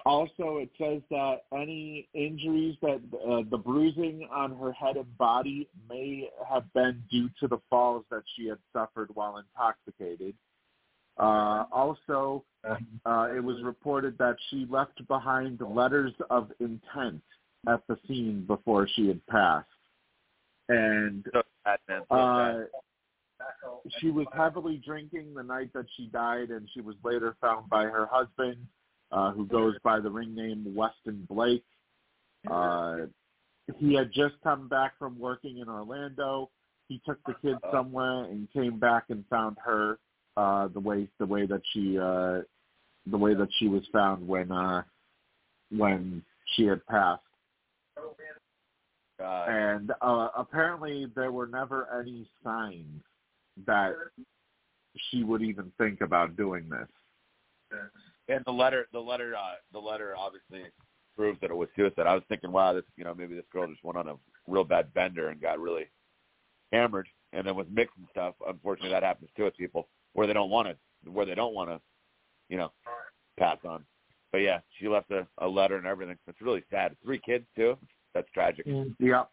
Also, 0.06 0.58
it 0.58 0.70
says 0.78 1.02
that 1.10 1.44
any 1.54 2.08
injuries 2.14 2.78
that 2.82 3.02
uh, 3.30 3.42
the 3.52 3.58
bruising 3.58 4.28
on 4.32 4.58
her 4.58 4.72
head 4.72 4.96
and 4.96 5.18
body 5.18 5.68
may 5.90 6.30
have 6.50 6.72
been 6.74 7.04
due 7.12 7.30
to 7.42 7.48
the 7.48 7.60
falls 7.70 8.06
that 8.10 8.24
she 8.36 8.48
had 8.48 8.58
suffered 8.72 9.10
while 9.16 9.38
intoxicated. 9.38 10.34
Uh, 11.18 11.66
also, 11.74 12.46
uh, 12.64 13.28
it 13.36 13.44
was 13.44 13.62
reported 13.64 14.18
that 14.18 14.38
she 14.50 14.66
left 14.70 15.06
behind 15.08 15.60
letters 15.60 16.14
of 16.30 16.52
intent 16.60 17.22
at 17.68 17.82
the 17.88 17.98
scene 18.08 18.46
before 18.48 18.88
she 18.96 19.08
had 19.08 19.26
passed. 19.28 19.68
And 20.70 21.26
So 21.34 21.42
sad, 21.66 21.80
man. 21.90 22.02
So 22.10 22.16
uh, 22.16 22.60
she 24.00 24.10
was 24.10 24.28
heavily 24.34 24.82
drinking 24.86 25.34
the 25.34 25.44
night 25.44 25.72
that 25.74 25.86
she 25.96 26.08
died, 26.08 26.50
and 26.50 26.68
she 26.74 26.82
was 26.82 26.96
later 27.04 27.36
found 27.42 27.70
by 27.70 27.84
her 27.84 28.08
husband, 28.10 28.58
uh, 29.12 29.32
who 29.32 29.46
goes 29.46 29.76
by 29.84 30.00
the 30.00 30.10
ring 30.10 30.36
name 30.36 30.74
Weston 30.76 31.26
Blake. 31.30 31.64
Uh, 32.50 32.98
he 33.78 33.94
had 33.94 34.12
just 34.14 34.36
come 34.44 34.68
back 34.68 34.98
from 34.98 35.20
working 35.20 35.58
in 35.58 35.68
Orlando. 35.68 36.50
He 36.88 37.02
took 37.06 37.20
the 37.26 37.34
kids 37.42 37.60
somewhere 37.72 38.24
and 38.26 38.48
came 38.54 38.80
back 38.80 39.06
and 39.10 39.26
found 39.30 39.58
her 39.64 40.00
uh, 40.38 40.70
the 40.70 40.80
way 40.80 41.08
the 41.20 41.26
way 41.26 41.46
that 41.46 41.62
she 41.74 41.98
uh, 41.98 42.42
the 43.10 43.18
way 43.18 43.34
that 43.34 43.50
she 43.60 43.68
was 43.68 43.84
found 43.92 44.26
when 44.28 44.52
uh, 44.52 44.84
when 45.70 46.24
she 46.56 46.66
had 46.66 46.86
passed. 46.86 47.22
God. 49.20 49.50
And 49.50 49.92
uh, 50.02 50.30
apparently, 50.38 51.08
there 51.16 51.32
were 51.32 51.48
never 51.48 51.88
any 52.00 52.30
signs 52.44 53.02
that 53.66 53.96
she 55.10 55.24
would 55.24 55.42
even 55.42 55.72
think 55.78 56.02
about 56.02 56.38
doing 56.38 56.70
this. 56.70 57.80
And 58.30 58.44
the 58.46 58.52
letter, 58.52 58.88
the 58.92 59.00
letter, 59.00 59.36
uh, 59.36 59.56
the 59.72 59.80
letter 59.80 60.16
obviously 60.18 60.70
proves 61.16 61.40
that 61.42 61.50
it 61.50 61.56
was 61.56 61.70
suicide. 61.76 62.08
I 62.08 62.14
was 62.14 62.24
thinking, 62.28 62.52
wow, 62.52 62.74
this, 62.74 62.84
you 62.96 63.04
know, 63.04 63.14
maybe 63.14 63.36
this 63.36 63.46
girl 63.52 63.68
just 63.68 63.84
went 63.84 63.98
on 63.98 64.08
a 64.10 64.16
real 64.48 64.64
bad 64.64 64.94
bender 64.94 65.30
and 65.30 65.42
got 65.42 65.60
really 65.60 65.86
hammered, 66.72 67.08
and 67.34 67.48
then 67.48 67.56
was 67.56 67.68
mixing 67.72 68.06
stuff. 68.12 68.36
Unfortunately, 68.46 68.92
that 68.92 69.04
happens 69.04 69.30
too 69.36 69.46
with 69.46 69.58
people 69.58 69.88
where 70.14 70.28
they 70.28 70.34
don't 70.34 70.50
want 70.50 70.68
to, 70.68 71.10
where 71.10 71.26
they 71.26 71.36
don't 71.36 71.54
want 71.54 71.70
to, 71.70 71.80
you 72.50 72.58
know, 72.58 72.72
pass 73.40 73.58
on. 73.66 73.86
But 74.32 74.40
yeah, 74.40 74.60
she 74.78 74.88
left 74.90 75.10
a, 75.12 75.26
a 75.38 75.48
letter 75.48 75.78
and 75.78 75.88
everything. 75.88 76.18
It's 76.28 76.42
really 76.42 76.64
sad. 76.70 76.96
Three 77.04 77.20
kids 77.20 77.46
too. 77.56 77.78
That's 78.14 78.30
tragic. 78.34 78.66
Yep. 79.00 79.30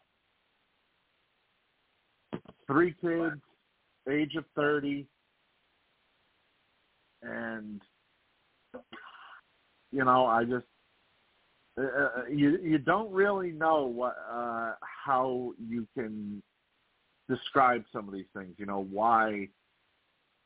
Three 2.67 2.95
kids, 3.01 3.41
age 4.09 4.37
of 4.37 4.45
thirty, 4.55 5.07
and 7.23 7.81
you 9.95 10.05
know, 10.05 10.27
I 10.27 10.45
just 10.45 10.65
uh, 11.79 11.83
uh, 11.83 12.09
you 12.31 12.59
you 12.63 12.79
don't 12.79 13.13
really 13.13 13.51
know 13.51 13.85
what 13.87 14.17
uh, 14.31 14.75
how 14.81 15.53
you 15.69 15.87
can 15.95 16.43
describe 17.29 17.85
some 17.93 18.09
of 18.09 18.15
these 18.15 18.27
things. 18.37 18.55
You 18.59 18.67
know 18.67 18.87
why 18.91 19.49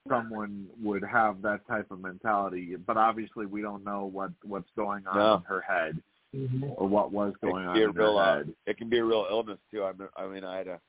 someone 0.09 0.67
would 0.83 1.05
have 1.05 1.43
that 1.43 1.67
type 1.69 1.91
of 1.91 2.01
mentality, 2.01 2.77
but 2.87 2.97
obviously 2.97 3.47
we 3.47 3.61
don't 3.63 3.85
know 3.85 4.09
what 4.11 4.31
what's 4.43 4.71
going 4.77 5.07
on 5.07 5.17
No. 5.17 5.35
in 5.37 5.43
her 5.43 5.61
head 5.61 6.03
or 6.77 6.89
what 6.89 7.13
was 7.13 7.35
going 7.43 7.67
on 7.67 7.75
be 7.75 7.83
a 7.83 7.89
in 7.91 7.95
real, 7.95 8.17
her 8.17 8.23
uh, 8.23 8.37
head. 8.39 8.55
it 8.67 8.79
can 8.79 8.89
be 8.89 8.99
a 8.99 9.05
real 9.05 9.27
illness 9.31 9.59
too. 9.71 9.85
I 9.85 9.93
mean, 9.93 10.09
I 10.17 10.27
mean, 10.27 10.45
I 10.45 10.59
had 10.59 10.69
a, 10.69 10.81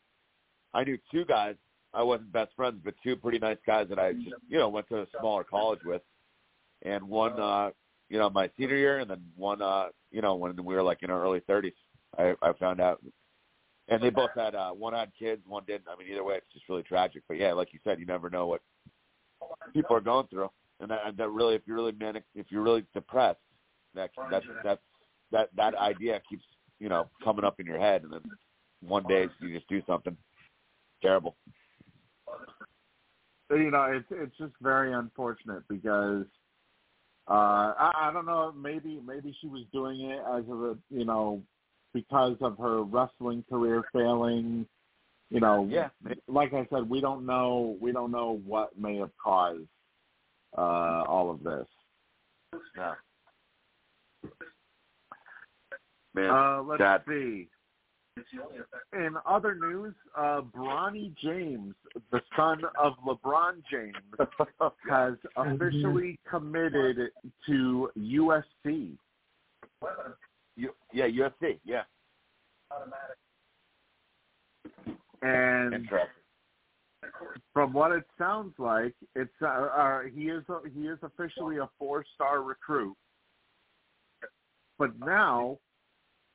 I 0.74 0.84
knew 0.84 0.98
two 1.12 1.26
guys 1.26 1.56
I 1.94 2.04
wasn't 2.04 2.32
best 2.32 2.52
friends, 2.56 2.80
but 2.84 2.94
two 3.04 3.16
pretty 3.16 3.40
nice 3.40 3.58
guys 3.66 3.88
that 3.90 4.00
I 4.00 4.14
just 4.14 4.36
you 4.48 4.58
know 4.58 4.70
went 4.70 4.88
to 4.90 5.02
a 5.02 5.08
smaller 5.20 5.44
college 5.44 5.80
with, 5.84 6.02
and 6.84 7.04
one 7.10 7.40
uh, 7.40 7.72
you 8.10 8.18
know 8.18 8.30
my 8.30 8.50
senior 8.58 8.76
year, 8.76 9.00
and 9.00 9.10
then 9.10 9.22
one 9.36 9.62
uh, 9.62 9.88
you 10.12 10.22
know 10.22 10.36
when 10.36 10.56
we 10.64 10.76
were 10.76 10.84
like 10.84 11.04
in 11.04 11.10
our 11.10 11.24
early 11.24 11.42
thirties. 11.48 11.74
I, 12.18 12.34
I 12.42 12.54
found 12.54 12.82
out, 12.82 13.02
and 13.88 14.02
they 14.02 14.10
both 14.10 14.32
had 14.36 14.56
uh, 14.56 14.72
one 14.72 14.94
had 14.94 15.12
kids, 15.18 15.44
one 15.48 15.64
didn't. 15.68 15.88
I 15.88 15.98
mean, 15.98 16.12
either 16.12 16.24
way, 16.24 16.36
it's 16.36 16.54
just 16.54 16.68
really 16.68 16.84
tragic. 16.84 17.22
But 17.28 17.38
yeah, 17.38 17.54
like 17.54 17.72
you 17.72 17.80
said, 17.84 18.00
you 18.00 18.06
never 18.08 18.30
know 18.30 18.48
what 18.48 18.62
people 19.74 19.96
are 19.96 20.02
going 20.02 20.28
through, 20.28 20.50
and 20.80 20.90
that, 20.90 21.18
that 21.18 21.30
really, 21.30 21.56
if 21.56 21.62
you're 21.66 21.76
really 21.76 21.92
manic, 21.92 22.24
if 22.34 22.48
you're 22.50 22.64
really 22.64 22.84
depressed, 22.94 23.40
that 23.94 24.10
that 24.32 24.44
that 24.64 24.80
that 25.32 25.50
that 25.56 25.76
idea 25.76 26.20
keeps 26.28 26.44
you 26.80 26.90
know 26.90 27.08
coming 27.24 27.46
up 27.46 27.60
in 27.60 27.68
your 27.68 27.80
head, 27.80 28.04
and 28.04 28.12
then 28.12 28.22
one 28.82 29.04
day 29.04 29.28
you 29.40 29.54
just 29.54 29.70
do 29.70 29.82
something 29.86 30.18
terrible. 31.02 31.36
You 33.52 33.72
know, 33.72 33.84
it's 33.84 34.08
it's 34.10 34.38
just 34.38 34.54
very 34.62 34.94
unfortunate 34.94 35.64
because 35.68 36.26
uh 37.30 37.74
I, 37.78 37.92
I 38.04 38.12
don't 38.14 38.26
know, 38.26 38.52
maybe 38.52 39.00
maybe 39.06 39.36
she 39.40 39.48
was 39.48 39.64
doing 39.72 40.02
it 40.02 40.20
as 40.36 40.44
a 40.50 40.76
you 40.90 41.06
know 41.06 41.42
because 41.94 42.36
of 42.42 42.58
her 42.58 42.84
wrestling 42.84 43.44
career 43.50 43.84
failing. 43.94 44.66
You 45.32 45.40
know, 45.40 45.68
Yeah. 45.70 45.90
like 46.28 46.54
I 46.54 46.66
said, 46.72 46.90
we 46.90 47.02
don't 47.02 47.26
know 47.26 47.78
we 47.80 47.92
don't 47.92 48.12
know 48.12 48.40
what 48.46 48.78
may 48.78 48.98
have 48.98 49.12
caused 49.24 49.68
uh 50.58 51.04
all 51.08 51.30
of 51.30 51.44
this. 51.44 51.68
No. 52.76 52.94
Man, 56.16 56.30
Uh 56.32 56.64
let's 56.64 56.82
sad. 56.82 57.04
see. 57.08 57.48
In 58.94 59.16
other 59.28 59.56
news, 59.56 59.94
uh 60.18 60.42
Bronny 60.42 61.14
James, 61.24 61.76
the 62.12 62.22
son 62.36 62.62
of 62.80 62.94
LeBron 63.06 63.62
James, 63.72 63.96
has 64.90 65.14
officially 65.36 66.20
committed 66.30 67.12
to 67.48 67.90
USC. 67.98 68.98
Yeah, 70.56 71.08
UFC. 71.08 71.60
Yeah, 71.64 71.84
Automatic. 72.72 73.18
And 75.22 75.90
from 77.54 77.74
what 77.74 77.92
it 77.92 78.04
sounds 78.18 78.54
like, 78.58 78.94
it's 79.16 79.30
uh, 79.42 79.46
uh, 79.46 80.02
he 80.14 80.30
is 80.30 80.44
a, 80.50 80.60
he 80.74 80.88
is 80.88 80.98
officially 81.02 81.58
a 81.58 81.70
four 81.78 82.06
star 82.16 82.42
recruit. 82.42 82.96
But 84.78 84.98
now, 85.00 85.58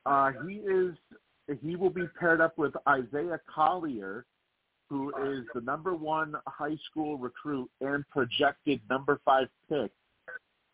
uh, 0.05 0.33
he 0.47 0.57
is 0.57 0.95
he 1.63 1.77
will 1.77 1.91
be 1.91 2.07
paired 2.19 2.41
up 2.41 2.57
with 2.59 2.75
Isaiah 2.89 3.41
Collier, 3.53 4.25
who 4.89 5.11
is 5.23 5.45
the 5.55 5.61
number 5.61 5.95
one 5.95 6.35
high 6.47 6.77
school 6.91 7.19
recruit 7.19 7.71
and 7.81 8.09
projected 8.11 8.81
number 8.89 9.21
five 9.25 9.49
pick 9.69 9.91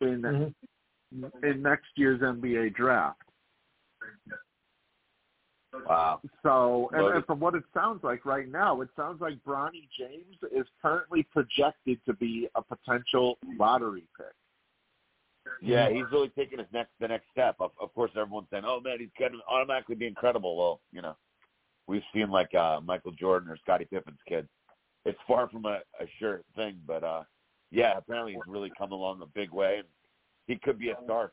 in 0.01 0.22
Mhm. 0.22 0.55
in 1.42 1.62
next 1.62 1.88
year's 1.97 2.20
NBA 2.22 2.70
draft. 2.70 3.22
Wow. 5.86 6.20
So, 6.42 6.90
and, 6.92 7.14
and 7.16 7.26
from 7.26 7.40
what 7.40 7.55
it 7.55 7.64
sounds 7.72 8.02
like 8.02 8.24
right 8.24 8.48
now, 8.48 8.80
it 8.80 8.88
sounds 8.97 9.20
like 9.20 9.42
Bronny 9.44 9.88
James 9.97 10.36
is 10.52 10.66
currently 10.82 11.22
projected 11.22 12.05
to 12.06 12.12
be 12.12 12.48
a 12.55 12.62
potential 12.62 13.38
lottery 13.56 14.06
pick. 14.16 14.34
Yeah, 15.62 15.90
he's 15.90 16.04
really 16.10 16.30
taking 16.30 16.58
his 16.58 16.68
next 16.72 16.90
the 17.00 17.08
next 17.08 17.26
step. 17.32 17.56
Of, 17.60 17.72
of 17.80 17.92
course, 17.94 18.10
everyone's 18.16 18.48
saying, 18.50 18.64
"Oh 18.66 18.80
man, 18.80 18.98
he's 18.98 19.08
going 19.18 19.32
to 19.32 19.38
automatically 19.48 19.94
be 19.94 20.06
incredible." 20.06 20.56
Well, 20.56 20.80
you 20.92 21.02
know, 21.02 21.16
we've 21.86 22.02
seen 22.14 22.30
like 22.30 22.54
uh 22.54 22.80
Michael 22.82 23.12
Jordan 23.12 23.50
or 23.50 23.56
Scottie 23.58 23.84
Pippen's 23.84 24.20
kid. 24.26 24.48
It's 25.04 25.18
far 25.26 25.48
from 25.48 25.64
a, 25.66 25.80
a 26.00 26.06
sure 26.18 26.42
thing, 26.56 26.80
but 26.86 27.04
uh 27.04 27.22
yeah, 27.70 27.96
apparently 27.96 28.32
he's 28.32 28.42
really 28.46 28.72
come 28.76 28.92
along 28.92 29.22
a 29.22 29.26
big 29.26 29.50
way, 29.52 29.76
and 29.78 29.88
he 30.46 30.56
could 30.56 30.78
be 30.78 30.90
a 30.90 30.96
star. 31.04 31.32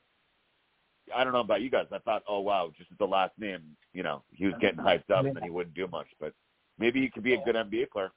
I 1.15 1.23
don't 1.23 1.33
know 1.33 1.39
about 1.39 1.61
you 1.61 1.69
guys. 1.69 1.85
I 1.91 1.99
thought, 1.99 2.23
oh 2.27 2.41
wow, 2.41 2.71
just 2.77 2.89
with 2.89 2.99
the 2.99 3.05
last 3.05 3.33
name, 3.39 3.61
you 3.93 4.03
know, 4.03 4.23
he 4.31 4.45
was 4.45 4.55
getting 4.59 4.79
hyped 4.79 5.09
up, 5.09 5.25
and 5.25 5.35
then 5.35 5.43
he 5.43 5.49
wouldn't 5.49 5.75
do 5.75 5.87
much. 5.87 6.07
But 6.19 6.33
maybe 6.77 7.01
he 7.01 7.09
could 7.09 7.23
be 7.23 7.33
a 7.33 7.43
good 7.43 7.55
NBA 7.55 7.89
player. 7.91 8.11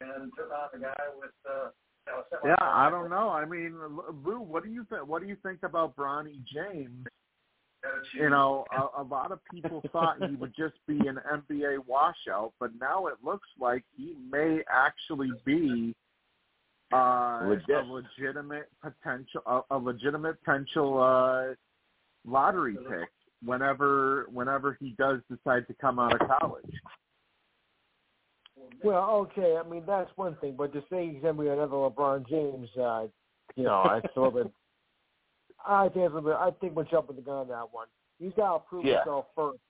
And 0.00 0.32
took 0.36 0.50
on 0.50 0.68
the 0.72 0.80
guy 0.80 1.04
with 1.18 1.30
uh, 1.48 1.52
you 1.54 1.68
know, 1.68 1.72
Yeah, 2.44 2.54
I 2.60 2.90
don't 2.90 3.10
know. 3.10 3.28
I 3.28 3.44
mean, 3.44 3.74
Lou, 4.24 4.40
what 4.40 4.64
do 4.64 4.70
you 4.70 4.84
think? 4.90 5.06
What 5.06 5.22
do 5.22 5.28
you 5.28 5.36
think 5.42 5.60
about 5.62 5.96
Bronny 5.96 6.42
James? 6.52 7.06
You 8.14 8.30
know, 8.30 8.64
a, 8.76 9.02
a 9.02 9.04
lot 9.04 9.32
of 9.32 9.40
people 9.52 9.82
thought 9.92 10.16
he 10.28 10.36
would 10.36 10.54
just 10.56 10.74
be 10.86 10.98
an 11.08 11.18
NBA 11.32 11.78
washout, 11.86 12.52
but 12.60 12.70
now 12.80 13.06
it 13.06 13.14
looks 13.24 13.48
like 13.58 13.82
he 13.96 14.14
may 14.30 14.62
actually 14.70 15.30
be 15.44 15.94
uh, 16.92 17.40
Legit. 17.44 17.70
a 17.70 17.82
legitimate 17.82 18.68
potential, 18.80 19.40
a, 19.46 19.76
a 19.76 19.78
legitimate 19.78 20.42
potential 20.44 21.02
uh, 21.02 21.54
lottery 22.24 22.76
pick 22.88 23.08
whenever 23.44 24.26
whenever 24.32 24.76
he 24.80 24.94
does 24.98 25.20
decide 25.30 25.66
to 25.66 25.74
come 25.80 25.98
out 25.98 26.20
of 26.20 26.28
college. 26.40 26.64
Well, 28.82 29.10
okay, 29.10 29.56
I 29.62 29.68
mean 29.68 29.84
that's 29.86 30.10
one 30.16 30.36
thing, 30.36 30.54
but 30.56 30.72
to 30.72 30.82
say 30.90 31.08
he's 31.10 31.22
gonna 31.22 31.40
be 31.40 31.48
another 31.48 31.72
LeBron 31.76 32.28
James, 32.28 32.68
uh, 32.76 33.06
you 33.56 33.64
know, 33.64 34.00
it's 34.02 34.16
a 34.16 34.20
little 34.20 34.44
bit. 34.44 34.52
I 35.66 35.84
think 35.88 36.04
it's 36.06 36.12
a 36.12 36.16
little 36.16 36.30
bit. 36.30 36.36
I 36.38 36.50
think 36.60 36.74
we're 36.74 36.84
jumping 36.84 37.16
the 37.16 37.22
gun 37.22 37.36
on 37.36 37.48
that 37.48 37.72
one. 37.72 37.86
He's 38.18 38.32
got 38.36 38.54
to 38.54 38.68
prove 38.68 38.84
Yeah. 38.84 38.98
himself 38.98 39.26
first 39.36 39.60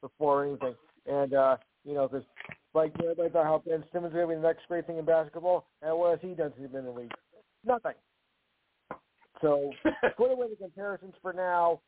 before 0.00 0.44
anything, 0.44 0.74
and 1.06 1.34
uh, 1.34 1.56
you 1.84 1.94
know, 1.94 2.08
because 2.08 2.24
like 2.74 2.92
you 3.00 3.06
know, 3.06 3.14
like 3.22 3.32
how 3.34 3.62
Ben 3.66 3.84
Simmons 3.92 4.12
is 4.12 4.16
gonna 4.16 4.28
be 4.28 4.34
the 4.34 4.40
next 4.40 4.66
great 4.68 4.86
thing 4.86 4.98
in 4.98 5.04
basketball, 5.04 5.66
and 5.82 5.96
what 5.96 6.10
has 6.12 6.20
he 6.20 6.34
done 6.34 6.52
since 6.52 6.62
he's 6.62 6.70
been 6.70 6.80
in 6.80 6.86
the 6.86 7.00
league? 7.00 7.12
Nothing. 7.64 7.94
So 9.40 9.72
put 10.16 10.30
away 10.30 10.48
the 10.48 10.56
comparisons 10.56 11.14
for 11.20 11.32
now, 11.32 11.80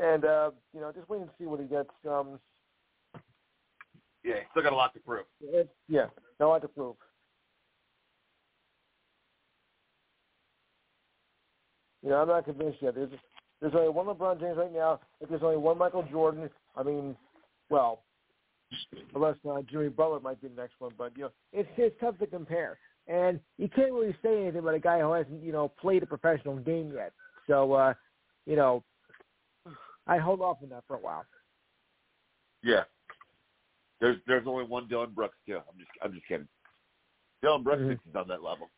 and 0.00 0.24
uh, 0.24 0.50
you 0.74 0.80
know, 0.80 0.92
just 0.92 1.08
wait 1.08 1.20
and 1.20 1.30
see 1.38 1.46
what 1.46 1.60
he 1.60 1.66
gets. 1.66 1.90
Um, 2.08 2.40
Yeah, 4.26 4.34
still 4.50 4.64
got 4.64 4.72
a 4.72 4.76
lot 4.76 4.92
to 4.94 5.00
prove. 5.00 5.24
Yeah, 5.88 6.06
no 6.40 6.48
lot 6.48 6.62
to 6.62 6.68
prove. 6.68 6.96
You 12.02 12.10
know, 12.10 12.16
I'm 12.16 12.28
not 12.28 12.44
convinced 12.44 12.78
yet. 12.80 12.96
There's 12.96 13.10
there's 13.60 13.74
only 13.74 13.88
one 13.88 14.06
LeBron 14.06 14.40
James 14.40 14.58
right 14.58 14.74
now. 14.74 14.98
If 15.20 15.28
there's 15.28 15.44
only 15.44 15.56
one 15.56 15.78
Michael 15.78 16.04
Jordan, 16.10 16.50
I 16.74 16.82
mean, 16.82 17.16
well, 17.70 18.02
unless 19.14 19.36
uh, 19.48 19.62
Jimmy 19.70 19.90
Butler 19.90 20.18
might 20.18 20.42
be 20.42 20.48
the 20.48 20.60
next 20.60 20.74
one, 20.80 20.92
but 20.98 21.12
you 21.16 21.24
know, 21.24 21.30
it's 21.52 21.68
it's 21.76 21.94
tough 22.00 22.18
to 22.18 22.26
compare, 22.26 22.78
and 23.06 23.38
you 23.58 23.68
can't 23.68 23.92
really 23.92 24.16
say 24.24 24.42
anything 24.42 24.58
about 24.58 24.74
a 24.74 24.80
guy 24.80 24.98
who 24.98 25.12
hasn't 25.12 25.40
you 25.40 25.52
know 25.52 25.68
played 25.80 26.02
a 26.02 26.06
professional 26.06 26.56
game 26.56 26.92
yet. 26.92 27.12
So, 27.46 27.74
uh, 27.74 27.94
you 28.44 28.56
know, 28.56 28.82
I 30.08 30.18
hold 30.18 30.40
off 30.40 30.58
on 30.64 30.70
that 30.70 30.82
for 30.88 30.96
a 30.96 31.00
while. 31.00 31.24
Yeah. 32.64 32.82
There's 34.00 34.16
there's 34.26 34.46
only 34.46 34.64
one 34.64 34.88
Dillon 34.88 35.12
Brooks 35.14 35.36
too. 35.46 35.56
I'm 35.56 35.78
just 35.78 35.90
I'm 36.02 36.12
just 36.12 36.26
kidding. 36.26 36.48
Dillon 37.42 37.62
Brooks 37.62 37.82
Mhm. 37.82 37.88
thinks 37.88 38.04
he's 38.04 38.14
on 38.14 38.28
that 38.28 38.42
level. 38.42 38.70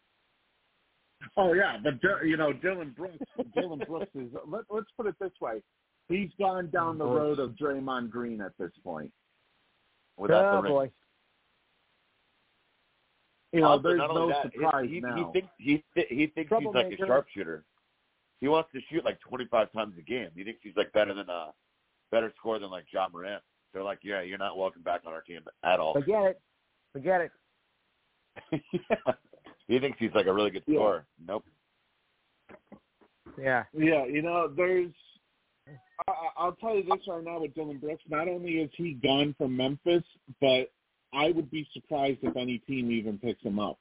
Oh 1.36 1.52
yeah, 1.52 1.78
but 1.82 1.94
you 2.24 2.36
know 2.36 2.52
Dillon 2.52 2.94
Brooks. 2.96 3.18
Dillon 3.54 3.80
Brooks 3.86 4.10
is. 4.14 4.30
Let, 4.46 4.62
let's 4.70 4.90
put 4.96 5.06
it 5.06 5.16
this 5.20 5.32
way: 5.40 5.62
he's 6.08 6.30
gone 6.38 6.70
down 6.70 6.98
the 6.98 7.04
road 7.04 7.38
of 7.40 7.50
Draymond 7.52 8.10
Green 8.10 8.40
at 8.40 8.52
this 8.58 8.70
point. 8.84 9.12
Without 10.16 10.58
oh 10.58 10.62
the 10.62 10.68
boy. 10.68 10.90
You 13.52 13.60
know, 13.60 13.68
Also, 13.68 13.82
there's 13.82 13.98
no 13.98 14.28
that, 14.28 14.52
surprise 14.52 14.86
he, 14.88 14.96
he, 14.96 15.00
now. 15.00 15.16
He 15.16 15.40
thinks 15.40 15.52
he 15.58 15.84
he 16.08 16.26
thinks 16.28 16.52
he's 16.58 16.74
like 16.74 16.92
a 16.92 17.06
sharpshooter. 17.06 17.64
He 18.40 18.46
wants 18.46 18.70
to 18.74 18.80
shoot 18.88 19.04
like 19.04 19.18
25 19.20 19.72
times 19.72 19.94
a 19.98 20.02
game. 20.02 20.28
He 20.36 20.44
thinks 20.44 20.60
he's 20.62 20.76
like 20.76 20.92
better 20.92 21.14
than 21.14 21.28
a 21.28 21.52
better 22.12 22.32
score 22.38 22.58
than 22.58 22.70
like 22.70 22.84
Ja 22.92 23.08
Morant. 23.12 23.42
They're 23.72 23.82
like, 23.82 23.98
yeah, 24.02 24.22
you're 24.22 24.38
not 24.38 24.56
welcome 24.56 24.82
back 24.82 25.02
on 25.06 25.12
our 25.12 25.20
team 25.22 25.40
at 25.64 25.78
all. 25.80 25.92
Forget 25.94 26.22
it. 26.24 26.40
Forget 26.92 27.20
it. 27.22 27.30
yeah. 28.72 29.12
He 29.68 29.78
thinks 29.78 29.98
he's 29.98 30.10
like 30.14 30.24
a 30.24 30.32
really 30.32 30.50
good 30.50 30.62
Yeah. 30.66 30.76
scorer. 30.78 31.06
Nope. 31.26 31.44
Yeah. 33.38 33.64
Yeah, 33.74 34.06
you 34.06 34.22
know, 34.22 34.48
there's. 34.56 34.92
I, 35.68 36.10
I- 36.10 36.30
I'll 36.42 36.52
tell 36.52 36.74
you 36.74 36.84
this 36.84 37.06
right 37.06 37.22
now 37.22 37.40
with 37.40 37.54
Dillon 37.54 37.76
Brooks. 37.78 38.02
Not 38.08 38.28
only 38.28 38.52
is 38.52 38.70
he 38.76 38.94
gone 38.94 39.34
from 39.36 39.54
Memphis, 39.56 40.04
but 40.40 40.72
I 41.12 41.32
would 41.32 41.50
be 41.50 41.68
surprised 41.74 42.20
if 42.22 42.34
any 42.36 42.58
team 42.58 42.90
even 42.90 43.18
picks 43.18 43.42
him 43.42 43.58
up. 43.58 43.78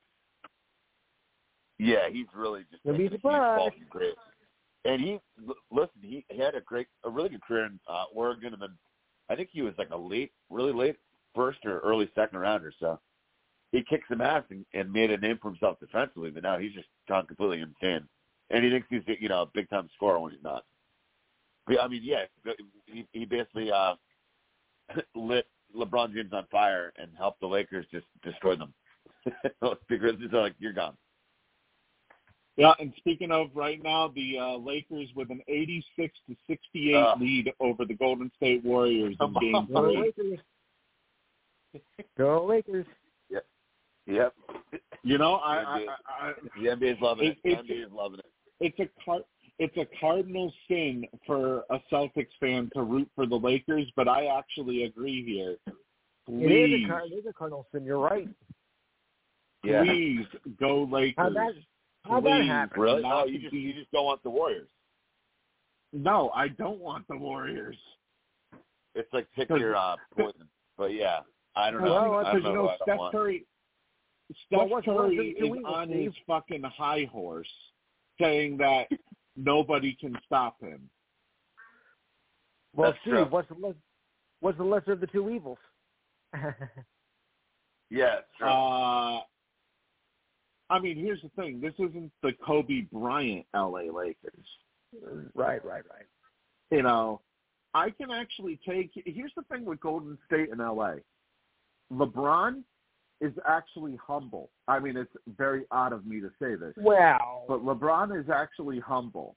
Yeah, 1.79 2.09
he's 2.11 2.25
really 2.35 2.65
just 2.69 2.83
You'll 2.83 2.97
be 2.97 3.05
a 3.05 3.09
huge 3.09 3.21
surprised. 3.21 3.75
from. 3.91 4.01
And 4.83 5.01
he 5.01 5.19
l- 5.47 5.55
listen, 5.71 6.01
he, 6.01 6.25
he 6.29 6.37
had 6.39 6.55
a 6.55 6.61
great, 6.61 6.87
a 7.05 7.09
really 7.09 7.29
good 7.29 7.41
career 7.43 7.65
in 7.65 7.79
uh, 7.87 8.05
Oregon, 8.13 8.51
and 8.53 8.61
then 8.61 8.77
I 9.29 9.35
think 9.35 9.49
he 9.51 9.61
was 9.61 9.73
like 9.77 9.89
a 9.91 9.97
late, 9.97 10.31
really 10.49 10.73
late 10.73 10.97
first 11.35 11.59
or 11.65 11.79
early 11.79 12.09
second 12.15 12.39
rounder. 12.39 12.73
So 12.79 12.99
he 13.71 13.83
kicked 13.83 14.07
some 14.09 14.21
ass 14.21 14.43
and, 14.49 14.65
and 14.73 14.91
made 14.91 15.11
a 15.11 15.17
name 15.17 15.39
for 15.41 15.49
himself 15.49 15.79
defensively. 15.79 16.31
But 16.31 16.43
now 16.43 16.57
he's 16.57 16.73
just 16.73 16.87
gone 17.07 17.25
completely 17.25 17.61
insane, 17.61 18.07
and 18.49 18.63
he 18.63 18.69
thinks 18.69 18.87
he's 18.89 19.03
you 19.19 19.29
know 19.29 19.43
a 19.43 19.51
big 19.53 19.69
time 19.69 19.89
scorer 19.95 20.19
when 20.19 20.31
he's 20.31 20.43
not. 20.43 20.63
But, 21.65 21.81
I 21.81 21.87
mean, 21.87 22.01
yeah, 22.03 22.23
he, 22.85 23.05
he 23.11 23.25
basically 23.25 23.71
uh, 23.71 23.95
lit 25.15 25.47
LeBron 25.75 26.13
James 26.13 26.31
on 26.33 26.45
fire 26.51 26.93
and 26.97 27.11
help 27.17 27.39
the 27.39 27.47
Lakers 27.47 27.85
just 27.91 28.05
destroy 28.23 28.55
them. 28.55 28.73
the 29.61 29.97
Grizzlies 29.97 30.33
are 30.33 30.41
like, 30.41 30.55
you're 30.59 30.73
gone. 30.73 30.95
Yeah, 32.57 32.73
and 32.79 32.91
speaking 32.97 33.31
of 33.31 33.49
right 33.53 33.81
now, 33.83 34.11
the 34.15 34.37
uh, 34.39 34.57
Lakers 34.57 35.09
with 35.15 35.29
an 35.29 35.41
86 35.47 36.13
to 36.27 36.35
68 36.47 36.95
Uh. 36.95 37.15
lead 37.19 37.53
over 37.59 37.85
the 37.85 37.93
Golden 37.93 38.31
State 38.35 38.63
Warriors 38.65 39.15
in 39.19 39.33
Game 39.39 39.55
on. 39.55 39.67
Go 39.67 39.83
Three. 39.83 39.97
Lakers. 40.01 40.39
Go 42.17 42.45
Lakers. 42.45 42.85
Yep. 44.09 44.33
You 45.03 45.17
know, 45.17 45.33
I, 45.35 45.55
I, 45.57 45.85
I, 46.07 46.27
I 46.29 46.33
The 46.61 46.69
NBA's 46.69 47.01
loving 47.01 47.25
it. 47.27 47.37
It- 47.43 47.43
The 47.43 47.49
it's- 47.51 47.65
NBA's 47.89 47.91
loving 47.93 48.19
it. 48.19 48.25
it's 48.61 48.79
a 48.79 49.03
car, 49.03 49.19
it's 49.59 49.75
a 49.75 49.85
cardinal 49.99 50.53
sin 50.69 51.05
for 51.25 51.65
a 51.69 51.79
Celtics 51.91 52.29
fan 52.39 52.69
to 52.73 52.83
root 52.83 53.09
for 53.15 53.25
the 53.25 53.35
Lakers, 53.35 53.91
but 53.97 54.07
I 54.07 54.27
actually 54.27 54.83
agree 54.85 55.25
here. 55.25 55.57
It 55.67 55.73
is 56.31 56.47
Please, 56.47 56.85
a, 56.85 56.87
Car- 56.89 57.01
it 57.05 57.13
is 57.15 57.25
a 57.29 57.33
cardinal 57.33 57.67
sin. 57.73 57.83
You're 57.83 57.99
right. 57.99 58.29
Yeah. 59.65 59.83
please 59.83 60.25
go 60.59 60.83
Lakers. 60.89 61.15
How 61.17 61.29
that 61.31 61.53
how 62.07 62.21
that 62.21 62.39
Please. 62.41 62.47
happened? 62.47 62.81
Really? 62.83 63.01
No, 63.03 63.25
you 63.25 63.39
just 63.39 63.53
you 63.53 63.73
just 63.73 63.91
don't 63.91 64.05
want 64.05 64.23
the 64.23 64.29
Warriors. 64.29 64.69
No, 65.93 66.29
I 66.35 66.49
don't 66.49 66.79
want 66.79 67.07
the 67.07 67.17
Warriors. 67.17 67.77
It's 68.95 69.11
like 69.13 69.27
pick 69.35 69.49
your 69.49 69.75
uh, 69.75 69.95
poison. 70.15 70.47
But 70.77 70.93
yeah, 70.93 71.19
I 71.55 71.71
don't 71.71 71.83
know. 71.83 71.93
Well, 71.93 72.13
I 72.25 72.33
Because 72.33 72.43
don't 72.43 72.43
you 72.43 72.49
know. 72.49 72.53
know 72.53 72.61
who 72.63 72.67
I 72.67 72.77
don't 72.77 72.83
Steph 72.83 72.97
want. 72.99 73.11
Curry, 73.13 73.45
Well, 74.29 74.37
Steph 74.61 74.69
what's 74.69 74.85
Curry 74.85 75.17
less 75.17 75.39
than 75.39 75.49
two 75.49 75.53
is 75.55 75.65
on 75.65 75.89
his 75.89 76.13
fucking 76.25 76.63
high 76.63 77.07
horse, 77.11 77.47
saying 78.19 78.57
that 78.57 78.87
nobody 79.35 79.95
can 79.99 80.17
stop 80.25 80.59
him. 80.61 80.89
Well, 82.75 82.91
That's 82.91 83.01
Steve, 83.01 83.13
true. 83.13 83.25
what's 83.25 83.49
the 83.49 83.55
less, 83.55 83.75
what's 84.41 84.57
the 84.57 84.63
lesser 84.63 84.91
of 84.93 84.99
the 84.99 85.07
two 85.07 85.29
evils? 85.29 85.57
Yeah, 87.89 88.15
it's 88.17 88.27
true. 88.37 88.47
Uh, 88.49 89.21
I 90.69 90.79
mean, 90.79 90.97
here's 90.97 91.21
the 91.21 91.29
thing: 91.41 91.61
this 91.61 91.73
isn't 91.75 92.11
the 92.21 92.33
Kobe 92.45 92.81
Bryant 92.91 93.45
LA 93.53 93.83
Lakers. 93.93 94.45
right, 95.35 95.63
right, 95.63 95.83
right. 95.89 96.05
You 96.71 96.83
know, 96.83 97.21
I 97.73 97.89
can 97.91 98.11
actually 98.11 98.59
take. 98.67 98.91
Here's 99.05 99.31
the 99.35 99.43
thing 99.43 99.65
with 99.65 99.79
Golden 99.79 100.17
State 100.25 100.49
and 100.51 100.59
LA: 100.59 100.95
LeBron 101.91 102.63
is 103.21 103.33
actually 103.47 103.97
humble. 104.05 104.49
I 104.67 104.79
mean, 104.79 104.95
it's 104.97 105.11
very 105.37 105.63
odd 105.71 105.93
of 105.93 106.05
me 106.05 106.19
to 106.19 106.29
say 106.39 106.55
this, 106.55 106.73
Wow. 106.77 107.43
but 107.47 107.63
LeBron 107.65 108.19
is 108.19 108.29
actually 108.29 108.79
humble. 108.79 109.35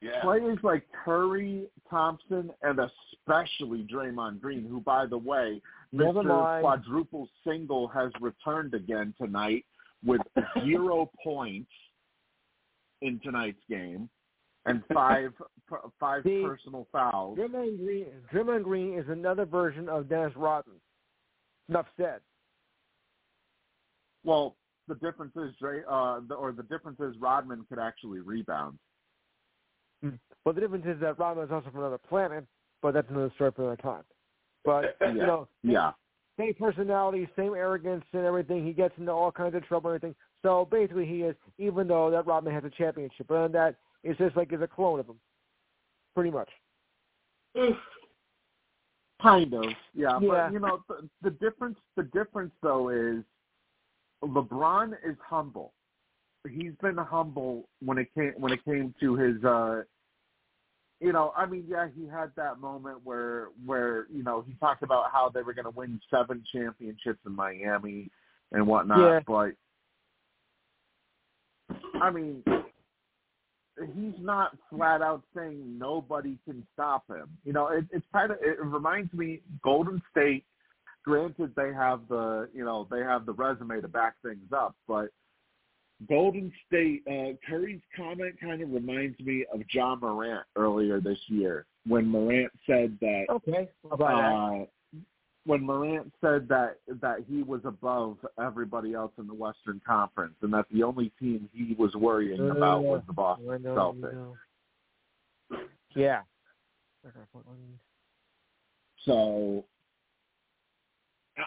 Yeah. 0.00 0.22
Players 0.22 0.58
like 0.62 0.84
Curry, 1.04 1.66
Thompson, 1.88 2.50
and 2.62 2.78
especially 2.78 3.86
Draymond 3.92 4.40
Green, 4.40 4.66
who, 4.66 4.80
by 4.80 5.06
the 5.06 5.18
way, 5.18 5.60
Never 5.92 6.22
Mr. 6.22 6.26
mind. 6.26 6.62
Quadruple 6.62 7.28
Single 7.44 7.88
has 7.88 8.10
returned 8.20 8.74
again 8.74 9.14
tonight 9.20 9.64
with 10.04 10.20
zero 10.64 11.10
points 11.22 11.70
in 13.02 13.20
tonight's 13.20 13.62
game 13.68 14.08
and 14.66 14.82
five 14.92 15.32
five 15.98 16.22
See, 16.24 16.42
personal 16.44 16.86
fouls. 16.92 17.38
Draymond 17.38 17.78
Green, 17.78 18.06
Draymond 18.32 18.64
Green 18.64 18.98
is 18.98 19.06
another 19.08 19.44
version 19.44 19.88
of 19.88 20.08
Dennis 20.08 20.32
Rodman. 20.36 20.76
Enough 21.68 21.86
said. 21.96 22.20
Well, 24.24 24.56
the 24.88 24.96
difference 24.96 25.32
is 25.36 25.54
Dray, 25.60 25.80
uh, 25.88 26.20
the, 26.28 26.34
or 26.34 26.52
the 26.52 26.64
difference 26.64 26.98
is 27.00 27.14
Rodman 27.20 27.64
could 27.68 27.78
actually 27.78 28.20
rebound. 28.20 28.78
Hmm. 30.02 30.10
But 30.44 30.54
the 30.54 30.60
difference 30.62 30.86
is 30.86 31.00
that 31.00 31.18
Rodman 31.18 31.44
is 31.46 31.52
also 31.52 31.70
from 31.70 31.80
another 31.80 31.98
planet, 31.98 32.44
but 32.82 32.94
that's 32.94 33.10
another 33.10 33.30
story 33.34 33.52
for 33.54 33.62
another 33.62 33.82
time. 33.82 34.04
But 34.64 34.96
you 35.14 35.26
know, 35.26 35.48
Yeah, 35.62 35.92
same 36.38 36.54
personality, 36.54 37.28
same 37.36 37.54
arrogance 37.54 38.04
and 38.12 38.24
everything. 38.24 38.66
He 38.66 38.72
gets 38.72 38.94
into 38.98 39.12
all 39.12 39.30
kinds 39.30 39.54
of 39.54 39.66
trouble 39.66 39.90
and 39.90 39.96
everything. 39.96 40.16
So 40.42 40.66
basically, 40.70 41.06
he 41.06 41.22
is, 41.22 41.36
even 41.58 41.86
though 41.88 42.10
that 42.10 42.26
Rodman 42.26 42.54
has 42.54 42.64
a 42.64 42.70
championship, 42.70 43.26
but 43.28 43.36
on 43.36 43.52
that, 43.52 43.76
it's 44.02 44.18
just 44.18 44.36
like 44.36 44.50
he's 44.50 44.60
a 44.62 44.66
clone 44.66 45.00
of 45.00 45.06
him, 45.06 45.20
pretty 46.14 46.30
much. 46.30 46.48
kind 49.20 49.52
of. 49.52 49.64
Yeah, 49.94 50.18
Yeah. 50.20 50.28
but 50.28 50.52
you 50.52 50.58
know 50.60 50.82
the, 50.88 51.08
the 51.22 51.30
difference. 51.30 51.78
The 51.96 52.04
difference 52.04 52.52
though 52.62 52.88
is 52.88 53.22
LeBron 54.24 54.94
is 55.04 55.16
humble. 55.22 55.72
He's 56.48 56.72
been 56.80 56.96
humble 56.96 57.68
when 57.84 57.98
it 57.98 58.08
came 58.14 58.32
when 58.38 58.52
it 58.52 58.64
came 58.64 58.94
to 59.00 59.16
his. 59.16 59.42
uh 59.44 59.82
you 61.02 61.14
know, 61.14 61.32
I 61.34 61.46
mean, 61.46 61.64
yeah, 61.66 61.88
he 61.96 62.06
had 62.06 62.30
that 62.36 62.60
moment 62.60 62.98
where 63.04 63.48
where 63.64 64.06
you 64.12 64.22
know 64.22 64.44
he 64.46 64.54
talked 64.54 64.82
about 64.82 65.10
how 65.10 65.30
they 65.30 65.42
were 65.42 65.54
going 65.54 65.64
to 65.64 65.70
win 65.70 65.98
seven 66.10 66.44
championships 66.52 67.20
in 67.24 67.34
Miami 67.34 68.10
and 68.52 68.66
whatnot, 68.66 68.98
Yeah. 68.98 69.20
but 69.26 69.52
I 72.02 72.10
mean, 72.10 72.42
he's 73.94 74.14
not 74.20 74.56
flat 74.68 75.00
out 75.00 75.22
saying 75.34 75.78
nobody 75.78 76.38
can 76.44 76.66
stop 76.74 77.08
him. 77.08 77.28
You 77.44 77.52
know, 77.52 77.68
it, 77.68 77.86
it's 77.90 78.06
kind 78.12 78.30
of 78.30 78.38
it 78.42 78.62
reminds 78.62 79.12
me 79.14 79.40
Golden 79.62 80.02
State. 80.10 80.44
Granted, 81.04 81.54
they 81.56 81.72
have 81.72 82.00
the 82.08 82.48
you 82.52 82.64
know 82.64 82.86
they 82.90 83.00
have 83.00 83.24
the 83.24 83.32
resume 83.32 83.80
to 83.80 83.88
back 83.88 84.16
things 84.22 84.52
up, 84.54 84.74
but 84.86 85.08
Golden 86.08 86.52
State 86.66 87.02
uh, 87.06 87.36
Curry's 87.46 87.80
comment 87.96 88.34
kind 88.40 88.62
of 88.62 88.70
reminds 88.72 89.18
me 89.20 89.44
of 89.52 89.60
Ja 89.70 89.94
Morant 89.96 90.46
earlier 90.56 91.00
this 91.00 91.18
year 91.26 91.66
when 91.86 92.06
Morant 92.06 92.50
said 92.66 92.96
that 93.00 93.26
Okay. 93.28 93.68
About 93.90 93.98
that? 93.98 94.62
uh, 94.62 95.00
when 95.46 95.62
Morant 95.62 96.12
said 96.20 96.48
that 96.48 96.76
that 97.00 97.18
he 97.28 97.42
was 97.42 97.60
above 97.64 98.16
everybody 98.42 98.94
else 98.94 99.12
in 99.18 99.26
the 99.26 99.34
Western 99.34 99.80
Conference 99.86 100.34
and 100.42 100.52
that 100.52 100.66
the 100.72 100.82
only 100.82 101.10
team 101.18 101.48
he 101.52 101.74
was 101.78 101.94
worrying 101.94 102.50
about 102.50 102.82
was 102.82 103.02
the 103.06 103.12
Boston 103.12 103.62
Celtics. 103.64 104.36
Yeah. 105.94 106.20
So, 109.04 109.64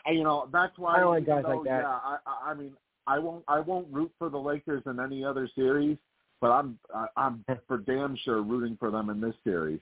I- 0.05 0.11
you 0.11 0.23
know, 0.23 0.49
that's 0.51 0.77
why. 0.77 0.95
I 0.97 0.99
don't 0.99 1.11
like 1.11 1.25
guys 1.25 1.43
like 1.43 1.63
that. 1.65 1.81
Yeah, 1.83 1.99
I 2.03 2.17
I 2.51 2.53
mean, 2.55 2.73
I 3.07 3.19
won't, 3.19 3.43
I 3.47 3.59
won't 3.59 3.87
root 3.91 4.11
for 4.17 4.29
the 4.29 4.37
Lakers 4.37 4.83
in 4.85 4.99
any 4.99 5.23
other 5.23 5.49
series, 5.55 5.97
but 6.41 6.51
I'm, 6.51 6.77
I'm 7.17 7.45
for 7.67 7.77
damn 7.77 8.15
sure 8.23 8.41
rooting 8.41 8.77
for 8.79 8.91
them 8.91 9.09
in 9.09 9.19
this 9.19 9.35
series. 9.43 9.79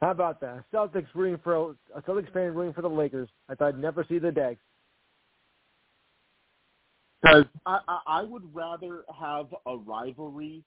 How 0.00 0.10
about 0.10 0.40
that? 0.40 0.64
Celtics 0.74 1.06
rooting 1.14 1.38
for 1.44 1.76
a 1.94 2.02
Celtics 2.02 2.32
fan 2.32 2.54
rooting 2.54 2.72
for 2.72 2.82
the 2.82 2.88
Lakers. 2.88 3.28
I 3.48 3.54
thought 3.54 3.68
I'd 3.68 3.78
never 3.78 4.04
see 4.08 4.18
the 4.18 4.32
day. 4.32 4.58
Because 7.22 7.44
I, 7.66 7.78
I, 7.86 8.00
I 8.06 8.22
would 8.24 8.52
rather 8.52 9.04
have 9.16 9.46
a 9.66 9.76
rivalry 9.76 10.64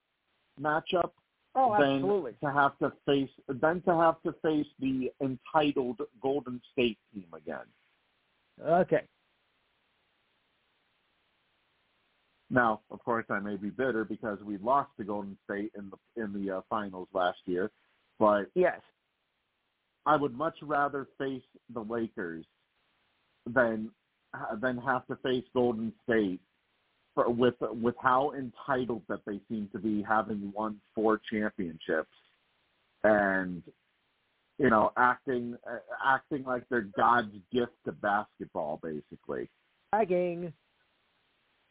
matchup 0.61 1.11
Oh, 1.57 1.73
than 1.79 1.95
absolutely. 1.95 2.33
to 2.43 2.51
have 2.51 2.77
to 2.79 2.91
face 3.05 3.29
than 3.47 3.81
to 3.83 3.95
have 3.95 4.21
to 4.23 4.33
face 4.41 4.67
the 4.79 5.09
entitled 5.21 6.01
Golden 6.21 6.61
State 6.73 6.97
team 7.13 7.27
again. 7.33 7.65
Okay. 8.61 9.03
Now, 12.55 12.79
of 12.89 13.03
course, 13.03 13.25
I 13.29 13.39
may 13.39 13.57
be 13.57 13.69
bitter 13.69 14.05
because 14.05 14.39
we 14.39 14.57
lost 14.59 14.89
to 14.97 15.03
Golden 15.03 15.37
State 15.43 15.73
in 15.77 15.91
the 15.91 16.23
in 16.23 16.31
the 16.31 16.57
uh, 16.57 16.61
finals 16.69 17.09
last 17.13 17.39
year, 17.45 17.69
but 18.17 18.45
Yes. 18.55 18.79
I 20.05 20.15
would 20.15 20.33
much 20.33 20.55
rather 20.61 21.07
face 21.17 21.43
the 21.73 21.81
Lakers 21.81 22.45
than 23.45 23.91
than 24.61 24.77
have 24.77 25.05
to 25.07 25.17
face 25.17 25.43
Golden 25.53 25.91
State 26.03 26.39
for, 27.13 27.29
with 27.29 27.55
with 27.59 27.95
how 28.01 28.31
entitled 28.31 29.01
that 29.09 29.19
they 29.27 29.41
seem 29.49 29.67
to 29.73 29.79
be, 29.79 30.01
having 30.01 30.53
won 30.55 30.79
four 30.93 31.19
championships, 31.29 32.15
and 33.03 33.63
you 34.59 34.69
know, 34.69 34.93
acting 34.95 35.57
uh, 35.69 35.79
acting 36.05 36.45
like 36.45 36.63
they're 36.69 36.87
God's 36.95 37.35
gift 37.51 37.73
to 37.83 37.91
basketball, 37.91 38.79
basically. 38.81 39.49
Tagging. 39.93 40.53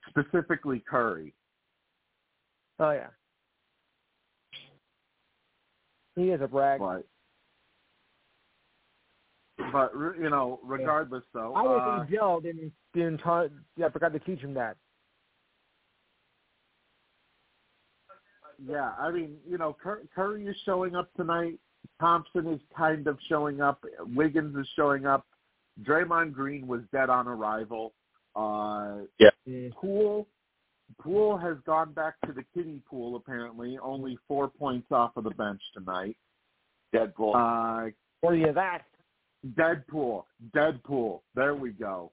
Specifically, 0.08 0.82
Curry. 0.88 1.34
Oh 2.78 2.90
yeah. 2.90 3.08
He 6.16 6.30
is 6.30 6.40
a 6.40 6.48
brag. 6.48 6.80
But 6.80 7.06
but 9.72 9.92
you 10.20 10.30
know, 10.30 10.60
regardless 10.62 11.24
though, 11.32 11.54
I 11.54 11.60
uh, 11.60 11.64
was 11.64 12.06
think 12.06 12.18
Joe 12.18 12.40
didn't 12.40 12.72
didn't 12.92 13.18
ta- 13.18 13.48
yeah, 13.76 13.86
I 13.86 13.90
forgot 13.90 14.12
to 14.12 14.18
teach 14.20 14.40
him 14.40 14.54
that. 14.54 14.76
yeah, 18.66 18.92
I 18.98 19.10
mean, 19.10 19.36
you 19.48 19.58
know, 19.58 19.76
Curry 20.14 20.46
is 20.46 20.56
showing 20.64 20.94
up 20.94 21.12
tonight. 21.16 21.58
Thompson 22.00 22.46
is 22.46 22.60
kind 22.76 23.06
of 23.06 23.18
showing 23.28 23.60
up. 23.60 23.84
Wiggins 24.14 24.56
is 24.56 24.68
showing 24.76 25.06
up. 25.06 25.26
Draymond 25.82 26.32
Green 26.32 26.66
was 26.66 26.80
dead 26.92 27.10
on 27.10 27.26
arrival. 27.26 27.92
Uh, 28.36 29.06
yeah. 29.18 29.30
Poole 29.80 30.26
Poole 31.00 31.36
has 31.36 31.56
gone 31.66 31.92
back 31.92 32.14
to 32.26 32.32
the 32.32 32.44
kiddie 32.54 32.82
pool 32.88 33.16
apparently, 33.16 33.78
only 33.82 34.18
four 34.28 34.48
points 34.48 34.86
off 34.90 35.16
of 35.16 35.24
the 35.24 35.30
bench 35.30 35.60
tonight. 35.74 36.16
Deadpool. 36.94 37.34
Uh, 37.34 37.90
Worthy 38.22 38.44
of 38.44 38.54
that. 38.54 38.84
Deadpool. 39.54 40.24
Deadpool. 40.54 41.20
There 41.34 41.54
we 41.54 41.70
go. 41.70 42.12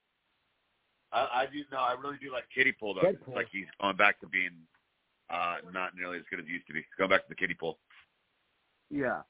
I, 1.14 1.28
I 1.34 1.46
do 1.52 1.60
no, 1.72 1.78
I 1.78 1.94
really 2.02 2.18
do 2.22 2.32
like 2.32 2.46
kiddie 2.56 2.72
pool 2.72 2.94
though. 2.94 3.02
Deadpool. 3.02 3.28
It's 3.28 3.36
like 3.36 3.48
he's 3.52 3.66
going 3.82 3.98
back 3.98 4.20
to 4.22 4.28
being 4.28 4.52
uh 5.30 5.58
not 5.74 5.92
nearly 5.96 6.18
as 6.18 6.24
good 6.30 6.40
as 6.40 6.46
he 6.46 6.54
used 6.54 6.68
to 6.68 6.74
be. 6.74 6.80
He's 6.80 6.86
going 6.98 7.10
back 7.10 7.24
to 7.24 7.30
the 7.30 7.36
kiddie 7.36 7.54
pool. 7.54 7.78
Yeah. 8.90 9.22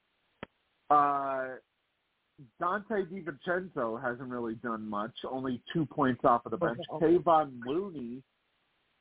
Uh, 0.89 1.55
Donte 2.61 3.07
DiVincenzo 3.11 4.01
hasn't 4.01 4.29
really 4.29 4.55
done 4.55 4.87
much. 4.89 5.11
Only 5.29 5.61
two 5.73 5.85
points 5.85 6.21
off 6.23 6.45
of 6.45 6.51
the 6.51 6.57
bench. 6.57 6.79
Kevon 7.01 7.51
Looney 7.65 8.21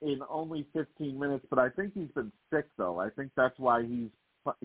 in 0.02 0.20
only 0.28 0.66
15 0.72 1.18
minutes, 1.18 1.44
but 1.50 1.58
I 1.58 1.68
think 1.70 1.92
he's 1.94 2.10
been 2.14 2.32
sick 2.52 2.66
though. 2.78 2.98
I 2.98 3.10
think 3.10 3.30
that's 3.36 3.58
why 3.58 3.82
he's 3.82 4.08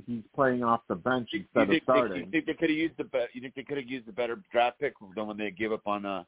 he's 0.06 0.24
playing 0.34 0.64
off 0.64 0.82
the 0.88 0.96
bench 0.96 1.30
You, 1.34 1.42
instead 1.42 1.68
think, 1.68 1.82
of 1.82 1.96
starting. 1.96 2.26
you 2.26 2.32
think 2.32 2.46
they 2.46 2.54
could 2.54 2.70
have 2.70 2.78
used 2.78 2.98
the 2.98 3.04
be- 3.04 3.26
you 3.34 3.42
think 3.42 3.56
they 3.56 3.64
could 3.64 3.78
have 3.78 3.90
used 3.90 4.08
a 4.08 4.14
better 4.14 4.40
draft 4.52 4.80
pick 4.80 4.94
than 5.16 5.28
when 5.28 5.38
they 5.38 5.52
gave 5.52 5.72
up 5.74 5.86
on 5.86 6.06
uh 6.06 6.24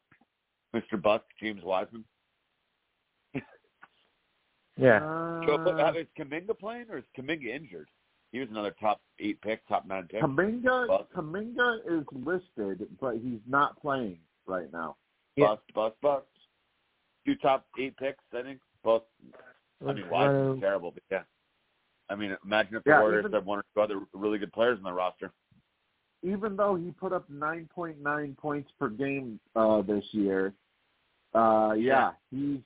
Mr. 0.76 1.02
Buck, 1.02 1.24
James 1.42 1.64
Wiseman? 1.64 2.04
Yeah. 4.78 5.00
So, 5.48 5.58
but, 5.58 5.80
Uh, 5.80 5.84
uh, 5.84 5.94
is 5.94 6.08
Kuminga 6.20 6.58
playing 6.60 6.88
or 6.90 6.98
is 6.98 7.04
Kuminga 7.18 7.48
injured? 7.48 7.88
He 8.32 8.40
was 8.40 8.50
another 8.50 8.76
top 8.80 9.00
eight 9.20 9.40
pick, 9.42 9.66
top 9.68 9.88
nine 9.88 10.08
pick. 10.10 10.22
Kuminga 10.22 10.88
Buck. 10.88 11.12
Kuminga 11.14 11.80
is 11.88 12.06
listed, 12.14 12.88
but 13.00 13.16
he's 13.16 13.40
not 13.48 13.80
playing 13.82 14.20
right 14.46 14.72
now. 14.74 14.96
Yeah. 15.36 15.48
Bust, 15.48 15.62
bust, 15.74 15.96
bust. 16.02 16.26
Two 17.26 17.36
top 17.36 17.66
eight 17.80 17.96
picks, 17.98 18.24
I 18.38 18.42
think. 18.42 18.60
Both. 18.84 19.04
I 19.88 19.94
mean, 19.94 20.10
Wiseman's 20.10 20.58
Uh, 20.58 20.62
terrible, 20.62 20.92
but 20.92 21.04
yeah. 21.12 21.24
I 22.10 22.16
mean, 22.16 22.36
imagine 22.44 22.76
if 22.76 22.84
the 22.84 22.92
Yeah, 22.92 23.02
Warriors 23.02 23.22
even- 23.24 23.34
had 23.34 23.46
one 23.46 23.60
or 23.60 23.66
two 23.74 23.82
other 23.82 24.02
really 24.14 24.38
good 24.40 24.54
players 24.54 24.78
in 24.78 24.84
the 24.84 24.94
roster. 24.94 25.32
even 26.24 26.56
though 26.56 26.76
he 26.76 26.92
put 26.92 27.14
up 27.14 27.30
9.9 27.30 28.36
points 28.38 28.72
per 28.80 28.90
game 28.90 29.40
uh, 29.56 29.82
this 29.84 30.04
year, 30.14 30.52
uh, 31.36 31.76
yeah, 31.78 32.12
he's 32.32 32.60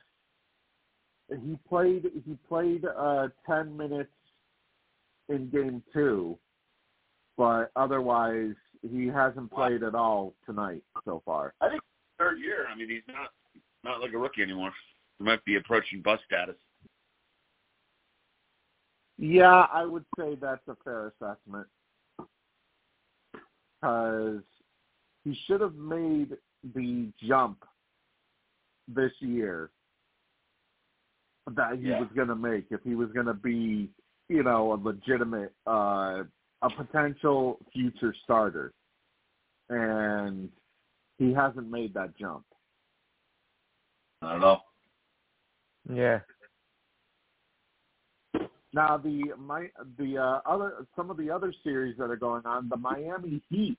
he 1.29 1.57
played 1.67 2.09
he 2.25 2.35
played 2.47 2.85
uh, 2.85 3.27
10 3.45 3.75
minutes 3.75 4.11
in 5.31 5.49
game 5.49 5.81
two, 5.93 6.37
but 7.37 7.71
otherwise 7.75 8.53
he 8.81 9.07
hasn't 9.07 9.51
played 9.51 9.83
at 9.83 9.95
all 9.95 10.33
tonight 10.45 10.83
so 11.05 11.21
far. 11.25 11.53
I 11.61 11.69
think 11.69 11.81
third 12.19 12.39
year. 12.39 12.67
I 12.71 12.75
mean, 12.75 12.89
he's 12.89 13.01
not 13.07 13.29
not 13.83 14.01
like 14.01 14.13
a 14.13 14.17
rookie 14.17 14.41
anymore. 14.43 14.71
He 15.17 15.23
might 15.23 15.43
be 15.45 15.55
approaching 15.55 16.01
bust 16.01 16.23
status. 16.25 16.55
Yeah, 19.17 19.67
I 19.71 19.85
would 19.85 20.05
say 20.17 20.35
that's 20.35 20.67
a 20.67 20.75
fair 20.83 21.13
assessment 21.19 21.67
because 23.79 24.41
he 25.23 25.37
should 25.45 25.61
have 25.61 25.75
made 25.75 26.37
the 26.75 27.09
jump 27.27 27.63
this 28.87 29.11
year 29.19 29.69
that 31.51 31.77
he 31.77 31.89
Yeah. 31.89 31.99
was 31.99 32.09
going 32.15 32.27
to 32.27 32.35
make 32.35 32.71
if 32.71 32.81
he 32.83 32.95
was 32.95 33.11
going 33.11 33.25
to 33.25 33.33
be, 33.33 33.89
you 34.31 34.43
know, 34.43 34.73
a 34.73 34.75
legitimate, 34.75 35.53
uh, 35.67 36.23
a 36.61 36.69
potential 36.77 37.59
future 37.73 38.15
starter, 38.23 38.71
and 39.69 40.49
he 41.17 41.33
hasn't 41.33 41.69
made 41.69 41.93
that 41.93 42.15
jump. 42.17 42.45
I 44.21 44.31
don't 44.31 44.41
know. 44.41 44.59
Yeah. 45.93 46.19
Now 48.73 48.97
the 48.97 49.33
my 49.37 49.67
the 49.97 50.17
uh, 50.17 50.39
other 50.49 50.87
some 50.95 51.09
of 51.09 51.17
the 51.17 51.29
other 51.29 51.53
series 51.63 51.97
that 51.97 52.09
are 52.09 52.15
going 52.15 52.45
on, 52.45 52.69
the 52.69 52.77
Miami 52.77 53.41
Heat 53.49 53.77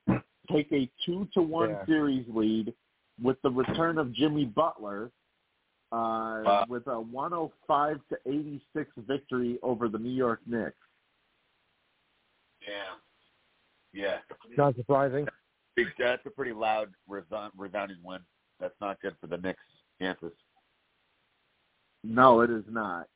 take 0.51 0.71
a 0.73 0.91
two 1.07 1.27
to 1.33 1.41
one 1.41 1.71
Yeah. 1.71 1.87
series 1.87 2.27
lead 2.29 2.75
with 3.23 3.41
the 3.43 3.51
return 3.51 3.97
of 3.97 4.13
Jimmy 4.13 4.45
Butler, 4.45 5.11
uh, 5.93 6.43
Wow. 6.45 6.65
with 6.69 6.87
a 6.87 6.99
one 7.01 7.33
hundred 7.33 7.51
five 7.67 8.01
to 8.09 8.17
eighty 8.27 8.61
six 8.75 8.91
victory 8.97 9.59
over 9.63 9.89
the 9.89 9.99
New 9.99 10.11
York 10.11 10.41
Knicks. 10.47 10.77
Yeah. 12.67 12.95
Yeah. 13.93 14.19
Not 14.57 14.77
surprising. 14.77 15.27
That's 15.99 16.25
a 16.27 16.31
pretty 16.31 16.53
loud, 16.53 16.89
resounding 17.09 17.99
win. 18.03 18.21
That's 18.61 18.75
not 18.81 19.01
good 19.01 19.15
for 19.21 19.27
the 19.27 19.37
Knicks' 19.39 19.61
chances. 20.01 20.33
No, 22.05 22.41
it 22.41 22.51
is 22.51 22.65
not. 22.71 23.07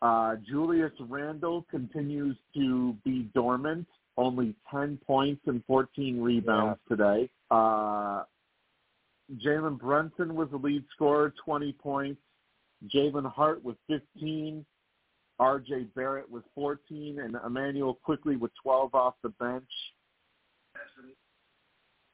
Uh, 0.00 0.36
Julius 0.48 0.92
Randle 1.00 1.66
continues 1.70 2.36
to 2.54 2.94
be 3.04 3.22
dormant. 3.34 3.86
Only 4.16 4.54
10 4.70 4.98
points 5.06 5.42
and 5.46 5.62
14 5.66 6.20
rebounds 6.20 6.78
today. 6.88 7.28
Uh, 7.50 8.22
Jalen 9.36 9.78
Brunson 9.78 10.34
was 10.34 10.48
the 10.50 10.56
lead 10.56 10.84
scorer, 10.94 11.34
20 11.44 11.72
points. 11.72 12.20
Jalen 12.94 13.30
Hart 13.30 13.62
with 13.62 13.76
15. 13.88 14.64
R.J. 15.38 15.84
Barrett 15.94 16.28
with 16.28 16.42
14, 16.54 17.20
and 17.20 17.36
Immanuel 17.46 17.98
Quickley 18.02 18.36
with 18.36 18.50
12 18.62 18.94
off 18.94 19.14
the 19.22 19.28
bench. 19.28 19.70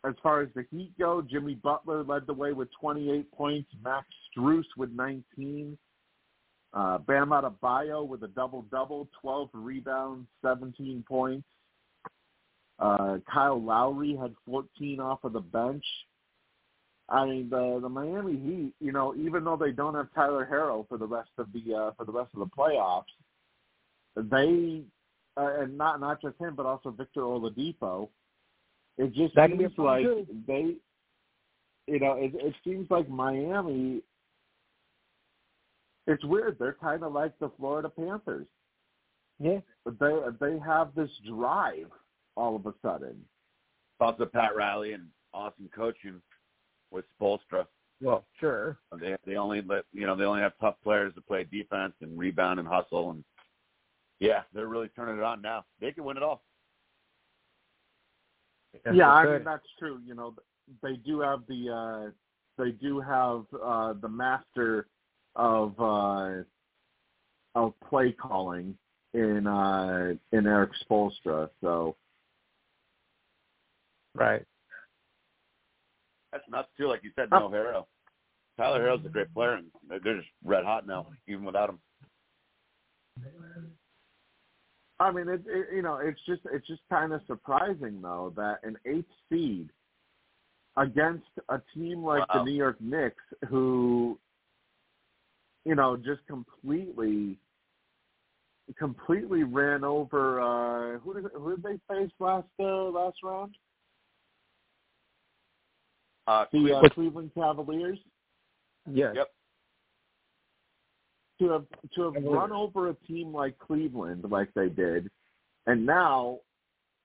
As 0.06 0.14
far 0.22 0.42
as 0.42 0.48
the 0.54 0.66
Heat 0.70 0.92
go, 0.98 1.22
Jimmy 1.22 1.54
Butler 1.54 2.04
led 2.04 2.26
the 2.26 2.34
way 2.34 2.52
with 2.52 2.68
28 2.78 3.30
points. 3.32 3.70
Max 3.82 4.06
Strus 4.36 4.64
with 4.76 4.90
19. 4.90 5.78
Uh, 6.74 6.98
Bam 6.98 7.30
Adebayo 7.30 8.06
with 8.06 8.22
a 8.24 8.28
double-double, 8.28 9.08
12 9.22 9.48
rebounds, 9.54 10.26
17 10.44 11.04
points. 11.08 11.46
Uh, 12.78 13.18
Kyle 13.32 13.62
Lowry 13.62 14.16
had 14.20 14.34
14 14.44 15.00
off 15.00 15.24
of 15.24 15.32
the 15.32 15.40
bench. 15.40 15.84
I 17.08 17.26
mean, 17.26 17.50
the 17.50 17.78
the 17.82 17.88
Miami 17.88 18.32
Heat, 18.32 18.72
you 18.80 18.92
know, 18.92 19.14
even 19.14 19.44
though 19.44 19.56
they 19.56 19.72
don't 19.72 19.94
have 19.94 20.08
Tyler 20.14 20.48
Herro 20.50 20.86
for 20.88 20.96
the 20.96 21.06
rest 21.06 21.30
of 21.38 21.48
the 21.52 21.74
uh, 21.74 21.90
for 21.96 22.04
the 22.04 22.12
rest 22.12 22.30
of 22.34 22.40
the 22.40 22.46
playoffs, 22.46 23.04
they 24.16 24.82
uh, 25.36 25.60
and 25.62 25.76
not 25.76 26.00
not 26.00 26.22
just 26.22 26.38
him, 26.38 26.54
but 26.56 26.66
also 26.66 26.90
Victor 26.90 27.20
Oladipo. 27.22 28.08
It 28.96 29.12
just 29.12 29.34
That 29.34 29.48
can 29.50 29.58
be 29.58 29.64
a 29.64 29.68
seems 29.68 29.78
like 29.78 30.04
too. 30.04 30.26
they, 30.46 30.76
you 31.86 31.98
know, 32.00 32.14
it, 32.14 32.32
it 32.34 32.54
seems 32.64 32.88
like 32.90 33.08
Miami. 33.08 34.02
It's 36.06 36.24
weird. 36.24 36.56
They're 36.58 36.76
kind 36.80 37.02
of 37.02 37.12
like 37.12 37.38
the 37.38 37.50
Florida 37.58 37.88
Panthers. 37.88 38.46
Yeah. 39.40 39.58
But 39.84 39.98
they 39.98 40.14
they 40.40 40.58
have 40.60 40.94
this 40.94 41.10
drive 41.26 41.90
all 42.36 42.56
of 42.56 42.66
a 42.66 42.74
sudden. 42.82 43.16
Also, 44.00 44.26
Pat 44.26 44.54
Riley 44.56 44.92
and 44.92 45.06
awesome 45.32 45.68
coaching 45.74 46.20
with 46.94 47.04
Spoelstra. 47.20 47.66
Well, 48.00 48.24
sure. 48.38 48.78
They 48.98 49.16
they 49.26 49.36
only 49.36 49.60
let 49.62 49.84
you 49.92 50.06
know 50.06 50.16
they 50.16 50.24
only 50.24 50.40
have 50.40 50.52
tough 50.60 50.76
players 50.82 51.14
to 51.14 51.20
play 51.20 51.44
defense 51.44 51.94
and 52.00 52.18
rebound 52.18 52.60
and 52.60 52.68
hustle 52.68 53.10
and 53.10 53.24
yeah, 54.20 54.42
they're 54.54 54.68
really 54.68 54.88
turning 54.88 55.18
it 55.18 55.22
on 55.22 55.42
now. 55.42 55.64
They 55.80 55.90
can 55.90 56.04
win 56.04 56.16
it 56.16 56.22
all. 56.22 56.42
Yes, 58.72 58.94
yeah, 58.94 59.10
I 59.10 59.24
mean 59.26 59.44
that's 59.44 59.66
true. 59.78 60.00
You 60.06 60.14
know, 60.14 60.34
they 60.82 60.94
do 60.94 61.20
have 61.20 61.40
the 61.48 61.70
uh 61.70 62.10
they 62.62 62.70
do 62.70 63.00
have 63.00 63.44
uh 63.62 63.94
the 64.00 64.08
master 64.08 64.86
of 65.34 65.78
uh 65.80 66.42
of 67.56 67.74
play 67.88 68.12
calling 68.12 68.76
in 69.12 69.46
uh 69.46 70.14
in 70.32 70.46
Erik 70.46 70.70
Spoelstra. 70.88 71.50
So 71.60 71.96
Right. 74.14 74.44
That's 76.34 76.44
nuts 76.50 76.68
too. 76.76 76.88
Like 76.88 77.04
you 77.04 77.12
said, 77.14 77.28
no 77.30 77.48
Herro. 77.48 77.86
Tyler 78.58 78.80
Herro's 78.80 79.06
a 79.06 79.08
great 79.08 79.32
player, 79.32 79.54
and 79.54 79.66
they're 79.88 80.16
just 80.16 80.26
red 80.42 80.64
hot 80.64 80.84
now, 80.84 81.06
even 81.28 81.44
without 81.44 81.70
him. 81.70 81.78
I 84.98 85.12
mean, 85.12 85.28
it, 85.28 85.42
it 85.46 85.66
you 85.76 85.82
know, 85.82 86.00
it's 86.02 86.18
just 86.26 86.42
it's 86.52 86.66
just 86.66 86.82
kind 86.90 87.12
of 87.12 87.20
surprising 87.28 88.02
though 88.02 88.32
that 88.36 88.58
an 88.64 88.76
eighth 88.84 89.06
seed 89.30 89.70
against 90.76 91.26
a 91.50 91.60
team 91.72 92.04
like 92.04 92.24
the 92.32 92.42
New 92.42 92.52
York 92.52 92.80
Knicks, 92.80 93.22
who 93.48 94.18
you 95.64 95.76
know 95.76 95.96
just 95.96 96.26
completely 96.26 97.38
completely 98.76 99.44
ran 99.44 99.84
over 99.84 100.40
uh 100.40 100.98
who 100.98 101.14
did 101.14 101.24
who 101.34 101.54
did 101.54 101.62
they 101.62 101.78
face 101.88 102.10
last 102.18 102.48
uh, 102.58 102.86
last 102.86 103.18
round? 103.22 103.54
Uh, 106.26 106.44
The 106.52 106.74
uh, 106.76 106.88
Cleveland 106.90 107.30
Cavaliers. 107.34 107.98
Yes. 108.90 109.14
Yep. 109.16 109.28
to 111.40 111.48
have 111.50 111.64
to 111.94 112.02
have 112.02 112.14
Cavaliers. 112.14 112.34
run 112.34 112.52
over 112.52 112.90
a 112.90 112.94
team 113.06 113.32
like 113.34 113.58
Cleveland 113.58 114.24
like 114.30 114.52
they 114.54 114.68
did, 114.68 115.10
and 115.66 115.84
now, 115.84 116.38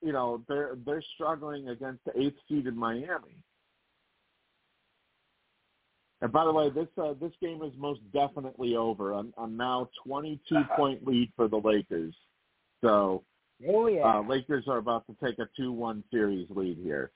you 0.01 0.11
know, 0.11 0.43
they're 0.47 0.77
they're 0.85 1.03
struggling 1.15 1.69
against 1.69 2.03
the 2.05 2.19
eighth 2.19 2.37
seeded 2.47 2.75
Miami. 2.75 3.37
And 6.21 6.31
by 6.33 6.43
the 6.43 6.51
way, 6.51 6.69
this 6.69 6.87
uh, 7.01 7.13
this 7.19 7.31
game 7.41 7.61
is 7.63 7.71
most 7.77 8.01
definitely 8.11 8.75
over. 8.75 9.13
I'm, 9.13 9.33
I'm 9.37 9.55
now 9.55 9.89
22 10.05 10.63
point 10.75 11.07
lead 11.07 11.31
for 11.35 11.47
the 11.47 11.57
Lakers. 11.57 12.13
So 12.81 13.23
Oh 13.67 13.87
yeah. 13.87 14.01
uh, 14.19 14.21
Lakers 14.21 14.65
are 14.67 14.77
about 14.77 15.05
to 15.07 15.15
take 15.23 15.39
a 15.39 15.47
2-1 15.59 16.03
series 16.11 16.47
lead 16.49 16.77
here. 16.81 17.11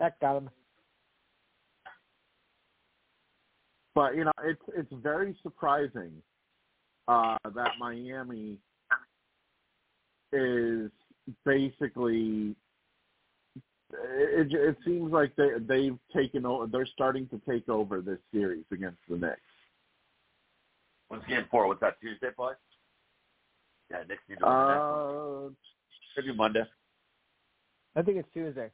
That 0.00 0.18
got 0.20 0.36
him. 0.38 0.50
But 3.98 4.14
you 4.14 4.22
know, 4.22 4.30
it's 4.44 4.62
it's 4.76 4.92
very 5.02 5.36
surprising 5.42 6.12
uh, 7.08 7.36
that 7.52 7.72
Miami 7.80 8.58
is 10.32 10.88
basically. 11.44 12.54
It, 13.92 14.52
it 14.52 14.76
seems 14.84 15.10
like 15.10 15.34
they 15.34 15.48
they've 15.66 15.98
taken 16.14 16.46
over. 16.46 16.68
They're 16.68 16.86
starting 16.86 17.26
to 17.30 17.40
take 17.50 17.68
over 17.68 18.00
this 18.00 18.20
series 18.32 18.66
against 18.70 18.98
the 19.08 19.16
Knicks. 19.16 19.40
When's 21.08 21.24
game 21.24 21.46
four? 21.50 21.66
What's 21.66 21.80
that 21.80 22.00
Tuesday 22.00 22.28
play? 22.36 22.52
Yeah, 23.90 24.04
Knicks 24.08 24.22
need 24.28 24.38
to 24.38 24.44
win 24.44 24.54
Uh, 24.54 25.48
that. 25.48 25.54
Maybe 26.24 26.36
Monday. 26.36 26.62
I 27.96 28.02
think 28.02 28.18
it's 28.18 28.32
Tuesday. 28.32 28.70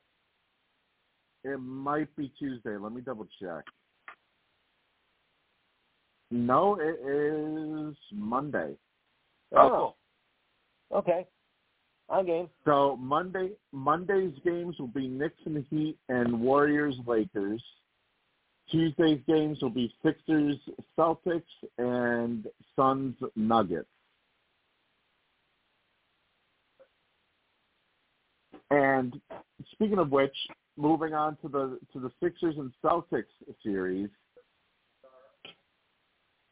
it 1.45 1.57
might 1.59 2.15
be 2.15 2.31
Tuesday. 2.39 2.77
Let 2.77 2.93
me 2.93 3.01
double 3.01 3.27
check. 3.41 3.65
No, 6.35 6.77
it 6.81 6.99
is 7.07 7.97
Monday. 8.13 8.75
Oh, 9.55 9.57
uh, 9.57 9.69
cool. 9.69 9.97
Okay. 10.93 11.27
I'm 12.11 12.27
game. 12.27 12.49
So 12.65 12.97
Monday 12.97 13.51
Monday's 13.71 14.35
games 14.45 14.75
will 14.81 14.89
be 14.89 15.07
Knicks 15.07 15.39
and 15.47 15.65
Heat 15.71 15.97
and 16.09 16.41
Warriors 16.41 16.97
Lakers. 17.07 17.63
Tuesday's 18.69 19.21
games 19.29 19.59
will 19.63 19.71
be 19.71 19.95
Sixers 20.05 20.57
Celtics 20.99 21.43
and 21.79 22.49
Suns 22.75 23.15
Nuggets. 23.37 23.87
And 28.73 29.21
speaking 29.71 29.99
of 29.99 30.11
which, 30.11 30.35
moving 30.77 31.15
on 31.15 31.37
to 31.43 31.49
the 31.49 31.79
to 31.93 32.01
the 32.01 32.11
Sixers 32.21 32.57
and 32.59 32.73
Celtics 32.85 33.27
series, 33.63 34.09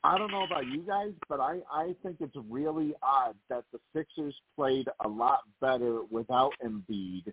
I 0.04 0.18
don't 0.18 0.32
know 0.32 0.42
about 0.42 0.66
you 0.66 0.80
guys, 0.80 1.12
but 1.28 1.38
I, 1.38 1.58
I 1.72 1.94
think 2.02 2.16
it's 2.20 2.36
really 2.50 2.92
odd 3.02 3.36
that 3.48 3.64
the 3.72 3.78
Sixers 3.94 4.34
played 4.56 4.88
a 5.04 5.08
lot 5.08 5.40
better 5.60 6.00
without 6.10 6.52
Embiid 6.64 7.32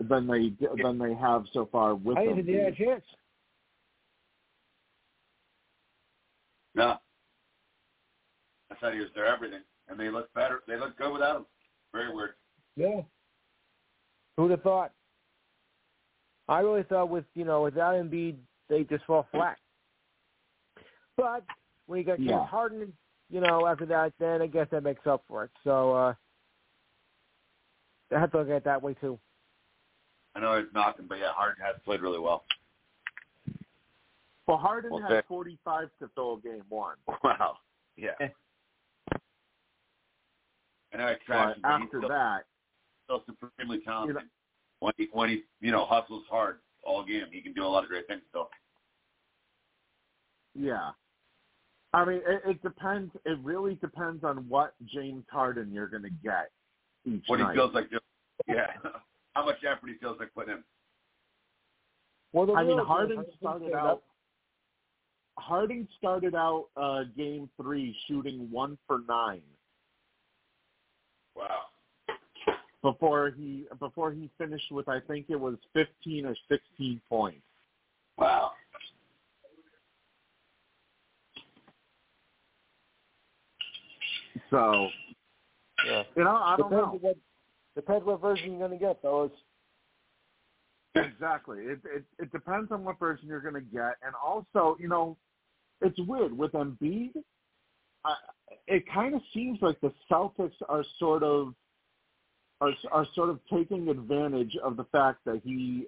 than 0.00 0.26
they 0.26 0.52
than 0.82 0.98
they 0.98 1.14
have 1.14 1.44
so 1.52 1.68
far 1.70 1.94
with 1.94 2.18
I 2.18 2.22
didn't 2.22 2.46
think 2.46 2.46
they 2.48 2.84
a 2.84 2.86
chance. 2.86 3.04
No. 6.74 6.96
I 8.70 8.74
thought 8.80 8.94
he 8.94 9.00
was 9.00 9.10
their 9.14 9.26
everything, 9.26 9.60
and 9.88 10.00
they 10.00 10.08
look 10.08 10.32
better. 10.34 10.62
They 10.66 10.76
look 10.76 10.96
good 10.96 11.12
without 11.12 11.36
him. 11.36 11.46
Very 11.92 12.12
weird. 12.12 12.30
Yeah. 12.74 13.02
Who'd 14.36 14.50
have 14.50 14.62
thought? 14.62 14.92
I 16.48 16.60
really 16.60 16.82
thought 16.84 17.10
with 17.10 17.26
you 17.34 17.44
know 17.44 17.62
without 17.62 17.94
Embiid 17.94 18.38
they 18.68 18.82
just 18.84 19.04
fall 19.04 19.26
flat. 19.30 19.58
But 21.16 21.44
when 21.86 21.98
you 21.98 22.04
got 22.04 22.18
James 22.18 22.30
Yeah. 22.30 22.46
Harden, 22.46 22.92
you 23.30 23.40
know 23.40 23.66
after 23.66 23.86
that, 23.86 24.12
then 24.18 24.42
I 24.42 24.46
guess 24.46 24.68
that 24.70 24.82
makes 24.82 25.06
up 25.06 25.22
for 25.28 25.44
it. 25.44 25.50
So 25.64 25.92
uh 25.94 26.14
I 28.14 28.20
have 28.20 28.30
to 28.32 28.38
look 28.38 28.48
at 28.48 28.56
it 28.56 28.64
that 28.64 28.82
way 28.82 28.94
too. 28.94 29.18
I 30.34 30.40
know 30.40 30.54
it's 30.54 30.72
knocking, 30.74 31.06
but 31.08 31.18
yeah, 31.18 31.32
Harden 31.32 31.62
has 31.64 31.76
played 31.84 32.00
really 32.00 32.18
well. 32.18 32.44
Well, 34.46 34.56
Harden 34.58 34.90
Well, 34.90 35.02
had 35.08 35.24
45 35.26 35.88
to 36.00 36.08
fill 36.14 36.36
game 36.38 36.64
one. 36.68 36.96
Wow. 37.24 37.58
Yeah. 37.96 38.10
I 40.92 40.96
know 40.98 41.06
I 41.06 41.16
trashed 41.26 41.56
him, 41.56 41.64
after 41.64 41.98
still, 41.98 42.08
that, 42.08 42.44
still 43.04 43.22
supremely 43.26 43.80
talented. 43.84 44.16
You 44.16 44.22
know- 44.22 44.28
when 44.80 44.92
he 44.96 45.08
when 45.12 45.28
he 45.28 45.44
you 45.60 45.70
know 45.70 45.84
hustles 45.84 46.24
hard 46.28 46.58
all 46.82 47.04
game, 47.04 47.26
he 47.30 47.40
can 47.40 47.52
do 47.52 47.64
a 47.64 47.68
lot 47.68 47.84
of 47.84 47.88
great 47.88 48.06
things 48.08 48.22
still. 48.28 48.50
yeah. 50.54 50.90
I 51.94 52.04
mean, 52.04 52.20
it, 52.26 52.42
it 52.46 52.62
depends. 52.62 53.12
It 53.26 53.38
really 53.42 53.74
depends 53.76 54.24
on 54.24 54.48
what 54.48 54.74
James 54.86 55.24
Harden 55.30 55.70
you're 55.72 55.88
going 55.88 56.04
to 56.04 56.10
get 56.22 56.50
each 57.04 57.24
What 57.26 57.40
night. 57.40 57.50
he 57.52 57.56
feels 57.58 57.74
like 57.74 57.90
doing. 57.90 58.00
Yeah. 58.48 58.68
How 59.34 59.44
much 59.44 59.56
effort 59.68 59.88
he 59.88 59.94
feels 59.94 60.18
like 60.18 60.32
putting 60.34 60.54
in. 60.54 60.64
Well, 62.32 62.46
the 62.46 62.54
I 62.54 62.64
mean, 62.64 62.78
Harden 62.78 63.24
started 63.38 63.72
out. 63.74 64.02
Harden 65.38 65.88
started 65.98 66.34
out 66.34 66.66
uh, 66.76 67.04
game 67.16 67.48
three 67.60 67.96
shooting 68.06 68.48
one 68.50 68.78
for 68.86 69.00
nine 69.08 69.42
Wow. 71.34 71.62
before 72.82 73.32
he 73.36 73.64
before 73.78 74.12
he 74.12 74.30
finished 74.36 74.70
with 74.70 74.88
I 74.88 75.00
think 75.00 75.26
it 75.30 75.40
was 75.40 75.56
15 75.72 76.26
or 76.26 76.36
16 76.50 77.00
points. 77.08 77.40
Wow. 78.18 78.52
So 84.52 84.90
Yeah. 85.84 86.04
you 86.16 86.22
know, 86.22 86.36
I 86.36 86.56
don't 86.56 86.70
Depends 86.70 86.92
know 86.92 86.98
what 87.00 87.16
depends 87.74 88.04
what 88.04 88.20
version 88.20 88.52
you're 88.52 88.60
gonna 88.60 88.78
get, 88.78 89.02
fellas. 89.02 89.32
exactly. 90.94 91.60
It, 91.60 91.80
it 91.84 92.04
it 92.18 92.32
depends 92.32 92.70
on 92.70 92.84
what 92.84 92.98
version 92.98 93.26
you're 93.26 93.40
going 93.40 93.54
to 93.54 93.60
get, 93.60 93.94
and 94.04 94.14
also 94.22 94.76
you 94.78 94.88
know, 94.88 95.16
it's 95.80 95.98
weird 96.00 96.36
with 96.36 96.52
Embiid. 96.52 97.12
I, 98.04 98.14
it 98.66 98.84
kind 98.92 99.14
of 99.14 99.22
seems 99.32 99.58
like 99.62 99.80
the 99.80 99.92
Celtics 100.10 100.52
are 100.68 100.84
sort 100.98 101.22
of 101.22 101.54
are 102.60 102.72
are 102.90 103.06
sort 103.14 103.30
of 103.30 103.40
taking 103.50 103.88
advantage 103.88 104.56
of 104.62 104.76
the 104.76 104.84
fact 104.84 105.20
that 105.24 105.40
he 105.44 105.86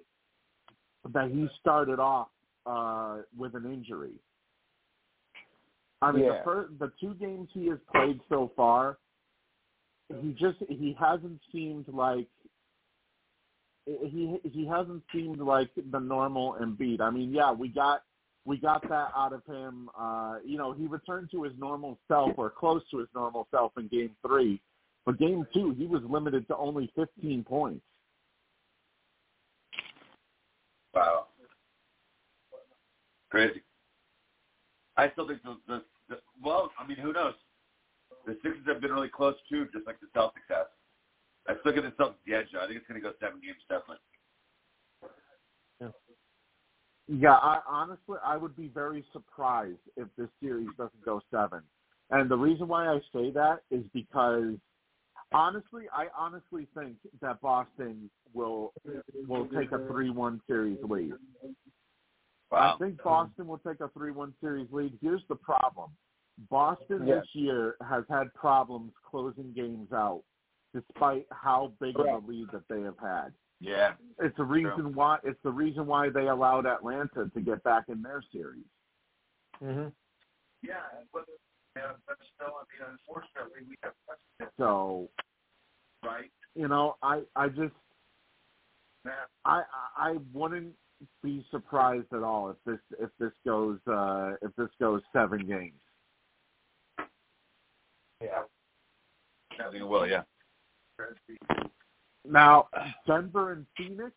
that 1.13 1.29
he 1.29 1.47
started 1.59 1.99
off 1.99 2.29
uh, 2.65 3.17
with 3.37 3.53
an 3.53 3.65
injury. 3.65 4.19
I 6.05 6.11
mean, 6.11 6.25
Yeah. 6.25 6.37
the 6.37 6.43
first, 6.43 6.79
the 6.79 6.91
two 6.99 7.15
games 7.15 7.49
he 7.51 7.67
has 7.67 7.79
played 7.91 8.21
so 8.29 8.51
far, 8.55 8.99
he 10.21 10.33
just 10.33 10.59
he 10.69 10.93
hasn't 10.99 11.41
seemed 11.51 11.87
like 11.87 12.27
he 13.85 14.39
he 14.43 14.65
hasn't 14.65 15.03
seemed 15.11 15.39
like 15.39 15.69
the 15.75 15.99
normal 15.99 16.53
Embiid. 16.61 17.01
I 17.01 17.09
mean, 17.09 17.31
yeah, 17.31 17.51
we 17.51 17.69
got 17.69 18.03
we 18.45 18.57
got 18.57 18.87
that 18.87 19.11
out 19.15 19.33
of 19.33 19.43
him. 19.45 19.89
Uh, 19.97 20.37
you 20.45 20.57
know, 20.57 20.73
he 20.73 20.85
returned 20.85 21.31
to 21.31 21.43
his 21.43 21.53
normal 21.57 21.97
self 22.07 22.37
or 22.37 22.51
close 22.51 22.83
to 22.91 22.99
his 22.99 23.07
normal 23.15 23.47
self 23.49 23.71
in 23.77 23.87
Game 23.87 24.15
Three, 24.25 24.61
but 25.05 25.17
Game 25.17 25.47
Two 25.53 25.71
he 25.71 25.87
was 25.87 26.03
limited 26.03 26.47
to 26.49 26.57
only 26.57 26.91
15 26.95 27.43
points. 27.43 27.83
Wow. 30.93 31.27
Crazy. 33.29 33.63
I 34.97 35.11
still 35.11 35.27
think 35.27 35.43
the, 35.43 35.57
the, 35.67 35.77
the 35.77 35.83
well, 36.43 36.71
I 36.79 36.87
mean, 36.87 36.97
who 36.97 37.13
knows? 37.13 37.33
The 38.25 38.33
Sixers 38.43 38.65
have 38.67 38.81
been 38.81 38.91
really 38.91 39.09
close 39.09 39.35
too, 39.49 39.67
just 39.73 39.85
like 39.85 39.99
the 39.99 40.07
Celtics 40.17 40.49
have. 40.49 40.67
I 41.47 41.59
still 41.59 41.73
give 41.73 41.83
the 41.83 41.91
Celtics 41.91 42.15
the 42.25 42.33
edge. 42.33 42.47
I 42.59 42.65
think 42.65 42.77
it's 42.77 42.87
going 42.87 43.01
to 43.01 43.07
go 43.07 43.13
seven 43.19 43.39
games 43.39 43.61
definitely. 43.69 43.97
Yeah, 47.07 47.33
I 47.33 47.59
honestly 47.67 48.17
I 48.25 48.35
would 48.35 48.55
be 48.55 48.67
very 48.67 49.05
surprised 49.13 49.77
if 49.95 50.07
this 50.17 50.29
series 50.41 50.69
doesn't 50.77 51.05
go 51.05 51.21
seven. 51.29 51.61
And 52.09 52.29
the 52.29 52.37
reason 52.37 52.67
why 52.67 52.87
I 52.87 52.99
say 53.13 53.31
that 53.31 53.59
is 53.69 53.83
because 53.93 54.55
honestly, 55.31 55.83
I 55.93 56.07
honestly 56.17 56.67
think 56.77 56.97
that 57.21 57.41
Boston 57.41 58.09
will 58.33 58.73
will 59.27 59.47
take 59.47 59.71
a 59.71 59.85
three 59.87 60.09
one 60.09 60.41
series 60.47 60.77
lead. 60.83 61.13
Wow. 62.51 62.75
I 62.75 62.77
think 62.77 63.01
Boston 63.03 63.47
will 63.47 63.57
take 63.59 63.79
a 63.81 63.89
three 63.89 64.11
one 64.11 64.33
series 64.41 64.67
lead. 64.71 64.97
Here's 65.01 65.23
the 65.29 65.35
problem. 65.35 65.91
Boston 66.49 67.07
Yeah. 67.07 67.15
this 67.15 67.27
year 67.33 67.75
has 67.87 68.03
had 68.09 68.33
problems 68.33 68.93
closing 69.03 69.53
games 69.53 69.91
out 69.91 70.23
despite 70.73 71.25
how 71.31 71.73
big 71.79 71.97
of 71.97 72.05
a 72.05 72.17
lead 72.27 72.49
that 72.51 72.67
they 72.67 72.81
have 72.81 72.97
had. 72.99 73.33
Yeah. 73.61 73.93
It's 74.19 74.35
the 74.37 74.43
reason 74.43 74.93
why 74.93 75.19
it's 75.23 75.41
the 75.43 75.51
reason 75.51 75.85
why 75.87 76.09
they 76.09 76.27
allowed 76.27 76.65
Atlanta 76.65 77.29
to 77.33 77.41
get 77.41 77.63
back 77.63 77.85
in 77.87 78.01
their 78.01 78.21
series. 78.31 78.65
Mhm. 79.61 79.93
Yeah, 80.61 80.81
but, 81.13 81.25
yeah, 81.75 81.93
but 82.07 82.17
still, 82.35 82.53
I 82.55 82.63
mean, 82.71 82.89
unfortunately, 82.91 83.65
we 83.67 83.77
have 83.83 83.93
precedent, 84.05 84.53
So 84.57 85.09
right? 86.03 86.31
you 86.55 86.67
know, 86.67 86.97
I 87.01 87.25
I 87.35 87.49
just 87.49 87.73
I 89.05 89.13
I 89.45 89.63
I 89.97 90.17
wouldn't 90.33 90.75
be 91.23 91.45
surprised 91.51 92.11
at 92.13 92.23
all 92.23 92.49
if 92.49 92.57
this 92.65 92.79
if 92.99 93.09
this 93.19 93.31
goes 93.45 93.79
uh 93.87 94.33
if 94.41 94.55
this 94.57 94.69
goes 94.79 95.01
seven 95.13 95.45
games. 95.45 95.73
yeah, 98.21 98.43
I 99.59 99.71
think 99.71 99.81
it 99.81 99.87
will, 99.87 100.07
yeah. 100.07 100.23
Now 102.27 102.67
Denver 103.07 103.51
and 103.51 103.65
Phoenix. 103.77 104.13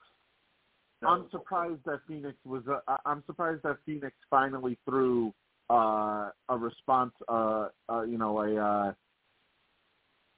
I'm 1.06 1.26
surprised 1.30 1.80
that 1.84 2.00
Phoenix 2.08 2.36
was. 2.44 2.62
Uh, 2.66 2.96
I'm 3.06 3.22
surprised 3.26 3.62
that 3.62 3.76
Phoenix 3.86 4.14
finally 4.30 4.78
threw 4.84 5.32
uh, 5.70 6.30
a 6.48 6.56
response. 6.56 7.12
Uh, 7.28 7.68
uh, 7.88 8.02
you 8.02 8.18
know, 8.18 8.40
a. 8.40 8.56
Uh, 8.56 8.92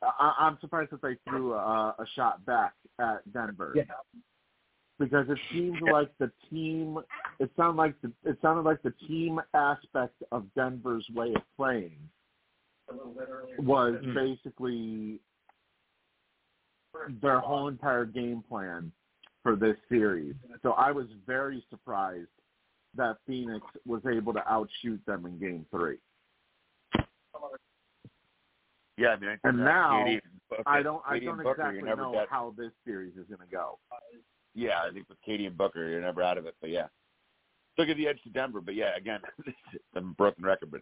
I, 0.03 0.35
I'm 0.39 0.59
surprised 0.61 0.91
that 0.93 1.03
they 1.03 1.17
threw 1.29 1.55
a, 1.55 1.95
a 1.99 2.05
shot 2.15 2.45
back 2.45 2.75
at 2.99 3.21
Denver. 3.33 3.73
Yeah. 3.75 3.85
Because 5.01 5.27
it 5.31 5.39
seems 5.51 5.79
like 5.91 6.11
the 6.19 6.31
team. 6.51 6.99
It 7.41 7.51
sounded 7.57 7.79
like 7.79 8.01
the 8.03 8.13
it 8.25 8.39
sounded 8.41 8.63
like 8.63 8.83
the 8.83 8.93
team 9.09 9.41
aspect 9.55 10.23
of 10.31 10.45
Denver's 10.55 11.09
way 11.15 11.33
of 11.35 11.43
playing 11.57 11.99
was 13.59 13.95
Mm. 13.95 14.15
basically 14.15 15.21
their 17.23 17.41
whole 17.41 17.69
entire 17.69 18.05
game 18.05 18.43
plan 18.43 18.93
for 19.43 19.57
this 19.57 19.77
series. 19.89 20.35
So 20.63 20.73
I 20.73 20.93
was 20.93 21.11
very 21.27 21.65
surprised 21.71 22.29
that 22.95 23.17
Phoenix 23.27 23.65
was 23.87 24.05
able 24.07 24.35
to 24.35 24.53
outshoot 24.53 25.05
them 25.07 25.25
in 25.25 25.39
Game 25.39 25.67
Three. 25.71 25.99
Yeah, 28.99 29.11
I 29.11 29.17
mean, 29.17 29.31
I 29.31 29.49
And 29.49 29.59
now, 29.65 30.05
Katie 30.05 30.21
I 30.67 30.83
don't 30.83 31.03
I 31.07 31.19
don't 31.19 31.41
exactly 31.41 31.83
know 31.83 32.27
how 32.29 32.55
this 32.59 32.73
series 32.85 33.17
is 33.17 33.27
going 33.29 33.41
to 33.41 33.47
go. 33.51 33.79
Yeah, 34.55 34.81
I 34.89 34.93
think 34.93 35.09
with 35.09 35.21
Katie 35.25 35.47
and 35.47 35.57
Booker, 35.57 35.89
you're 35.89 36.01
never 36.01 36.23
out 36.23 36.39
of 36.39 36.47
it. 36.47 36.55
But 36.61 36.71
yeah, 36.71 36.87
still 37.75 37.87
give 37.87 37.97
the 37.97 38.09
edge 38.09 38.21
to 38.25 38.31
Denver. 38.31 38.61
But 38.61 38.75
yeah, 38.75 38.97
again, 38.97 39.21
it's 39.47 39.57
a 39.95 40.01
broken 40.01 40.45
record. 40.45 40.71
But 40.71 40.81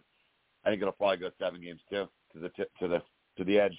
I 0.65 0.69
think 0.69 0.81
it'll 0.81 0.93
probably 0.93 1.17
go 1.17 1.29
seven 1.39 1.61
games 1.61 1.81
too 1.89 2.07
to 2.33 2.39
the 2.39 2.49
tip 2.49 2.71
to 2.79 2.87
the 2.87 3.01
to 3.37 3.43
the 3.43 3.59
edge. 3.59 3.77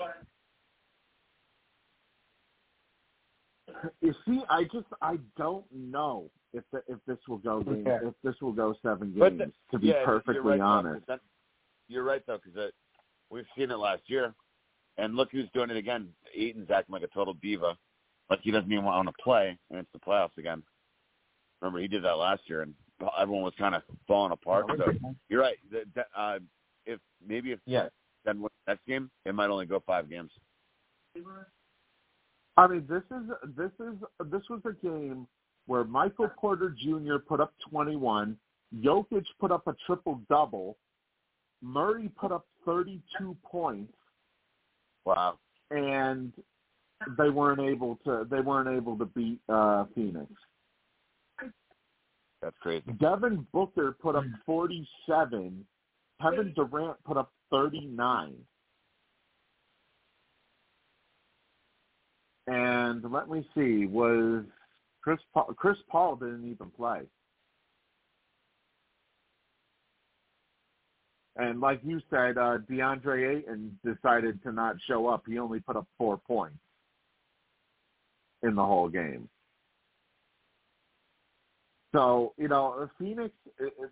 You 4.01 4.15
see, 4.27 4.41
I 4.51 4.65
just 4.65 4.87
I 5.01 5.19
don't 5.37 5.65
know 5.73 6.31
if 6.53 6.65
the, 6.73 6.83
if 6.89 6.99
this 7.07 7.19
will 7.29 7.39
go 7.39 7.63
game, 7.63 7.87
Okay. 7.87 8.07
if 8.07 8.15
this 8.25 8.35
will 8.41 8.53
go 8.53 8.75
seven 8.83 9.15
games. 9.15 9.39
the- 9.39 9.53
to 9.73 9.79
be 9.79 9.89
yeah, 9.89 9.95
you're 9.97 10.05
perfectly 10.07 10.41
right, 10.59 10.83
though, 10.83 11.01
that- 11.07 11.21
you're 11.89 12.03
right 12.05 12.23
though, 12.27 12.39
because 12.45 12.73
we've 13.31 13.47
seen 13.57 13.71
it 13.71 13.77
last 13.77 14.03
year, 14.07 14.35
and 14.99 15.15
look 15.17 15.31
who's 15.33 15.49
doing 15.55 15.71
it 15.71 15.77
again. 15.77 16.13
Ayton's 16.35 16.71
acting 16.71 16.93
like 16.93 17.03
a 17.03 17.07
total 17.09 17.35
diva, 17.35 17.77
like 18.31 18.41
he 18.43 18.51
doesn't 18.51 18.71
even 18.73 18.85
want 18.85 19.09
to 19.09 19.23
play, 19.23 19.59
and 19.71 19.81
it's 19.81 19.89
the 19.93 19.99
playoffs 19.99 20.37
again. 20.39 20.63
Remember, 21.61 21.81
he 21.81 21.89
did 21.89 22.05
that 22.05 22.13
last 22.17 22.43
year, 22.47 22.63
and 22.63 22.75
everyone 23.19 23.43
was 23.43 23.55
kind 23.59 23.75
of 23.75 23.83
falling 24.07 24.33
apart. 24.33 24.67
So 24.79 24.93
you're 25.29 25.41
right. 25.43 25.57
The, 25.71 25.83
the, 25.95 26.05
uh, 26.19 26.39
if 26.87 27.01
maybe 27.27 27.53
if 27.53 27.59
Yes. 27.67 27.91
then 28.25 28.41
wins 28.41 28.51
next 28.67 28.87
game, 28.87 29.11
it 29.27 29.35
might 29.35 29.51
only 29.51 29.67
go 29.67 29.83
five 29.87 30.09
games. 30.09 30.31
I 32.57 32.67
mean 32.67 32.87
this 32.89 33.03
is 33.11 33.55
this 33.57 33.71
is 33.81 33.97
this 34.31 34.43
was 34.49 34.61
a 34.65 34.73
game 34.85 35.27
where 35.67 35.85
Michael 35.85 36.29
Porter 36.37 36.71
Jr. 36.83 37.17
put 37.27 37.41
up 37.41 37.53
21, 37.71 38.37
Jokic 38.81 39.25
put 39.39 39.51
up 39.51 39.67
a 39.67 39.75
triple 39.87 40.21
double, 40.29 40.77
Murray 41.63 42.11
put 42.19 42.33
up 42.33 42.47
32 42.65 43.37
points, 43.45 43.93
Wow. 45.05 45.39
and 45.71 46.33
they 47.19 47.31
weren't 47.31 47.61
able 47.61 47.99
to 48.05 48.27
they 48.31 48.41
weren't 48.41 48.69
able 48.69 48.97
to 48.99 49.07
beat 49.07 49.41
uh, 49.49 49.85
Phoenix. 49.95 50.31
That's 52.43 52.57
crazy. 52.61 52.85
Devin 52.99 53.47
Booker 53.53 53.97
put 54.01 54.17
up 54.17 54.25
47. 54.47 55.65
Kevin 56.23 56.55
Durant 56.55 56.97
put 57.05 57.19
up 57.19 57.33
39. 57.51 58.35
And 62.47 63.13
let 63.13 63.29
me 63.29 63.47
see, 63.55 63.87
was 63.87 64.45
Chris 65.03 65.19
Paul, 65.35 65.53
Chris 65.57 65.77
Paul 65.91 66.17
didn't 66.17 66.51
even 66.51 66.71
play. 66.71 67.03
And 71.37 71.61
like 71.61 71.81
you 71.85 72.01
said, 72.11 72.39
uh, 72.39 72.59
DeAndre 72.71 73.39
Ayton 73.39 73.79
decided 73.85 74.43
to 74.43 74.53
not 74.53 74.77
show 74.89 75.07
up. 75.07 75.25
He 75.27 75.39
only 75.39 75.61
put 75.61 75.77
up 75.77 75.87
four 75.97 76.19
points 76.19 76.59
in 78.43 78.55
the 78.55 78.65
whole 78.65 78.89
game. 78.89 79.29
So 81.95 82.33
you 82.39 82.49
know, 82.49 82.89
Phoenix. 82.99 83.35
It, 83.59 83.73
it, 83.79 83.91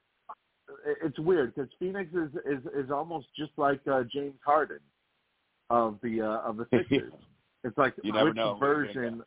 it's 1.02 1.18
weird 1.18 1.54
because 1.54 1.70
Phoenix 1.78 2.10
is, 2.12 2.28
is 2.44 2.64
is 2.84 2.90
almost 2.90 3.28
just 3.36 3.52
like 3.56 3.80
uh, 3.90 4.02
James 4.12 4.38
Harden 4.44 4.80
of 5.70 5.98
the 6.02 6.20
uh, 6.20 6.48
of 6.48 6.56
the 6.58 6.66
Sixers. 6.72 7.12
It's 7.64 7.76
like 7.78 7.94
You 8.02 8.12
which 8.12 8.14
know 8.14 8.24
what 8.24 8.36
you're 8.36 8.44
gonna 8.44 8.58
version? 8.58 9.22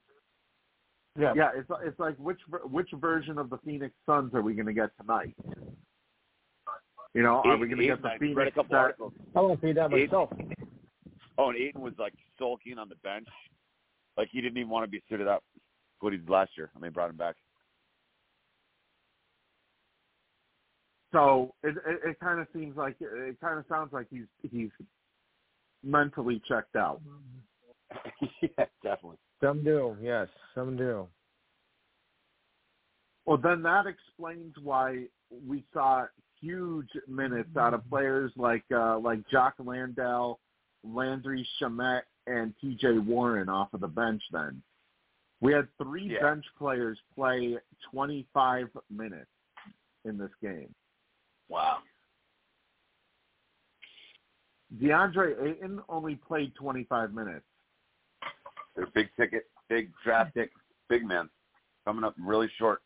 Yeah. 1.20 1.34
Yeah, 1.36 1.50
it's 1.56 1.70
it's 1.84 2.00
like 2.00 2.16
which 2.18 2.40
which 2.64 2.90
version 2.94 3.38
of 3.38 3.50
the 3.50 3.58
Phoenix 3.66 3.94
Suns 4.06 4.34
are 4.34 4.42
we 4.42 4.54
going 4.54 4.68
to 4.68 4.74
get 4.74 4.92
tonight? 5.00 5.36
You 7.14 7.24
know, 7.24 7.42
are 7.44 7.58
we 7.58 7.68
going 7.68 7.80
to 7.80 7.88
get 7.88 8.02
the 8.02 8.08
I 8.08 8.12
read 8.14 8.22
a 8.22 8.36
Phoenix 8.36 8.56
couple 8.56 8.72
that? 8.72 8.78
articles. 8.78 9.14
I 9.36 9.42
want 9.42 9.60
to 9.60 9.68
see 9.68 9.74
that 9.74 9.92
Eight- 9.94 10.08
myself. 10.10 10.30
Oh, 11.38 11.50
and 11.50 11.58
Ayton 11.58 11.82
was 11.82 11.94
like 12.00 12.14
sulking 12.40 12.78
on 12.78 12.88
the 12.88 12.96
bench, 13.04 13.28
like 14.18 14.30
he 14.32 14.42
didn't 14.42 14.58
even 14.58 14.70
want 14.70 14.86
to 14.86 14.90
be 14.90 15.02
suited 15.10 15.28
up. 15.28 15.44
What 16.00 16.14
he 16.14 16.20
did 16.20 16.30
last 16.30 16.52
year, 16.58 16.72
and 16.74 16.84
they 16.84 16.90
brought 16.90 17.12
him 17.12 17.18
back. 17.18 17.36
So 21.12 21.54
it 21.64 21.76
it, 21.86 22.10
it 22.10 22.20
kind 22.20 22.40
of 22.40 22.48
seems 22.54 22.76
like 22.76 22.96
it 23.00 23.40
kind 23.40 23.60
of 23.60 23.66
sounds 23.70 23.94
like 23.94 24.08
he's 24.10 24.26
he's 24.50 24.70
mentally 25.84 26.42
checked 26.48 26.76
out. 26.76 27.02
yeah, 28.42 28.66
definitely. 28.84 29.18
Some 29.44 29.64
do, 29.64 29.98
yes, 30.02 30.28
some 30.56 30.78
do. 30.78 31.08
Well, 33.26 33.38
then 33.38 33.62
that 33.64 33.86
explains 33.86 34.54
why 34.62 35.06
we 35.48 35.64
saw 35.74 36.06
huge 36.40 36.90
minutes 37.08 37.56
out 37.58 37.74
of 37.74 37.88
players 37.90 38.32
like 38.36 38.64
uh, 38.74 39.00
like 39.00 39.20
Jock 39.30 39.56
Landale, 39.60 40.40
Landry 40.84 41.48
Shamet, 41.62 42.02
and 42.28 42.54
T.J. 42.62 43.00
Warren 43.00 43.50
off 43.50 43.74
of 43.74 43.82
the 43.82 43.88
bench. 43.88 44.22
Then 44.32 44.62
we 45.42 45.54
had 45.54 45.68
three 45.78 46.14
Yeah. 46.14 46.22
bench 46.22 46.46
players 46.58 47.00
play 47.16 47.58
25 47.92 48.70
minutes 48.90 49.32
in 50.06 50.18
this 50.18 50.32
game. 50.42 50.74
Wow. 51.50 51.80
DeAndre 54.80 55.42
Ayton 55.44 55.82
only 55.90 56.16
played 56.16 56.56
25 56.56 57.14
minutes. 57.14 57.46
They're 58.76 58.86
big 58.88 59.10
ticket, 59.18 59.50
big 59.68 59.92
draft 60.04 60.34
pick, 60.34 60.52
big 60.88 61.06
man, 61.06 61.30
coming 61.86 62.06
up 62.06 62.16
really 62.18 62.48
short, 62.58 62.82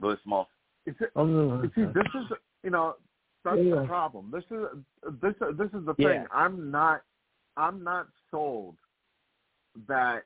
really 0.00 0.16
small. 0.24 0.48
Is 0.86 0.94
it, 1.00 1.10
You 1.14 1.70
see, 1.74 1.82
oh, 1.82 1.92
this 1.92 2.06
is 2.14 2.32
you 2.62 2.70
know 2.70 2.96
that's 3.44 3.58
Yeah. 3.58 3.80
the 3.82 3.86
problem. 3.86 4.30
This 4.30 4.44
is 4.50 4.84
this 5.20 5.34
this 5.56 5.72
is 5.74 5.84
the 5.84 5.94
Yeah. 5.98 6.08
thing. 6.08 6.26
I'm 6.32 6.70
not 6.70 7.02
I'm 7.58 7.82
not 7.82 8.08
sold 8.30 8.76
that 9.88 10.22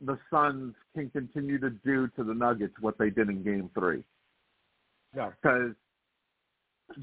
the 0.00 0.18
Suns 0.30 0.74
can 0.94 1.10
continue 1.10 1.58
to 1.58 1.70
do 1.70 2.08
to 2.16 2.24
the 2.24 2.34
Nuggets 2.34 2.74
what 2.80 2.98
they 2.98 3.10
did 3.10 3.28
in 3.28 3.42
Game 3.42 3.70
Three 3.74 4.02
no. 5.14 5.32
because 5.42 5.74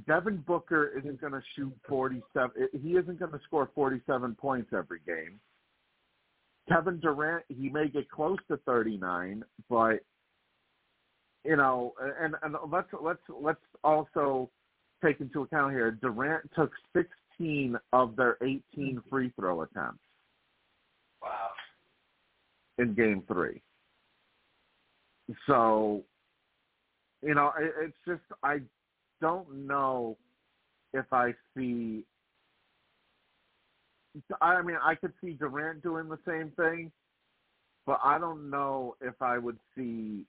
Devin 0.08 0.44
Booker 0.48 0.92
isn't 0.98 1.22
going 1.22 1.34
to 1.34 1.42
shoot 1.56 1.74
47. 1.88 2.70
He 2.82 2.92
isn't 2.92 3.20
going 3.20 3.32
to 3.32 3.40
score 3.46 3.70
47 3.74 4.36
points 4.36 4.72
every 4.74 5.00
game. 5.06 5.40
Kevin 6.68 7.00
Durant, 7.00 7.46
he 7.48 7.70
may 7.70 7.88
get 7.88 8.10
close 8.10 8.38
to 8.50 8.58
39, 8.66 9.44
but 9.70 10.00
you 11.46 11.56
know, 11.56 11.94
and 12.20 12.36
and 12.44 12.56
let's 12.70 12.90
let's 13.02 13.22
let's 13.42 13.62
also 13.84 14.50
take 15.04 15.22
into 15.22 15.44
account 15.44 15.72
here. 15.72 15.92
Durant 15.92 16.50
took 16.56 16.72
16 16.94 17.78
of 17.94 18.18
their 18.18 18.38
18 18.42 19.02
free 19.10 19.32
throw 19.40 19.62
attempts 19.62 20.02
Wow. 21.22 21.50
in 22.78 22.94
Game 22.94 23.24
Three. 23.28 23.62
So, 25.46 26.04
you 27.22 27.36
know, 27.36 27.52
it, 27.60 27.74
it's 27.82 27.98
just 28.08 28.22
I 28.44 28.60
don't 29.22 29.68
know 29.68 30.18
if 30.94 31.06
I 31.12 31.34
see. 31.56 32.04
I 34.42 34.62
mean, 34.62 34.78
I 34.82 34.96
could 34.96 35.14
see 35.22 35.34
Durant 35.34 35.84
doing 35.84 36.10
the 36.10 36.20
same 36.28 36.52
thing, 36.56 36.92
but 37.86 38.00
I 38.04 38.18
don't 38.18 38.50
know 38.50 38.96
if 39.02 39.22
I 39.22 39.38
would 39.38 39.58
see 39.76 40.26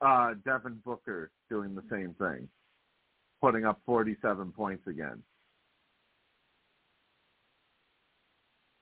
uh, 0.00 0.34
Devin 0.44 0.80
Booker 0.84 1.30
doing 1.50 1.74
the 1.74 1.82
same 1.90 2.14
thing, 2.18 2.48
putting 3.40 3.66
up 3.66 3.80
47 3.84 4.52
points 4.52 4.86
again. 4.86 5.22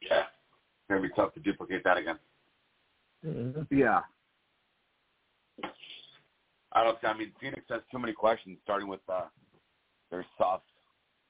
Yeah. 0.00 0.24
It's 0.88 0.94
gonna 0.94 1.02
be 1.06 1.14
tough 1.14 1.34
to 1.34 1.40
duplicate 1.40 1.84
that 1.84 1.98
again. 1.98 2.18
Mhm. 3.22 3.66
Yeah, 3.70 4.00
I 6.72 6.82
don't. 6.82 6.96
I 7.04 7.12
mean, 7.12 7.32
Phoenix 7.40 7.62
has 7.68 7.82
too 7.90 7.98
many 7.98 8.14
questions, 8.14 8.58
starting 8.64 8.88
with 8.88 9.00
uh, 9.06 9.26
their 10.10 10.24
soft, 10.38 10.64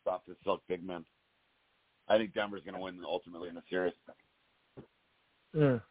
soft 0.04 0.28
as 0.28 0.36
silk 0.44 0.62
big 0.68 0.84
men. 0.84 1.04
I 2.08 2.18
think 2.18 2.34
Denver's 2.34 2.62
going 2.62 2.74
to 2.74 2.80
win 2.80 3.00
ultimately 3.04 3.48
in 3.48 3.56
the 3.56 3.62
series. 3.68 3.94
Mm. 5.56 5.82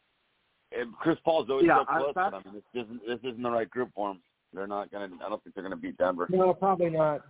And 0.71 0.93
Chris 0.95 1.17
Paul's 1.25 1.49
always 1.49 1.65
Yeah, 1.67 1.79
so 1.79 1.85
I- 1.89 1.97
close, 1.99 2.13
but 2.15 2.33
I 2.33 2.41
mean, 2.45 2.53
this 2.53 2.83
isn't 2.85 3.05
this 3.05 3.19
isn't 3.19 3.41
the 3.41 3.51
right 3.51 3.69
group 3.69 3.89
for 3.93 4.09
them. 4.13 4.21
They're 4.53 4.65
not 4.67 4.91
going 4.91 5.09
to. 5.09 5.25
I 5.25 5.27
don't 5.27 5.43
think 5.43 5.55
they're 5.55 5.63
going 5.63 5.75
to 5.75 5.81
beat 5.81 5.97
Denver. 5.97 6.25
No, 6.29 6.53
probably 6.53 6.89
not. 6.91 7.21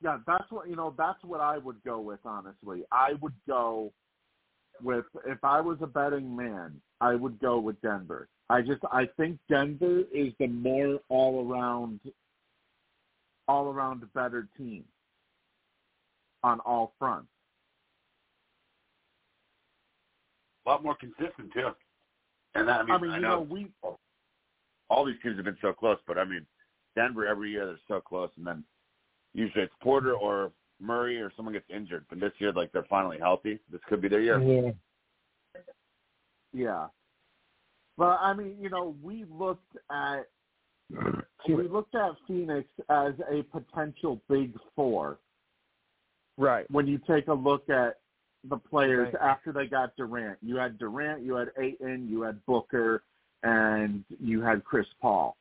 yeah, 0.00 0.18
that's 0.26 0.50
what 0.50 0.68
you 0.70 0.76
know. 0.76 0.94
That's 0.96 1.22
what 1.22 1.40
I 1.40 1.58
would 1.58 1.82
go 1.84 2.00
with. 2.00 2.20
Honestly, 2.24 2.84
I 2.90 3.12
would 3.20 3.34
go 3.46 3.92
with 4.82 5.04
if 5.26 5.42
I 5.42 5.60
was 5.60 5.78
a 5.82 5.86
betting 5.86 6.34
man, 6.34 6.80
I 7.00 7.14
would 7.14 7.38
go 7.40 7.58
with 7.58 7.80
Denver 7.80 8.28
I 8.50 8.60
just 8.60 8.82
I 8.92 9.08
think 9.16 9.38
Denver 9.48 10.02
is 10.12 10.32
the 10.38 10.46
more 10.46 11.00
all 11.08 11.50
around 11.50 12.00
all 13.48 13.68
around 13.68 14.02
better 14.14 14.48
team 14.56 14.84
on 16.42 16.60
all 16.60 16.92
fronts. 16.98 17.28
A 20.66 20.70
lot 20.70 20.82
more 20.82 20.96
consistent 20.96 21.52
too. 21.52 21.70
And 22.54 22.68
that, 22.68 22.80
I 22.80 22.84
mean, 22.84 22.92
I 22.92 22.98
mean, 22.98 23.10
I 23.10 23.16
you 23.16 23.22
know, 23.22 23.28
know, 23.36 23.40
we 23.40 23.66
all 24.90 25.04
these 25.04 25.16
teams 25.22 25.36
have 25.36 25.44
been 25.44 25.58
so 25.60 25.72
close, 25.72 25.98
but 26.06 26.18
I 26.18 26.24
mean, 26.24 26.46
Denver 26.94 27.26
every 27.26 27.50
year 27.50 27.66
they're 27.66 27.78
so 27.88 28.00
close, 28.00 28.30
and 28.36 28.46
then 28.46 28.62
usually 29.32 29.64
it's 29.64 29.74
Porter 29.82 30.14
or 30.14 30.52
Murray 30.80 31.20
or 31.20 31.32
someone 31.36 31.54
gets 31.54 31.68
injured. 31.74 32.04
But 32.08 32.20
this 32.20 32.32
year, 32.38 32.52
like 32.52 32.72
they're 32.72 32.86
finally 32.88 33.18
healthy. 33.18 33.58
This 33.70 33.80
could 33.88 34.00
be 34.00 34.08
their 34.08 34.20
year. 34.20 34.40
Yeah. 34.40 35.60
yeah. 36.52 36.86
But 37.96 38.18
I 38.20 38.34
mean, 38.34 38.56
you 38.60 38.70
know, 38.70 38.96
we 39.02 39.24
looked 39.30 39.76
at 39.90 40.26
we 41.48 41.68
looked 41.68 41.94
at 41.94 42.12
Phoenix 42.26 42.68
as 42.88 43.14
a 43.30 43.42
potential 43.44 44.20
big 44.28 44.54
four 44.74 45.18
Right. 46.36 46.68
when 46.70 46.86
you 46.86 46.98
take 47.06 47.28
a 47.28 47.32
look 47.32 47.70
at 47.70 48.00
the 48.48 48.56
players 48.56 49.12
Right. 49.14 49.22
after 49.22 49.52
they 49.52 49.66
got 49.66 49.96
Durant. 49.96 50.38
You 50.42 50.56
had 50.56 50.78
Durant, 50.78 51.22
you 51.22 51.34
had 51.34 51.52
Ayton, 51.58 52.08
you 52.08 52.22
had 52.22 52.44
Booker, 52.44 53.02
and 53.42 54.04
you 54.20 54.40
had 54.42 54.64
Chris 54.64 54.86
Paul. 55.00 55.36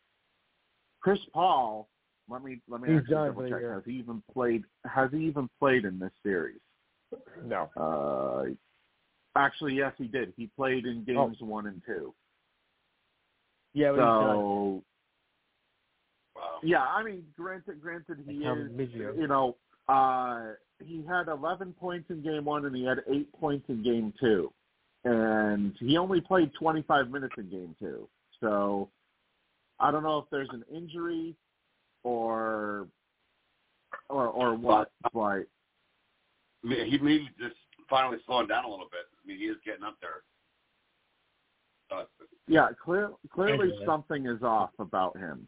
Chris 1.02 1.20
Paul, 1.34 1.90
let 2.30 2.44
me 2.44 2.60
let 2.70 2.82
me 2.82 2.90
He's 2.90 2.98
actually 3.00 3.14
done 3.16 3.28
double 3.30 3.42
for 3.42 3.50
check. 3.50 3.60
year. 3.60 3.74
Has 3.74 3.84
he 3.86 3.92
even 3.94 4.24
played? 4.34 4.64
Has 4.86 5.12
he 5.12 5.18
even 5.26 5.50
played 5.60 5.86
in 5.86 6.00
this 6.00 6.12
series? 6.24 6.60
No. 7.46 7.70
Uh, 7.78 8.52
actually, 9.36 9.76
yes, 9.76 9.94
he 9.98 10.08
did. 10.08 10.34
He 10.38 10.48
played 10.48 10.86
in 10.86 11.00
Oh. 11.02 11.28
games 11.28 11.38
one 11.42 11.68
and 11.68 11.82
two. 11.86 12.14
Yeah, 13.74 13.92
but 13.92 13.96
he's 13.96 14.04
done. 14.06 14.20
So 14.20 14.84
Wow. 16.36 16.60
yeah, 16.64 16.82
I 16.84 17.04
mean, 17.04 17.24
granted, 17.38 17.82
granted, 17.82 18.24
he 18.28 18.38
Like 18.40 18.46
how 18.46 18.56
is. 18.56 18.72
You 19.18 19.28
know, 19.28 19.56
uh, 19.88 20.54
he 20.84 21.04
had 21.08 21.28
11 21.28 21.74
points 21.74 22.10
in 22.10 22.24
game 22.24 22.46
one, 22.46 22.66
and 22.66 22.76
he 22.76 22.84
had 22.84 23.04
eight 23.08 23.32
points 23.34 23.66
in 23.70 23.84
game 23.84 24.14
two, 24.20 24.52
and 25.04 25.76
he 25.80 25.98
only 25.98 26.22
played 26.22 26.52
25 26.54 27.12
minutes 27.12 27.34
in 27.38 27.50
game 27.50 27.76
two. 27.80 28.08
So 28.40 28.90
I 29.80 29.92
don't 29.92 30.04
know 30.04 30.18
if 30.20 30.26
there's 30.32 30.50
an 30.52 30.64
injury 30.74 31.36
or 32.04 32.88
or 34.10 34.28
or 34.28 34.56
what, 34.56 34.92
but 35.14 35.20
I 35.20 35.44
mean, 36.64 36.86
he 36.90 36.98
maybe 36.98 37.30
just 37.40 37.56
finally 37.90 38.18
slowing 38.26 38.48
down 38.48 38.66
a 38.66 38.70
little 38.70 38.88
bit. 38.92 39.02
I 39.14 39.28
mean, 39.28 39.38
he 39.38 39.46
is 39.46 39.58
getting 39.66 39.84
up 39.84 39.98
there. 40.02 40.24
Uh, 41.92 42.06
yeah, 42.48 42.70
clear, 42.84 43.12
clearly 43.32 43.70
Anyway. 43.70 43.86
something 43.86 44.26
is 44.26 44.42
off 44.42 44.72
about 44.80 45.16
him. 45.18 45.48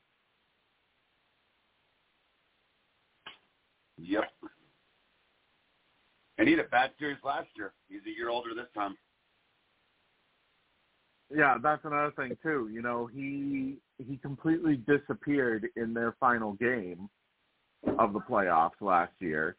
yep. 3.97 4.25
And 6.37 6.47
he 6.47 6.55
had 6.55 6.65
a 6.65 6.69
bad 6.69 6.91
series 6.99 7.17
last 7.23 7.47
year. 7.55 7.73
He's 7.87 8.01
a 8.05 8.15
year 8.15 8.29
older 8.29 8.53
this 8.53 8.67
time. 8.75 8.95
Yeah, 11.35 11.57
that's 11.61 11.83
another 11.83 12.13
thing 12.15 12.37
too. 12.41 12.69
You 12.71 12.81
know, 12.81 13.07
he 13.07 13.75
he 13.97 14.17
completely 14.17 14.77
disappeared 14.77 15.67
in 15.75 15.93
their 15.93 16.15
final 16.17 16.53
game 16.53 17.09
of 17.99 18.13
the 18.13 18.21
playoffs 18.21 18.79
last 18.79 19.11
year. 19.19 19.57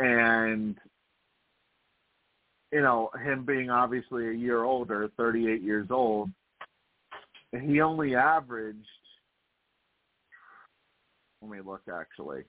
And 0.00 0.76
you 2.72 2.80
know, 2.80 3.10
him 3.22 3.44
being 3.44 3.70
obviously 3.70 4.28
a 4.30 4.32
year 4.32 4.64
older, 4.64 5.10
38 5.16 5.62
years 5.62 5.88
old, 5.90 6.30
he 7.52 7.80
only 7.80 8.16
averaged 8.16 8.78
let 11.40 11.50
me 11.50 11.58
look 11.64 11.82
actually. 11.92 12.42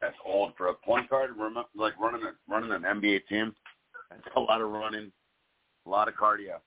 That's 0.00 0.16
old 0.24 0.52
for 0.56 0.68
a 0.68 0.74
point 0.74 1.10
guard. 1.10 1.30
Like 1.74 1.98
running 1.98 2.22
a 2.22 2.32
running 2.48 2.70
an 2.70 2.82
NBA 2.82 3.26
team. 3.28 3.54
That's 4.10 4.22
a 4.36 4.40
lot 4.40 4.60
of 4.60 4.70
running, 4.70 5.12
a 5.86 5.88
lot 5.88 6.08
of 6.08 6.14
cardio. 6.14 6.58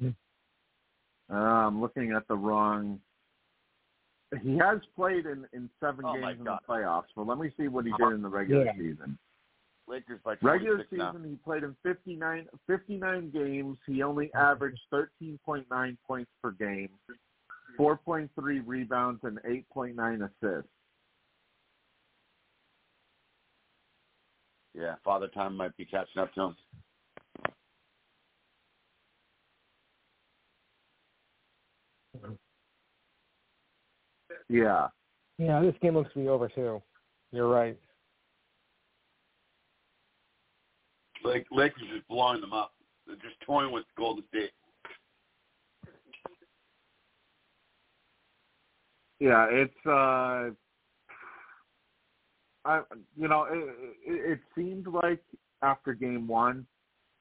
Mm-hmm. 0.00 1.34
Uh, 1.34 1.36
I'm 1.36 1.80
looking 1.80 2.12
at 2.12 2.26
the 2.28 2.34
wrong 2.34 3.00
he 4.42 4.56
has 4.58 4.78
played 4.96 5.26
in, 5.26 5.46
in 5.52 5.68
seven 5.80 6.04
Oh, 6.04 6.14
games 6.14 6.38
in 6.38 6.44
the 6.44 6.58
playoffs, 6.68 7.04
but 7.14 7.26
let 7.26 7.38
me 7.38 7.52
see 7.58 7.68
what 7.68 7.84
he 7.84 7.92
uh-huh. 7.92 8.10
did 8.10 8.16
in 8.16 8.22
the 8.22 8.28
regular 8.28 8.64
Yeah. 8.64 8.72
season. 8.76 9.18
Lakers 9.86 10.20
by 10.24 10.36
Regular 10.40 10.76
26 10.76 10.92
now. 10.92 11.12
season, 11.12 11.30
he 11.30 11.36
played 11.36 11.62
in 11.62 11.76
59, 11.82 12.48
59 12.66 13.30
games. 13.30 13.78
He 13.86 14.02
only 14.02 14.26
mm-hmm. 14.28 14.38
averaged 14.38 14.80
13.9 14.90 15.96
points 16.06 16.30
per 16.42 16.52
game, 16.52 16.88
4.3 17.78 18.62
rebounds, 18.64 19.20
and 19.24 19.38
8.9 19.42 20.22
assists. 20.22 20.70
Yeah, 24.74 24.94
Father 25.04 25.28
Time 25.28 25.56
might 25.56 25.76
be 25.76 25.84
catching 25.84 26.20
up 26.20 26.34
to 26.34 26.40
him. 26.42 26.56
Yeah. 34.48 34.88
Yeah, 35.38 35.60
this 35.60 35.74
game 35.80 35.94
looks 35.94 36.12
to 36.12 36.20
be 36.20 36.28
over 36.28 36.48
too. 36.48 36.82
You're 37.32 37.48
right. 37.48 37.78
Like 41.24 41.46
Lakers 41.50 41.82
just 41.92 42.06
blowing 42.08 42.40
them 42.40 42.52
up. 42.52 42.72
They're 43.06 43.16
just 43.16 43.40
toying 43.46 43.72
with 43.72 43.84
Golden 43.96 44.24
State. 44.28 44.50
Yeah, 49.20 49.46
it's 49.50 49.86
uh 49.86 50.50
I 52.64 52.82
you 53.16 53.28
know, 53.28 53.44
it, 53.50 53.74
it, 54.06 54.30
it 54.32 54.38
seemed 54.56 54.86
like 54.86 55.22
after 55.62 55.92
game 55.94 56.26
1 56.26 56.66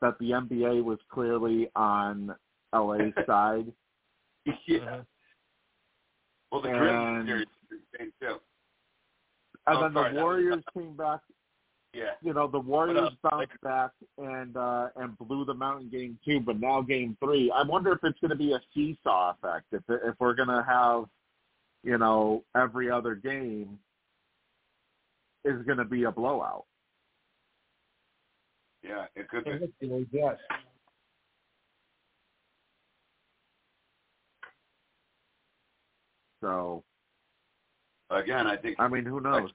that 0.01 0.17
the 0.19 0.31
NBA 0.31 0.83
was 0.83 0.99
clearly 1.09 1.69
on 1.75 2.33
LA's 2.73 3.13
side 3.27 3.71
yeah. 4.67 5.01
Well, 6.51 6.61
the 6.61 6.69
And- 6.69 7.25
Grizzlies 7.25 7.27
series 7.27 7.47
is 7.71 7.79
insane 7.99 8.13
too. 8.21 8.39
and 9.67 9.77
Oh, 9.77 9.81
then 9.81 9.93
sorry, 9.93 9.93
the 9.93 9.99
that 10.01 10.13
was- 10.15 10.21
Warriors 10.21 10.63
came 10.73 10.95
back 10.95 11.21
Yeah. 11.93 12.11
you 12.21 12.33
know 12.33 12.47
the 12.47 12.59
Warriors 12.59 13.11
bounced 13.21 13.61
back 13.61 13.91
and 14.17 14.57
uh 14.57 14.89
and 14.97 15.17
blew 15.17 15.45
them 15.45 15.61
out 15.61 15.81
in 15.81 15.89
game 15.89 16.17
two, 16.25 16.39
but 16.41 16.59
now 16.59 16.81
game 16.81 17.15
three. 17.23 17.51
I 17.51 17.63
wonder 17.63 17.91
if 17.93 17.99
it's 18.03 18.19
going 18.19 18.31
to 18.31 18.35
be 18.35 18.53
a 18.53 18.61
seesaw 18.73 19.31
effect. 19.31 19.67
If 19.71 19.83
if 19.89 20.15
we're 20.19 20.33
going 20.35 20.49
to 20.49 20.63
have, 20.67 21.05
you 21.83 21.97
know, 21.97 22.43
every 22.55 22.89
other 22.91 23.15
game 23.15 23.79
is 25.45 25.65
going 25.65 25.77
to 25.77 25.85
be 25.85 26.03
a 26.03 26.11
blowout. 26.11 26.65
Yeah, 28.83 29.05
it 29.15 29.29
could 29.29 29.45
be. 29.45 30.07
Yes. 30.11 30.35
So 36.41 36.83
Again, 38.13 38.47
I 38.47 38.57
think 38.57 38.75
I 38.79 38.87
mean, 38.87 39.05
who 39.05 39.19
knows? 39.21 39.49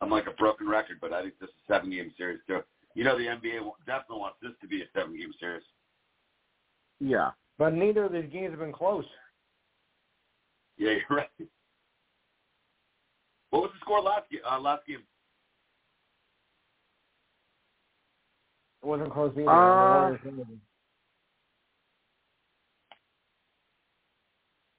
I'm 0.00 0.10
like 0.10 0.26
a 0.26 0.32
broken 0.32 0.68
record, 0.68 0.98
but 1.00 1.12
I 1.12 1.22
think 1.22 1.34
this 1.40 1.48
is 1.48 1.54
a 1.68 1.72
seven 1.72 1.90
game 1.90 2.12
series 2.16 2.40
too. 2.46 2.60
You 2.94 3.04
know, 3.04 3.16
the 3.16 3.24
NBA 3.24 3.60
definitely 3.86 4.18
wants 4.18 4.38
this 4.42 4.52
to 4.60 4.66
be 4.66 4.82
a 4.82 4.84
seven 4.94 5.16
game 5.16 5.32
series. 5.38 5.62
Yeah, 7.00 7.30
But 7.58 7.74
neither 7.74 8.04
of 8.04 8.12
these 8.12 8.30
games 8.32 8.50
have 8.50 8.58
been 8.58 8.72
close. 8.72 9.04
Yeah, 10.78 10.92
you're 11.08 11.18
right. 11.18 11.28
What 13.50 13.62
was 13.62 13.70
the 13.74 13.80
score 13.80 14.00
last 14.02 14.30
game? 14.30 14.40
Uh, 14.48 14.60
last 14.60 14.86
game? 14.86 15.02
It 18.82 18.86
wasn't 18.86 19.12
close 19.12 19.32
either. 19.36 19.50
Uh, 19.50 20.10
The 20.10 20.30
Warriors. 20.30 20.46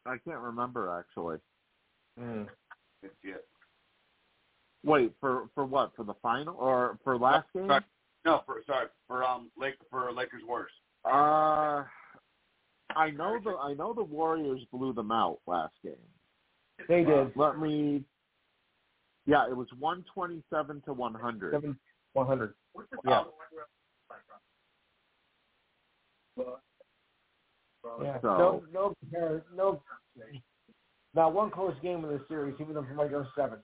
I 0.05 0.17
can't 0.25 0.39
remember 0.39 0.97
actually. 0.97 1.37
Mm. 2.19 2.47
It's, 3.03 3.13
yeah. 3.23 3.33
Wait 4.83 5.11
for 5.19 5.49
for 5.53 5.65
what? 5.65 5.91
For 5.95 6.03
the 6.03 6.15
final 6.21 6.55
or 6.55 6.97
for 7.03 7.17
last 7.17 7.47
game? 7.53 7.67
Sorry. 7.67 7.83
No, 8.25 8.41
for 8.45 8.61
sorry 8.65 8.87
for 9.07 9.23
um 9.23 9.51
Lake 9.57 9.75
for 9.91 10.11
Lakers 10.11 10.41
Warriors. 10.47 10.71
Uh, 11.05 11.83
I 12.95 13.11
know 13.11 13.39
the 13.43 13.51
I 13.61 13.73
know 13.73 13.93
the 13.93 14.03
Warriors 14.03 14.61
blew 14.71 14.93
them 14.93 15.11
out 15.11 15.39
last 15.47 15.73
game. 15.83 15.93
They 16.87 17.03
did. 17.03 17.31
Let 17.35 17.59
me. 17.59 18.03
Yeah, 19.29 19.47
it 19.47 19.55
was 19.55 19.67
127 19.77 20.81
to 20.85 20.93
one 20.93 21.13
hundred. 21.13 21.53
One 22.13 22.25
hundred. 22.25 22.55
Yeah. 23.05 23.25
Yeah. 28.01 28.17
So. 28.23 28.63
No, 28.73 28.95
no, 29.11 29.41
no. 29.55 29.81
Not 31.13 31.33
one 31.35 31.51
close 31.51 31.75
game 31.83 32.03
in 32.05 32.09
the 32.09 32.25
series, 32.27 32.55
even 32.59 32.73
though 32.73 32.81
it 32.81 32.95
might 32.95 33.11
go 33.11 33.23
seven. 33.35 33.59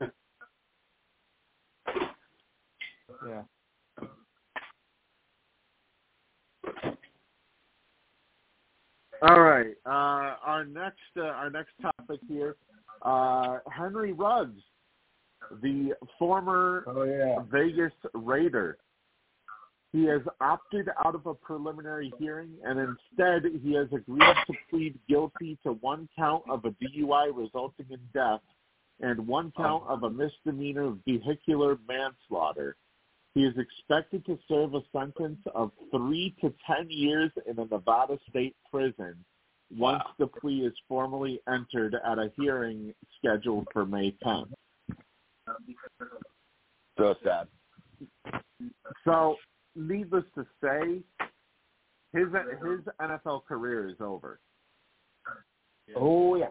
yeah. 3.26 3.42
All 9.22 9.40
right. 9.40 9.74
Uh, 9.84 10.36
our 10.46 10.64
next 10.64 10.96
uh, 11.16 11.22
our 11.22 11.50
next 11.50 11.72
topic 11.82 12.20
here 12.28 12.54
uh, 13.02 13.58
Henry 13.70 14.12
Ruggs, 14.12 14.60
the 15.62 15.94
former 16.18 16.84
Oh 16.86 17.02
yeah. 17.04 17.42
Vegas 17.50 17.92
Raider. 18.14 18.78
He 19.92 20.04
has 20.04 20.20
opted 20.40 20.88
out 21.04 21.16
of 21.16 21.26
a 21.26 21.34
preliminary 21.34 22.12
hearing 22.18 22.50
and 22.64 22.78
instead 22.78 23.42
he 23.60 23.74
has 23.74 23.88
agreed 23.92 24.36
to 24.46 24.52
plead 24.70 24.98
guilty 25.08 25.58
to 25.64 25.72
one 25.72 26.08
count 26.16 26.44
of 26.48 26.64
a 26.64 26.70
DUI 26.70 27.30
resulting 27.34 27.86
in 27.90 27.98
death 28.14 28.40
and 29.00 29.26
one 29.26 29.52
count 29.56 29.82
of 29.88 30.04
a 30.04 30.10
misdemeanor 30.10 30.94
vehicular 31.06 31.76
manslaughter. 31.88 32.76
He 33.34 33.44
is 33.44 33.54
expected 33.58 34.24
to 34.26 34.38
serve 34.48 34.74
a 34.74 34.82
sentence 34.92 35.40
of 35.54 35.72
three 35.90 36.36
to 36.40 36.52
ten 36.66 36.88
years 36.88 37.32
in 37.46 37.58
a 37.58 37.64
Nevada 37.64 38.18
state 38.28 38.54
prison 38.70 39.16
once 39.76 40.02
the 40.18 40.26
plea 40.26 40.60
is 40.66 40.72
formally 40.88 41.40
entered 41.52 41.94
at 42.04 42.18
a 42.18 42.30
hearing 42.36 42.92
scheduled 43.18 43.66
for 43.72 43.86
May 43.86 44.14
10th. 44.24 44.52
So 46.98 47.14
sad. 47.24 47.46
So, 49.04 49.36
needless 49.74 50.24
to 50.34 50.46
say, 50.62 51.02
his 52.12 52.26
his 52.62 52.80
NFL 53.00 53.44
career 53.46 53.88
is 53.88 53.96
over. 54.00 54.40
Oh 55.96 56.36
yeah. 56.36 56.48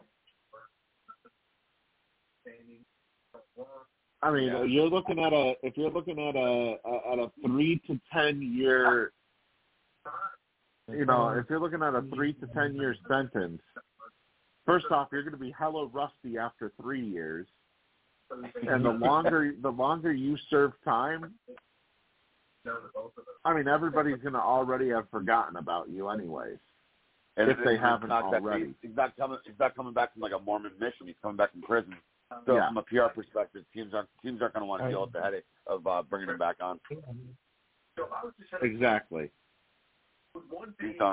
I 4.21 4.31
mean, 4.31 4.47
Yeah. 4.47 4.63
you're 4.63 4.89
looking 4.89 5.19
at 5.19 5.33
a 5.33 5.55
if 5.63 5.77
you're 5.77 5.91
looking 5.91 6.19
at 6.19 6.35
a, 6.35 6.77
a 6.85 7.11
at 7.13 7.19
a 7.19 7.31
three 7.45 7.81
to 7.87 7.99
ten 8.11 8.41
year, 8.41 9.11
you 10.93 11.05
know, 11.05 11.29
if 11.29 11.45
you're 11.49 11.59
looking 11.59 11.81
at 11.83 11.95
a 11.95 12.01
three 12.13 12.33
to 12.33 12.47
ten 12.47 12.75
year 12.75 12.95
sentence, 13.07 13.61
first 14.65 14.85
off, 14.91 15.09
you're 15.11 15.23
going 15.23 15.33
to 15.33 15.39
be 15.39 15.51
hella 15.57 15.87
rusty 15.87 16.37
after 16.37 16.71
three 16.81 17.05
years, 17.05 17.47
and 18.31 18.85
the 18.85 18.89
longer 18.91 19.53
the 19.61 19.69
longer 19.71 20.11
you 20.13 20.37
serve 20.49 20.73
time, 20.83 21.33
I 23.45 23.53
mean, 23.53 23.67
everybody's 23.67 24.21
going 24.21 24.33
to 24.33 24.39
already 24.41 24.89
have 24.89 25.09
forgotten 25.09 25.55
about 25.55 25.89
you, 25.89 26.09
anyways. 26.09 26.57
And 27.37 27.49
If 27.49 27.57
they 27.63 27.77
haven't 27.77 28.09
not 28.09 28.25
already. 28.25 28.65
He's, 28.65 28.75
he's 28.81 28.95
not 28.97 29.15
coming. 29.15 29.37
He's 29.45 29.57
not 29.59 29.73
coming 29.75 29.93
back 29.93 30.13
from 30.13 30.21
like 30.21 30.33
a 30.33 30.39
Mormon 30.39 30.73
mission. 30.79 31.07
He's 31.07 31.15
coming 31.21 31.37
back 31.37 31.51
from 31.51 31.61
prison. 31.61 31.95
So 32.45 32.55
Yeah. 32.55 32.67
from 32.67 32.77
a 32.77 32.83
PR 32.83 33.07
perspective, 33.15 33.63
teams 33.73 33.93
aren't 33.93 34.09
teams 34.21 34.41
aren't 34.41 34.53
going 34.53 34.61
to 34.63 34.67
want 34.67 34.83
to 34.83 34.89
deal 34.89 35.01
with 35.01 35.13
the 35.13 35.21
headache 35.21 35.45
of 35.65 35.87
uh, 35.87 36.03
bringing 36.03 36.29
him 36.29 36.37
back 36.37 36.57
on. 36.59 36.79
Exactly. 38.61 39.31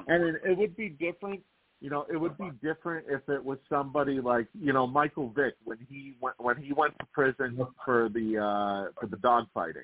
And 0.08 0.24
it, 0.24 0.42
it 0.44 0.58
would 0.58 0.76
be 0.76 0.90
different, 0.90 1.40
you 1.80 1.90
know, 1.90 2.06
it 2.12 2.16
would 2.16 2.36
be 2.38 2.50
different 2.62 3.06
if 3.08 3.28
it 3.28 3.44
was 3.44 3.58
somebody 3.68 4.20
like, 4.20 4.48
you 4.58 4.72
know, 4.72 4.86
Michael 4.86 5.30
Vick 5.34 5.54
when 5.64 5.78
he 5.88 6.16
went 6.20 6.36
when 6.38 6.56
he 6.56 6.72
went 6.72 6.94
to 6.98 7.06
prison 7.12 7.58
for 7.84 8.08
the 8.08 8.38
uh 8.38 8.92
for 9.00 9.06
the 9.06 9.16
dog 9.18 9.46
fighting. 9.52 9.82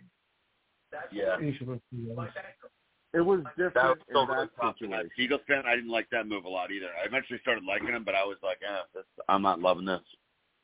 Yeah. 1.10 1.36
It 3.14 3.20
was 3.20 3.40
That 3.58 3.74
was 3.74 3.98
different 4.06 4.50
so 4.78 4.84
in 4.84 4.90
that. 4.90 5.04
Situation. 5.04 5.10
Eagles 5.18 5.40
fan, 5.46 5.64
I 5.66 5.74
didn't 5.74 5.90
like 5.90 6.08
that 6.12 6.26
move 6.26 6.44
a 6.44 6.48
lot 6.48 6.70
either. 6.70 6.86
I 6.86 7.06
eventually 7.06 7.38
started 7.42 7.62
liking 7.64 7.88
him, 7.88 8.04
but 8.04 8.14
I 8.14 8.24
was 8.24 8.38
like, 8.42 8.58
eh, 8.66 8.80
this, 8.94 9.04
I'm 9.28 9.42
not 9.42 9.60
loving 9.60 9.84
this 9.84 10.00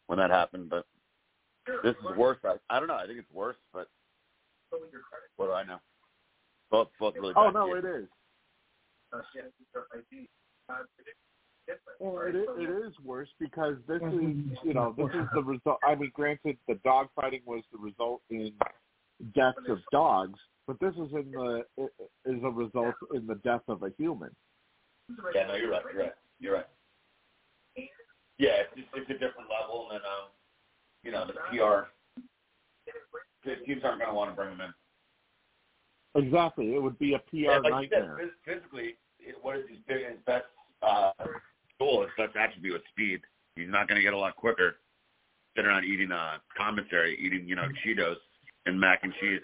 when 0.07 0.19
that 0.19 0.31
happened. 0.31 0.71
But 0.71 0.87
this 1.83 1.95
is 1.95 2.17
worse. 2.17 2.39
I, 2.45 2.55
I 2.71 2.79
don't 2.79 2.89
know. 2.89 2.97
I 2.97 3.07
think 3.07 3.19
it's 3.19 3.33
worse, 3.35 3.57
but 3.73 3.89
what 5.37 5.47
do 5.47 5.53
I 5.53 5.65
know? 5.65 5.79
Both 6.71 6.89
both 6.99 7.15
really. 7.17 7.35
Oh 7.37 7.51
no, 7.51 7.75
it 7.75 7.85
is. 7.85 8.09
Well, 12.01 12.23
it 12.27 12.35
is, 12.37 12.49
it 12.57 12.87
is 12.87 12.93
worse 13.05 13.29
because 13.39 13.77
this 13.87 14.01
is, 14.03 14.59
you 14.65 14.75
know, 14.75 14.95
this 14.97 15.09
is 15.15 15.29
the 15.35 15.43
result. 15.43 15.79
I 15.87 15.95
mean, 15.95 16.11
granted, 16.15 16.57
the 16.67 16.77
dog 16.85 17.09
fighting 17.15 17.43
was 17.45 17.63
the 17.73 17.79
result 17.79 18.23
in 18.31 18.53
deaths 19.35 19.59
of 19.69 19.79
dogs, 19.91 20.39
but 20.67 20.79
this 20.81 20.95
is 20.95 21.13
in 21.13 21.31
the 21.33 21.65
is 22.25 22.43
a 22.45 22.51
result 22.51 22.95
in 23.15 23.27
the 23.27 23.35
death 23.37 23.63
of 23.69 23.83
a 23.83 23.91
human. 23.99 24.31
Yeah, 25.35 25.47
no, 25.47 25.55
you're 25.55 25.71
right. 25.71 25.83
You're 25.93 26.03
right. 26.03 26.13
You're 26.39 26.55
right. 26.55 26.67
Yeah, 28.39 28.63
it's 28.63 28.77
just, 28.77 28.89
it's 28.95 29.11
a 29.11 29.15
different 29.15 29.49
level, 29.51 29.89
and 29.91 30.01
then 30.01 30.07
um, 30.07 30.29
you 31.03 31.11
know, 31.11 31.27
the 31.27 31.33
PR 31.51 31.89
the 33.45 33.57
teams 33.65 33.83
aren't 33.85 34.01
going 34.01 34.11
to 34.11 34.15
want 34.15 34.31
to 34.31 34.37
bring 34.37 34.51
him 34.51 34.61
in. 34.61 34.73
Exactly, 36.15 36.75
it 36.75 36.83
would 36.83 36.99
be 36.99 37.15
a 37.15 37.19
PR 37.19 37.37
Yeah, 37.37 37.59
like 37.59 37.85
you 37.85 37.89
said, 37.93 38.09
nightmare. 38.09 38.31
physically, 38.45 38.97
what 39.43 39.57
is 39.57 39.65
his 39.69 39.79
big 39.87 40.07
his 40.09 40.19
best 40.27 40.47
uh, 40.83 41.11
tool? 41.79 42.03
His 42.03 42.11
best 42.17 42.37
attribute 42.37 42.77
is 42.77 42.83
speed. 42.91 43.21
He's 43.57 43.69
not 43.69 43.89
going 43.89 43.97
to 43.97 44.03
get 44.03 44.15
a 44.15 44.19
lot 44.19 44.37
quicker 44.37 44.77
sitting 45.55 45.71
around 45.71 45.85
eating 45.85 46.13
uh, 46.13 46.39
commissary, 46.57 47.19
eating 47.21 47.47
you 47.49 47.57
know 47.57 47.69
Cheetos 47.85 48.17
and 48.67 48.79
mac 48.79 49.01
and 49.03 49.13
cheese. 49.21 49.41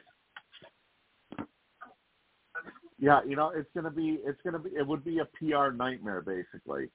Yeah, 2.99 3.21
you 3.27 3.37
know, 3.37 3.51
it's 3.55 3.69
gonna 3.75 3.91
be, 3.91 4.21
it's 4.25 4.41
gonna 4.43 4.59
be, 4.59 4.71
it 4.71 4.87
would 4.87 5.05
be 5.05 5.19
a 5.19 5.25
PR 5.25 5.71
nightmare 5.71 6.23
basically 6.23 6.89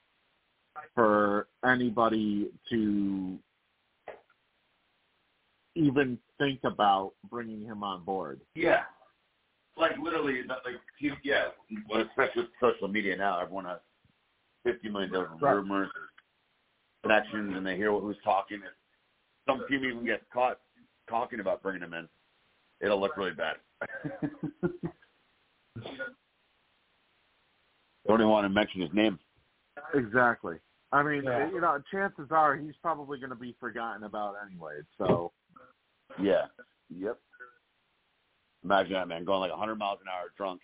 for 0.95 1.47
anybody 1.63 2.49
to 2.69 3.37
even 5.75 6.17
think 6.37 6.61
about 6.63 7.11
bringing 7.29 7.61
him 7.61 7.83
on 7.83 8.03
board. 8.03 8.39
Yeah. 8.55 8.83
Like 9.79 9.97
literally, 10.01 10.41
not 10.45 10.59
like 10.65 10.75
he- 10.97 11.11
yeah. 11.23 11.45
Well, 11.89 12.01
especially 12.01 12.43
with 12.43 12.51
social 12.59 12.87
media 12.87 13.15
now, 13.15 13.39
everyone 13.39 13.65
has 13.65 13.79
fifty 14.63 14.89
million 14.89 15.09
different 15.11 15.41
Right. 15.41 15.53
rumors, 15.53 15.89
connections, 17.01 17.55
and 17.55 17.65
they 17.65 17.77
hear 17.77 17.91
who's 17.93 18.17
talking. 18.23 18.57
If 18.57 18.73
some 19.47 19.65
team 19.69 19.85
even 19.85 20.05
gets 20.05 20.23
caught 20.33 20.59
talking 21.09 21.39
about 21.39 21.63
bringing 21.63 21.81
him 21.81 21.93
in, 21.93 22.07
it'll 22.81 22.99
look 22.99 23.15
really 23.17 23.31
bad. 23.31 23.55
Don't 28.07 28.19
even 28.21 28.29
want 28.29 28.45
to 28.45 28.49
mention 28.49 28.81
his 28.81 28.89
name. 28.93 29.19
Exactly. 29.93 30.57
I 30.91 31.03
mean, 31.03 31.23
Yeah. 31.23 31.49
you 31.51 31.61
know, 31.61 31.81
chances 31.91 32.31
are 32.31 32.55
he's 32.55 32.75
probably 32.81 33.19
going 33.19 33.29
to 33.29 33.35
be 33.35 33.53
forgotten 33.59 34.03
about 34.03 34.35
anyway. 34.45 34.79
So, 34.97 35.31
Yeah. 36.19 36.47
Yep. 36.89 37.19
Imagine 38.63 38.93
that, 38.93 39.07
man, 39.07 39.23
going 39.25 39.39
like 39.39 39.51
100 39.51 39.75
miles 39.75 39.99
an 40.01 40.07
hour 40.09 40.31
drunk 40.35 40.61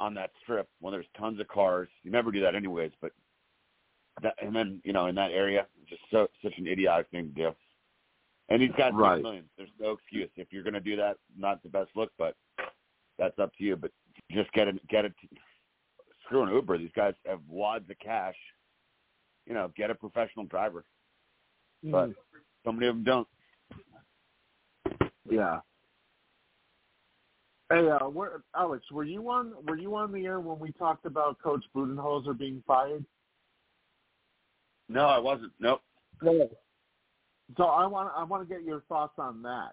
on 0.00 0.14
that 0.14 0.30
strip 0.42 0.68
when 0.80 0.92
there's 0.92 1.06
tons 1.18 1.38
of 1.40 1.48
cars. 1.48 1.88
You 2.02 2.10
never 2.10 2.32
do 2.32 2.40
that 2.40 2.54
anyways, 2.54 2.92
but 3.00 3.12
that, 4.22 4.34
and 4.42 4.54
then, 4.54 4.80
you 4.84 4.92
know, 4.92 5.06
in 5.06 5.14
that 5.16 5.30
area, 5.32 5.66
just 5.88 6.02
so, 6.10 6.28
such 6.42 6.54
an 6.58 6.66
idiotic 6.66 7.08
thing 7.10 7.28
to 7.28 7.34
do. 7.34 7.54
And 8.48 8.60
these 8.60 8.72
guys 8.76 8.92
Right. 8.94 9.16
make 9.16 9.22
millions. 9.22 9.48
There's 9.56 9.70
no 9.78 9.92
excuse. 9.92 10.30
If 10.36 10.52
you're 10.52 10.62
going 10.64 10.74
to 10.74 10.80
do 10.80 10.96
that, 10.96 11.16
not 11.36 11.62
the 11.62 11.68
best 11.68 11.90
look, 11.94 12.10
but 12.18 12.36
that's 13.18 13.38
up 13.38 13.54
to 13.56 13.64
you. 13.64 13.76
But 13.76 13.92
just 14.30 14.50
get 14.52 14.68
it, 14.68 14.86
get 14.88 15.04
it, 15.04 15.14
screw 16.24 16.42
an 16.42 16.52
Uber. 16.52 16.78
These 16.78 16.90
guys 16.94 17.14
have 17.26 17.40
wads 17.48 17.88
of 17.90 17.98
cash. 17.98 18.36
You 19.46 19.54
know, 19.54 19.70
get 19.76 19.90
a 19.90 19.94
professional 19.94 20.44
driver. 20.46 20.84
But 21.82 22.10
Mm. 22.10 22.14
so 22.64 22.72
many 22.72 22.86
of 22.86 22.94
them 22.96 23.04
don't. 23.04 23.28
yeah. 25.30 25.60
Hey, 27.72 27.88
uh, 27.88 28.06
where, 28.06 28.42
Alex, 28.54 28.84
were 28.92 29.04
you 29.04 29.30
on? 29.30 29.54
Were 29.66 29.78
you 29.78 29.96
on 29.96 30.12
the 30.12 30.26
air 30.26 30.40
when 30.40 30.58
we 30.58 30.72
talked 30.72 31.06
about 31.06 31.40
Coach 31.42 31.64
Budenholzer 31.74 32.38
being 32.38 32.62
fired? 32.66 33.02
No, 34.90 35.06
I 35.06 35.18
wasn't. 35.18 35.52
Nope. 35.58 35.80
No. 36.20 36.50
So 37.56 37.64
I 37.64 37.86
want 37.86 38.12
I 38.14 38.24
want 38.24 38.46
to 38.46 38.54
get 38.54 38.62
your 38.64 38.82
thoughts 38.90 39.14
on 39.16 39.40
that 39.42 39.72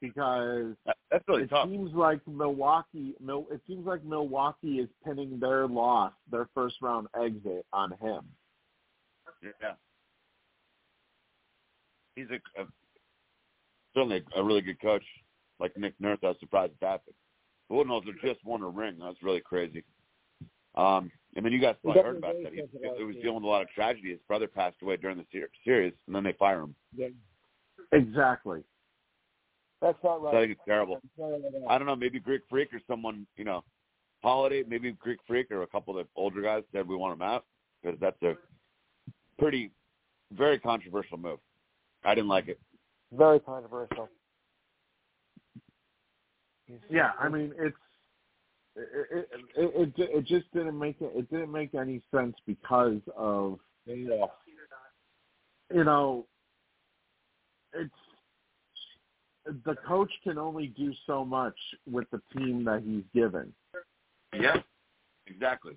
because 0.00 0.74
That's 1.10 1.24
really 1.28 1.42
it 1.42 1.50
tough. 1.50 1.68
seems 1.68 1.92
like 1.92 2.20
Milwaukee. 2.26 3.14
Mil, 3.20 3.46
it 3.50 3.60
seems 3.66 3.86
like 3.86 4.02
Milwaukee 4.02 4.78
is 4.78 4.88
pinning 5.04 5.38
their 5.38 5.66
loss, 5.66 6.12
their 6.30 6.48
first 6.54 6.76
round 6.80 7.08
exit, 7.20 7.66
on 7.74 7.90
him. 8.00 8.24
Yeah. 9.42 9.72
He's 12.16 12.28
a, 12.30 12.62
a 12.62 12.66
certainly 13.94 14.22
a 14.34 14.42
really 14.42 14.62
good 14.62 14.80
coach, 14.80 15.04
like 15.60 15.76
Nick 15.76 15.94
Nurse. 16.00 16.18
I 16.22 16.28
was 16.28 16.36
surprised 16.40 16.72
at 16.72 16.80
that. 16.80 17.02
But 17.06 17.74
Budenholzer 17.74 18.18
just 18.22 18.44
won 18.44 18.62
a 18.62 18.68
ring. 18.68 18.96
That's 19.00 19.22
really 19.22 19.40
crazy. 19.40 19.84
Um, 20.74 21.10
and 21.36 21.44
then 21.44 21.52
you 21.52 21.60
guys 21.60 21.76
probably 21.82 22.02
heard 22.02 22.16
about 22.16 22.34
that. 22.42 22.52
He, 22.52 22.62
he 22.96 23.04
was 23.04 23.16
dealing 23.16 23.36
with 23.36 23.44
a 23.44 23.48
lot 23.48 23.62
of 23.62 23.68
tragedy. 23.70 24.10
His 24.10 24.20
brother 24.26 24.46
passed 24.46 24.76
away 24.82 24.96
during 24.96 25.18
the 25.18 25.26
ser- 25.32 25.50
series, 25.64 25.92
and 26.06 26.14
then 26.14 26.24
they 26.24 26.32
fire 26.32 26.60
him. 26.60 26.74
Yeah. 26.96 27.08
Exactly. 27.92 28.62
That's 29.80 29.98
not 30.02 30.20
So 30.20 30.28
I 30.28 30.40
think 30.40 30.52
it's 30.52 30.60
terrible. 30.66 31.00
Right. 31.16 31.40
I 31.68 31.78
don't 31.78 31.86
know. 31.86 31.96
Maybe 31.96 32.18
Greek 32.18 32.42
Freak 32.48 32.72
or 32.72 32.80
someone, 32.88 33.26
you 33.36 33.44
know, 33.44 33.62
Holiday. 34.22 34.64
Maybe 34.66 34.92
Greek 34.92 35.20
Freak 35.26 35.50
or 35.50 35.62
a 35.62 35.66
couple 35.66 35.96
of 35.96 36.04
the 36.04 36.10
older 36.16 36.42
guys 36.42 36.64
said 36.72 36.88
we 36.88 36.96
want 36.96 37.14
him 37.14 37.22
out 37.22 37.44
because 37.82 37.98
that's 38.00 38.20
a 38.22 38.36
pretty, 39.38 39.70
very 40.32 40.58
controversial 40.58 41.18
move. 41.18 41.38
I 42.04 42.14
didn't 42.14 42.28
like 42.28 42.48
it. 42.48 42.60
It, 46.68 46.80
i 47.18 47.28
mean 47.28 47.52
it's 47.58 47.76
it, 48.76 49.28
it, 49.56 49.68
it 49.76 49.92
it 49.96 50.26
just 50.26 50.52
didn't 50.52 50.78
make 50.78 51.00
it, 51.00 51.10
it 51.14 51.30
didn't 51.30 51.50
make 51.50 51.74
any 51.74 52.02
sense 52.14 52.36
because 52.46 53.00
of 53.16 53.58
Yeah. 53.86 54.26
you 55.74 55.84
know 55.84 56.26
it's 57.72 57.90
the 59.64 59.74
coach 59.86 60.10
can 60.22 60.38
only 60.38 60.68
do 60.68 60.92
so 61.06 61.24
much 61.24 61.56
with 61.90 62.06
the 62.10 62.20
team 62.36 62.64
that 62.64 62.82
he's 62.84 63.04
given. 63.14 63.52
Yeah, 64.34 64.56
exactly. 65.26 65.76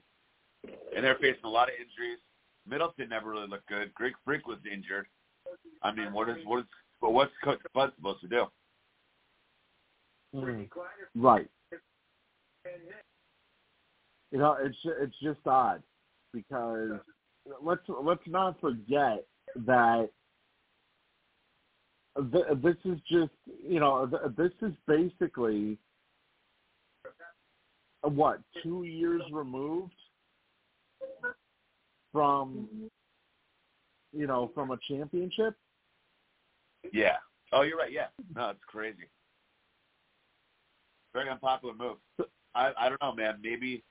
And 0.95 1.03
they're 1.03 1.15
facing 1.15 1.45
a 1.45 1.49
lot 1.49 1.69
of 1.69 1.75
injuries. 1.75 2.19
Middleton 2.67 3.09
never 3.09 3.29
really 3.29 3.47
looked 3.47 3.67
good. 3.67 3.93
Greek 3.93 4.13
Freak 4.25 4.47
was 4.47 4.59
injured. 4.71 5.07
I 5.81 5.91
mean, 5.91 6.13
what 6.13 6.29
is 6.29 6.37
what 6.45 6.59
is 6.59 6.65
well, 7.01 7.13
what's 7.13 7.31
Coach 7.43 7.59
Bud 7.73 7.91
supposed 7.95 8.21
to 8.21 8.27
do? 8.27 8.45
Mm. 10.35 10.69
Right. 11.15 11.49
You 14.31 14.37
know, 14.37 14.57
it's 14.61 14.77
it's 14.85 15.15
just 15.21 15.39
odd 15.45 15.83
because 16.33 16.91
let's 17.61 17.81
let's 18.01 18.21
not 18.27 18.59
forget 18.61 19.25
that 19.55 20.09
th- 22.31 22.45
this 22.63 22.77
is 22.85 22.99
just 23.09 23.31
you 23.67 23.79
know 23.79 24.07
th- 24.07 24.35
this 24.37 24.51
is 24.61 24.73
basically 24.87 25.77
what 28.03 28.39
two 28.63 28.83
years 28.83 29.21
removed 29.33 29.93
from 32.13 32.89
you 34.13 34.27
know 34.27 34.49
from 34.53 34.71
a 34.71 34.77
championship. 34.89 35.55
Yeah. 36.93 37.17
Oh, 37.51 37.63
you're 37.63 37.77
right. 37.77 37.91
Yeah. 37.91 38.07
No, 38.33 38.51
it's 38.51 38.59
crazy. 38.65 39.09
Very 41.13 41.29
unpopular 41.29 41.73
move. 41.75 41.97
I 42.55 42.71
I 42.77 42.89
don't 42.89 43.01
know, 43.01 43.13
man. 43.13 43.39
Maybe 43.41 43.83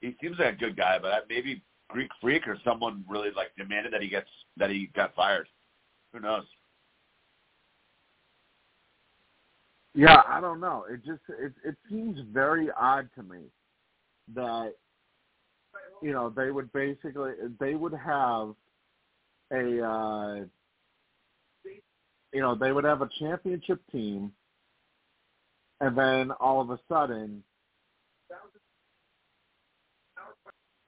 he 0.00 0.16
seems 0.20 0.38
like 0.38 0.54
a 0.54 0.58
good 0.58 0.76
guy, 0.76 0.98
but 1.00 1.26
maybe 1.28 1.62
Greek 1.88 2.10
Freak 2.20 2.46
or 2.46 2.58
someone 2.64 3.04
really 3.08 3.30
like 3.34 3.48
demanded 3.56 3.92
that 3.92 4.02
he 4.02 4.08
gets 4.08 4.28
that 4.56 4.70
he 4.70 4.90
got 4.94 5.14
fired. 5.14 5.48
Who 6.12 6.20
knows? 6.20 6.44
Yeah, 9.94 10.22
I 10.26 10.40
don't 10.40 10.60
know. 10.60 10.84
It 10.90 11.04
just 11.04 11.20
it 11.28 11.52
it 11.64 11.76
seems 11.88 12.18
very 12.32 12.68
odd 12.78 13.08
to 13.16 13.22
me 13.22 13.40
that 14.34 14.72
you 16.00 16.12
know 16.12 16.30
they 16.30 16.50
would 16.50 16.72
basically 16.72 17.32
they 17.60 17.74
would 17.74 17.92
have 17.92 18.54
a 19.52 19.84
uh 19.84 20.34
you 22.32 22.40
know 22.40 22.54
they 22.54 22.72
would 22.72 22.84
have 22.84 23.02
a 23.02 23.10
championship 23.18 23.80
team 23.90 24.32
and 25.82 25.98
then 25.98 26.30
all 26.40 26.60
of 26.60 26.70
a 26.70 26.78
sudden 26.88 27.42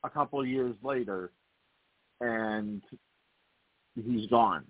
a 0.04 0.08
couple 0.08 0.40
of 0.40 0.46
years 0.46 0.74
later 0.82 1.30
and 2.20 2.80
he's 3.94 4.26
gone 4.30 4.64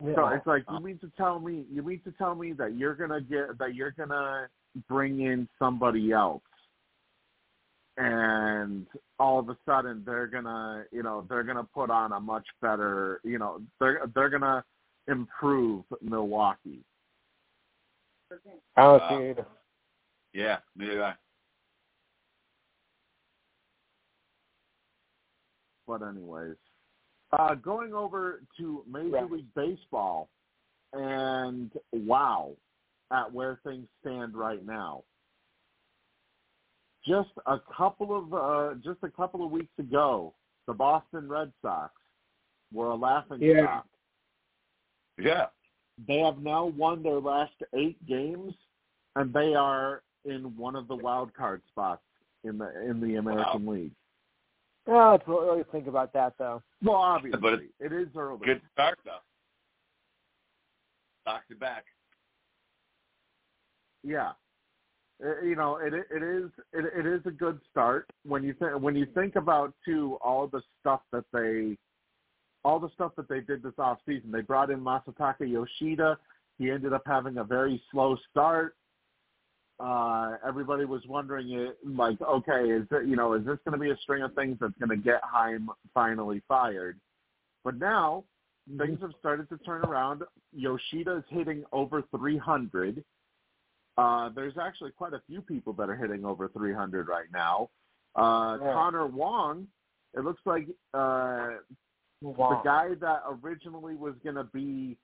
so 0.00 0.28
it's 0.28 0.46
like 0.46 0.64
you 0.70 0.80
mean 0.80 0.98
to 0.98 1.10
tell 1.16 1.38
me 1.38 1.64
you 1.72 1.82
mean 1.82 2.00
to 2.04 2.12
tell 2.12 2.34
me 2.34 2.52
that 2.52 2.76
you're 2.76 2.94
gonna 2.94 3.20
get 3.20 3.58
that 3.58 3.74
you're 3.74 3.92
gonna 3.92 4.48
bring 4.88 5.20
in 5.20 5.48
somebody 5.58 6.12
else 6.12 6.42
and 7.98 8.86
all 9.18 9.38
of 9.38 9.48
a 9.48 9.56
sudden 9.64 10.02
they're 10.04 10.26
gonna 10.26 10.84
you 10.90 11.02
know 11.02 11.24
they're 11.28 11.42
gonna 11.42 11.66
put 11.74 11.90
on 11.90 12.12
a 12.12 12.20
much 12.20 12.46
better 12.60 13.20
you 13.24 13.38
know 13.38 13.60
they're 13.80 14.02
they're 14.14 14.28
gonna 14.28 14.62
improve 15.08 15.84
Milwaukee. 16.02 16.80
I 18.76 18.82
don't 18.82 19.02
Uh, 19.02 19.08
see 19.08 19.14
it 19.24 19.30
either. 19.30 19.46
Yeah, 20.32 20.58
neither 20.74 20.94
do 20.94 21.02
I. 21.02 21.14
But 25.86 26.02
anyways, 26.02 26.56
uh, 27.32 27.54
going 27.54 27.94
over 27.94 28.42
to 28.56 28.84
Major 28.86 29.08
Right. 29.10 29.30
League 29.30 29.54
Baseball, 29.54 30.28
and 30.92 31.70
wow, 31.92 32.56
at 33.12 33.32
where 33.32 33.56
things 33.64 33.88
stand 34.00 34.34
right 34.34 34.64
now. 34.64 35.04
Just 37.04 37.30
a 37.46 37.60
couple 37.60 38.16
of 38.16 38.34
uh, 38.34 38.74
just 38.82 38.98
a 39.04 39.10
couple 39.10 39.44
of 39.44 39.52
weeks 39.52 39.78
ago, 39.78 40.34
the 40.66 40.74
Boston 40.74 41.28
Red 41.28 41.52
Sox 41.62 41.92
were 42.72 42.88
a 42.88 42.96
laughing 42.96 43.40
Yeah. 43.40 43.62
stock. 43.62 43.86
Yeah. 45.18 45.46
They 46.06 46.18
have 46.18 46.38
now 46.38 46.66
won 46.66 47.02
their 47.02 47.20
last 47.20 47.54
eight 47.74 48.04
games, 48.06 48.54
and 49.14 49.32
they 49.32 49.54
are 49.54 50.02
in 50.24 50.54
one 50.56 50.76
of 50.76 50.88
the 50.88 50.96
wild 50.96 51.32
card 51.34 51.62
spots 51.68 52.02
in 52.44 52.58
the 52.58 52.68
in 52.88 53.00
the 53.00 53.16
American 53.16 53.66
League. 53.66 53.92
Oh, 54.88 55.12
let's 55.12 55.26
really 55.26 55.64
think 55.72 55.86
about 55.86 56.12
that 56.12 56.34
though. 56.38 56.62
Well, 56.82 56.96
obviously, 56.96 57.40
But 57.40 57.52
it's- 57.54 57.70
it 57.80 57.92
is 57.92 58.08
early. 58.14 58.44
Good 58.44 58.62
start 58.72 58.98
though. 59.04 59.18
Knocked 61.26 61.50
it 61.50 61.58
back. 61.58 61.86
Yeah, 64.04 64.32
Uh, 65.24 65.40
you 65.40 65.56
know, 65.56 65.76
it 65.78 65.94
it 65.94 66.22
is 66.22 66.50
it, 66.72 66.84
it 66.94 67.06
is 67.06 67.24
a 67.26 67.30
good 67.30 67.58
start 67.70 68.08
when 68.24 68.44
you 68.44 68.52
think 68.52 68.80
when 68.80 68.94
you 68.94 69.06
think 69.06 69.34
about 69.36 69.74
too 69.84 70.18
all 70.20 70.46
the 70.46 70.62
stuff 70.80 71.00
that 71.10 71.24
they 71.32 71.76
all 72.66 72.80
the 72.80 72.90
stuff 72.94 73.12
that 73.16 73.28
they 73.28 73.38
did 73.40 73.62
this 73.62 73.74
off 73.78 73.98
season. 74.04 74.32
They 74.32 74.40
brought 74.40 74.70
in 74.70 74.80
Masataka 74.80 75.48
Yoshida. 75.48 76.18
He 76.58 76.68
ended 76.68 76.92
up 76.92 77.02
having 77.06 77.38
a 77.38 77.44
very 77.44 77.80
slow 77.92 78.16
start. 78.28 78.74
Uh, 79.78 80.32
everybody 80.44 80.84
was 80.84 81.02
wondering, 81.06 81.52
it, 81.52 81.76
like, 81.86 82.20
okay, 82.20 82.70
is 82.70 82.84
it, 82.90 83.06
you 83.06 83.14
know, 83.14 83.34
is 83.34 83.44
this 83.46 83.58
going 83.64 83.78
to 83.78 83.78
be 83.78 83.90
a 83.92 83.96
string 83.98 84.24
of 84.24 84.34
things 84.34 84.56
that's 84.60 84.74
going 84.80 84.90
to 84.90 84.96
get 84.96 85.20
Chaim 85.22 85.68
finally 85.94 86.42
fired? 86.48 86.98
But 87.62 87.78
now 87.78 88.24
things 88.78 88.98
have 89.00 89.12
started 89.20 89.48
to 89.50 89.58
turn 89.58 89.82
around. 89.82 90.24
Yoshida 90.52 91.18
is 91.18 91.24
hitting 91.28 91.62
over 91.72 92.02
300. 92.16 93.04
Uh, 93.96 94.30
there's 94.34 94.54
actually 94.60 94.90
quite 94.90 95.12
a 95.12 95.22
few 95.28 95.40
people 95.40 95.72
that 95.74 95.88
are 95.88 95.94
hitting 95.94 96.24
over 96.24 96.48
300 96.48 97.06
right 97.06 97.28
now. 97.32 97.70
Uh, 98.16 98.58
Yeah. 98.60 98.72
Connor 98.72 99.06
Wong, 99.06 99.68
it 100.14 100.24
looks 100.24 100.42
like 100.46 100.66
uh, 100.94 101.50
the 102.22 102.60
guy 102.64 102.94
that 103.00 103.22
originally 103.42 103.94
was 103.94 104.14
going 104.24 104.36
to 104.36 104.44
be 104.44 104.96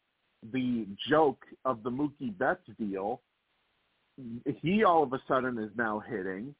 the 0.52 0.86
joke 1.08 1.44
of 1.64 1.82
the 1.82 1.90
Mookie 1.90 2.36
Betts 2.36 2.66
deal, 2.78 3.20
he 4.60 4.84
all 4.84 5.02
of 5.02 5.12
a 5.12 5.20
sudden 5.28 5.58
is 5.58 5.70
now 5.76 6.00
hitting, 6.00 6.54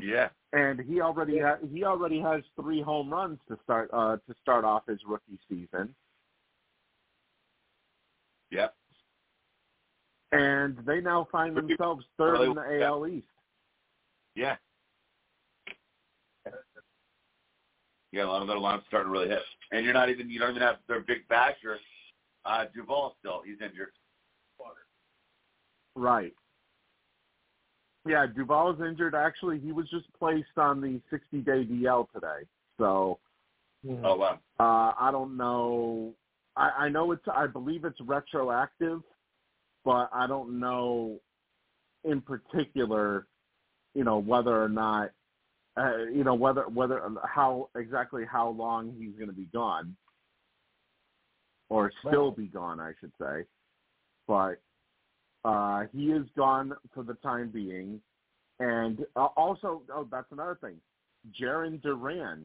Yeah. 0.00 0.28
and 0.52 0.80
he 0.80 1.00
already 1.00 1.38
ha- 1.38 1.58
he 1.72 1.84
already 1.84 2.20
has 2.20 2.42
three 2.60 2.80
home 2.80 3.10
runs 3.10 3.38
to 3.48 3.58
start 3.64 3.90
uh, 3.92 4.16
to 4.16 4.34
start 4.40 4.64
off 4.64 4.86
his 4.86 5.00
rookie 5.06 5.38
season, 5.48 5.94
Yep. 8.50 8.74
and 10.32 10.78
they 10.86 11.00
now 11.00 11.26
find 11.30 11.56
themselves 11.56 12.04
third 12.16 12.40
in 12.42 12.54
the 12.54 12.82
AL 12.82 13.06
East. 13.06 13.26
Yeah. 14.34 14.56
Yeah, 18.12 18.24
a 18.24 18.26
lot 18.26 18.42
of 18.42 18.48
their 18.48 18.58
lines 18.58 18.82
starting 18.88 19.08
to 19.08 19.12
really 19.12 19.28
hit. 19.28 19.42
And 19.72 19.84
you're 19.84 19.94
not 19.94 20.10
even 20.10 20.28
you 20.30 20.38
don't 20.38 20.50
even 20.50 20.62
have 20.62 20.76
their 20.88 21.00
big 21.00 21.26
basher, 21.28 21.78
uh 22.44 22.64
Duvall 22.74 23.16
still. 23.20 23.42
He's 23.44 23.60
injured. 23.60 23.92
Right. 25.96 26.34
Yeah, 28.06 28.26
Duvall 28.26 28.72
is 28.72 28.80
injured. 28.80 29.14
Actually, 29.14 29.58
he 29.58 29.72
was 29.72 29.88
just 29.90 30.06
placed 30.18 30.56
on 30.56 30.80
the 30.80 31.00
60-day 31.12 31.66
DL 31.70 32.06
today. 32.12 32.46
So 32.78 33.18
Oh 34.04 34.16
wow. 34.16 34.38
uh, 34.58 34.92
I 34.98 35.10
don't 35.10 35.36
know. 35.36 36.12
I, 36.56 36.70
I 36.70 36.88
know 36.88 37.12
it's. 37.12 37.24
I 37.32 37.46
believe 37.46 37.84
it's 37.84 38.00
retroactive, 38.02 39.00
but 39.84 40.10
I 40.12 40.26
don't 40.26 40.60
know 40.60 41.18
in 42.04 42.20
particular. 42.20 43.26
You 43.94 44.04
know 44.04 44.18
whether 44.18 44.62
or 44.62 44.68
not. 44.68 45.10
Uh, 45.76 46.04
you 46.12 46.24
know 46.24 46.34
whether 46.34 46.62
whether 46.62 47.00
how 47.24 47.68
exactly 47.76 48.24
how 48.30 48.48
long 48.50 48.92
he's 48.98 49.14
going 49.16 49.28
to 49.28 49.36
be 49.36 49.48
gone, 49.52 49.96
or 51.68 51.92
still 52.06 52.32
be 52.32 52.46
gone, 52.46 52.80
I 52.80 52.92
should 53.00 53.12
say. 53.20 53.44
But 54.26 54.60
uh, 55.44 55.84
he 55.92 56.06
is 56.06 56.26
gone 56.36 56.72
for 56.92 57.04
the 57.04 57.14
time 57.14 57.50
being, 57.50 58.00
and 58.58 59.06
uh, 59.16 59.28
also, 59.36 59.82
oh, 59.92 60.06
that's 60.10 60.30
another 60.32 60.58
thing. 60.60 60.76
Jarren 61.40 61.80
Duran, 61.80 62.44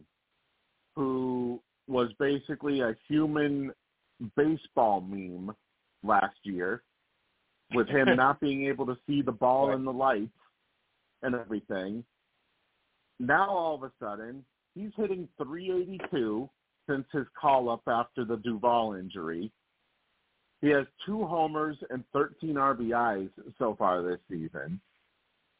who 0.95 1.59
was 1.87 2.09
basically 2.19 2.81
a 2.81 2.95
human 3.07 3.71
baseball 4.35 5.01
meme 5.01 5.53
last 6.03 6.37
year, 6.43 6.83
with 7.73 7.87
him 7.87 8.07
not 8.15 8.39
being 8.39 8.67
able 8.67 8.85
to 8.85 8.97
see 9.07 9.21
the 9.21 9.31
ball 9.31 9.73
in 9.73 9.83
the 9.83 9.93
lights 9.93 10.31
and 11.21 11.35
everything. 11.35 12.03
Now 13.19 13.49
all 13.49 13.75
of 13.75 13.83
a 13.83 13.91
sudden, 13.99 14.43
he's 14.73 14.91
hitting 14.95 15.27
382 15.37 16.49
since 16.89 17.05
his 17.11 17.25
call 17.39 17.69
up 17.69 17.81
after 17.87 18.25
the 18.25 18.37
Duvall 18.37 18.93
injury. 18.93 19.51
He 20.61 20.69
has 20.69 20.85
two 21.05 21.25
homers 21.25 21.77
and 21.89 22.03
13 22.13 22.55
RBIs 22.55 23.29
so 23.59 23.75
far 23.77 24.01
this 24.01 24.19
season. 24.29 24.79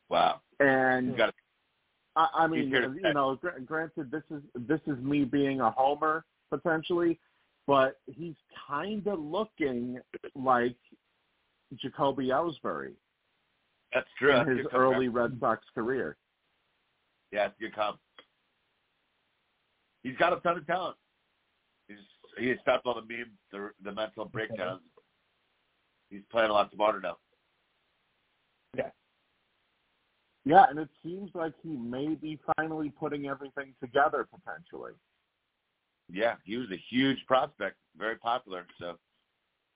Wow. 0.10 0.42
And 0.60 1.12
You 1.12 1.18
got 1.18 1.34
I, 2.16 2.28
I 2.40 2.48
mean, 2.48 2.70
you 2.70 3.14
know, 3.14 3.36
gr- 3.36 3.60
granted, 3.66 4.10
this 4.10 4.24
is 4.32 4.42
this 4.68 4.80
is 4.88 4.98
me 5.04 5.26
being 5.26 5.60
a 5.60 5.70
homer 5.72 6.24
potentially, 6.50 7.20
but 7.68 7.98
he's 8.06 8.36
kind 8.68 9.06
of 9.08 9.20
looking 9.20 10.00
like 10.34 10.78
Jacoby 11.76 12.28
Ellsbury 12.28 12.94
that's 13.94 14.08
true. 14.18 14.36
in 14.36 14.58
his 14.58 14.68
early 14.74 15.08
Red 15.08 15.38
Sox 15.40 15.64
career. 15.74 16.16
Yeah, 17.36 17.48
it's 17.48 17.56
a 17.60 17.64
good 17.64 17.76
comp. 17.76 18.00
He's 20.04 20.16
got 20.16 20.32
a 20.32 20.38
ton 20.38 20.58
of 20.58 20.66
talent. 20.66 20.96
He's 21.90 21.98
he 22.40 22.48
has 22.48 22.58
stopped 22.62 22.86
all 22.86 22.96
the 22.96 23.02
memes, 23.02 23.28
the 23.52 23.72
the 23.84 23.92
mental 23.92 24.24
breakdowns. 24.24 24.82
He's 26.10 26.22
playing 26.32 26.50
a 26.50 26.54
lot 26.54 26.72
smarter 26.74 27.02
now. 27.02 27.18
Yeah, 28.78 28.90
Yeah, 30.46 30.66
and 30.70 30.80
it 30.80 30.88
seems 31.04 31.30
like 31.34 31.54
he 31.62 31.76
may 31.76 32.16
be 32.16 32.40
finally 32.56 32.94
putting 32.98 33.28
everything 33.28 33.74
together 33.84 34.26
potentially. 34.34 34.94
Yeah, 36.10 36.36
he 36.46 36.56
was 36.56 36.72
a 36.72 36.82
huge 36.90 37.18
prospect, 37.28 37.76
very 37.98 38.16
popular. 38.16 38.66
So 38.80 38.98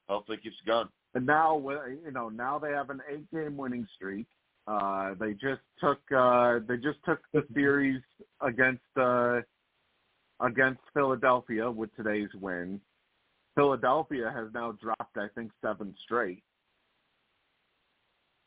hopefully 0.07 0.37
it 0.37 0.43
keeps 0.43 0.61
going. 0.65 0.87
And 1.13 1.25
now, 1.25 1.59
you 1.59 2.11
know, 2.11 2.29
now 2.29 2.57
they 2.57 2.69
have 2.69 2.89
an 2.89 3.01
eight-game 3.11 3.57
winning 3.57 3.85
streak. 3.95 4.27
Uh, 4.69 5.15
they 5.19 5.31
just 5.33 5.61
took 5.79 5.99
uh, 6.15 6.59
they 6.67 6.75
just 6.77 6.99
took 7.03 7.19
the 7.33 7.43
series 7.55 8.01
against 8.41 8.83
uh, 8.97 9.39
against 10.41 10.81
Philadelphia 10.93 11.69
with 11.69 11.95
today's 11.95 12.29
win. 12.39 12.79
Philadelphia 13.55 14.31
has 14.33 14.47
now 14.53 14.73
dropped, 14.73 15.17
I 15.17 15.27
think, 15.33 15.51
seven 15.61 15.95
straight. 16.03 16.43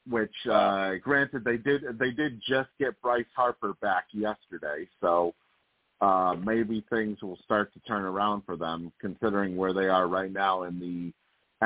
Which, 0.08 0.34
uh, 0.50 0.94
granted, 1.02 1.44
they 1.44 1.56
did 1.56 1.82
they 1.98 2.10
did 2.12 2.40
just 2.48 2.70
get 2.78 3.00
Bryce 3.02 3.24
Harper 3.34 3.74
back 3.82 4.04
yesterday, 4.12 4.88
so 5.00 5.34
uh, 6.00 6.36
maybe 6.44 6.84
things 6.88 7.20
will 7.22 7.38
start 7.44 7.72
to 7.72 7.80
turn 7.80 8.04
around 8.04 8.42
for 8.46 8.56
them, 8.56 8.92
considering 9.00 9.56
where 9.56 9.72
they 9.72 9.88
are 9.88 10.06
right 10.06 10.32
now 10.32 10.64
in 10.64 10.78
the 10.78 11.12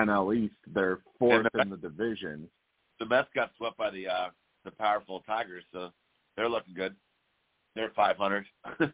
NL 0.01 0.37
East. 0.37 0.55
They're 0.75 1.01
fourth 1.19 1.47
in 1.61 1.71
the 1.71 1.77
division. 1.77 2.49
The 3.01 3.07
Mets 3.07 3.29
got 3.35 3.51
swept 3.59 3.77
by 3.77 3.91
the 3.91 4.09
uh 4.09 4.29
the 4.67 4.71
powerful 4.73 5.21
Tigers, 5.27 5.65
so 5.73 5.91
they're 6.37 6.49
looking 6.49 6.75
good. 6.75 6.95
They're 7.75 7.91
500. 7.97 8.45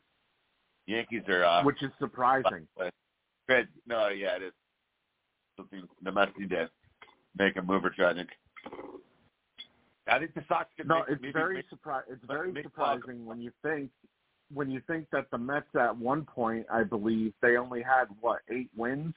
Yankees 0.87 1.23
are 1.29 1.45
uh 1.45 1.65
which 1.65 1.83
is 1.83 1.91
surprising. 1.99 2.67
Good. 3.49 3.69
No, 3.87 4.09
yeah, 4.09 4.37
it 4.37 4.43
is. 4.43 4.53
Something 5.57 5.83
the 6.03 6.13
Mets 6.13 6.33
need 6.39 6.51
to 6.51 6.69
make 7.39 7.57
a 7.57 7.63
move 7.63 7.85
or 7.85 7.91
two. 7.91 8.05
I 8.05 8.15
think. 8.15 8.29
I 10.09 10.19
think 10.19 10.35
the 10.35 10.45
Sox 10.49 10.69
could 10.77 10.89
No, 10.89 10.99
make, 11.01 11.05
it's 11.23 11.33
very 11.33 11.57
make- 11.57 11.71
surpri- 11.71 12.03
It's 12.11 12.25
very 12.27 12.53
surprising 12.63 13.25
when 13.25 13.41
you 13.41 13.53
think 13.63 13.91
when 14.53 14.71
you 14.71 14.83
think 14.87 15.07
that 15.13 15.31
the 15.31 15.39
Mets 15.39 15.67
at 15.81 15.97
one 15.97 16.25
point, 16.25 16.67
I 16.71 16.83
believe, 16.83 17.33
they 17.41 17.57
only 17.57 17.81
had 17.81 18.07
what 18.21 18.41
eight 18.51 18.69
wins. 18.77 19.15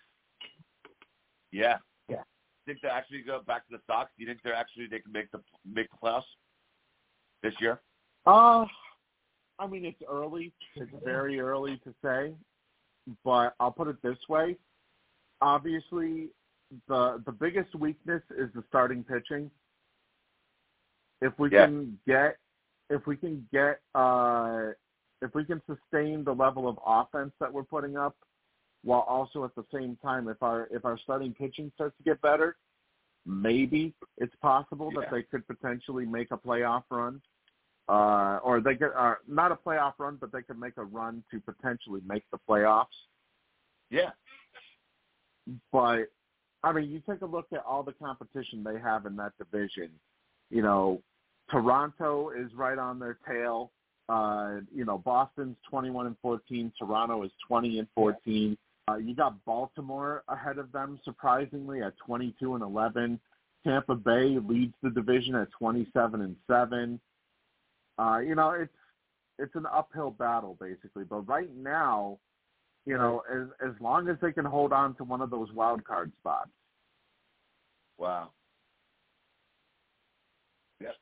Yeah. 1.52 1.78
Yeah. 2.08 2.22
Think 2.68 2.80
they 2.84 2.90
actually 2.90 3.22
go 3.22 3.42
back 3.46 3.68
to 3.68 3.78
the 3.78 3.82
Sox? 3.88 4.12
Do 4.18 4.24
you 4.24 4.30
think 4.30 4.42
they're 4.44 4.54
actually 4.54 4.86
they 4.88 5.00
can 5.00 5.12
make 5.12 5.32
the 5.32 5.42
make 5.66 5.88
the 5.90 5.98
playoffs 5.98 6.24
this 7.46 7.62
year? 7.62 7.80
Uh 8.26 8.66
I 9.58 9.68
mean, 9.68 9.86
it's 9.86 10.02
early. 10.10 10.52
It's 10.76 10.92
very 11.04 11.40
early 11.40 11.80
to 11.86 11.94
say, 12.04 12.34
but 13.24 13.56
I'll 13.60 13.72
put 13.72 13.88
it 13.88 14.02
this 14.04 14.18
way: 14.28 14.58
obviously, 15.42 16.30
the 16.90 17.22
the 17.26 17.32
biggest 17.32 17.74
weakness 17.76 18.22
is 18.38 18.50
the 18.54 18.64
starting 18.68 19.04
pitching. 19.04 19.50
If 21.22 21.40
we 21.40 21.50
Yeah. 21.52 21.68
can 21.68 21.98
get, 22.06 22.38
if 22.90 23.08
we 23.08 23.16
can 23.16 23.48
get, 23.52 23.82
uh, 23.96 24.74
if 25.22 25.34
we 25.34 25.46
can 25.46 25.62
sustain 25.66 26.26
the 26.26 26.36
level 26.36 26.68
of 26.68 26.78
offense 26.86 27.32
that 27.40 27.52
we're 27.52 27.64
putting 27.64 27.96
up, 27.96 28.18
while 28.84 29.06
also 29.08 29.46
at 29.46 29.56
the 29.56 29.66
same 29.74 29.96
time, 29.98 30.28
if 30.28 30.44
our 30.44 30.68
if 30.70 30.84
our 30.84 30.98
starting 30.98 31.34
pitching 31.34 31.72
starts 31.76 31.96
to 31.96 32.04
get 32.04 32.20
better, 32.22 32.58
maybe 33.26 33.94
it's 34.18 34.36
possible 34.42 34.92
Yeah. 34.92 35.00
that 35.02 35.12
they 35.12 35.24
could 35.24 35.48
potentially 35.48 36.06
make 36.06 36.32
a 36.32 36.38
playoff 36.38 36.84
run 36.90 37.22
uh, 37.88 38.40
or 38.44 38.62
they 38.62 38.76
could 38.76 38.92
uh, 38.98 39.16
not 39.28 39.52
a 39.52 39.56
playoff 39.56 39.94
run, 39.98 40.18
but 40.20 40.32
they 40.32 40.42
could 40.42 40.60
make 40.60 40.78
a 40.78 40.84
run 40.84 41.24
to 41.32 41.40
potentially 41.40 42.02
make 42.08 42.24
the 42.32 42.40
playoffs. 42.50 42.86
Yeah. 43.90 44.12
But 45.72 46.06
I 46.64 46.72
mean, 46.72 46.90
you 46.90 47.02
take 47.08 47.22
a 47.22 47.26
look 47.26 47.48
at 47.54 47.64
all 47.64 47.84
the 47.84 47.94
competition 47.94 48.64
they 48.64 48.80
have 48.80 49.06
in 49.06 49.16
that 49.18 49.34
division. 49.38 49.92
You 50.50 50.64
know, 50.64 51.02
Toronto 51.52 52.32
is 52.32 52.52
right 52.56 52.78
on 52.78 53.00
their 53.00 53.20
tail. 53.28 53.72
Uh, 54.10 54.62
you 54.74 54.86
know, 54.86 54.98
Boston's 54.98 55.58
twenty-one 55.70 56.08
and 56.08 56.16
fourteen. 56.22 56.72
Toronto 56.78 57.24
is 57.24 57.32
twenty 57.48 57.80
and 57.80 57.88
fourteen. 57.94 58.58
Uh, 58.88 58.98
you 58.98 59.16
got 59.16 59.44
Baltimore 59.46 60.24
ahead 60.28 60.60
of 60.60 60.72
them, 60.72 61.00
surprisingly, 61.04 61.82
at 61.82 61.94
twenty-two 61.98 62.56
and 62.56 62.64
eleven. 62.64 63.20
Tampa 63.66 63.96
Bay 63.96 64.38
leads 64.48 64.74
the 64.84 64.92
division 64.92 65.34
at 65.36 65.48
twenty-seven 65.58 66.22
and 66.22 66.36
seven. 66.48 67.00
Uh, 67.98 68.20
you 68.20 68.36
know, 68.36 68.52
it's 68.52 68.72
it's 69.40 69.56
an 69.56 69.66
uphill 69.72 70.12
battle 70.12 70.58
basically. 70.60 71.04
But 71.04 71.22
right 71.22 71.54
now, 71.56 72.20
you 72.86 72.98
know, 72.98 73.24
as 73.32 73.48
as 73.66 73.74
long 73.82 74.08
as 74.10 74.18
they 74.22 74.32
can 74.32 74.46
hold 74.46 74.74
on 74.74 74.96
to 74.96 75.04
one 75.04 75.22
of 75.22 75.30
those 75.30 75.52
wild 75.54 75.84
card 75.84 76.12
spots, 76.20 76.50
Wow. 77.98 78.32
Yes, 80.82 80.94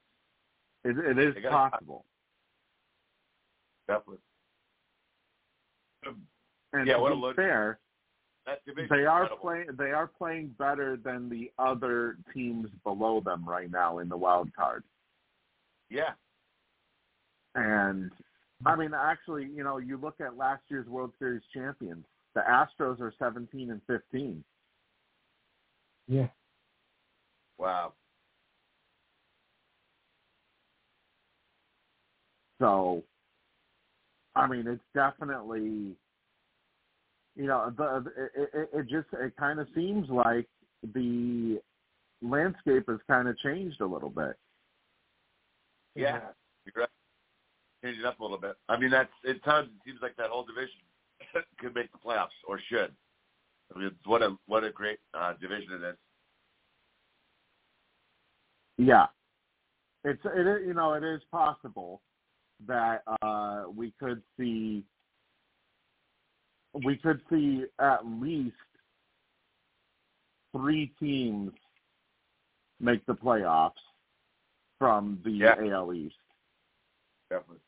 it, 0.83 0.97
it 0.97 1.17
is 1.17 1.35
possible. 1.49 2.05
definitely. 3.87 4.19
And 6.73 6.87
Yeah, 6.87 6.97
what 6.97 7.11
a 7.11 7.15
be 7.15 7.21
look. 7.21 7.35
fair, 7.35 7.79
they 8.89 9.05
are 9.05 9.29
playing 9.41 9.67
they 9.77 9.91
are 9.91 10.07
playing 10.07 10.53
better 10.59 10.97
than 10.97 11.29
the 11.29 11.51
other 11.57 12.17
teams 12.33 12.69
below 12.83 13.21
them 13.21 13.47
right 13.47 13.71
now 13.71 13.99
in 13.99 14.09
the 14.09 14.17
wild 14.17 14.53
card. 14.53 14.83
Yeah. 15.89 16.11
And 17.55 18.11
I 18.65 18.75
mean, 18.75 18.91
actually, 18.93 19.47
you 19.53 19.63
know, 19.63 19.77
you 19.77 19.97
look 19.97 20.15
at 20.21 20.37
last 20.37 20.63
year's 20.69 20.87
World 20.87 21.11
Series 21.19 21.41
champions. 21.53 22.05
The 22.35 22.41
Astros 22.41 22.99
are 22.99 23.13
17 23.19 23.69
and 23.69 23.81
15. 23.87 24.43
Yeah. 26.07 26.27
Wow. 27.57 27.93
So, 32.59 33.03
I 34.35 34.47
mean, 34.47 34.67
it's 34.67 34.81
definitely, 34.95 35.95
you 37.35 37.45
know, 37.45 37.71
the, 37.77 38.05
it, 38.35 38.49
it, 38.53 38.69
it 38.73 38.81
just 38.89 39.07
it 39.13 39.35
kind 39.37 39.59
of 39.59 39.67
seems 39.75 40.09
like 40.09 40.47
the 40.93 41.59
landscape 42.21 42.85
has 42.87 42.99
kind 43.07 43.27
of 43.27 43.37
changed 43.39 43.81
a 43.81 43.85
little 43.85 44.09
bit. 44.09 44.37
Yeah. 45.95 46.19
You're 46.65 46.83
right. 46.83 46.89
Change 47.83 47.99
it 47.99 48.05
up 48.05 48.19
a 48.19 48.23
little 48.23 48.37
bit. 48.37 48.55
I 48.69 48.79
mean, 48.79 48.91
that's 48.91 49.11
at 49.27 49.43
times 49.43 49.67
it 49.75 49.81
seems 49.85 49.99
like 50.01 50.15
that 50.15 50.29
whole 50.29 50.45
division 50.45 50.79
could 51.59 51.75
make 51.75 51.91
the 51.91 51.97
playoffs 51.97 52.27
or 52.47 52.59
should. 52.69 52.93
I 53.73 53.79
mean, 53.79 53.87
it's 53.87 54.07
what 54.07 54.21
a 54.21 54.37
what 54.45 54.63
a 54.63 54.71
great 54.71 54.99
uh, 55.13 55.33
division 55.41 55.73
it 55.73 55.89
is. 55.89 55.95
Yeah, 58.77 59.07
it's 60.05 60.21
it 60.23 60.47
is, 60.47 60.67
you 60.67 60.73
know 60.73 60.93
it 60.93 61.03
is 61.03 61.21
possible 61.31 62.01
that 62.67 63.03
uh, 63.21 63.65
we 63.75 63.93
could 63.99 64.21
see 64.39 64.83
we 66.85 66.95
could 66.97 67.21
see 67.29 67.65
at 67.79 68.05
least 68.05 68.55
three 70.55 70.91
teams 70.99 71.51
make 72.79 73.05
the 73.05 73.13
playoffs 73.13 73.71
from 74.79 75.19
the 75.23 75.31
Yeah. 75.31 75.55
AL 75.59 75.93
East. 75.93 76.15
Definitely. 77.29 77.59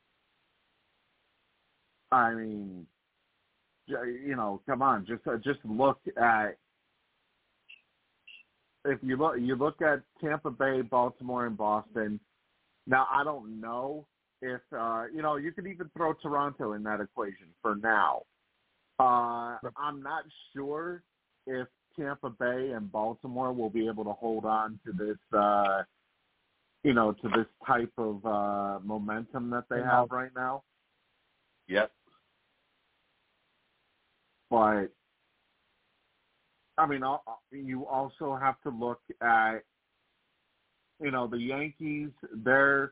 I 2.11 2.33
mean, 2.33 2.85
you 3.87 4.35
know, 4.35 4.61
come 4.65 4.81
on, 4.81 5.05
just 5.05 5.25
uh, 5.27 5.37
just 5.37 5.59
look 5.63 5.99
at 6.17 6.57
if 8.85 8.99
you 9.01 9.17
look 9.17 9.35
you 9.39 9.55
look 9.55 9.81
at 9.81 10.01
Tampa 10.21 10.51
Bay, 10.51 10.81
Baltimore, 10.81 11.45
and 11.45 11.57
Boston. 11.57 12.19
Now, 12.87 13.07
I 13.11 13.23
don't 13.23 13.59
know 13.59 14.05
if 14.41 14.61
uh, 14.77 15.05
you 15.13 15.21
know 15.21 15.37
you 15.37 15.51
could 15.51 15.67
even 15.67 15.89
throw 15.95 16.13
Toronto 16.13 16.73
in 16.73 16.83
that 16.83 17.01
equation 17.01 17.47
for 17.61 17.75
now. 17.75 18.21
Uh, 18.99 19.57
I'm 19.77 20.01
not 20.01 20.23
sure 20.53 21.03
if 21.47 21.67
Tampa 21.99 22.29
Bay 22.29 22.71
and 22.71 22.91
Baltimore 22.91 23.53
will 23.53 23.69
be 23.69 23.87
able 23.87 24.03
to 24.05 24.13
hold 24.13 24.45
on 24.45 24.79
to 24.85 24.93
this, 24.93 25.17
uh, 25.37 25.83
you 26.83 26.93
know, 26.93 27.11
to 27.11 27.27
this 27.29 27.45
type 27.65 27.91
of 27.97 28.25
uh, 28.25 28.79
momentum 28.83 29.49
that 29.49 29.65
they 29.69 29.81
have 29.81 30.11
right 30.11 30.31
now. 30.35 30.63
Yep. 31.67 31.91
but 34.49 34.87
I 36.77 36.85
mean, 36.85 37.03
you 37.51 37.87
also 37.87 38.35
have 38.35 38.61
to 38.61 38.69
look 38.69 38.99
at, 39.21 39.59
you 41.01 41.09
know, 41.09 41.25
the 41.27 41.39
Yankees. 41.39 42.09
They're 42.33 42.91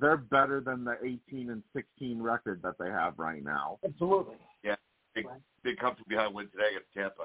they're 0.00 0.16
better 0.16 0.60
than 0.60 0.84
the 0.84 0.96
18 1.02 1.50
and 1.50 1.62
16 1.74 2.20
record 2.20 2.60
that 2.62 2.74
they 2.78 2.88
have 2.88 3.18
right 3.18 3.44
now. 3.44 3.78
Absolutely. 3.84 4.36
Yeah. 4.64 4.76
Big, 5.14 5.26
big 5.62 5.76
come 5.78 5.94
from 5.94 6.04
behind 6.08 6.34
win 6.34 6.48
today 6.50 6.68
against 6.70 6.92
Tampa. 6.94 7.24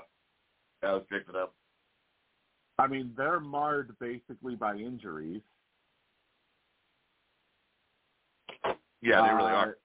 That 0.82 0.92
was 0.92 1.04
big 1.10 1.26
for 1.26 1.32
them. 1.32 1.48
I 2.78 2.88
mean, 2.88 3.14
they're 3.18 3.40
marred 3.40 3.96
basically 4.00 4.56
by 4.56 4.76
injuries. 4.76 5.42
Yeah, 9.02 9.22
they 9.22 9.34
really 9.34 9.52
Uh, 9.52 9.56
are. 9.56 9.78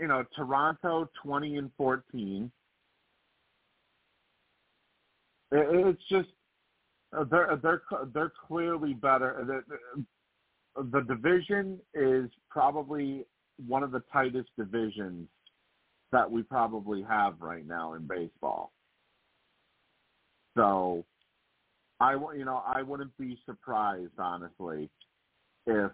You 0.00 0.08
know, 0.08 0.24
Toronto 0.34 1.08
20 1.22 1.56
and 1.56 1.70
14. 1.76 2.50
It's 5.52 6.02
just 6.08 6.28
uh, 7.16 7.24
they're 7.24 7.58
they're 7.60 7.82
they're 8.14 8.32
clearly 8.46 8.94
better. 8.94 9.62
The, 10.76 10.84
the 10.84 11.00
division 11.00 11.80
is 11.92 12.30
probably 12.48 13.26
one 13.66 13.82
of 13.82 13.90
the 13.90 14.02
tightest 14.12 14.48
divisions 14.56 15.28
that 16.12 16.30
we 16.30 16.42
probably 16.42 17.02
have 17.02 17.34
right 17.40 17.66
now 17.66 17.94
in 17.94 18.06
baseball. 18.06 18.72
So, 20.56 21.04
I 21.98 22.12
you 22.36 22.44
know 22.44 22.62
I 22.66 22.82
wouldn't 22.82 23.16
be 23.18 23.38
surprised 23.44 24.18
honestly 24.18 24.88
if 25.66 25.90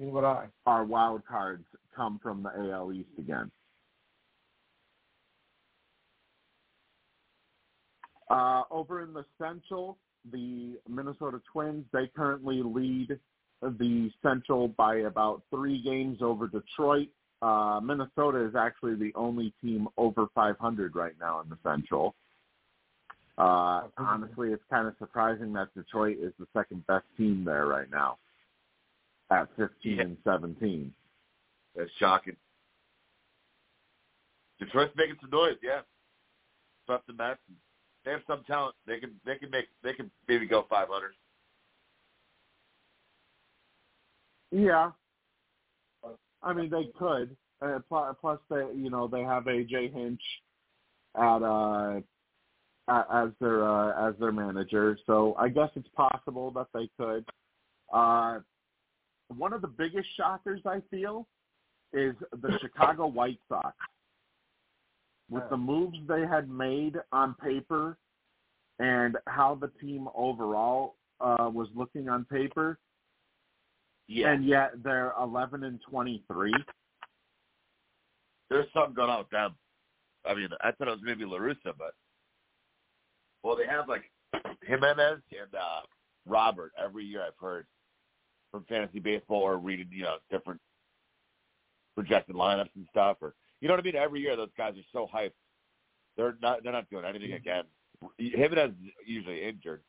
Neither 0.00 0.12
would 0.12 0.24
I. 0.24 0.46
our 0.64 0.84
wild 0.84 1.26
cards 1.26 1.64
come 1.94 2.18
from 2.22 2.42
the 2.42 2.72
AL 2.72 2.90
East 2.92 3.10
again. 3.18 3.50
Uh, 8.30 8.62
over 8.70 9.02
in 9.02 9.12
the 9.12 9.26
Central, 9.38 9.98
the 10.32 10.78
Minnesota 10.88 11.42
Twins, 11.52 11.84
they 11.92 12.10
currently 12.16 12.62
lead 12.62 13.18
the 13.60 14.10
Central 14.22 14.68
by 14.68 15.00
about 15.00 15.42
three 15.50 15.82
games 15.82 16.18
over 16.22 16.46
Detroit. 16.48 17.08
Uh, 17.42 17.80
Minnesota 17.82 18.46
is 18.46 18.54
actually 18.54 18.94
the 18.94 19.12
only 19.14 19.52
team 19.62 19.86
over 19.98 20.28
500 20.34 20.96
right 20.96 21.14
now 21.20 21.40
in 21.40 21.50
the 21.50 21.58
Central. 21.62 22.14
Uh, 23.36 23.82
honestly, 23.98 24.48
it's 24.48 24.62
kind 24.70 24.86
of 24.86 24.94
surprising 24.98 25.52
that 25.52 25.68
Detroit 25.74 26.16
is 26.22 26.32
the 26.38 26.46
second 26.56 26.86
best 26.86 27.04
team 27.18 27.44
there 27.44 27.66
right 27.66 27.90
now 27.90 28.16
at 29.30 29.48
15 29.56 29.96
Yeah. 29.96 30.02
and 30.02 30.16
17. 30.24 30.94
That's 31.74 31.90
shocking. 31.98 32.36
Detroit's 34.58 34.94
making 34.96 35.16
some 35.20 35.30
noise, 35.30 35.56
yeah. 35.62 35.82
Swept 36.86 37.06
the 37.06 37.12
Mets. 37.14 37.40
They 38.04 38.10
have 38.12 38.22
some 38.26 38.44
talent. 38.44 38.74
They 38.86 38.98
can 38.98 39.20
they 39.24 39.36
can 39.36 39.50
make 39.50 39.66
they 39.82 39.92
can 39.92 40.10
maybe 40.26 40.46
go 40.46 40.66
five 40.68 40.88
hundred. 40.88 41.14
Yeah. 44.50 44.90
I 46.42 46.52
mean, 46.54 46.70
they 46.70 46.86
could. 46.98 47.36
Uh, 47.62 47.78
plus, 47.88 48.16
plus, 48.20 48.38
they 48.48 48.66
you 48.74 48.90
know 48.90 49.06
they 49.06 49.20
have 49.22 49.44
AJ 49.44 49.92
Hinch 49.92 50.22
at 51.14 51.42
uh 51.42 52.00
as 52.88 53.30
their 53.40 53.68
uh, 53.68 54.08
as 54.08 54.14
their 54.18 54.32
manager, 54.32 54.98
so 55.06 55.34
I 55.38 55.48
guess 55.48 55.70
it's 55.76 55.88
possible 55.94 56.50
that 56.52 56.66
they 56.74 56.88
could. 56.98 57.24
Uh, 57.92 58.40
one 59.36 59.52
of 59.52 59.62
the 59.62 59.68
biggest 59.68 60.08
shockers 60.16 60.60
I 60.66 60.80
feel 60.90 61.26
is 61.92 62.14
the 62.42 62.58
Chicago 62.60 63.06
White 63.06 63.38
Sox. 63.48 63.74
With 65.30 65.44
the 65.48 65.56
moves 65.56 65.96
they 66.08 66.22
had 66.22 66.48
made 66.50 66.96
on 67.12 67.34
paper 67.34 67.96
and 68.80 69.16
how 69.28 69.54
the 69.54 69.68
team 69.80 70.08
overall 70.16 70.96
uh, 71.20 71.48
was 71.52 71.68
looking 71.74 72.08
on 72.08 72.24
paper, 72.24 72.78
Yeah. 74.08 74.32
and 74.32 74.44
yet 74.44 74.72
they're 74.82 75.12
11 75.20 75.62
and 75.64 75.78
23. 75.88 76.52
There's 78.48 78.66
something 78.74 78.94
going 78.94 79.10
on 79.10 79.18
with 79.20 79.30
them. 79.30 79.54
I 80.26 80.34
mean, 80.34 80.48
I 80.62 80.72
thought 80.72 80.88
it 80.88 80.90
was 80.90 81.00
maybe 81.02 81.24
LaRussa, 81.24 81.74
but 81.78 81.94
well 83.42 83.56
they 83.56 83.66
have 83.66 83.88
like 83.88 84.10
Jimenez 84.66 85.20
and 85.30 85.54
uh 85.54 85.80
Robert 86.26 86.72
every 86.82 87.04
year 87.04 87.22
I've 87.22 87.38
heard 87.40 87.66
from 88.50 88.64
fantasy 88.68 88.98
baseball 88.98 89.42
or 89.42 89.58
reading, 89.58 89.88
you 89.90 90.02
know, 90.02 90.16
different 90.30 90.60
projected 91.94 92.34
lineups 92.36 92.74
and 92.76 92.86
stuff 92.90 93.18
or 93.20 93.34
you 93.60 93.68
know 93.68 93.74
what 93.74 93.80
I 93.80 93.84
mean? 93.84 93.96
Every 93.96 94.20
year 94.20 94.36
those 94.36 94.48
guys 94.56 94.74
are 94.76 94.88
so 94.92 95.08
hyped. 95.14 95.32
They're 96.16 96.36
not 96.40 96.62
they're 96.62 96.72
not 96.72 96.88
doing 96.90 97.04
anything 97.04 97.32
again. 97.32 97.64
Jimenez 98.18 98.70
is 98.70 98.92
usually 99.04 99.42
injured. 99.42 99.82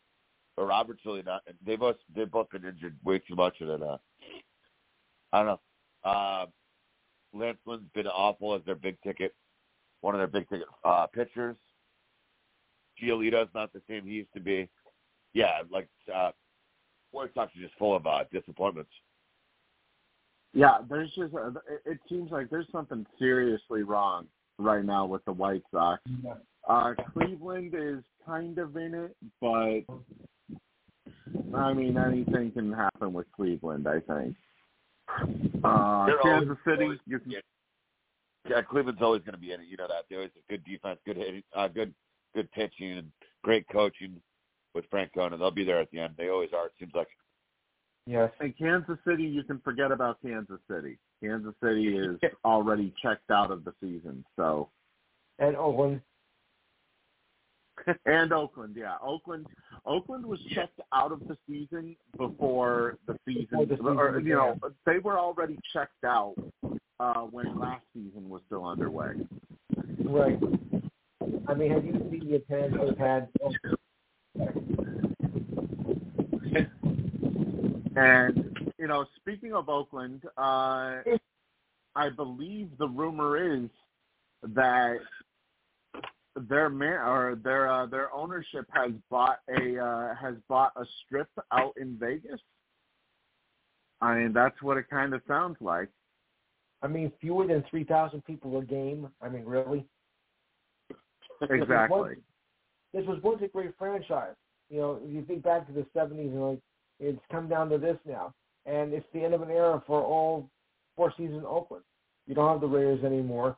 But 0.57 0.65
Robert's 0.65 1.05
really 1.05 1.23
not 1.23 1.41
they've 1.65 1.79
both 1.79 1.95
they've 2.13 2.29
both 2.29 2.49
been 2.49 2.65
injured 2.65 2.97
way 3.03 3.19
too 3.19 3.35
much 3.35 3.55
and 3.61 3.69
then 3.69 3.83
uh 3.83 3.97
I 5.31 5.37
don't 5.43 5.47
know. 5.47 5.59
Uh 6.03 6.45
Lance 7.33 7.59
Lynn's 7.65 7.89
been 7.93 8.07
awful 8.07 8.53
as 8.55 8.61
their 8.65 8.75
big 8.75 9.01
ticket 9.01 9.33
one 10.01 10.13
of 10.15 10.19
their 10.19 10.27
big 10.27 10.49
ticket 10.49 10.67
uh 10.83 11.07
pitchers. 11.07 11.55
Giolito's 13.01 13.49
not 13.55 13.71
the 13.71 13.81
same 13.89 14.05
he 14.05 14.13
used 14.13 14.33
to 14.33 14.41
be. 14.41 14.69
Yeah, 15.33 15.61
like 15.71 15.87
uh 16.13 16.31
White 17.11 17.33
Sox 17.33 17.51
are 17.55 17.61
just 17.61 17.75
full 17.77 17.95
of 17.95 18.05
uh 18.07 18.23
disappointments. 18.31 18.91
Yeah, 20.53 20.79
there's 20.89 21.09
just 21.15 21.33
a, 21.33 21.47
it- 21.69 21.81
it 21.93 21.99
seems 22.09 22.31
like 22.31 22.49
there's 22.49 22.67
something 22.71 23.05
seriously 23.19 23.83
wrong 23.83 24.27
right 24.57 24.83
now 24.83 25.05
with 25.05 25.23
the 25.25 25.31
White 25.31 25.63
Sox. 25.71 26.01
Uh, 26.67 26.93
Cleveland 27.13 27.73
is 27.77 28.03
kind 28.25 28.57
of 28.59 28.75
in 28.75 28.93
it, 28.93 29.15
but 29.39 29.81
I 31.57 31.73
mean 31.73 31.97
anything 31.97 32.51
can 32.51 32.71
happen 32.71 33.13
with 33.13 33.27
Cleveland. 33.35 33.87
I 33.87 33.99
think. 34.01 34.35
Uh, 35.63 36.05
They're 36.05 36.17
Kansas 36.19 36.49
always- 36.49 36.57
City, 36.65 36.83
always- 36.83 36.99
you 37.05 37.19
can, 37.19 37.31
yeah. 37.31 37.39
Yeah, 38.49 38.61
Cleveland's 38.63 39.01
always 39.01 39.21
going 39.21 39.33
to 39.33 39.39
be 39.39 39.51
in 39.51 39.61
it. 39.61 39.67
You 39.67 39.77
know 39.77 39.87
that. 39.87 40.05
They 40.09 40.15
always 40.15 40.31
have 40.35 40.47
good 40.49 40.63
defense, 40.65 40.99
good 41.05 41.15
hitting, 41.17 41.43
uh, 41.55 41.67
good 41.67 41.93
good 42.33 42.51
pitching, 42.51 42.97
and 42.97 43.11
great 43.43 43.67
coaching 43.69 44.19
with 44.73 44.89
Francona. 44.89 45.37
They'll 45.37 45.51
be 45.51 45.63
there 45.63 45.79
at 45.79 45.91
the 45.91 45.99
end. 45.99 46.13
They 46.17 46.29
always 46.29 46.49
are. 46.55 46.67
It 46.67 46.73
seems 46.79 46.93
like. 46.95 47.07
Yes. 48.07 48.31
in 48.41 48.53
Kansas 48.53 48.97
City, 49.07 49.23
you 49.23 49.43
can 49.43 49.59
forget 49.59 49.91
about 49.91 50.21
Kansas 50.21 50.59
City. 50.69 50.97
Kansas 51.23 51.53
City 51.63 51.97
is 51.97 52.17
already 52.43 52.93
checked 53.01 53.29
out 53.29 53.51
of 53.51 53.63
the 53.63 53.73
season. 53.81 54.25
So 54.35 54.69
And 55.39 55.55
Oakland. 55.55 56.01
and 58.05 58.31
Oakland, 58.31 58.75
yeah, 58.77 58.95
Oakland. 59.01 59.47
Oakland 59.85 60.25
was 60.25 60.39
checked 60.53 60.79
out 60.93 61.11
of 61.11 61.19
the 61.27 61.37
season 61.47 61.95
before 62.17 62.97
the 63.07 63.17
season, 63.25 63.47
Before 63.49 63.65
the 63.65 63.75
season 63.75 63.97
or 63.97 64.19
you 64.19 64.35
know, 64.35 64.55
they 64.85 64.99
were 64.99 65.17
already 65.17 65.57
checked 65.73 66.03
out 66.05 66.35
uh, 66.99 67.21
when 67.21 67.57
last 67.59 67.83
season 67.93 68.29
was 68.29 68.41
still 68.47 68.65
underway. 68.65 69.13
Right. 70.03 70.39
I 71.47 71.53
mean, 71.53 71.71
have 71.71 71.85
you 71.85 71.93
seen 72.11 72.29
the 72.29 72.35
attendance 72.35 72.81
they've 72.89 72.97
had? 72.97 73.27
And 77.95 78.73
you 78.77 78.87
know, 78.87 79.05
speaking 79.17 79.53
of 79.53 79.69
Oakland, 79.69 80.23
uh, 80.37 81.01
I 81.95 82.09
believe 82.15 82.69
the 82.77 82.87
rumor 82.87 83.55
is 83.55 83.69
that 84.43 84.97
their 86.35 86.69
man 86.69 86.93
or 86.93 87.37
their 87.43 87.71
uh, 87.71 87.85
their 87.85 88.13
ownership 88.13 88.65
has 88.71 88.91
bought 89.09 89.39
a 89.49 89.77
uh, 89.77 90.15
has 90.15 90.35
bought 90.47 90.71
a 90.75 90.85
strip 91.05 91.29
out 91.51 91.73
in 91.79 91.97
Vegas. 91.99 92.39
I 93.99 94.15
mean, 94.15 94.33
that's 94.33 94.61
what 94.61 94.77
it 94.77 94.89
kind 94.89 95.13
of 95.13 95.21
sounds 95.27 95.57
like. 95.59 95.89
I 96.81 96.87
mean, 96.87 97.11
fewer 97.21 97.45
than 97.45 97.63
3,000 97.69 98.25
people 98.25 98.57
a 98.57 98.65
game. 98.65 99.07
I 99.21 99.29
mean, 99.29 99.45
really? 99.45 99.85
Exactly. 101.41 102.15
This 102.93 103.05
was 103.05 103.19
once 103.21 103.41
a 103.43 103.47
great 103.47 103.71
franchise. 103.77 104.35
You 104.69 104.79
know, 104.79 104.99
if 105.03 105.13
you 105.13 105.23
think 105.25 105.43
back 105.43 105.67
to 105.67 105.73
the 105.73 105.85
70s 105.95 106.31
and 106.31 106.41
like, 106.41 106.59
it's 107.01 107.19
come 107.31 107.49
down 107.49 107.69
to 107.69 107.77
this 107.77 107.97
now. 108.05 108.33
And 108.65 108.93
it's 108.93 109.05
the 109.13 109.21
end 109.23 109.33
of 109.33 109.41
an 109.41 109.49
era 109.49 109.81
for 109.87 110.01
all 110.03 110.49
four 110.95 111.11
season 111.17 111.43
Oakland. 111.45 111.83
You 112.27 112.35
don't 112.35 112.49
have 112.49 112.61
the 112.61 112.67
Raiders 112.67 113.03
anymore. 113.03 113.57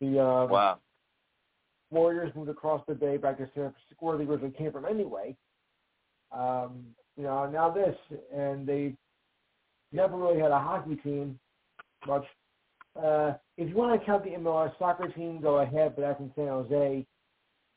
The 0.00 0.18
uh, 0.20 0.46
Wow. 0.46 0.78
Warriors 1.90 2.32
moved 2.34 2.50
across 2.50 2.82
the 2.86 2.94
bay 2.94 3.16
back 3.16 3.38
to 3.38 3.44
San 3.54 3.72
Francisco, 3.72 3.96
where 4.00 4.18
they 4.18 4.24
originally 4.24 4.54
came 4.56 4.72
from 4.72 4.84
anyway. 4.84 5.34
Um, 6.30 6.86
you 7.16 7.22
know, 7.24 7.48
now 7.50 7.70
this, 7.70 7.96
and 8.34 8.66
they 8.66 8.94
never 9.92 10.16
really 10.16 10.40
had 10.40 10.50
a 10.50 10.58
hockey 10.58 10.96
team 10.96 11.38
much. 12.06 12.24
Uh, 12.96 13.32
if 13.56 13.68
you 13.68 13.74
want 13.74 13.98
to 13.98 14.04
count 14.06 14.24
the 14.24 14.30
MLS 14.30 14.72
soccer 14.78 15.08
team, 15.08 15.40
go 15.40 15.58
ahead, 15.60 15.94
but 15.96 16.02
that's 16.02 16.20
in 16.20 16.30
San 16.34 16.48
Jose. 16.48 17.06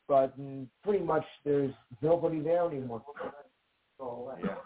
But 0.08 0.38
mm, 0.40 0.66
pretty 0.84 1.04
much 1.04 1.24
there's 1.44 1.72
nobody 2.02 2.40
there 2.40 2.66
anymore. 2.66 3.02
So, 3.06 3.22
uh, 3.22 3.28
it's- 3.28 3.50
so 3.98 4.32
it's 4.38 4.46
like- 4.46 4.56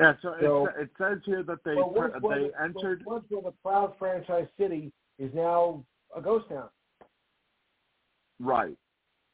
Yeah, 0.00 0.14
so, 0.22 0.36
So- 0.40 0.66
it, 0.66 0.74
it 0.82 0.90
says 0.98 1.18
here 1.24 1.42
that 1.44 1.62
they 1.64 1.76
Well, 1.76 1.90
once 1.90 2.14
was- 2.22 2.36
they 2.36 2.62
entered. 2.62 3.04
Once 3.06 3.26
a 3.32 3.52
proud 3.62 3.96
franchise 3.98 4.48
city 4.58 4.92
is 5.18 5.32
now 5.34 5.84
a 6.14 6.20
ghost 6.20 6.48
town. 6.48 6.68
Right. 8.40 8.76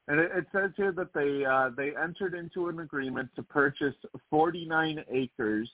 And 0.09 0.21
it, 0.21 0.31
it 0.35 0.47
says 0.53 0.71
here 0.77 0.93
that 0.93 1.15
they 1.15 1.45
uh, 1.45 1.71
they 1.71 1.97
entered 1.97 2.35
into 2.35 2.69
an 2.69 2.81
agreement 2.81 3.31
to 3.37 3.43
purchase 3.43 3.95
49 4.29 5.03
acres 5.11 5.71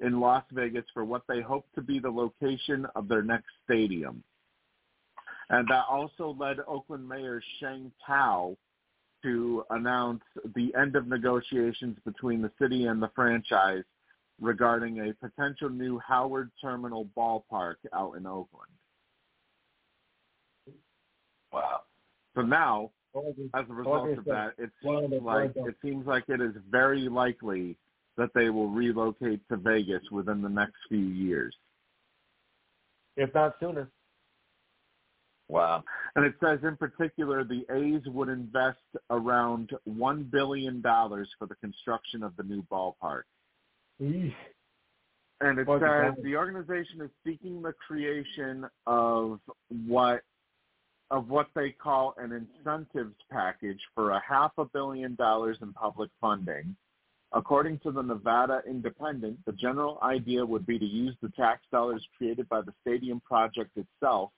in 0.00 0.20
Las 0.20 0.44
Vegas 0.52 0.84
for 0.92 1.04
what 1.04 1.22
they 1.28 1.40
hope 1.40 1.66
to 1.74 1.82
be 1.82 1.98
the 1.98 2.10
location 2.10 2.86
of 2.94 3.08
their 3.08 3.22
next 3.22 3.50
stadium. 3.64 4.22
And 5.50 5.66
that 5.68 5.84
also 5.90 6.36
led 6.38 6.58
Oakland 6.66 7.08
Mayor 7.08 7.42
Sheng 7.60 7.92
Thao 8.08 8.56
to 9.24 9.64
announce 9.70 10.22
the 10.54 10.72
end 10.80 10.94
of 10.94 11.08
negotiations 11.08 11.96
between 12.04 12.40
the 12.40 12.50
city 12.60 12.86
and 12.86 13.02
the 13.02 13.10
franchise 13.16 13.82
regarding 14.40 15.00
a 15.00 15.14
potential 15.14 15.68
new 15.68 15.98
Howard 15.98 16.50
Terminal 16.60 17.08
ballpark 17.16 17.76
out 17.92 18.14
in 18.16 18.26
Oakland. 18.26 18.70
Wow. 21.52 21.80
So 22.36 22.42
now, 22.42 22.90
as 23.54 23.64
a 23.68 23.72
result 23.72 24.18
of 24.18 24.24
that, 24.26 24.54
it 24.58 24.70
seems 24.82 25.22
like 25.22 25.52
it 25.54 25.76
seems 25.82 26.06
like 26.06 26.24
it 26.28 26.40
is 26.40 26.52
very 26.70 27.08
likely 27.08 27.76
that 28.16 28.30
they 28.34 28.50
will 28.50 28.68
relocate 28.68 29.40
to 29.48 29.56
Vegas 29.56 30.02
within 30.10 30.42
the 30.42 30.48
next 30.48 30.76
few 30.88 30.98
years. 30.98 31.54
if 33.16 33.32
not 33.34 33.54
sooner. 33.60 33.88
Wow. 35.48 35.84
And 36.16 36.24
it 36.24 36.34
says 36.42 36.60
in 36.62 36.76
particular 36.76 37.44
the 37.44 37.64
A's 37.70 38.02
would 38.06 38.28
invest 38.28 38.78
around 39.10 39.70
one 39.84 40.24
billion 40.24 40.80
dollars 40.80 41.28
for 41.38 41.46
the 41.46 41.54
construction 41.56 42.22
of 42.22 42.34
the 42.36 42.42
new 42.42 42.62
ballpark. 42.70 43.22
Eesh. 44.00 44.34
And 45.40 45.58
it 45.58 45.66
says 45.66 46.14
the 46.22 46.36
organization 46.36 47.02
is 47.02 47.10
seeking 47.26 47.60
the 47.60 47.74
creation 47.86 48.66
of 48.86 49.40
what 49.86 50.22
of 51.10 51.28
what 51.28 51.48
they 51.54 51.70
call 51.70 52.14
an 52.16 52.32
incentives 52.32 53.14
package 53.30 53.80
for 53.94 54.12
a 54.12 54.22
half 54.26 54.52
a 54.56 54.64
billion 54.64 55.14
dollars 55.16 55.58
in 55.60 55.72
public 55.74 56.10
funding. 56.20 56.74
According 57.32 57.80
to 57.80 57.90
the 57.90 58.02
Nevada 58.02 58.62
Independent, 58.66 59.38
the 59.44 59.52
general 59.52 59.98
idea 60.02 60.46
would 60.46 60.66
be 60.66 60.78
to 60.78 60.84
use 60.84 61.14
the 61.20 61.30
tax 61.30 61.62
dollars 61.70 62.06
created 62.16 62.48
by 62.48 62.62
the 62.62 62.72
stadium 62.80 63.20
project 63.20 63.76
itself, 63.76 64.30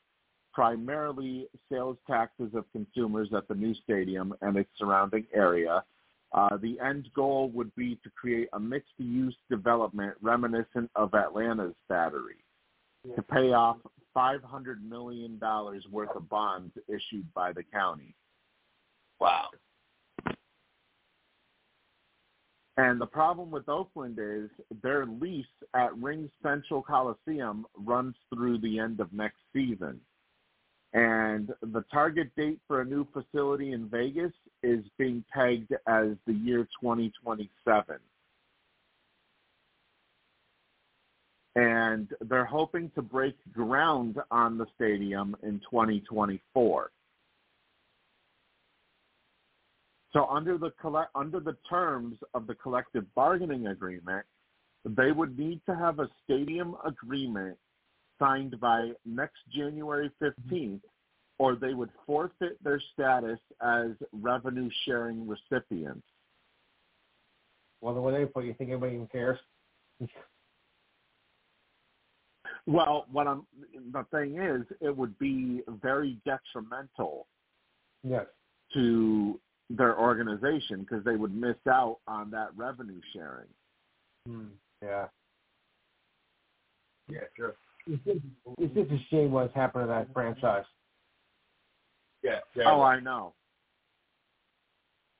primarily 0.57 1.47
sales 1.71 1.99
taxes 2.07 2.49
of 2.55 2.65
consumers 2.73 3.29
at 3.37 3.47
the 3.47 3.55
new 3.55 3.75
stadium 3.75 4.33
and 4.41 4.57
its 4.57 4.71
surrounding 4.79 5.27
area. 5.35 5.85
Uh, 6.33 6.57
the 6.57 6.81
end 6.81 7.11
goal 7.15 7.51
would 7.51 7.73
be 7.77 7.97
to 8.03 8.09
create 8.19 8.49
a 8.55 8.59
mixed-use 8.59 9.37
development 9.51 10.15
reminiscent 10.23 10.91
of 10.97 11.13
Atlanta's 11.13 11.75
Battery 11.91 12.43
to 13.15 13.23
pay 13.23 13.53
off 13.53 13.77
$500 14.17 14.41
million 14.83 15.39
worth 15.93 16.17
of 16.17 16.27
bonds 16.31 16.73
issued 16.89 17.27
by 17.35 17.53
the 17.53 17.63
county. 17.63 18.15
Wow. 19.21 19.51
And 22.79 22.99
the 22.99 23.07
problem 23.07 23.51
with 23.51 23.69
Oakland 23.69 24.19
is 24.19 24.49
their 24.83 25.05
lease 25.05 25.45
at 25.75 25.95
Ring 25.99 26.31
Central 26.43 26.81
Coliseum 26.83 27.67
runs 27.77 28.15
through 28.35 28.59
the 28.59 28.79
end 28.79 29.01
of 29.01 29.13
next 29.13 29.41
season. 29.53 30.01
And 30.97 31.53
the 31.61 31.85
target 31.93 32.35
date 32.39 32.59
for 32.67 32.81
a 32.81 32.85
new 32.85 33.07
facility 33.13 33.73
in 33.73 33.87
Vegas 33.87 34.33
is 34.63 34.83
being 34.97 35.23
pegged 35.31 35.75
as 35.87 36.13
the 36.27 36.33
year 36.33 36.67
2027. 36.83 37.97
And 41.55 42.09
they're 42.23 42.47
hoping 42.47 42.91
to 42.95 43.03
break 43.03 43.37
ground 43.53 44.17
on 44.31 44.57
the 44.57 44.65
stadium 44.75 45.37
in 45.43 45.61
2024. 45.71 46.91
So 50.15 50.27
under 50.31 50.57
the 50.57 50.71
under 51.15 51.41
the 51.41 51.57
terms 51.69 52.17
of 52.33 52.47
the 52.47 52.55
collective 52.55 53.05
bargaining 53.15 53.67
agreement, 53.67 54.25
they 54.87 55.13
would 55.13 55.39
need 55.39 55.61
to 55.69 55.77
have 55.77 55.99
a 55.99 56.09
stadium 56.25 56.75
agreement 56.87 57.59
signed 58.19 58.59
by 58.61 58.93
next 59.05 59.39
January 59.53 60.11
15th, 60.23 60.81
or 61.39 61.55
they 61.55 61.75
would 61.75 61.91
forfeit 62.07 62.63
their 62.63 62.81
status 62.93 63.39
as 63.61 63.91
revenue 64.13 64.71
sharing 64.85 65.27
recipients. 65.29 66.07
Well, 67.81 67.95
the 67.95 68.01
way 68.01 68.13
they 68.13 68.25
put 68.25 68.45
you 68.45 68.55
think 68.55 68.71
anybody 68.71 68.95
even 68.95 69.07
cares? 69.09 69.39
Well, 72.67 73.07
what 73.13 73.29
I'm 73.29 73.47
the 73.93 74.05
thing 74.11 74.39
is, 74.39 74.63
it 74.81 74.95
would 74.97 75.17
be 75.19 75.63
very 75.81 76.19
detrimental 76.25 77.29
Yes. 78.03 78.27
to 78.75 79.41
their 79.71 79.99
organization 79.99 80.81
because 80.81 81.05
they 81.05 81.17
would 81.17 81.35
miss 81.35 81.57
out 81.69 81.99
on 82.09 82.31
that 82.33 82.49
revenue 82.57 83.01
sharing. 83.13 83.49
Hmm. 84.27 84.47
Yeah. 84.83 85.07
Yeah, 87.09 87.21
sure. 87.37 87.55
It's 87.89 88.05
just, 88.05 88.19
it's 88.59 88.75
just 88.75 88.91
a 88.91 88.99
shame 89.11 89.31
what's 89.31 89.55
happened 89.55 89.85
to 89.85 89.89
that 89.89 90.13
franchise. 90.13 90.65
Yeah, 92.23 92.41
yeah. 92.57 92.65
Oh, 92.67 92.83
I 92.83 92.99
know. 92.99 93.33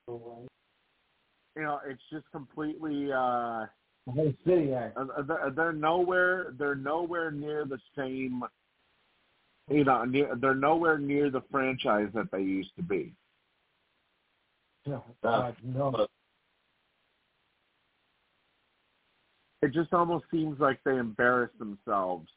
You 0.07 1.63
know, 1.63 1.79
it's 1.87 2.01
just 2.11 2.29
completely. 2.31 3.11
uh 3.11 3.65
The 4.05 4.11
whole 4.13 4.33
city, 4.45 4.67
yeah. 4.71 4.89
Uh, 4.95 5.21
they're, 5.21 5.51
they're 5.55 5.73
nowhere. 5.73 6.53
They're 6.57 6.75
nowhere 6.75 7.31
near 7.31 7.65
the 7.65 7.79
same. 7.97 8.43
You 9.69 9.83
know, 9.83 10.03
near, 10.03 10.35
they're 10.35 10.55
nowhere 10.55 10.97
near 10.97 11.29
the 11.29 11.43
franchise 11.51 12.09
that 12.13 12.31
they 12.31 12.41
used 12.41 12.75
to 12.77 12.83
be. 12.83 13.13
No, 14.85 15.03
God, 15.21 15.55
no. 15.63 16.07
It 19.61 19.73
just 19.73 19.93
almost 19.93 20.25
seems 20.31 20.59
like 20.59 20.79
they 20.85 20.97
embarrass 20.97 21.51
themselves 21.59 22.29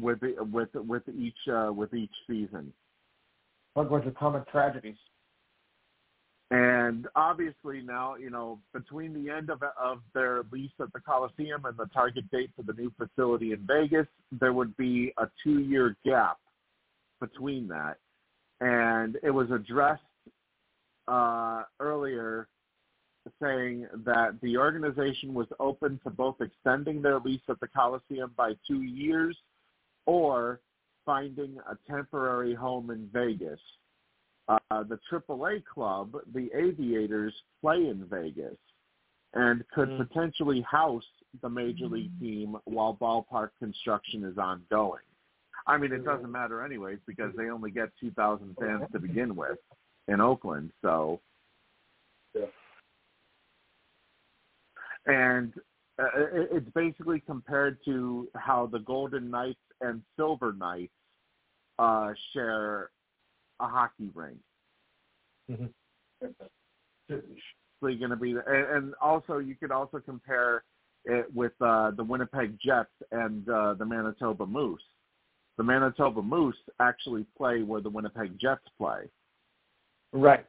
with 0.00 0.18
with 0.52 0.68
with 0.74 1.02
each 1.08 1.48
uh, 1.52 1.72
with 1.72 1.94
each 1.94 2.12
season. 2.26 2.72
What 3.74 3.90
bunch 3.90 4.06
of 4.06 4.14
comic 4.14 4.50
tragedies. 4.50 4.96
And 6.52 7.08
obviously 7.16 7.82
now, 7.82 8.14
you 8.14 8.30
know, 8.30 8.60
between 8.72 9.12
the 9.12 9.30
end 9.30 9.50
of 9.50 9.62
of 9.62 9.98
their 10.14 10.42
lease 10.52 10.70
at 10.80 10.92
the 10.92 11.00
Coliseum 11.00 11.64
and 11.64 11.76
the 11.76 11.86
target 11.92 12.30
date 12.30 12.50
for 12.54 12.62
the 12.62 12.72
new 12.72 12.92
facility 12.96 13.52
in 13.52 13.66
Vegas, 13.66 14.06
there 14.30 14.52
would 14.52 14.76
be 14.76 15.12
a 15.18 15.28
two 15.42 15.60
year 15.60 15.96
gap 16.04 16.38
between 17.20 17.66
that. 17.68 17.96
And 18.60 19.18
it 19.22 19.30
was 19.30 19.50
addressed 19.50 20.02
uh, 21.08 21.64
earlier 21.80 22.48
saying 23.42 23.86
that 24.04 24.40
the 24.40 24.56
organization 24.56 25.34
was 25.34 25.48
open 25.58 26.00
to 26.04 26.10
both 26.10 26.36
extending 26.40 27.02
their 27.02 27.18
lease 27.18 27.40
at 27.48 27.58
the 27.60 27.66
Coliseum 27.66 28.32
by 28.36 28.52
two 28.66 28.82
years 28.82 29.36
or 30.06 30.60
finding 31.04 31.58
a 31.70 31.76
temporary 31.90 32.54
home 32.54 32.90
in 32.90 33.08
Vegas. 33.12 33.60
Uh, 34.48 34.58
the 34.84 34.98
AAA 35.10 35.64
club, 35.64 36.16
the 36.32 36.48
Aviators, 36.54 37.34
play 37.60 37.88
in 37.88 38.04
Vegas 38.06 38.56
and 39.34 39.68
could 39.68 39.88
Mm. 39.90 39.98
potentially 39.98 40.60
house 40.62 41.06
the 41.42 41.48
major 41.48 41.86
league 41.86 42.18
team 42.20 42.56
while 42.64 42.94
ballpark 42.94 43.50
construction 43.58 44.24
is 44.24 44.38
ongoing. 44.38 45.02
I 45.66 45.76
mean, 45.76 45.92
it 45.92 46.04
doesn't 46.04 46.30
matter 46.30 46.62
anyways 46.62 47.00
because 47.06 47.34
they 47.34 47.50
only 47.50 47.72
get 47.72 47.90
2,000 47.98 48.56
fans 48.56 48.84
to 48.92 49.00
begin 49.00 49.34
with 49.34 49.58
in 50.06 50.20
Oakland. 50.20 50.72
So, 50.80 51.20
Yeah. 52.34 52.46
and 55.06 55.52
uh, 55.98 56.08
it's 56.52 56.70
basically 56.70 57.20
compared 57.20 57.82
to 57.84 58.30
how 58.36 58.66
the 58.66 58.78
Golden 58.78 59.30
Knights 59.30 59.58
and 59.80 60.02
Silver 60.16 60.52
Knights 60.52 60.92
uh, 61.78 62.12
share 62.32 62.90
a 63.60 63.66
hockey 63.66 64.10
rink. 64.14 64.38
Mhm. 65.50 65.70
So 67.08 67.88
you're 67.88 67.98
going 67.98 68.10
to 68.10 68.16
be, 68.16 68.30
and, 68.30 68.40
and 68.46 68.94
also 69.00 69.38
you 69.38 69.54
could 69.54 69.70
also 69.70 69.98
compare 70.00 70.64
it 71.04 71.26
with 71.34 71.52
uh, 71.60 71.92
the 71.92 72.02
Winnipeg 72.02 72.58
Jets 72.60 72.90
and 73.12 73.48
uh, 73.48 73.74
the 73.74 73.84
Manitoba 73.84 74.46
Moose. 74.46 74.82
The 75.56 75.62
Manitoba 75.64 76.20
Moose 76.22 76.56
actually 76.80 77.26
play 77.36 77.62
where 77.62 77.80
the 77.80 77.88
Winnipeg 77.90 78.38
Jets 78.40 78.64
play. 78.78 79.02
Right. 80.12 80.46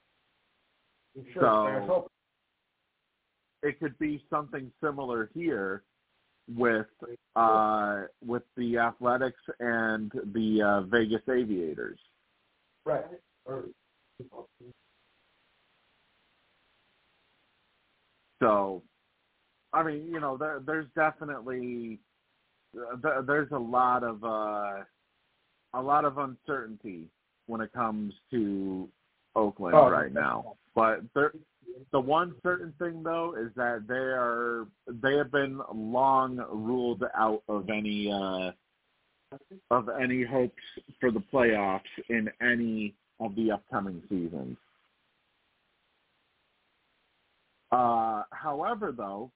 Sure. 1.33 1.41
So- 1.41 1.64
There's. 1.88 3.73
It 3.73 3.80
could 3.80 3.97
be 3.97 4.23
something 4.30 4.72
similar 4.83 5.30
here 5.33 5.83
with 6.56 6.88
uh, 7.35 8.03
with 8.26 8.43
the 8.56 8.77
Athletics 8.77 9.42
and 9.59 10.11
the 10.34 10.61
uh, 10.61 10.82
Vegas 10.82 11.22
Aviators. 11.30 12.00
Right. 12.85 13.03
So, 18.42 18.84
I 19.74 19.84
mean, 19.84 20.08
you 20.11 20.19
know, 20.19 20.38
there, 20.38 20.61
there's 20.66 20.88
definitely 20.95 22.00
there, 23.01 23.24
there's 23.26 23.51
a 23.51 23.58
lot 23.58 24.03
of 24.03 24.24
uh, 24.24 24.84
a 25.74 25.82
lot 25.82 26.06
of 26.06 26.17
uncertainty 26.17 27.08
when 27.48 27.61
it 27.61 27.72
comes 27.74 28.14
to 28.32 28.88
Oakland 29.35 29.76
Oh, 29.76 29.90
right 29.90 30.14
now. 30.14 30.56
But 30.76 31.01
there, 31.14 31.34
the 31.91 31.99
one 31.99 32.33
certain 32.43 32.73
thing 32.79 33.03
though 33.03 33.35
is 33.39 33.51
that 33.55 33.85
they 33.87 33.95
are 33.95 34.67
they 34.87 35.15
have 35.15 35.31
been 35.31 35.59
long 35.73 36.37
ruled 36.51 37.03
out 37.15 37.43
of 37.47 37.69
any 37.69 38.11
uh 38.11 38.51
of 39.71 39.89
any 40.01 40.23
hopes 40.23 40.53
for 40.99 41.11
the 41.11 41.23
playoffs 41.33 41.81
in 42.09 42.29
any 42.41 42.95
of 43.19 43.35
the 43.35 43.51
upcoming 43.51 44.01
seasons. 44.09 44.57
Uh, 47.71 48.23
however, 48.31 48.93
though, 48.95 49.29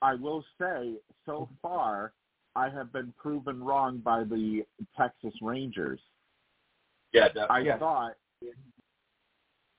I 0.00 0.14
will 0.14 0.42
say 0.58 0.94
so 1.26 1.48
far 1.60 2.12
I 2.54 2.70
have 2.70 2.92
been 2.92 3.12
proven 3.18 3.62
wrong 3.62 3.98
by 3.98 4.24
the 4.24 4.62
Texas 4.96 5.34
Rangers. 5.42 6.00
Yeah, 7.12 7.26
I 7.50 7.62
definitely. 7.62 7.78
thought, 7.78 8.12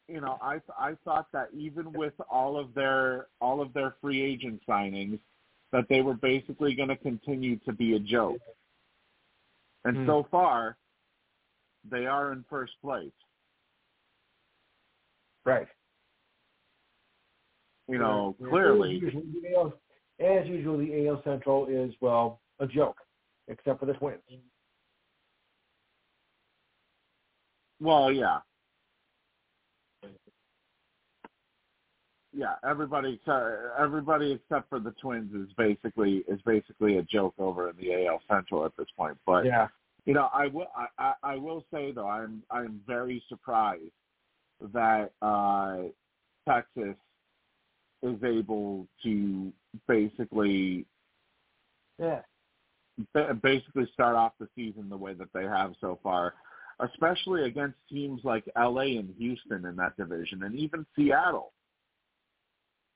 you 0.07 0.21
know, 0.21 0.37
I 0.41 0.59
I 0.77 0.93
thought 1.03 1.27
that 1.33 1.49
even 1.53 1.91
with 1.91 2.13
all 2.29 2.57
of 2.57 2.73
their 2.73 3.27
all 3.41 3.61
of 3.61 3.73
their 3.73 3.95
free 4.01 4.21
agent 4.21 4.61
signings, 4.67 5.19
that 5.71 5.85
they 5.89 6.01
were 6.01 6.13
basically 6.13 6.75
going 6.75 6.89
to 6.89 6.95
continue 6.95 7.57
to 7.59 7.73
be 7.73 7.95
a 7.95 7.99
joke. 7.99 8.39
And 9.85 9.97
Hmm. 9.97 10.05
so 10.05 10.23
far, 10.31 10.77
they 11.89 12.05
are 12.05 12.31
in 12.31 12.43
first 12.49 12.73
place. 12.81 13.11
Right. 15.45 15.67
You 17.87 17.99
know, 17.99 18.35
Yeah. 18.39 18.47
clearly, 18.49 18.95
As 18.97 19.01
usual, 19.01 19.23
the 19.41 19.55
AL 19.55 19.73
as 20.19 20.47
usual, 20.47 20.77
the 20.77 21.07
AL 21.07 21.21
Central 21.23 21.67
is 21.67 21.93
well 22.01 22.41
a 22.59 22.67
joke, 22.67 22.97
except 23.47 23.79
for 23.79 23.85
the 23.85 23.93
Twins. 23.93 24.21
well, 27.79 28.11
yeah. 28.11 28.41
Yeah, 32.37 32.53
everybody 32.63 33.19
everybody 33.79 34.31
except 34.33 34.69
for 34.69 34.79
the 34.79 34.91
Twins 35.01 35.33
is 35.33 35.51
basically 35.57 36.23
is 36.27 36.39
basically 36.45 36.97
a 36.97 37.01
joke 37.01 37.33
over 37.39 37.67
in 37.71 37.75
the 37.77 38.05
AL 38.05 38.21
Central 38.29 38.63
at 38.63 38.77
this 38.77 38.85
point. 38.95 39.17
But 39.25 39.43
yeah. 39.45 39.67
You 40.05 40.13
know, 40.13 40.29
I 40.31 40.47
will. 40.47 40.67
I, 40.75 40.85
I, 40.99 41.13
I 41.33 41.35
will 41.35 41.65
say 41.73 41.91
though, 41.91 42.07
I'm 42.07 42.43
I'm 42.51 42.79
very 42.85 43.23
surprised 43.27 43.91
that 44.71 45.11
uh, 45.21 45.77
Texas 46.47 46.95
is 48.03 48.23
able 48.23 48.87
to 49.03 49.51
basically 49.87 50.85
Yeah. 51.99 52.21
basically 53.41 53.89
start 53.93 54.15
off 54.15 54.33
the 54.39 54.47
season 54.55 54.89
the 54.89 54.97
way 54.97 55.13
that 55.15 55.33
they 55.33 55.43
have 55.43 55.73
so 55.81 55.99
far, 56.03 56.35
especially 56.81 57.45
against 57.45 57.77
teams 57.89 58.21
like 58.23 58.43
LA 58.55 58.99
and 58.99 59.13
Houston 59.17 59.65
in 59.65 59.75
that 59.77 59.97
division, 59.97 60.43
and 60.43 60.53
even 60.55 60.85
Seattle. 60.95 61.51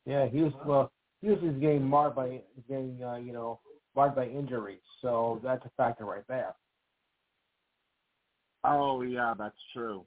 Yeah. 0.06 0.28
Houston. 0.28 0.60
Well, 0.66 0.92
Houston's 1.22 1.62
getting 1.62 1.84
marred 1.84 2.16
by 2.16 2.42
getting 2.68 3.04
uh, 3.04 3.16
you 3.16 3.34
know 3.34 3.60
marred 3.96 4.16
by 4.16 4.26
injuries, 4.28 4.82
so 5.02 5.40
that's 5.44 5.64
a 5.66 5.72
factor 5.78 6.06
right 6.06 6.24
there. 6.28 6.56
Oh 8.64 9.02
yeah, 9.02 9.34
that's 9.38 9.58
true. 9.74 10.06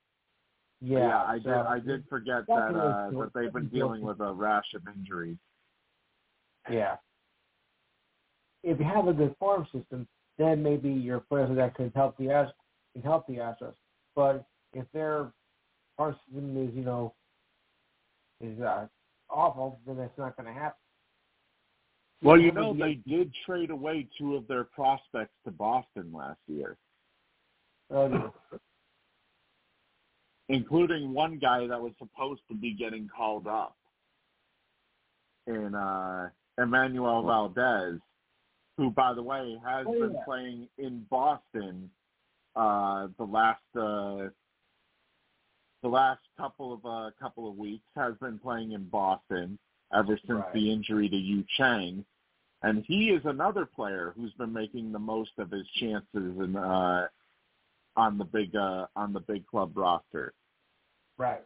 Yeah. 0.80 1.22
I 1.22 1.38
did. 1.38 1.52
I 1.52 1.78
did 1.80 2.04
forget 2.08 2.46
that 2.46 2.74
uh, 2.74 3.10
that 3.10 3.30
they've 3.34 3.52
been 3.52 3.68
dealing 3.68 4.02
with 4.02 4.20
a 4.20 4.32
rash 4.32 4.74
of 4.74 4.82
injuries. 4.94 5.38
Yeah. 6.70 6.96
If 8.62 8.78
you 8.78 8.84
have 8.86 9.08
a 9.08 9.12
good 9.12 9.34
farm 9.38 9.66
system, 9.72 10.08
then 10.38 10.62
maybe 10.62 10.90
your 10.90 11.20
players 11.20 11.54
that 11.56 11.74
can 11.74 11.92
help 11.94 12.16
the 12.16 12.30
Ast- 12.30 12.54
can 12.94 13.02
help 13.02 13.26
the 13.26 13.34
Astros. 13.34 13.74
But 14.16 14.46
if 14.72 14.86
their 14.92 15.32
farm 15.96 16.16
system 16.26 16.56
is, 16.68 16.74
you 16.74 16.82
know, 16.82 17.14
is 18.40 18.58
uh, 18.60 18.86
awful, 19.30 19.80
then 19.86 19.96
that's 19.96 20.16
not 20.18 20.36
going 20.36 20.46
to 20.46 20.52
happen. 20.52 20.78
Well, 22.22 22.38
you 22.38 22.52
know, 22.52 22.72
they 22.72 22.94
did 23.06 23.32
trade 23.44 23.70
away 23.70 24.08
two 24.18 24.34
of 24.36 24.48
their 24.48 24.64
prospects 24.64 25.34
to 25.44 25.50
Boston 25.50 26.10
last 26.12 26.40
year, 26.46 26.78
Uh, 27.94 28.30
including 30.48 31.12
one 31.12 31.38
guy 31.38 31.66
that 31.66 31.80
was 31.80 31.92
supposed 31.98 32.40
to 32.48 32.54
be 32.54 32.72
getting 32.72 33.08
called 33.14 33.46
up 33.46 33.76
in 35.46 35.74
uh, 35.74 36.30
Enmanuel 36.58 37.24
Valdez, 37.26 38.00
who, 38.78 38.90
by 38.90 39.12
the 39.12 39.22
way, 39.22 39.58
has 39.64 39.86
Oh, 39.86 39.92
been 39.92 40.14
yeah. 40.14 40.24
playing 40.24 40.68
in 40.78 41.06
Boston 41.10 41.90
uh, 42.56 43.08
the 43.18 43.24
last 43.24 43.60
uh, 43.76 44.28
the 45.84 45.88
last 45.90 46.22
couple 46.38 46.72
of 46.72 46.84
uh, 46.86 47.10
couple 47.20 47.46
of 47.48 47.56
weeks. 47.56 47.84
Has 47.94 48.14
been 48.20 48.38
playing 48.38 48.72
in 48.72 48.84
Boston 48.88 49.58
ever 49.94 50.18
since 50.26 50.40
Right. 50.40 50.52
the 50.54 50.72
injury 50.72 51.08
to 51.10 51.16
Yu 51.16 51.44
Chang. 51.58 52.04
And 52.62 52.82
he 52.86 53.10
is 53.10 53.20
another 53.26 53.66
player 53.66 54.14
who's 54.16 54.32
been 54.32 54.52
making 54.52 54.90
the 54.90 54.98
most 54.98 55.32
of 55.36 55.50
his 55.50 55.66
chances 55.78 56.06
in, 56.14 56.56
uh, 56.56 57.08
on 57.96 58.16
the 58.16 58.24
big 58.24 58.56
uh, 58.56 58.86
on 58.96 59.12
the 59.12 59.20
big 59.20 59.46
club 59.46 59.76
roster. 59.76 60.32
right. 61.18 61.44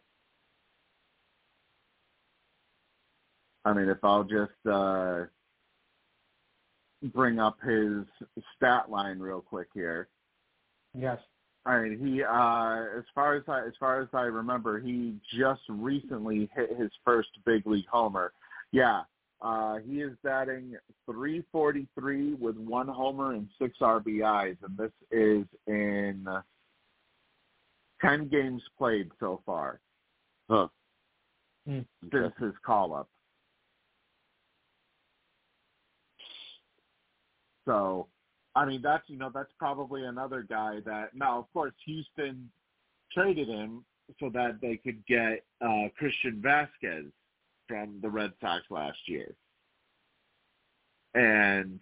I 3.65 3.75
mean, 3.75 3.89
if 3.89 3.99
I'll 4.03 4.25
just 4.25 4.67
uh, 4.71 5.25
bring 7.13 7.39
up 7.39 7.59
his 7.61 8.05
stat 8.57 8.89
line 8.89 9.19
real 9.19 9.43
quick 9.43 9.69
here. 9.75 10.09
Yes. 10.95 11.19
I 11.69 11.83
mean, 11.83 11.99
he 11.99 12.23
uh, 12.23 12.99
as 12.99 13.05
far 13.15 13.35
as 13.37 13.43
I 13.47 13.67
as 13.67 13.75
far 13.79 14.01
as 14.01 14.09
I 14.15 14.23
remember, 14.23 14.81
he 14.81 15.17
just 15.39 15.61
recently 15.69 16.49
hit 16.57 16.77
his 16.79 16.91
first 17.05 17.29
big 17.45 17.67
league 17.67 17.87
homer. 17.91 18.33
Yeah, 18.73 19.03
uh, 19.43 19.77
he 19.87 20.01
is 20.01 20.13
batting 20.25 20.77
343 21.05 22.35
with 22.35 22.57
one 22.57 22.89
homer 22.89 23.35
and 23.35 23.49
six 23.61 23.79
RBIs, 23.81 24.57
and 24.63 24.77
this 24.79 24.93
is 25.11 25.45
in 25.67 26.27
10 28.01 28.29
games 28.29 28.63
played 28.77 29.11
so 29.21 29.43
far 29.45 29.81
Huh. 30.49 30.69
Hmm. 31.67 31.81
since 32.11 32.33
his 32.41 32.55
call 32.65 32.95
up. 32.95 33.09
So, 37.67 38.09
I 38.59 38.65
mean, 38.65 38.83
that's 38.83 39.05
you 39.09 39.17
know 39.17 39.31
that's 39.33 39.53
probably 39.59 40.05
another 40.05 40.43
guy 40.43 40.81
that 40.85 41.15
now, 41.15 41.39
of 41.39 41.53
course, 41.53 41.73
Houston 41.87 42.51
traded 43.13 43.49
him 43.49 43.85
so 44.19 44.31
that 44.35 44.61
they 44.61 44.77
could 44.77 45.07
get 45.07 45.45
uh, 45.61 45.89
Christian 45.97 46.43
Vázquez 46.45 47.11
from 47.69 48.01
the 48.03 48.09
Red 48.09 48.33
Sox 48.41 48.65
last 48.71 48.99
year. 49.07 49.35
And 51.15 51.81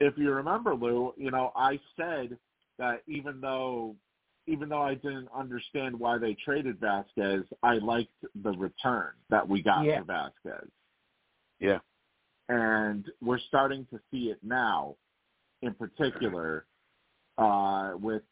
if 0.00 0.14
you 0.16 0.32
remember, 0.32 0.74
Lou, 0.74 1.12
you 1.16 1.30
know, 1.30 1.52
I 1.54 1.78
said 1.96 2.36
that 2.78 3.02
even 3.06 3.40
though 3.40 3.94
even 4.48 4.68
though 4.70 4.82
I 4.82 4.94
didn't 4.94 5.28
understand 5.36 5.98
why 5.98 6.18
they 6.18 6.34
traded 6.44 6.80
Vázquez, 6.80 7.44
I 7.62 7.74
liked 7.74 8.24
the 8.42 8.52
return 8.52 9.12
that 9.28 9.46
we 9.46 9.62
got 9.62 9.84
Yeah. 9.84 10.00
for 10.00 10.06
Vázquez. 10.06 10.68
Yeah. 11.60 11.78
And 12.48 13.06
we're 13.20 13.38
starting 13.38 13.86
to 13.92 14.00
see 14.10 14.30
it 14.30 14.38
now, 14.42 14.96
in 15.62 15.74
particular, 15.74 16.66
uh, 17.38 17.92
with 18.00 18.22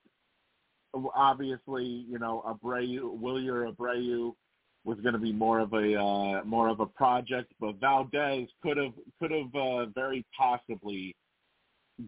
obviously, 1.14 1.84
you 1.84 2.18
know, 2.18 2.42
Abreu, 2.46 3.18
Wilyer 3.18 3.70
Abreu 3.72 4.34
was 4.84 4.98
going 5.00 5.14
to 5.14 5.18
be 5.18 5.32
more 5.32 5.58
of 5.60 5.72
a 5.72 5.94
uh, 6.00 6.44
more 6.44 6.68
of 6.68 6.80
a 6.80 6.86
project, 6.86 7.52
but 7.60 7.76
Valdez 7.80 8.48
could 8.62 8.76
have 8.76 8.92
could 9.18 9.30
have 9.30 9.54
uh, 9.54 9.86
very 9.86 10.24
possibly 10.36 11.14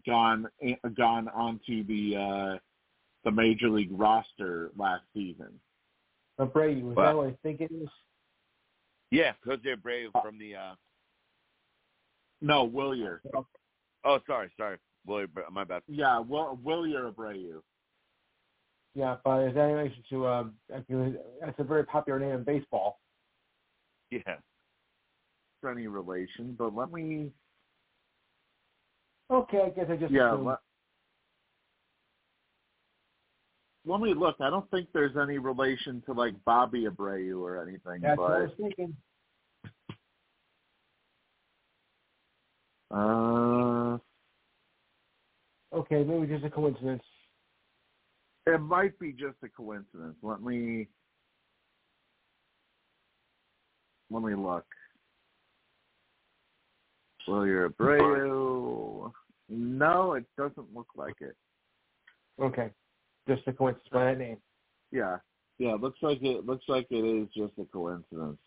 gone 0.07 0.47
gone 0.97 1.29
onto 1.29 1.85
the 1.85 2.17
uh, 2.17 2.59
the 3.25 3.31
major 3.31 3.69
league 3.69 3.91
roster 3.93 4.71
last 4.77 5.03
season. 5.15 5.61
Abreu, 6.39 6.53
Brady, 6.53 6.83
was 6.83 6.97
Wow. 6.97 7.05
that 7.05 7.17
what 7.17 7.27
I 7.29 7.37
think 7.43 7.61
it 7.61 7.73
is? 7.73 7.89
Yeah, 9.11 9.33
Jose 9.45 9.63
Abreu 9.65 10.13
from 10.23 10.39
the. 10.39 10.55
uh 10.55 10.75
No, 12.41 12.69
Wilyer. 12.69 13.21
Oh, 14.05 14.21
sorry, 14.27 14.51
sorry. 14.57 14.79
Well, 15.09 15.25
my 15.51 15.65
bad. 15.65 15.83
Yeah, 15.89 16.19
Will, 16.19 16.59
Wilyer 16.63 17.11
Abreu. 17.11 17.63
Yeah, 18.95 19.17
but 19.25 19.49
is 19.49 19.55
that 19.55 19.69
in 19.71 19.77
relation 19.77 20.05
to 20.11 20.27
um? 20.27 20.55
actually, 20.75 21.17
That's 21.41 21.59
a 21.59 21.65
very 21.65 21.85
popular 21.85 22.21
name 22.21 22.33
in 22.33 22.45
baseball. 22.45 23.01
Yeah. 24.11 24.37
For 25.61 25.71
any 25.71 25.87
relation, 25.87 26.55
but 26.59 26.75
let 26.75 26.93
me. 26.93 27.33
Okay, 29.31 29.63
I 29.63 29.71
guess 29.71 29.87
I 29.91 29.97
just 29.97 30.13
Yeah, 30.13 30.33
let, 30.33 30.59
let 33.87 34.01
me 34.01 34.15
look. 34.15 34.37
I 34.41 34.51
don't 34.51 34.71
think 34.71 34.89
there's 34.93 35.17
any 35.17 35.39
relation 35.39 36.03
to 36.07 36.13
like 36.13 36.35
Bobby 36.45 36.85
Abreu 36.85 37.41
or 37.41 37.63
anything, 37.63 38.03
That's 38.03 38.19
what 38.19 38.33
I 38.33 38.41
was 38.43 38.51
thinking. 38.57 38.97
uh, 42.91 43.38
Okay, 45.79 46.03
maybe 46.03 46.27
just 46.27 46.45
a 46.45 46.51
coincidence. 46.51 47.05
it 48.49 48.61
might 48.61 48.99
be 48.99 49.13
just 49.13 49.37
a 49.45 49.49
coincidence. 49.49 50.17
Let 50.23 50.43
me. 50.43 50.89
let 54.11 54.25
me 54.25 54.35
look. 54.35 54.65
William 57.29 57.73
Abreu. 57.79 59.13
No, 59.49 60.15
it 60.15 60.25
doesn't 60.37 60.75
look 60.75 60.89
like 60.97 61.15
it. 61.21 61.37
Okay, 62.43 62.71
just 63.29 63.47
a 63.47 63.53
coincidence 63.53 63.89
by 63.93 64.07
that 64.07 64.19
name. 64.19 64.39
Yeah, 64.91 65.19
yeah. 65.59 65.75
Looks 65.75 66.01
like 66.03 66.21
it 66.23 66.45
looks 66.45 66.65
like 66.67 66.89
it 66.91 67.05
is 67.05 67.29
just 67.37 67.53
a 67.61 67.65
coincidence. 67.67 68.41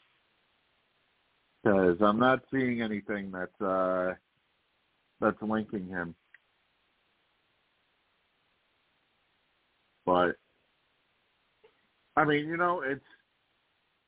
Because 1.63 1.95
I'm 2.01 2.19
not 2.19 2.41
seeing 2.51 2.81
anything 2.81 3.31
that's 3.31 3.61
uh 3.61 4.15
that's 5.21 5.41
linking 5.41 5.87
him. 5.87 6.13
But 10.05 10.35
I 12.15 12.25
mean, 12.25 12.47
you 12.47 12.57
know, 12.57 12.81
it's 12.81 13.01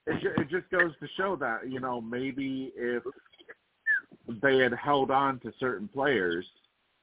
it 0.08 0.24
it 0.38 0.50
just 0.50 0.70
goes 0.70 0.92
to 1.00 1.08
show 1.16 1.36
that 1.38 1.70
you 1.70 1.80
know 1.80 2.02
maybe 2.02 2.72
if 2.76 3.04
they 4.42 4.58
had 4.58 4.74
held 4.74 5.12
on 5.12 5.40
to 5.40 5.54
certain 5.60 5.88
players, 5.88 6.46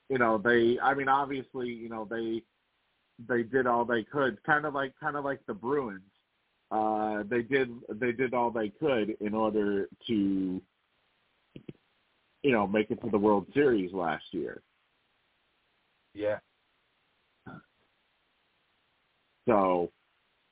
you 0.09 0.19
know, 0.19 0.39
they 0.39 0.79
I 0.83 0.95
mean 0.95 1.09
obviously, 1.09 1.69
you 1.69 1.89
know, 1.89 2.07
they 2.09 2.43
they 3.29 3.43
did 3.43 3.67
all 3.67 3.85
they 3.85 4.03
could, 4.03 4.43
kind 4.45 4.65
of 4.65 4.75
like 4.75 4.93
kind 5.01 5.17
of 5.17 5.25
like 5.25 5.41
the 5.47 5.55
Bruins. 5.55 6.03
Uh 6.71 7.23
they 7.29 7.43
did 7.43 7.71
they 7.95 8.13
did 8.13 8.35
all 8.35 8.51
they 8.51 8.69
could 8.69 9.17
in 9.21 9.35
order 9.35 9.89
to 10.07 10.61
you 12.43 12.53
know, 12.53 12.67
make 12.67 12.91
it 12.91 13.03
to 13.03 13.11
the 13.11 13.19
World 13.19 13.47
Series 13.53 13.93
last 13.93 14.25
year. 14.33 14.63
Yeah. 16.15 16.39
So 19.47 19.91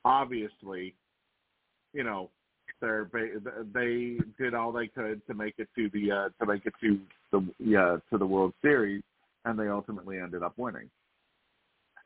obviously, 0.05 0.95
you 1.93 2.03
know, 2.03 2.29
they're 2.81 3.09
they 3.73 4.17
did 4.37 4.53
all 4.53 4.71
they 4.71 4.87
could 4.87 5.25
to 5.27 5.33
make 5.33 5.55
it 5.57 5.67
to 5.75 5.89
the 5.93 6.11
uh, 6.11 6.29
to 6.39 6.45
make 6.51 6.65
it 6.65 6.73
to 6.81 6.99
the 7.31 7.45
yeah 7.59 7.97
to 8.11 8.17
the 8.17 8.25
World 8.25 8.53
Series, 8.61 9.03
and 9.45 9.59
they 9.59 9.67
ultimately 9.67 10.17
ended 10.19 10.43
up 10.43 10.53
winning. 10.57 10.89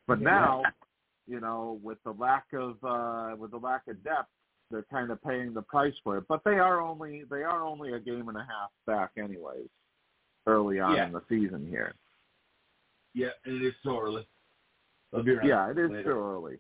But 0.08 0.20
now, 0.20 0.64
you 1.28 1.40
know, 1.40 1.80
with 1.84 1.98
the 2.04 2.12
lack 2.12 2.46
of 2.54 2.78
uh, 2.84 3.36
with 3.38 3.52
the 3.52 3.58
lack 3.58 3.88
of 3.88 4.04
depth, 4.04 4.30
they're 4.72 4.86
kind 4.92 5.12
of 5.12 5.22
paying 5.24 5.54
the 5.54 5.62
price 5.62 5.94
for 6.04 6.18
it. 6.18 6.26
But 6.28 6.44
they 6.44 6.58
are 6.60 6.82
only 6.82 7.24
they 7.30 7.44
are 7.44 7.64
only 7.64 7.94
a 7.94 8.00
game 8.00 8.28
and 8.30 8.38
a 8.38 8.42
half 8.42 8.72
back, 8.88 9.12
anyways, 9.18 9.70
early 10.48 10.80
on 10.80 10.96
Yeah. 10.96 11.06
in 11.06 11.14
the 11.14 11.22
season 11.30 11.68
here. 11.70 11.94
Yeah, 13.14 13.30
and 13.46 13.62
it 13.62 13.68
is 13.68 13.74
so 13.84 14.00
early. 14.00 14.28
Around 15.14 15.48
Yeah, 15.48 15.70
it 15.70 15.78
is 15.78 15.92
later. 15.92 16.04
too 16.04 16.20
early. 16.20 16.58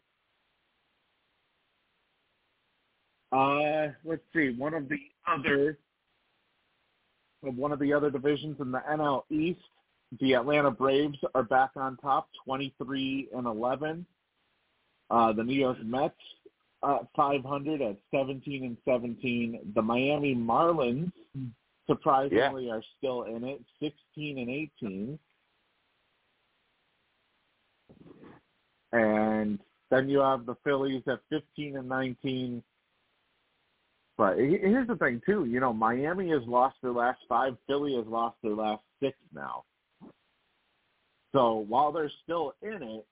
Uh, 3.34 3.88
let's 4.06 4.22
see. 4.34 4.54
One 4.58 4.74
of 4.74 4.88
the 4.88 5.00
other, 5.28 5.78
one 7.42 7.72
of 7.72 7.80
the 7.80 7.92
other 7.92 8.12
divisions 8.12 8.58
in 8.60 8.72
the 8.72 8.82
NL 8.90 9.24
East, 9.32 9.60
the 10.20 10.36
Atlanta 10.36 10.70
Braves 10.70 11.18
are 11.34 11.44
back 11.44 11.72
on 11.76 11.98
top, 11.98 12.30
twenty-three 12.46 13.30
and 13.36 13.48
eleven. 13.48 14.06
Uh, 15.10 15.34
the 15.34 15.44
New 15.44 15.56
York 15.56 15.84
Mets, 15.84 16.14
at 16.84 17.08
five 17.16 17.44
hundred 17.44 17.82
at 17.82 17.98
seventeen 18.12 18.66
and 18.66 18.78
seventeen. 18.86 19.60
The 19.74 19.82
Miami 19.82 20.36
Marlins, 20.36 21.12
surprisingly, 21.88 22.70
are 22.70 22.84
still 22.98 23.24
in 23.24 23.44
it, 23.44 23.62
sixteen 23.82 24.38
and 24.38 24.50
eighteen. 24.50 25.18
And 28.92 29.58
then 29.90 30.08
you 30.08 30.20
have 30.20 30.46
the 30.46 30.56
Phillies 30.64 31.02
at 31.08 31.20
15 31.32 31.78
and 31.78 31.90
19. 31.90 32.64
But 34.18 34.38
here's 34.38 34.88
the 34.88 34.96
thing, 34.96 35.22
too. 35.26 35.46
You 35.46 35.60
know, 35.60 35.74
Miami 35.74 36.30
has 36.30 36.44
lost 36.46 36.76
their 36.84 36.92
last 36.92 37.20
five. 37.28 37.56
Philly 37.66 37.96
has 37.96 38.06
lost 38.06 38.38
their 38.44 38.54
last 38.54 38.84
six 39.02 39.18
now. 39.34 39.64
So 41.32 41.66
while 41.68 41.92
they're 41.92 42.12
still 42.24 42.54
in 42.62 42.84
it, 42.84 43.06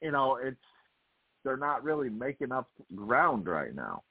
you 0.00 0.10
know, 0.12 0.38
it's 0.42 0.56
they're 1.44 1.56
not 1.58 1.84
really 1.84 2.08
making 2.08 2.52
up 2.52 2.68
ground 2.94 3.46
right 3.46 3.74
now. 3.74 4.02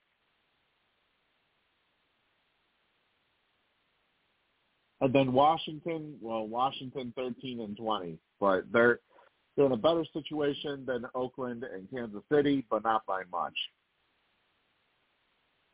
And 5.02 5.12
then 5.12 5.34
Washington, 5.34 6.16
well, 6.22 6.48
Washington 6.48 7.12
13 7.18 7.60
and 7.60 7.76
20, 7.76 8.18
but 8.40 8.64
they're 8.72 9.00
they're 9.56 9.66
in 9.66 9.72
a 9.72 9.78
better 9.78 10.06
situation 10.14 10.84
than 10.86 11.06
Oakland 11.14 11.64
and 11.64 11.90
Kansas 11.92 12.24
City, 12.32 12.66
but 12.70 12.84
not 12.84 13.06
by 13.06 13.24
much. 13.32 13.54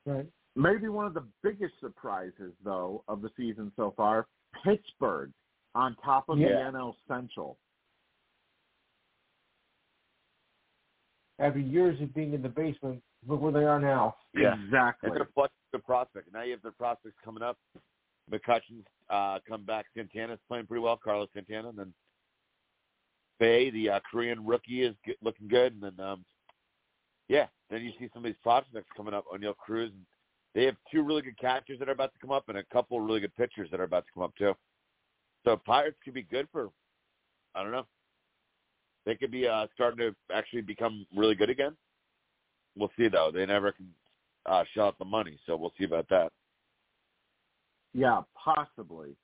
Right. 0.05 0.27
Maybe 0.55 0.87
one 0.89 1.05
of 1.05 1.13
the 1.13 1.25
biggest 1.43 1.73
surprises, 1.79 2.53
though, 2.63 3.03
of 3.07 3.21
the 3.21 3.29
season 3.37 3.71
so 3.75 3.93
far, 3.95 4.27
Pittsburgh 4.63 5.31
on 5.75 5.95
top 6.03 6.27
of 6.29 6.39
Yeah. 6.39 6.49
the 6.49 6.77
NL 6.77 6.95
Central. 7.07 7.57
After 11.39 11.59
years 11.59 11.99
of 12.01 12.13
being 12.13 12.33
in 12.33 12.41
the 12.41 12.49
basement, 12.49 13.01
look 13.27 13.41
where 13.41 13.51
they 13.51 13.63
are 13.63 13.79
now. 13.79 14.17
Yeah. 14.33 14.55
Exactly. 14.65 15.11
It's 15.11 15.21
a 15.21 15.25
flex 15.33 15.53
the 15.71 15.79
prospect. 15.79 16.33
Now 16.33 16.41
you 16.43 16.51
have 16.51 16.61
the 16.61 16.71
prospects 16.71 17.15
coming 17.23 17.43
up. 17.43 17.57
McCutchen's 18.29 18.85
uh, 19.09 19.39
come 19.47 19.63
back. 19.63 19.85
Santana's 19.95 20.39
playing 20.47 20.67
pretty 20.67 20.81
well. 20.81 20.97
Carlos 20.97 21.29
Santana, 21.33 21.69
and 21.69 21.77
then 21.77 21.93
Bae, 23.39 23.69
the 23.71 23.89
uh, 23.89 23.99
Korean 24.11 24.45
rookie, 24.45 24.83
is 24.83 24.95
g- 25.05 25.15
looking 25.21 25.47
good. 25.47 25.73
And 25.73 25.81
then, 25.81 26.05
um, 26.05 26.25
yeah, 27.29 27.45
then 27.69 27.83
you 27.83 27.91
see 27.99 28.09
some 28.13 28.25
of 28.25 28.29
these 28.29 28.41
prospects 28.41 28.87
coming 28.97 29.13
up. 29.13 29.25
Oneil 29.31 29.55
Cruz. 29.55 29.91
They 30.55 30.65
have 30.65 30.75
two 30.91 31.03
really 31.03 31.21
good 31.21 31.37
catchers 31.39 31.77
that 31.79 31.87
are 31.87 31.93
about 31.93 32.11
to 32.13 32.19
come 32.19 32.31
up, 32.31 32.49
and 32.49 32.57
a 32.57 32.63
couple 32.73 32.97
of 32.97 33.03
really 33.03 33.19
good 33.19 33.35
pitchers 33.37 33.69
that 33.71 33.79
are 33.79 33.83
about 33.83 34.05
to 34.07 34.11
come 34.13 34.23
up 34.23 34.35
too. 34.35 34.53
So 35.45 35.55
Pirates 35.55 35.97
could 36.03 36.15
be 36.15 36.23
good 36.23 36.47
for, 36.51 36.69
I 37.55 37.63
don't 37.63 37.71
know. 37.71 37.85
They 39.05 39.15
could 39.15 39.31
be 39.31 39.47
uh, 39.47 39.67
starting 39.73 39.99
to 39.99 40.15
actually 40.35 40.61
become 40.61 41.05
really 41.15 41.35
good 41.35 41.49
again. 41.49 41.77
We'll 42.75 42.91
see 42.97 43.07
though. 43.07 43.31
They 43.33 43.45
never 43.45 43.71
can 43.71 43.87
uh, 44.45 44.63
shell 44.73 44.87
out 44.87 44.99
the 44.99 45.05
money, 45.05 45.39
so 45.45 45.55
we'll 45.55 45.73
see 45.77 45.85
about 45.85 46.09
that. 46.09 46.31
Yeah, 47.93 48.21
possibly. 48.35 49.15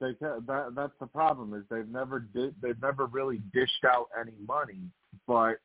They 0.00 0.12
that 0.20 0.72
that's 0.74 0.92
the 1.00 1.06
problem 1.06 1.54
is 1.54 1.62
they've 1.70 1.88
never 1.88 2.18
did 2.20 2.54
they've 2.60 2.80
never 2.82 3.06
really 3.06 3.40
dished 3.54 3.84
out 3.86 4.06
any 4.20 4.32
money, 4.46 4.80
but 5.26 5.60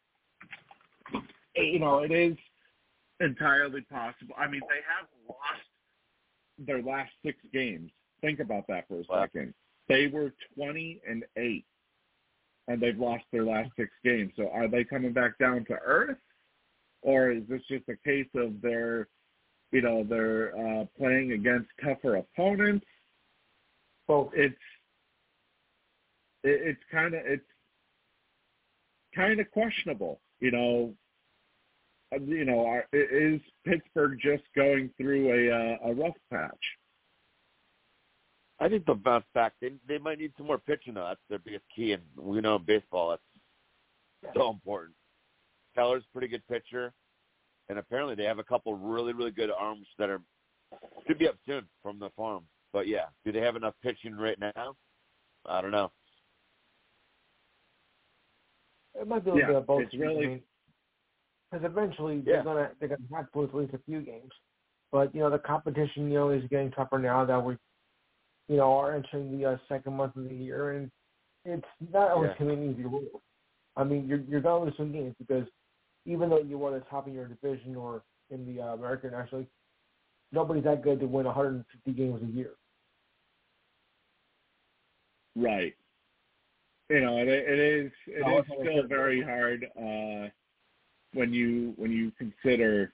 you 1.57 1.79
know 1.79 1.99
it 1.99 2.11
is 2.11 2.37
entirely 3.19 3.81
possible. 3.81 4.35
I 4.37 4.47
mean, 4.47 4.61
they 4.69 4.81
have 4.97 5.07
lost 5.27 5.67
their 6.57 6.81
last 6.81 7.11
six 7.25 7.37
games. 7.53 7.91
Think 8.21 8.39
about 8.39 8.67
that 8.67 8.87
for 8.87 8.95
a 8.95 9.03
Wow. 9.09 9.23
second. 9.23 9.53
They 9.87 10.07
were 10.07 10.33
twenty 10.55 11.01
and 11.07 11.23
eight, 11.37 11.65
and 12.67 12.81
they've 12.81 12.97
lost 12.97 13.23
their 13.31 13.45
last 13.45 13.71
six 13.77 13.91
games. 14.03 14.33
So 14.35 14.49
are 14.49 14.67
they 14.67 14.83
coming 14.83 15.13
back 15.13 15.37
down 15.37 15.65
to 15.65 15.73
earth, 15.73 16.17
or 17.01 17.31
is 17.31 17.43
this 17.47 17.61
just 17.69 17.87
a 17.89 17.95
case 17.97 18.29
of 18.35 18.61
their 18.61 19.07
you 19.71 19.81
know 19.81 20.03
they're 20.03 20.57
uh, 20.57 20.85
playing 20.97 21.33
against 21.33 21.69
tougher 21.83 22.15
opponents. 22.17 22.85
Both. 24.07 24.31
It's 24.33 24.55
it, 26.43 26.61
it's 26.63 26.83
kind 26.91 27.13
of 27.13 27.21
it's 27.25 27.43
kind 29.15 29.39
of 29.39 29.51
questionable. 29.51 30.21
You 30.39 30.51
know, 30.51 30.93
you 32.13 32.45
know, 32.45 32.65
are, 32.65 32.87
is 32.93 33.41
Pittsburgh 33.65 34.17
just 34.21 34.43
going 34.55 34.89
through 34.97 35.29
a 35.31 35.53
uh, 35.53 35.89
a 35.91 35.93
rough 35.93 36.15
patch? 36.31 36.51
I 38.59 38.69
think 38.69 38.85
they'll 38.85 38.95
bounce 38.95 39.25
back. 39.33 39.53
They 39.61 39.71
they 39.87 39.97
might 39.97 40.19
need 40.19 40.33
some 40.37 40.47
more 40.47 40.57
pitching 40.57 40.93
though. 40.95 41.05
That's 41.05 41.19
their 41.29 41.39
biggest 41.39 41.65
key, 41.75 41.93
and 41.93 42.03
we 42.17 42.41
know 42.41 42.55
in 42.55 42.63
baseball 42.63 43.09
that's 43.09 44.33
so 44.35 44.49
important. 44.49 44.95
Keller's 45.75 46.03
a 46.09 46.11
pretty 46.11 46.27
good 46.27 46.47
pitcher, 46.47 46.93
and 47.69 47.77
apparently 47.77 48.15
they 48.15 48.23
have 48.23 48.39
a 48.39 48.43
couple 48.43 48.73
really 48.75 49.13
really 49.13 49.31
good 49.31 49.51
arms 49.51 49.85
that 49.99 50.09
are 50.09 50.21
should 51.07 51.19
be 51.19 51.27
up 51.27 51.35
soon 51.45 51.65
from 51.83 51.99
the 51.99 52.09
farm. 52.17 52.43
But 52.73 52.87
yeah, 52.87 53.05
do 53.25 53.31
they 53.31 53.41
have 53.41 53.55
enough 53.55 53.75
pitching 53.83 54.15
right 54.15 54.39
now? 54.39 54.75
I 55.45 55.61
don't 55.61 55.71
know. 55.71 55.91
It 58.99 59.07
might 59.07 59.23
be 59.23 59.29
a 59.29 59.33
little 59.33 59.39
Yeah, 59.47 59.53
bit 59.53 59.55
of 59.61 59.67
both. 59.67 59.81
it's 59.83 59.93
really- 59.93 60.43
because 61.51 61.65
eventually 61.65 62.17
Yeah. 62.17 62.23
they're 62.35 62.43
gonna 62.43 62.71
they're 62.79 62.89
gonna 62.89 63.01
have 63.15 63.31
to 63.31 63.39
lose 63.39 63.49
at 63.49 63.55
least 63.55 63.73
a 63.73 63.79
few 63.79 64.01
games. 64.01 64.31
But 64.91 65.13
you 65.13 65.21
know 65.21 65.29
the 65.29 65.39
competition 65.39 66.09
you 66.11 66.15
know 66.19 66.29
is 66.29 66.43
getting 66.49 66.71
tougher 66.71 66.99
now 66.99 67.25
that 67.25 67.43
we 67.43 67.57
you 68.47 68.57
know 68.57 68.73
are 68.77 68.95
entering 68.95 69.37
the 69.37 69.45
uh, 69.45 69.57
second 69.67 69.93
month 69.95 70.15
of 70.15 70.23
the 70.25 70.35
year 70.35 70.71
and 70.71 70.91
it's 71.45 71.65
not 71.91 72.11
always 72.11 72.31
Yeah. 72.39 72.47
an 72.47 72.71
easy 72.71 72.83
road. 72.83 73.07
I 73.75 73.83
mean 73.83 74.07
you're 74.07 74.19
you're 74.19 74.41
gonna 74.41 74.65
lose 74.65 74.77
some 74.77 74.91
games 74.91 75.15
because 75.19 75.47
even 76.05 76.29
though 76.29 76.39
you 76.39 76.57
won 76.57 76.73
the 76.73 76.79
top 76.81 77.07
of 77.07 77.13
your 77.13 77.27
division 77.27 77.75
or 77.75 78.03
in 78.29 78.45
the 78.45 78.61
uh, 78.61 78.73
American 78.73 79.11
National 79.11 79.41
League, 79.41 79.49
nobody's 80.31 80.63
that 80.63 80.81
good 80.81 80.99
to 80.99 81.05
win 81.05 81.25
150 81.25 81.91
games 81.91 82.21
a 82.23 82.25
year. 82.25 82.51
Right. 85.35 85.75
You 86.89 87.01
know, 87.01 87.17
it, 87.17 87.27
it 87.27 87.59
is 87.59 87.91
it 88.07 88.25
No, 88.25 88.39
is 88.39 88.45
still 88.61 88.87
very 88.87 89.21
hard 89.21 89.65
uh, 89.77 90.29
when 91.17 91.33
you 91.33 91.73
when 91.77 91.91
you 91.91 92.11
consider 92.17 92.93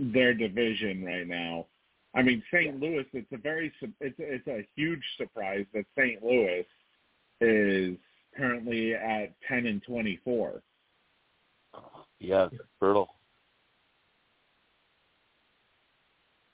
their 0.00 0.34
division 0.34 1.04
right 1.04 1.26
now. 1.26 1.66
I 2.14 2.22
mean, 2.22 2.42
St. 2.52 2.80
Louis. 2.80 3.06
It's 3.12 3.30
a 3.32 3.36
very 3.36 3.72
it's 4.00 4.18
a, 4.18 4.22
it's 4.34 4.46
a 4.48 4.66
huge 4.74 5.02
surprise 5.16 5.64
that 5.72 5.84
St. 5.96 6.22
Louis 6.22 6.66
is 7.40 7.96
currently 8.36 8.94
at 8.94 9.32
ten 9.46 9.66
and 9.66 9.80
twenty 9.84 10.18
four. 10.24 10.62
Yeah, 12.18 12.48
it's 12.52 12.62
brutal. 12.80 13.14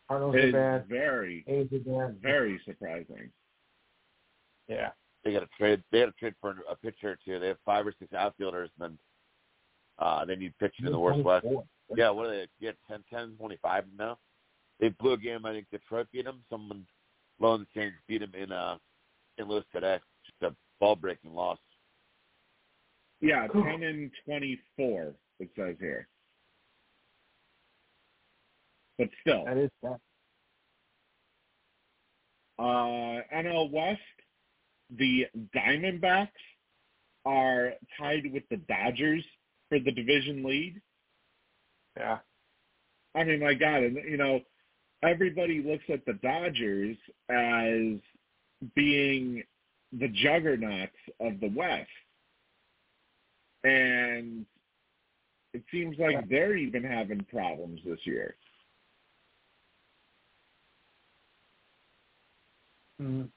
Cardinals 0.09 0.35
are 0.37 0.39
It's 0.39 0.53
bad. 0.53 0.87
very 0.89 1.45
A's 1.49 1.69
are 1.73 2.09
bad. 2.09 2.21
very 2.23 2.61
surprising. 2.65 3.31
Yeah. 4.69 4.91
They 5.25 5.33
got 5.33 5.41
to 5.41 5.49
trade. 5.59 5.83
They 5.91 6.01
got 6.01 6.07
to 6.07 6.13
trade 6.13 6.35
for 6.41 6.57
a 6.71 6.77
pitcher 6.77 7.13
or 7.13 7.19
two. 7.25 7.41
They 7.41 7.49
have 7.49 7.57
five 7.65 7.85
or 7.87 7.93
six 7.99 8.13
outfielders, 8.13 8.71
and 8.79 8.91
then 8.91 8.99
uh, 9.99 10.25
they 10.25 10.37
need 10.37 10.53
pitching 10.59 10.87
in 10.87 10.93
the 10.93 10.99
worst 10.99 11.23
West. 11.25 11.47
Yeah, 11.97 12.11
what 12.11 12.27
are 12.27 12.31
they? 12.31 12.47
Yeah, 12.59 12.73
10, 12.89 13.05
10, 13.13 13.37
25 13.39 13.85
now. 13.99 14.19
They 14.81 14.89
blew 14.91 15.13
a 15.13 15.19
game. 15.19 15.47
I 15.47 15.53
think 15.53 15.67
Detroit 15.71 16.07
beat 16.13 16.25
them. 16.25 16.43
Someone 16.51 16.85
low 17.41 17.55
in 17.55 17.61
the 17.75 17.81
chain 17.81 17.93
beat 18.09 18.21
them 18.21 18.33
in 18.35 18.53
uh 18.53 18.77
in 19.39 19.49
Louis 19.49 19.65
today. 19.73 19.99
Just 20.25 20.53
a 20.53 20.55
ball 20.81 20.97
breaking 20.97 21.35
loss. 21.35 21.59
Yeah, 23.21 23.47
ten 23.47 23.83
and 23.83 24.11
twenty 24.27 24.59
four. 24.77 25.15
It 25.39 25.49
says 25.57 25.77
here, 25.81 26.09
but 28.99 29.09
still, 29.21 29.45
That 29.45 29.57
is 29.59 29.71
bad. 29.83 29.97
uh, 32.59 33.21
NL 33.35 33.71
West, 33.71 34.01
the 34.99 35.27
Diamondbacks 35.55 36.29
are 37.25 37.73
tied 37.99 38.33
with 38.33 38.45
the 38.51 38.57
Dodgers 38.57 39.25
for 39.69 39.79
the 39.79 39.93
division 39.93 40.45
lead. 40.45 40.81
Yeah. 41.97 42.19
I 43.15 43.25
mean, 43.25 43.41
my 43.41 43.55
God, 43.55 43.83
and 43.83 43.97
you 44.09 44.17
know, 44.17 44.41
everybody 45.03 45.63
looks 45.63 45.85
at 45.93 46.05
the 46.05 46.15
Dodgers 46.15 46.97
as 47.31 48.01
being 48.75 49.43
the 49.93 50.09
juggernauts 50.09 50.93
of 51.21 51.41
the 51.41 51.49
West, 51.49 51.89
and 53.65 54.45
it 55.55 55.63
seems 55.71 55.99
like 55.99 56.29
they're 56.29 56.57
even 56.57 56.85
having 56.85 57.25
problems 57.25 57.81
this 57.85 58.01
year. 58.05 58.37
Mhm. 63.01 63.31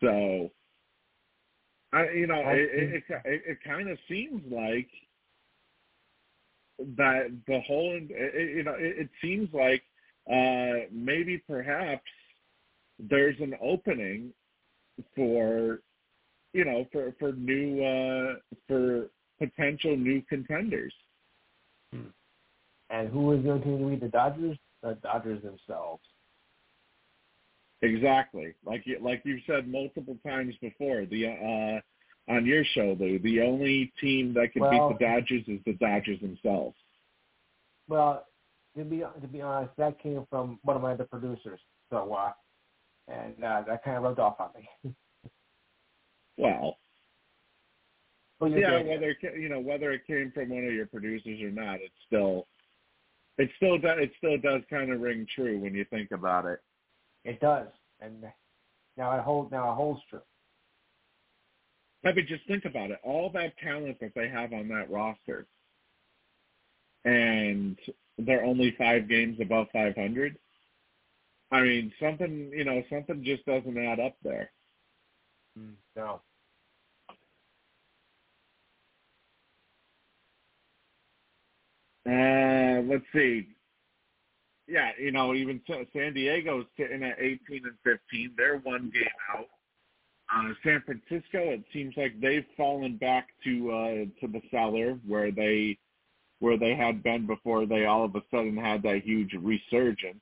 So, 0.00 0.50
I 1.96 2.10
you 2.10 2.26
know, 2.26 2.40
I 2.40 2.52
it 2.52 2.70
it, 2.72 3.04
it, 3.24 3.42
it, 3.46 3.58
kind 3.64 3.88
of 3.88 3.98
seems 4.08 4.42
like 4.50 4.88
that 6.96 7.34
the 7.46 7.60
whole 7.60 7.98
it, 7.98 8.56
you 8.56 8.62
know 8.62 8.74
it, 8.74 8.98
it 8.98 9.10
seems 9.22 9.48
like 9.52 9.82
uh 10.30 10.86
maybe 10.92 11.38
perhaps 11.38 12.10
there's 12.98 13.38
an 13.40 13.54
opening 13.62 14.32
for 15.14 15.80
you 16.52 16.64
know 16.64 16.86
for 16.92 17.14
for 17.18 17.32
new 17.32 17.82
uh 17.84 18.34
for 18.66 19.08
potential 19.38 19.96
new 19.96 20.22
contenders 20.28 20.92
And 22.90 23.08
who 23.08 23.32
is 23.32 23.44
going 23.44 23.62
to 23.62 23.86
lead 23.86 24.00
the 24.00 24.08
Dodgers? 24.08 24.58
The 24.82 24.96
Dodgers 25.02 25.42
themselves. 25.42 26.02
Exactly 27.86 28.54
like 28.64 28.82
you 28.86 28.98
like 29.00 29.22
you've 29.24 29.42
said 29.46 29.68
multiple 29.68 30.16
times 30.26 30.54
before 30.60 31.06
the 31.06 31.26
uh 31.26 32.32
on 32.32 32.44
your 32.44 32.64
show 32.74 32.96
Lou, 32.98 33.18
the 33.20 33.40
only 33.40 33.92
team 34.00 34.34
that 34.34 34.52
can 34.52 34.62
Well- 34.62 34.88
beat 34.90 34.98
the 34.98 35.04
Dodgers 35.04 35.44
is 35.46 35.60
the 35.64 35.74
Dodgers 35.74 36.20
themselves 36.20 36.76
Well, 37.88 38.26
to 38.76 38.84
be 38.84 38.98
to 38.98 39.28
be 39.28 39.40
honest, 39.40 39.74
that 39.76 39.98
came 40.02 40.26
from 40.28 40.58
one 40.62 40.76
of 40.76 40.82
my 40.82 40.92
other 40.92 41.04
producers. 41.04 41.60
So, 41.90 42.12
uh, 42.12 42.32
and 43.08 43.42
uh, 43.42 43.62
that 43.66 43.84
kind 43.84 43.96
of 43.96 44.02
rubbed 44.02 44.18
off 44.18 44.40
on 44.40 44.50
me. 44.56 44.92
well 46.36 46.78
Well, 48.40 48.50
yeah, 48.50 48.82
whether 48.82 49.10
it, 49.10 49.18
you 49.38 49.48
know 49.48 49.60
whether 49.60 49.92
it 49.92 50.06
came 50.06 50.30
from 50.34 50.50
one 50.50 50.66
of 50.66 50.72
your 50.72 50.86
producers 50.86 51.40
or 51.40 51.50
not, 51.50 51.76
it's 51.76 51.94
still 52.06 52.46
it 53.38 53.50
still 53.56 53.78
does 53.78 53.98
it 54.00 54.12
still 54.18 54.38
does 54.38 54.62
kind 54.68 54.92
of 54.92 55.00
ring 55.00 55.26
true 55.34 55.58
when 55.58 55.74
you 55.74 55.84
think 55.86 56.10
about 56.10 56.44
it. 56.44 56.60
It 57.26 57.40
does, 57.40 57.66
and 58.00 58.24
now 58.96 59.18
it 59.18 59.22
holds 59.22 59.50
now 59.50 59.72
it 59.72 59.74
holds 59.74 60.00
true. 60.08 60.20
I 62.04 62.12
mean, 62.12 62.24
just 62.28 62.46
think 62.46 62.64
about 62.64 62.92
it. 62.92 63.00
All 63.02 63.30
that 63.34 63.58
talent 63.58 63.98
that 64.00 64.12
they 64.14 64.28
have 64.28 64.52
on 64.52 64.68
that 64.68 64.88
roster, 64.88 65.48
and 67.04 67.76
they're 68.16 68.44
only 68.44 68.76
five 68.78 69.08
games 69.08 69.38
above 69.40 69.66
500. 69.72 70.38
I 71.50 71.62
mean, 71.62 71.92
something 72.00 72.52
you 72.54 72.64
know 72.64 72.80
something 72.88 73.24
just 73.24 73.44
doesn't 73.44 73.76
add 73.76 73.98
up 73.98 74.14
there. 74.22 74.52
No. 75.96 76.20
Uh, 82.08 82.82
let's 82.82 83.04
see. 83.12 83.48
Yeah, 84.68 84.90
you 84.98 85.12
know, 85.12 85.34
even 85.34 85.60
Sa- 85.66 85.84
San 85.92 86.14
Diego's 86.14 86.66
sitting 86.76 87.02
at 87.04 87.18
18 87.20 87.62
and 87.64 87.76
15. 87.84 88.32
They're 88.36 88.58
one 88.58 88.90
game 88.92 89.04
out. 89.36 89.46
Uh, 90.34 90.52
San 90.64 90.82
Francisco, 90.84 91.38
it 91.38 91.62
seems 91.72 91.94
like 91.96 92.20
they've 92.20 92.44
fallen 92.56 92.96
back 92.96 93.28
to 93.44 93.70
uh, 93.70 93.94
to 94.20 94.26
the 94.32 94.40
cellar 94.50 94.98
where 95.06 95.30
they 95.30 95.78
where 96.40 96.58
they 96.58 96.74
had 96.74 97.02
been 97.02 97.26
before 97.26 97.64
they 97.64 97.86
all 97.86 98.04
of 98.04 98.14
a 98.16 98.22
sudden 98.30 98.56
had 98.56 98.82
that 98.82 99.02
huge 99.04 99.32
resurgence. 99.34 100.20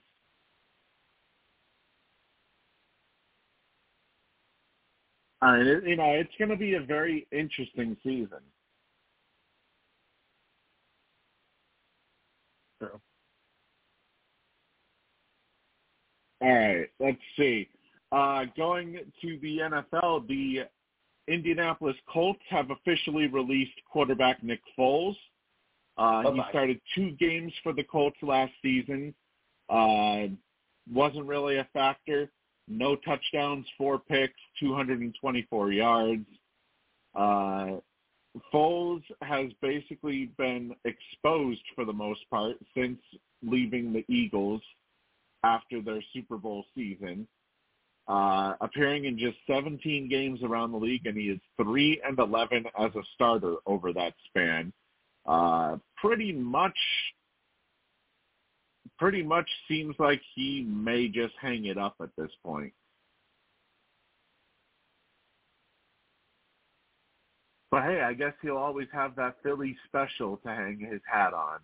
I 5.40 5.58
mean, 5.58 5.66
it, 5.66 5.84
you 5.84 5.96
know, 5.96 6.10
it's 6.12 6.32
going 6.38 6.50
to 6.50 6.56
be 6.56 6.74
a 6.74 6.80
very 6.80 7.26
interesting 7.32 7.96
season. 8.02 8.40
True. 12.80 13.00
All 16.44 16.52
right, 16.52 16.90
let's 17.00 17.16
see. 17.38 17.66
Uh, 18.12 18.44
going 18.54 18.98
to 19.22 19.38
the 19.40 19.58
NFL, 19.60 20.28
the 20.28 20.64
Indianapolis 21.26 21.96
Colts 22.06 22.42
have 22.50 22.70
officially 22.70 23.28
released 23.28 23.72
quarterback 23.90 24.42
Nick 24.42 24.60
Foles. 24.78 25.16
Uh, 25.96 26.30
he 26.32 26.42
started 26.50 26.80
two 26.94 27.12
games 27.12 27.50
for 27.62 27.72
the 27.72 27.82
Colts 27.82 28.18
last 28.20 28.52
season. 28.60 29.14
Uh, 29.70 30.24
wasn't 30.92 31.24
really 31.24 31.56
a 31.56 31.68
factor. 31.72 32.30
No 32.68 32.94
touchdowns, 32.94 33.64
four 33.78 33.98
picks, 33.98 34.34
224 34.60 35.72
yards. 35.72 36.26
Uh, 37.14 37.76
Foles 38.52 39.02
has 39.22 39.46
basically 39.62 40.26
been 40.36 40.76
exposed 40.84 41.62
for 41.74 41.86
the 41.86 41.92
most 41.92 42.20
part 42.28 42.56
since 42.76 42.98
leaving 43.42 43.94
the 43.94 44.04
Eagles 44.12 44.60
after 45.44 45.82
their 45.82 46.02
Super 46.12 46.38
Bowl 46.38 46.64
season, 46.74 47.28
uh, 48.08 48.54
appearing 48.60 49.04
in 49.04 49.18
just 49.18 49.36
17 49.46 50.08
games 50.08 50.40
around 50.42 50.72
the 50.72 50.78
league, 50.78 51.06
and 51.06 51.16
he 51.16 51.24
is 51.24 51.40
three 51.62 52.00
and 52.06 52.18
11 52.18 52.64
as 52.78 52.94
a 52.94 53.02
starter 53.14 53.56
over 53.66 53.92
that 53.92 54.14
span. 54.26 54.72
Uh, 55.26 55.76
pretty 55.96 56.32
much, 56.32 56.76
pretty 58.98 59.22
much 59.22 59.48
seems 59.68 59.94
like 59.98 60.20
he 60.34 60.66
may 60.68 61.08
just 61.08 61.34
hang 61.40 61.66
it 61.66 61.78
up 61.78 61.94
at 62.02 62.10
this 62.16 62.30
point. 62.42 62.72
But 67.70 67.84
hey, 67.84 68.02
I 68.02 68.12
guess 68.14 68.34
he'll 68.40 68.56
always 68.56 68.86
have 68.92 69.16
that 69.16 69.36
Philly 69.42 69.76
special 69.88 70.36
to 70.38 70.48
hang 70.48 70.78
his 70.78 71.00
hat 71.10 71.32
on. 71.34 71.58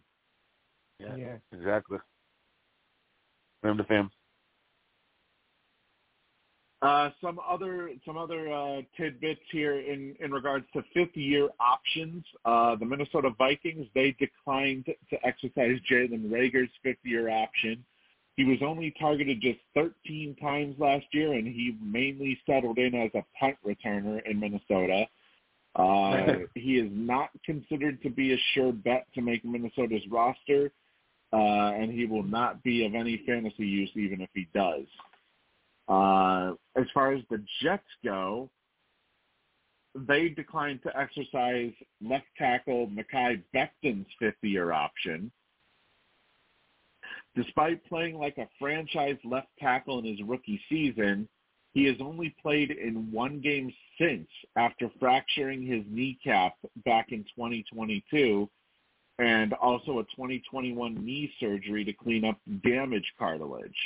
Yeah, 0.99 1.17
Yeah. 1.17 1.37
exactly. 1.53 1.99
Fam 3.63 3.77
to 3.77 3.85
fam. 3.85 4.11
Uh, 6.83 7.11
some 7.21 7.39
other 7.47 7.91
some 8.07 8.17
other 8.17 8.51
uh, 8.51 8.81
tidbits 8.97 9.43
here 9.53 9.81
in, 9.81 10.17
in 10.21 10.33
regards 10.33 10.65
to 10.73 10.83
fifth 10.95 11.15
year 11.15 11.51
options. 11.61 12.25
Uh, 12.47 12.75
the 12.77 12.87
Minnesota 12.87 13.31
Vikings 13.37 13.87
they 13.95 14.17
declined 14.19 14.87
to 14.87 15.27
exercise 15.27 15.79
Jalen 15.91 16.31
Reagor's 16.31 16.71
fifth 16.83 17.05
year 17.05 17.29
option. 17.29 17.85
He 18.37 18.45
was 18.45 18.59
only 18.63 18.95
targeted 18.99 19.43
just 19.43 19.59
13 19.75 20.37
times 20.41 20.77
last 20.79 21.05
year, 21.13 21.35
and 21.35 21.47
he 21.47 21.77
mainly 21.83 22.39
settled 22.47 22.79
in 22.79 22.95
as 22.95 23.11
a 23.15 23.25
punt 23.39 23.57
returner 23.67 24.21
in 24.25 24.41
Minnesota. 24.41 25.05
Uh, 25.77 26.47
he 26.55 26.79
is 26.79 26.89
not 26.91 27.29
considered 27.45 28.01
to 28.03 28.09
be 28.09 28.33
a 28.33 28.39
sure 28.55 28.73
bet 28.73 29.07
to 29.15 29.21
make 29.21 29.45
Minnesota's 29.45 30.07
roster, 30.11 30.73
uh, 31.33 31.73
and 31.77 31.93
he 31.93 32.07
will 32.07 32.23
not 32.23 32.63
be 32.63 32.85
of 32.85 32.95
any 32.95 33.23
fantasy 33.27 33.67
use 33.67 33.91
even 33.95 34.21
if 34.21 34.31
he 34.35 34.49
does. 34.55 34.85
Uh, 35.89 36.55
as 36.77 36.87
far 36.95 37.13
as 37.13 37.23
the 37.31 37.43
Jets 37.63 37.83
go, 38.05 38.49
they 39.95 40.29
declined 40.29 40.83
to 40.85 40.97
exercise 40.97 41.73
left 42.01 42.27
tackle 42.39 42.89
Mekhi 42.89 43.43
Becton's 43.53 44.07
fifth 44.19 44.37
year 44.43 44.73
option. 44.73 45.33
Despite 47.35 47.85
playing 47.87 48.19
like 48.19 48.39
a 48.39 48.49
franchise 48.59 49.19
left 49.25 49.49
tackle 49.59 49.99
in 49.99 50.05
his 50.05 50.23
rookie 50.23 50.61
season, 50.69 51.29
he 51.73 51.85
has 51.85 51.97
only 52.01 52.35
played 52.43 52.73
in 52.73 53.11
one 53.13 53.41
game 53.41 53.73
since 53.99 54.29
after 54.57 54.91
fracturing 54.99 55.63
his 55.63 55.85
kneecap 55.89 56.55
back 56.85 57.13
in 57.13 57.25
2022 57.37 58.49
and 59.21 59.53
also 59.55 59.99
a 59.99 60.05
2021 60.05 60.95
knee 61.05 61.31
surgery 61.39 61.85
to 61.85 61.93
clean 61.93 62.25
up 62.25 62.39
damaged 62.65 63.13
cartilage. 63.19 63.77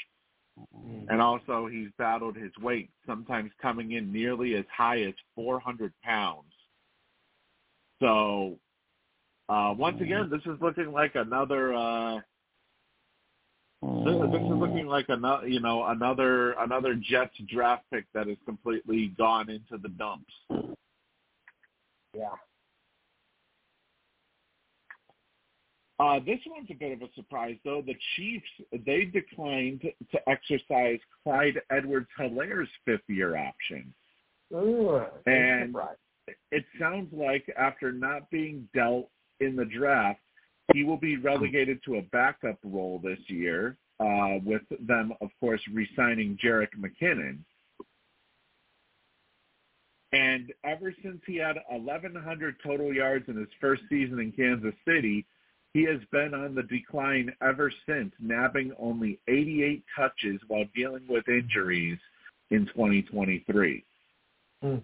And 1.09 1.21
also 1.21 1.67
he's 1.67 1.89
battled 1.99 2.37
his 2.37 2.53
weight, 2.63 2.89
sometimes 3.05 3.51
coming 3.61 3.93
in 3.93 4.13
nearly 4.13 4.55
as 4.55 4.65
high 4.75 5.03
as 5.03 5.15
400 5.35 5.93
pounds. 6.05 6.53
So 8.01 8.59
uh, 9.49 9.75
once 9.77 10.01
again, 10.01 10.31
this 10.31 10.43
is 10.43 10.61
looking 10.61 10.93
like 10.93 11.17
another. 11.17 11.75
Uh, 11.75 12.21
this, 13.83 14.15
this 14.31 14.41
is 14.41 14.57
looking 14.57 14.87
like 14.87 15.07
another, 15.09 15.49
you 15.49 15.61
know, 15.61 15.85
another 15.87 16.53
another 16.53 16.95
Jets 16.95 17.37
draft 17.49 17.83
pick 17.93 18.05
that 18.15 18.29
has 18.29 18.37
completely 18.47 19.13
gone 19.19 19.51
into 19.51 19.77
the 19.83 19.89
dumps. 19.89 20.33
Yeah. 22.17 22.31
Uh, 26.01 26.19
this 26.19 26.41
one's 26.47 26.69
a 26.71 26.75
bit 26.75 26.93
of 26.93 27.03
a 27.03 27.13
surprise, 27.15 27.57
though. 27.65 27.81
The 27.81 27.95
Chiefs 28.17 28.49
they 28.85 29.05
declined 29.05 29.83
to 30.11 30.29
exercise 30.29 30.99
Clyde 31.23 31.61
Edwards-Hilaire's 31.71 32.69
fifth-year 32.85 33.37
option, 33.37 33.95
Ooh, 34.53 35.05
And- 35.27 35.71
surprise. 35.71 35.97
it 36.51 36.65
sounds 36.79 37.13
like 37.13 37.49
after 37.57 37.93
not 37.93 38.29
being 38.31 38.69
dealt 38.75 39.11
in 39.41 39.55
the 39.55 39.65
draft, 39.65 40.21
he 40.73 40.83
will 40.83 40.97
be 40.97 41.17
relegated 41.17 41.83
to 41.85 41.97
a 41.97 42.03
backup 42.03 42.59
role 42.65 42.99
this 42.99 43.21
year, 43.31 43.77
uh, 44.01 44.41
with 44.43 44.63
them, 44.81 45.13
of 45.21 45.31
course, 45.39 45.63
re-signing 45.69 46.37
Jerick 46.39 46.75
McKinnon. 46.77 47.45
And 50.13 50.53
ever 50.65 50.93
since 51.03 51.23
he 51.27 51.37
had 51.37 51.59
1,100 51.69 52.61
total 52.61 52.93
yards 52.95 53.29
in 53.29 53.37
his 53.37 53.53
first 53.61 53.83
season 53.89 54.19
in 54.21 54.33
Kansas 54.33 54.75
City, 54.85 55.27
he 55.75 55.83
has 55.85 56.01
been 56.13 56.33
on 56.35 56.55
the 56.55 56.63
decline 56.63 57.35
ever 57.43 57.71
since, 57.87 58.13
nabbing 58.21 58.73
only 58.79 59.19
88 59.27 59.85
touches 59.95 60.41
while 60.47 60.65
dealing 60.75 61.03
with 61.09 61.29
injuries 61.29 61.99
in 62.51 62.65
2023. 62.67 63.85
Hmm. 64.63 64.77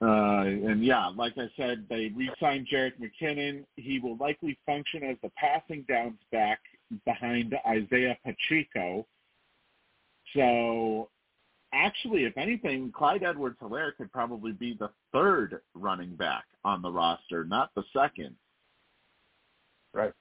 Uh, 0.00 0.42
and 0.42 0.84
yeah, 0.84 1.06
like 1.16 1.34
I 1.38 1.48
said, 1.56 1.86
they 1.88 2.10
re-signed 2.16 2.66
Jerick 2.66 2.94
McKinnon. 3.00 3.64
He 3.76 4.00
will 4.00 4.16
likely 4.16 4.58
function 4.66 5.04
as 5.04 5.16
the 5.22 5.30
passing 5.36 5.84
downs 5.88 6.18
back 6.32 6.58
behind 7.06 7.54
Isaiah 7.68 8.18
Pacheco. 8.24 9.06
So 10.34 11.08
actually, 11.72 12.24
if 12.24 12.36
anything, 12.36 12.92
Clyde 12.94 13.22
Edwards 13.22 13.56
Hilaire 13.60 13.92
could 13.92 14.12
probably 14.12 14.52
be 14.52 14.76
the 14.78 14.90
third 15.12 15.60
running 15.74 16.14
back 16.16 16.44
on 16.64 16.82
the 16.82 16.90
roster, 16.90 17.44
not 17.44 17.70
the 17.74 17.84
second. 17.96 18.34
Right. 19.94 20.12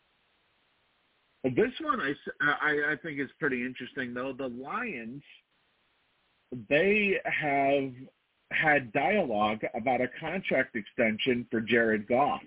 This 1.43 1.71
one 1.81 1.99
I 2.41 2.91
I 2.91 2.95
think 3.01 3.19
is 3.19 3.29
pretty 3.39 3.65
interesting, 3.65 4.13
though. 4.13 4.33
The 4.33 4.47
Lions, 4.47 5.23
they 6.69 7.19
have 7.25 7.91
had 8.51 8.91
dialogue 8.91 9.61
about 9.73 10.01
a 10.01 10.09
contract 10.19 10.75
extension 10.75 11.47
for 11.49 11.61
Jared 11.61 12.07
Goff, 12.07 12.41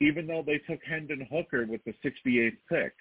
even 0.00 0.26
though 0.26 0.44
they 0.46 0.58
took 0.58 0.80
Hendon 0.84 1.26
Hooker 1.30 1.66
with 1.66 1.80
the 1.84 1.94
68th 2.04 2.58
pick. 2.68 2.92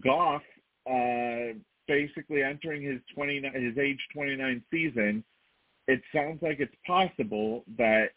Goff, 0.00 0.42
uh, 0.88 1.58
basically 1.88 2.42
entering 2.42 2.82
his 2.82 3.00
20, 3.14 3.42
his 3.54 3.78
age 3.78 4.00
29 4.12 4.62
season, 4.70 5.24
it 5.88 6.00
sounds 6.14 6.42
like 6.42 6.60
it's 6.60 6.74
possible 6.86 7.64
that 7.78 8.10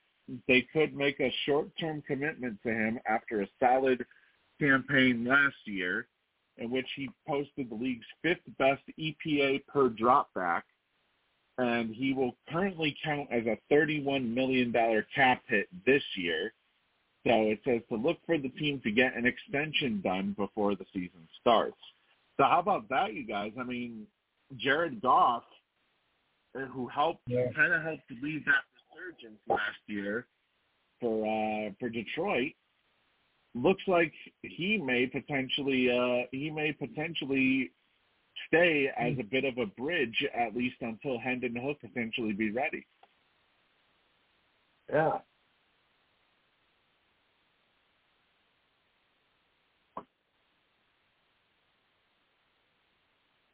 they 0.47 0.65
could 0.73 0.95
make 0.95 1.19
a 1.19 1.33
short-term 1.45 2.03
commitment 2.07 2.57
to 2.63 2.69
him 2.69 2.99
after 3.07 3.41
a 3.41 3.47
solid 3.59 4.05
campaign 4.59 5.25
last 5.25 5.55
year 5.65 6.07
in 6.57 6.69
which 6.69 6.87
he 6.95 7.09
posted 7.27 7.69
the 7.69 7.75
league's 7.75 8.05
fifth 8.21 8.41
best 8.57 8.81
EPA 8.99 9.65
per 9.67 9.89
dropback, 9.89 10.63
and 11.57 11.93
he 11.95 12.13
will 12.13 12.35
currently 12.49 12.95
count 13.03 13.27
as 13.31 13.43
a 13.45 13.57
$31 13.73 14.33
million 14.33 14.73
cap 15.15 15.41
hit 15.47 15.67
this 15.85 16.03
year. 16.15 16.53
So 17.25 17.33
it 17.33 17.59
says 17.65 17.81
to 17.89 17.95
look 17.95 18.17
for 18.25 18.37
the 18.37 18.49
team 18.49 18.81
to 18.83 18.91
get 18.91 19.15
an 19.15 19.25
extension 19.25 20.01
done 20.01 20.35
before 20.37 20.75
the 20.75 20.85
season 20.93 21.27
starts. 21.39 21.77
So 22.39 22.45
how 22.45 22.59
about 22.59 22.87
that, 22.87 23.13
you 23.13 23.25
guys? 23.25 23.51
I 23.59 23.63
mean, 23.63 24.07
Jared 24.55 25.01
Goff, 25.01 25.43
uh, 26.55 26.61
who 26.67 26.87
helped 26.87 27.27
Yeah. 27.27 27.51
kind 27.51 27.73
of 27.73 27.83
helped 27.83 28.09
lead 28.09 28.45
that 28.45 28.63
resurgence 28.95 29.41
last 29.45 29.79
year 29.87 30.25
for 31.01 31.25
uh, 31.25 31.73
for 31.79 31.89
Detroit, 31.89 32.53
looks 33.55 33.85
like 33.89 34.13
he 34.41 34.77
may 34.77 35.05
potentially 35.05 35.91
uh, 35.91 36.27
he 36.31 36.49
may 36.49 36.71
potentially 36.71 37.73
stay 38.47 38.87
as 38.87 39.19
a 39.19 39.23
bit 39.23 39.43
of 39.43 39.57
a 39.57 39.65
bridge 39.65 40.25
at 40.33 40.55
least 40.55 40.77
until 40.79 41.19
Hendon 41.19 41.57
Hook 41.57 41.81
potentially 41.81 42.31
be 42.31 42.51
ready. 42.51 42.87
Yeah. 44.87 45.19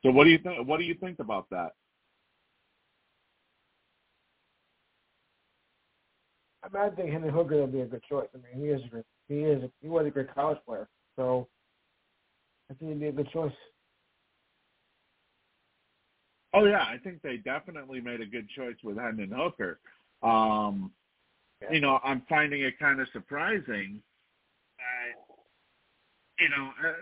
So 0.05 0.11
what 0.11 0.25
do 0.25 0.29
you 0.29 0.37
think? 0.37 0.67
What 0.67 0.77
do 0.77 0.83
you 0.83 0.93
think 0.93 1.17
about 1.17 1.49
that? 1.49 1.71
I 6.63 6.67
mean, 6.71 6.83
I 6.83 6.95
think 6.95 7.09
Henry 7.09 7.31
Hooker 7.31 7.55
will 7.55 7.65
be 7.65 7.81
a 7.81 7.87
good 7.87 8.03
choice. 8.07 8.27
I 8.35 8.37
mean, 8.37 8.63
he 8.63 8.71
is 8.71 8.81
a 8.85 8.87
great, 8.87 9.05
he 9.27 9.39
is 9.39 9.63
a, 9.63 9.71
he 9.81 9.87
was 9.87 10.05
a 10.05 10.11
great 10.11 10.31
college 10.35 10.59
player, 10.63 10.87
so 11.15 11.47
I 12.69 12.75
think 12.75 12.91
he'd 12.91 12.99
be 12.99 13.07
a 13.07 13.11
good 13.11 13.29
choice. 13.31 13.51
Oh 16.53 16.65
yeah, 16.65 16.83
I 16.83 16.97
think 17.03 17.23
they 17.23 17.37
definitely 17.37 17.99
made 17.99 18.21
a 18.21 18.27
good 18.27 18.47
choice 18.55 18.75
with 18.83 18.97
Hendon 18.97 19.33
Hooker. 19.35 19.79
Um, 20.21 20.91
you 21.71 21.81
know, 21.81 21.99
I'm 22.03 22.21
finding 22.29 22.61
it 22.61 22.77
kind 22.77 23.01
of 23.01 23.07
surprising 23.11 24.03
you 26.39 26.49
know 26.49 26.69
uh, 26.83 26.93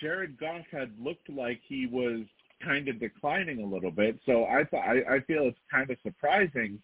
Jared 0.00 0.38
Goff 0.38 0.64
had 0.70 0.92
looked 1.00 1.28
like 1.28 1.60
he 1.66 1.86
was 1.86 2.20
kind 2.64 2.88
of 2.88 3.00
declining 3.00 3.62
a 3.62 3.66
little 3.66 3.90
bit. 3.90 4.18
So 4.26 4.44
I 4.46 4.64
th- 4.64 4.82
I, 4.82 5.14
I 5.16 5.20
feel 5.20 5.44
it's 5.44 5.58
kind 5.70 5.90
of 5.90 5.96
surprising 6.02 6.80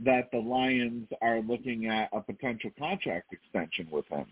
that 0.00 0.30
the 0.30 0.38
Lions 0.38 1.08
are 1.22 1.40
looking 1.40 1.86
at 1.86 2.10
a 2.12 2.20
potential 2.20 2.70
contract 2.78 3.32
extension 3.32 3.88
with 3.90 4.06
him. 4.08 4.26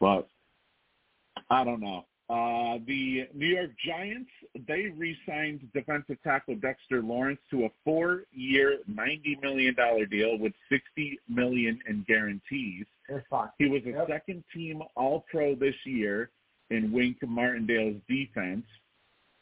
But 0.00 0.28
I 1.50 1.64
don't 1.64 1.80
know. 1.80 2.04
Uh, 2.30 2.78
the 2.86 3.26
New 3.34 3.46
York 3.46 3.70
Giants, 3.86 4.30
they 4.66 4.88
re-signed 4.96 5.60
defensive 5.72 6.18
tackle 6.22 6.56
Dexter 6.56 7.00
Lawrence 7.02 7.40
to 7.50 7.64
a 7.64 7.68
four-year, 7.84 8.80
$90 8.90 9.40
million 9.40 9.74
deal 10.10 10.38
with 10.38 10.52
60 10.68 11.18
million 11.28 11.78
in 11.88 12.04
guarantees. 12.06 12.84
He 13.58 13.66
was 13.66 13.82
a 13.86 13.90
Yep. 13.92 14.08
second-team 14.08 14.82
All-Pro 14.94 15.54
this 15.54 15.74
year 15.86 16.28
in 16.70 16.92
Wink 16.92 17.16
Martindale's 17.26 17.96
defense, 18.08 18.66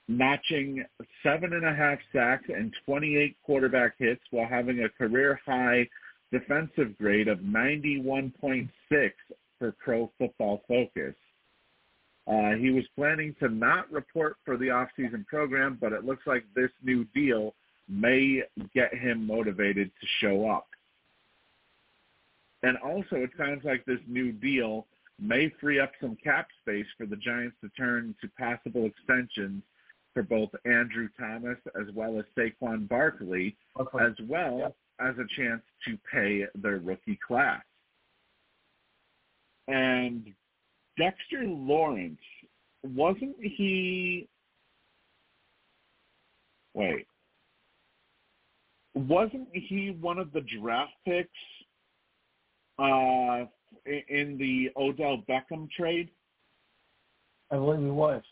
notching 0.06 0.84
seven 1.24 1.55
and 1.55 1.65
a 1.66 1.74
half 1.74 1.98
sacks 2.12 2.44
and 2.48 2.73
28 2.84 3.36
quarterback 3.44 3.94
hits 3.98 4.23
while 4.31 4.47
having 4.47 4.84
a 4.84 4.89
career-high 4.90 5.89
defensive 6.31 6.97
grade 6.98 7.26
of 7.26 7.40
91.6 7.40 8.68
for 9.58 9.73
Pro 9.73 10.08
Football 10.18 10.62
Focus. 10.68 11.15
Uh, 12.27 12.53
he 12.57 12.71
was 12.71 12.85
planning 12.97 13.35
to 13.39 13.49
not 13.49 13.91
report 13.93 14.37
for 14.45 14.57
the 14.57 14.71
off-season 14.71 15.25
program, 15.29 15.79
but 15.81 15.93
it 15.93 16.05
looks 16.05 16.27
like 16.27 16.45
this 16.55 16.71
new 16.83 17.05
deal 17.15 17.55
may 17.89 18.43
get 18.75 18.93
him 18.93 19.25
motivated 19.27 19.91
to 20.01 20.07
show 20.21 20.49
up. 20.49 20.67
And 22.63 22.77
also, 22.79 23.17
it 23.17 23.31
sounds 23.39 23.65
like 23.65 23.85
this 23.85 24.01
new 24.09 24.33
deal 24.33 24.87
may 25.21 25.49
free 25.61 25.79
up 25.79 25.93
some 26.01 26.17
cap 26.17 26.49
space 26.63 26.87
for 26.99 27.07
the 27.07 27.17
Giants 27.17 27.57
to 27.63 27.69
turn 27.71 28.15
to 28.21 28.29
possible 28.39 28.87
extensions 28.87 29.63
for 30.13 30.23
both 30.23 30.51
Andrew 30.65 31.09
Thomas 31.19 31.59
as 31.81 31.87
well 31.95 32.19
as 32.19 32.25
Saquon 32.37 32.89
Barkley, 32.89 33.57
Okay. 33.79 34.05
as 34.05 34.19
well 34.23 34.59
Yep. 34.59 34.77
as 34.99 35.19
a 35.19 35.27
chance 35.27 35.63
to 35.85 35.97
pay 36.11 36.47
their 36.57 36.79
rookie 36.79 37.17
class. 37.17 37.63
And 39.69 40.35
Dexter 40.99 41.44
Lawrence 41.44 42.18
wasn't 42.94 43.36
he? 43.41 44.28
Wait, 46.75 47.07
wasn't 48.94 49.49
he 49.52 49.97
one 50.00 50.18
of 50.18 50.33
the 50.33 50.42
draft 50.42 50.92
picks 51.07 51.31
uh, 52.78 53.44
in 53.86 54.36
the 54.39 54.70
Odell 54.76 55.23
Beckham 55.28 55.70
trade? 55.70 56.10
I 57.50 57.57
believe 57.57 57.81
he 57.81 57.86
was. 57.86 58.23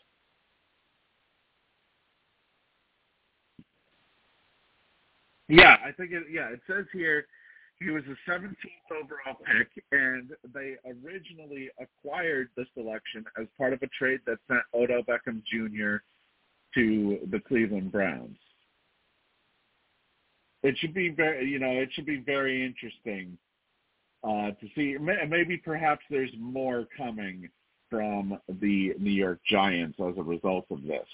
Yeah, 5.47 5.77
I 5.85 5.91
think 5.91 6.11
it. 6.11 6.23
Yeah, 6.31 6.49
it 6.49 6.59
says 6.67 6.85
here 6.91 7.25
he 7.79 7.89
was 7.91 8.03
the 8.07 8.15
17th 8.31 8.55
overall 8.91 9.37
pick, 9.45 9.83
and 9.91 10.31
they 10.53 10.75
originally 10.85 11.69
acquired 11.79 12.49
the 12.55 12.65
selection 12.73 13.25
as 13.39 13.47
part 13.57 13.73
of 13.73 13.81
a 13.81 13.87
trade 13.87 14.21
that 14.25 14.37
sent 14.47 14.61
Odell 14.73 15.03
Beckham 15.03 15.41
Jr. 15.45 15.97
to 16.75 17.19
the 17.31 17.39
Cleveland 17.39 17.91
Browns. 17.91 18.37
It 20.63 20.77
should 20.79 20.93
be 20.93 21.09
very, 21.09 21.47
you 21.47 21.59
know, 21.59 21.71
it 21.71 21.89
should 21.93 22.05
be 22.05 22.23
very 22.25 22.65
interesting 22.65 23.37
uh, 24.23 24.51
to 24.51 24.67
see. 24.73 24.97
Maybe, 24.97 25.57
perhaps, 25.57 26.03
there's 26.09 26.31
more 26.39 26.87
coming 26.97 27.49
from 27.89 28.39
the 28.47 28.93
New 28.97 29.11
York 29.11 29.39
Giants 29.47 29.99
as 29.99 30.17
a 30.17 30.23
result 30.23 30.65
of 30.71 30.81
this. 30.83 31.07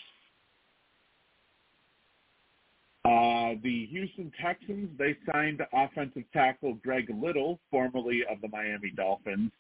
Uh, 3.04 3.56
the 3.64 3.88
Houston 3.88 4.32
Texans, 4.40 4.90
they 4.98 5.18
signed 5.32 5.62
offensive 5.74 6.24
tackle 6.34 6.76
Greg 6.84 7.12
Little, 7.22 7.60
formerly 7.72 8.22
of 8.30 8.40
the 8.42 8.48
Miami 8.50 8.92
Dolphins. 8.96 9.52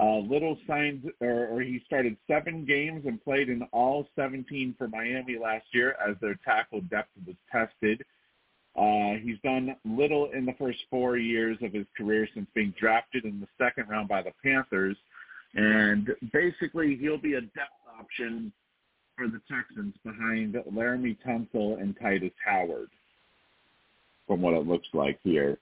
Uh, 0.00 0.18
Little 0.18 0.56
signed, 0.66 1.10
or, 1.20 1.46
or 1.46 1.60
he 1.60 1.80
started 1.86 2.16
seven 2.28 2.64
games 2.64 3.04
and 3.06 3.22
played 3.22 3.48
in 3.48 3.62
all 3.72 4.06
17 4.16 4.74
for 4.76 4.88
Miami 4.88 5.38
last 5.40 5.66
year 5.72 5.96
as 6.06 6.16
their 6.20 6.38
tackle 6.44 6.80
depth 6.82 7.10
was 7.26 7.36
tested. 7.50 8.02
Uh, 8.76 9.14
he's 9.22 9.38
done 9.42 9.74
little 9.84 10.30
in 10.32 10.44
the 10.44 10.54
first 10.58 10.78
four 10.88 11.16
years 11.16 11.56
of 11.62 11.72
his 11.72 11.86
career 11.96 12.28
since 12.34 12.46
being 12.54 12.72
drafted 12.78 13.24
in 13.24 13.40
the 13.40 13.48
second 13.58 13.88
round 13.88 14.08
by 14.08 14.22
the 14.22 14.32
Panthers. 14.42 14.96
And 15.54 16.10
basically, 16.32 16.96
he'll 16.96 17.18
be 17.18 17.34
a 17.34 17.40
depth 17.40 17.72
option 17.98 18.52
for 19.18 19.26
the 19.26 19.40
Texans 19.50 19.94
behind 20.04 20.54
Laremy 20.72 21.16
Tunsil 21.26 21.80
and 21.80 21.98
Tytus 21.98 22.32
Howard, 22.44 22.88
from 24.26 24.40
what 24.40 24.54
it 24.54 24.66
looks 24.66 24.86
like 24.94 25.18
here. 25.24 25.58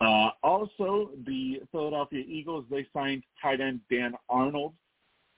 Uh, 0.00 0.30
also, 0.42 1.10
the 1.24 1.62
Philadelphia 1.70 2.24
Eagles, 2.26 2.64
they 2.68 2.86
signed 2.92 3.22
tight 3.40 3.60
end 3.60 3.80
Dan 3.88 4.14
Arnold, 4.28 4.74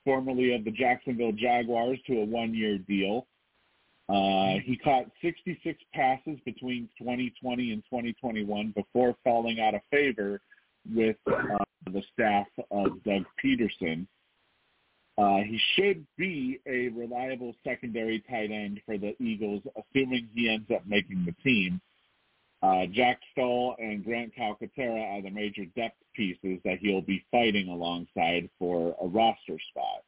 formerly 0.03 0.55
of 0.55 0.65
the 0.65 0.71
Jacksonville 0.71 1.31
Jaguars, 1.31 1.99
to 2.07 2.21
a 2.21 2.25
one-year 2.25 2.79
deal. 2.79 3.27
Uh, 4.09 4.59
he 4.63 4.77
caught 4.83 5.05
66 5.21 5.77
passes 5.93 6.39
between 6.43 6.89
2020 6.97 7.71
and 7.73 7.83
2021 7.83 8.73
before 8.75 9.15
falling 9.23 9.59
out 9.59 9.75
of 9.75 9.81
favor 9.91 10.41
with 10.95 11.17
uh, 11.27 11.57
the 11.91 12.01
staff 12.13 12.47
of 12.71 13.03
Doug 13.03 13.25
Pederson. 13.43 14.07
Uh, 15.17 15.37
he 15.37 15.59
should 15.75 16.05
be 16.15 16.59
a 16.67 16.89
reliable 16.89 17.55
secondary 17.63 18.23
tight 18.29 18.51
end 18.51 18.79
for 18.85 18.97
the 18.97 19.15
Eagles, 19.19 19.63
assuming 19.75 20.29
he 20.35 20.47
ends 20.47 20.69
up 20.73 20.85
making 20.85 21.25
the 21.25 21.33
team. 21.43 21.81
Uh, 22.61 22.85
Jack 22.91 23.19
Stoll 23.31 23.75
and 23.79 24.03
Grant 24.03 24.33
Calcaterra 24.35 25.17
are 25.17 25.21
the 25.21 25.31
major 25.31 25.65
depth 25.75 25.97
pieces 26.15 26.59
that 26.65 26.77
he'll 26.79 27.01
be 27.01 27.25
fighting 27.31 27.67
alongside 27.69 28.49
for 28.59 28.95
a 29.01 29.07
roster 29.07 29.57
spot. 29.69 30.03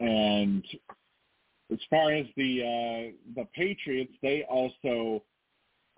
And 0.00 0.64
as 1.70 1.78
far 1.88 2.12
as 2.12 2.26
the 2.36 2.62
uh, 2.62 3.12
the 3.36 3.46
Patriots, 3.54 4.12
they 4.20 4.44
also 4.50 5.22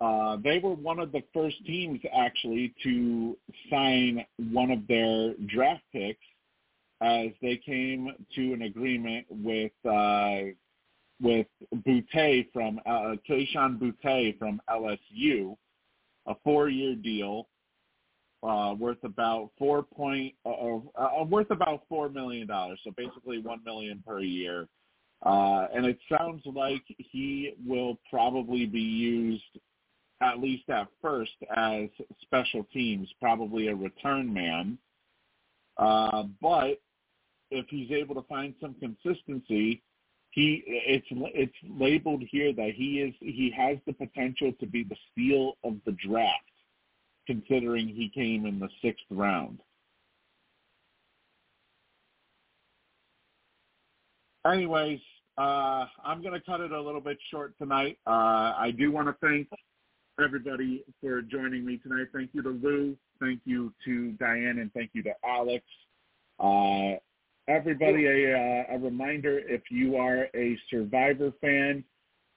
uh, 0.01 0.37
they 0.43 0.59
were 0.59 0.73
one 0.73 0.99
of 0.99 1.11
the 1.11 1.23
first 1.33 1.63
teams 1.65 1.99
actually 2.13 2.73
to 2.83 3.37
sign 3.69 4.25
one 4.51 4.71
of 4.71 4.85
their 4.87 5.33
draft 5.47 5.83
picks 5.93 6.19
as 7.01 7.27
they 7.41 7.57
came 7.57 8.11
to 8.35 8.53
an 8.53 8.63
agreement 8.63 9.25
with 9.29 9.71
uh, 9.89 10.51
with 11.21 11.47
Boutte 11.73 12.51
from 12.51 12.79
uh, 12.85 13.15
Kayshon 13.29 13.79
Boutte 13.79 14.37
from 14.37 14.61
LSU, 14.69 15.55
a 16.27 16.35
four-year 16.43 16.95
deal 16.95 17.47
uh, 18.43 18.75
worth 18.77 19.03
about 19.03 19.49
four 19.57 19.81
point 19.83 20.33
uh, 20.45 20.77
uh, 20.97 21.23
worth 21.23 21.51
about 21.51 21.83
four 21.89 22.09
million 22.09 22.47
dollars. 22.47 22.79
So 22.83 22.91
basically 22.95 23.39
one 23.39 23.63
million 23.63 24.03
per 24.05 24.19
year. 24.19 24.67
Uh, 25.25 25.67
and 25.73 25.85
it 25.85 25.97
sounds 26.09 26.43
like 26.45 26.83
he 26.97 27.53
will 27.65 27.97
probably 28.09 28.65
be 28.65 28.81
used 28.81 29.43
at 30.21 30.39
least 30.39 30.69
at 30.69 30.87
first, 31.01 31.31
as 31.55 31.89
special 32.21 32.65
teams, 32.73 33.07
probably 33.19 33.67
a 33.67 33.75
return 33.75 34.33
man. 34.33 34.77
Uh, 35.77 36.23
but 36.41 36.79
if 37.51 37.65
he's 37.69 37.91
able 37.91 38.15
to 38.15 38.27
find 38.27 38.53
some 38.61 38.75
consistency, 38.75 39.81
he 40.31 40.63
it's 40.67 41.07
it's 41.11 41.53
labeled 41.69 42.23
here 42.29 42.53
that 42.53 42.71
he 42.75 43.01
is 43.01 43.13
he 43.19 43.53
has 43.55 43.77
the 43.85 43.93
potential 43.93 44.51
to 44.59 44.65
be 44.65 44.83
the 44.83 44.95
steal 45.11 45.53
of 45.63 45.75
the 45.85 45.93
draft, 46.05 46.43
considering 47.25 47.87
he 47.87 48.09
came 48.13 48.45
in 48.45 48.59
the 48.59 48.69
sixth 48.81 49.05
round. 49.09 49.59
Anyways, 54.45 54.99
uh, 55.37 55.85
I'm 56.03 56.21
going 56.21 56.33
to 56.33 56.41
cut 56.41 56.61
it 56.61 56.71
a 56.71 56.79
little 56.79 57.01
bit 57.01 57.17
short 57.31 57.57
tonight. 57.57 57.97
Uh, 58.05 58.53
I 58.57 58.71
do 58.77 58.91
want 58.91 59.07
to 59.07 59.15
thank 59.25 59.47
everybody 60.23 60.83
for 61.01 61.21
joining 61.21 61.65
me 61.65 61.77
tonight. 61.77 62.07
Thank 62.13 62.31
you 62.33 62.41
to 62.43 62.49
Lou. 62.49 62.97
Thank 63.19 63.41
you 63.45 63.73
to 63.85 64.11
Diane, 64.13 64.59
and 64.59 64.71
thank 64.73 64.91
you 64.93 65.03
to 65.03 65.13
Alex. 65.25 65.63
Uh, 66.39 66.97
everybody, 67.47 68.05
a, 68.05 68.33
uh, 68.33 68.75
a, 68.75 68.79
reminder: 68.79 69.39
if 69.39 69.61
you 69.69 69.95
are 69.97 70.27
a 70.35 70.57
Survivor 70.69 71.31
fan, 71.41 71.83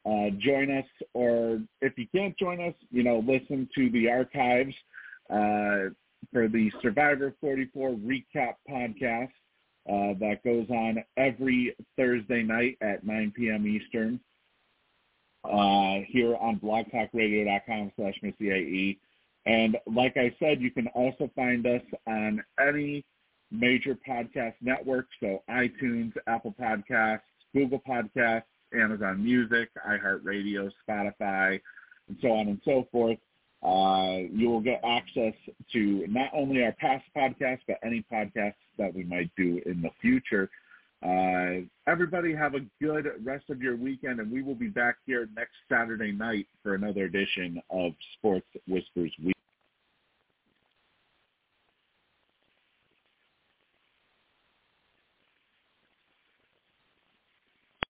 uh, 0.06 0.30
join 0.38 0.70
us, 0.70 0.86
or 1.14 1.60
if 1.80 1.96
you 1.96 2.06
can't 2.14 2.36
join 2.38 2.60
us, 2.60 2.74
you 2.90 3.02
know, 3.02 3.24
listen 3.26 3.68
to 3.74 3.90
the 3.90 4.08
archives 4.08 4.74
uh, 5.30 5.90
for 6.32 6.48
the 6.48 6.70
Survivor 6.82 7.34
44 7.40 7.90
recap 7.90 8.54
podcast 8.68 9.30
uh, 9.88 10.14
that 10.18 10.42
goes 10.44 10.66
on 10.70 11.02
every 11.16 11.76
Thursday 11.96 12.42
night 12.42 12.76
at 12.80 13.04
9 13.04 13.32
p.m. 13.36 13.66
Eastern 13.66 14.20
uh, 15.44 16.00
here 16.06 16.36
on 16.36 16.58
blogtalkradio.com 16.60 17.92
slash 17.96 18.14
MissyAE. 18.22 18.98
And 19.46 19.76
like 19.86 20.16
I 20.16 20.34
said, 20.38 20.60
you 20.60 20.70
can 20.70 20.88
also 20.88 21.30
find 21.34 21.66
us 21.66 21.82
on 22.06 22.42
any 22.60 23.04
major 23.50 23.96
podcast 24.06 24.54
network, 24.60 25.06
so 25.20 25.42
iTunes, 25.50 26.12
Apple 26.26 26.54
Podcasts, 26.60 27.20
Google 27.54 27.80
Podcasts, 27.88 28.42
Amazon 28.74 29.24
Music, 29.24 29.70
iHeartRadio, 29.88 30.70
Spotify, 30.86 31.60
and 32.08 32.18
so 32.20 32.32
on 32.32 32.48
and 32.48 32.60
so 32.64 32.86
forth. 32.92 33.18
Uh, 33.62 34.28
you 34.30 34.48
will 34.48 34.60
get 34.60 34.80
access 34.84 35.34
to 35.72 36.06
not 36.08 36.30
only 36.32 36.62
our 36.62 36.72
past 36.72 37.04
podcasts, 37.16 37.60
but 37.66 37.78
any 37.82 38.04
podcasts 38.12 38.54
that 38.76 38.94
we 38.94 39.02
might 39.04 39.30
do 39.36 39.60
in 39.66 39.82
the 39.82 39.90
future. 40.00 40.48
Uh, 41.00 41.64
everybody 41.86 42.34
have 42.34 42.54
a 42.54 42.60
good 42.82 43.06
rest 43.22 43.44
of 43.50 43.62
your 43.62 43.76
weekend, 43.76 44.18
and 44.18 44.30
we 44.30 44.42
will 44.42 44.54
be 44.54 44.68
back 44.68 44.96
here 45.06 45.28
next 45.36 45.54
Saturday 45.68 46.10
night 46.10 46.46
for 46.62 46.74
another 46.74 47.04
edition 47.04 47.60
of 47.70 47.92
Sports 48.18 48.48
Whispers 48.66 49.12
Week. 49.24 49.37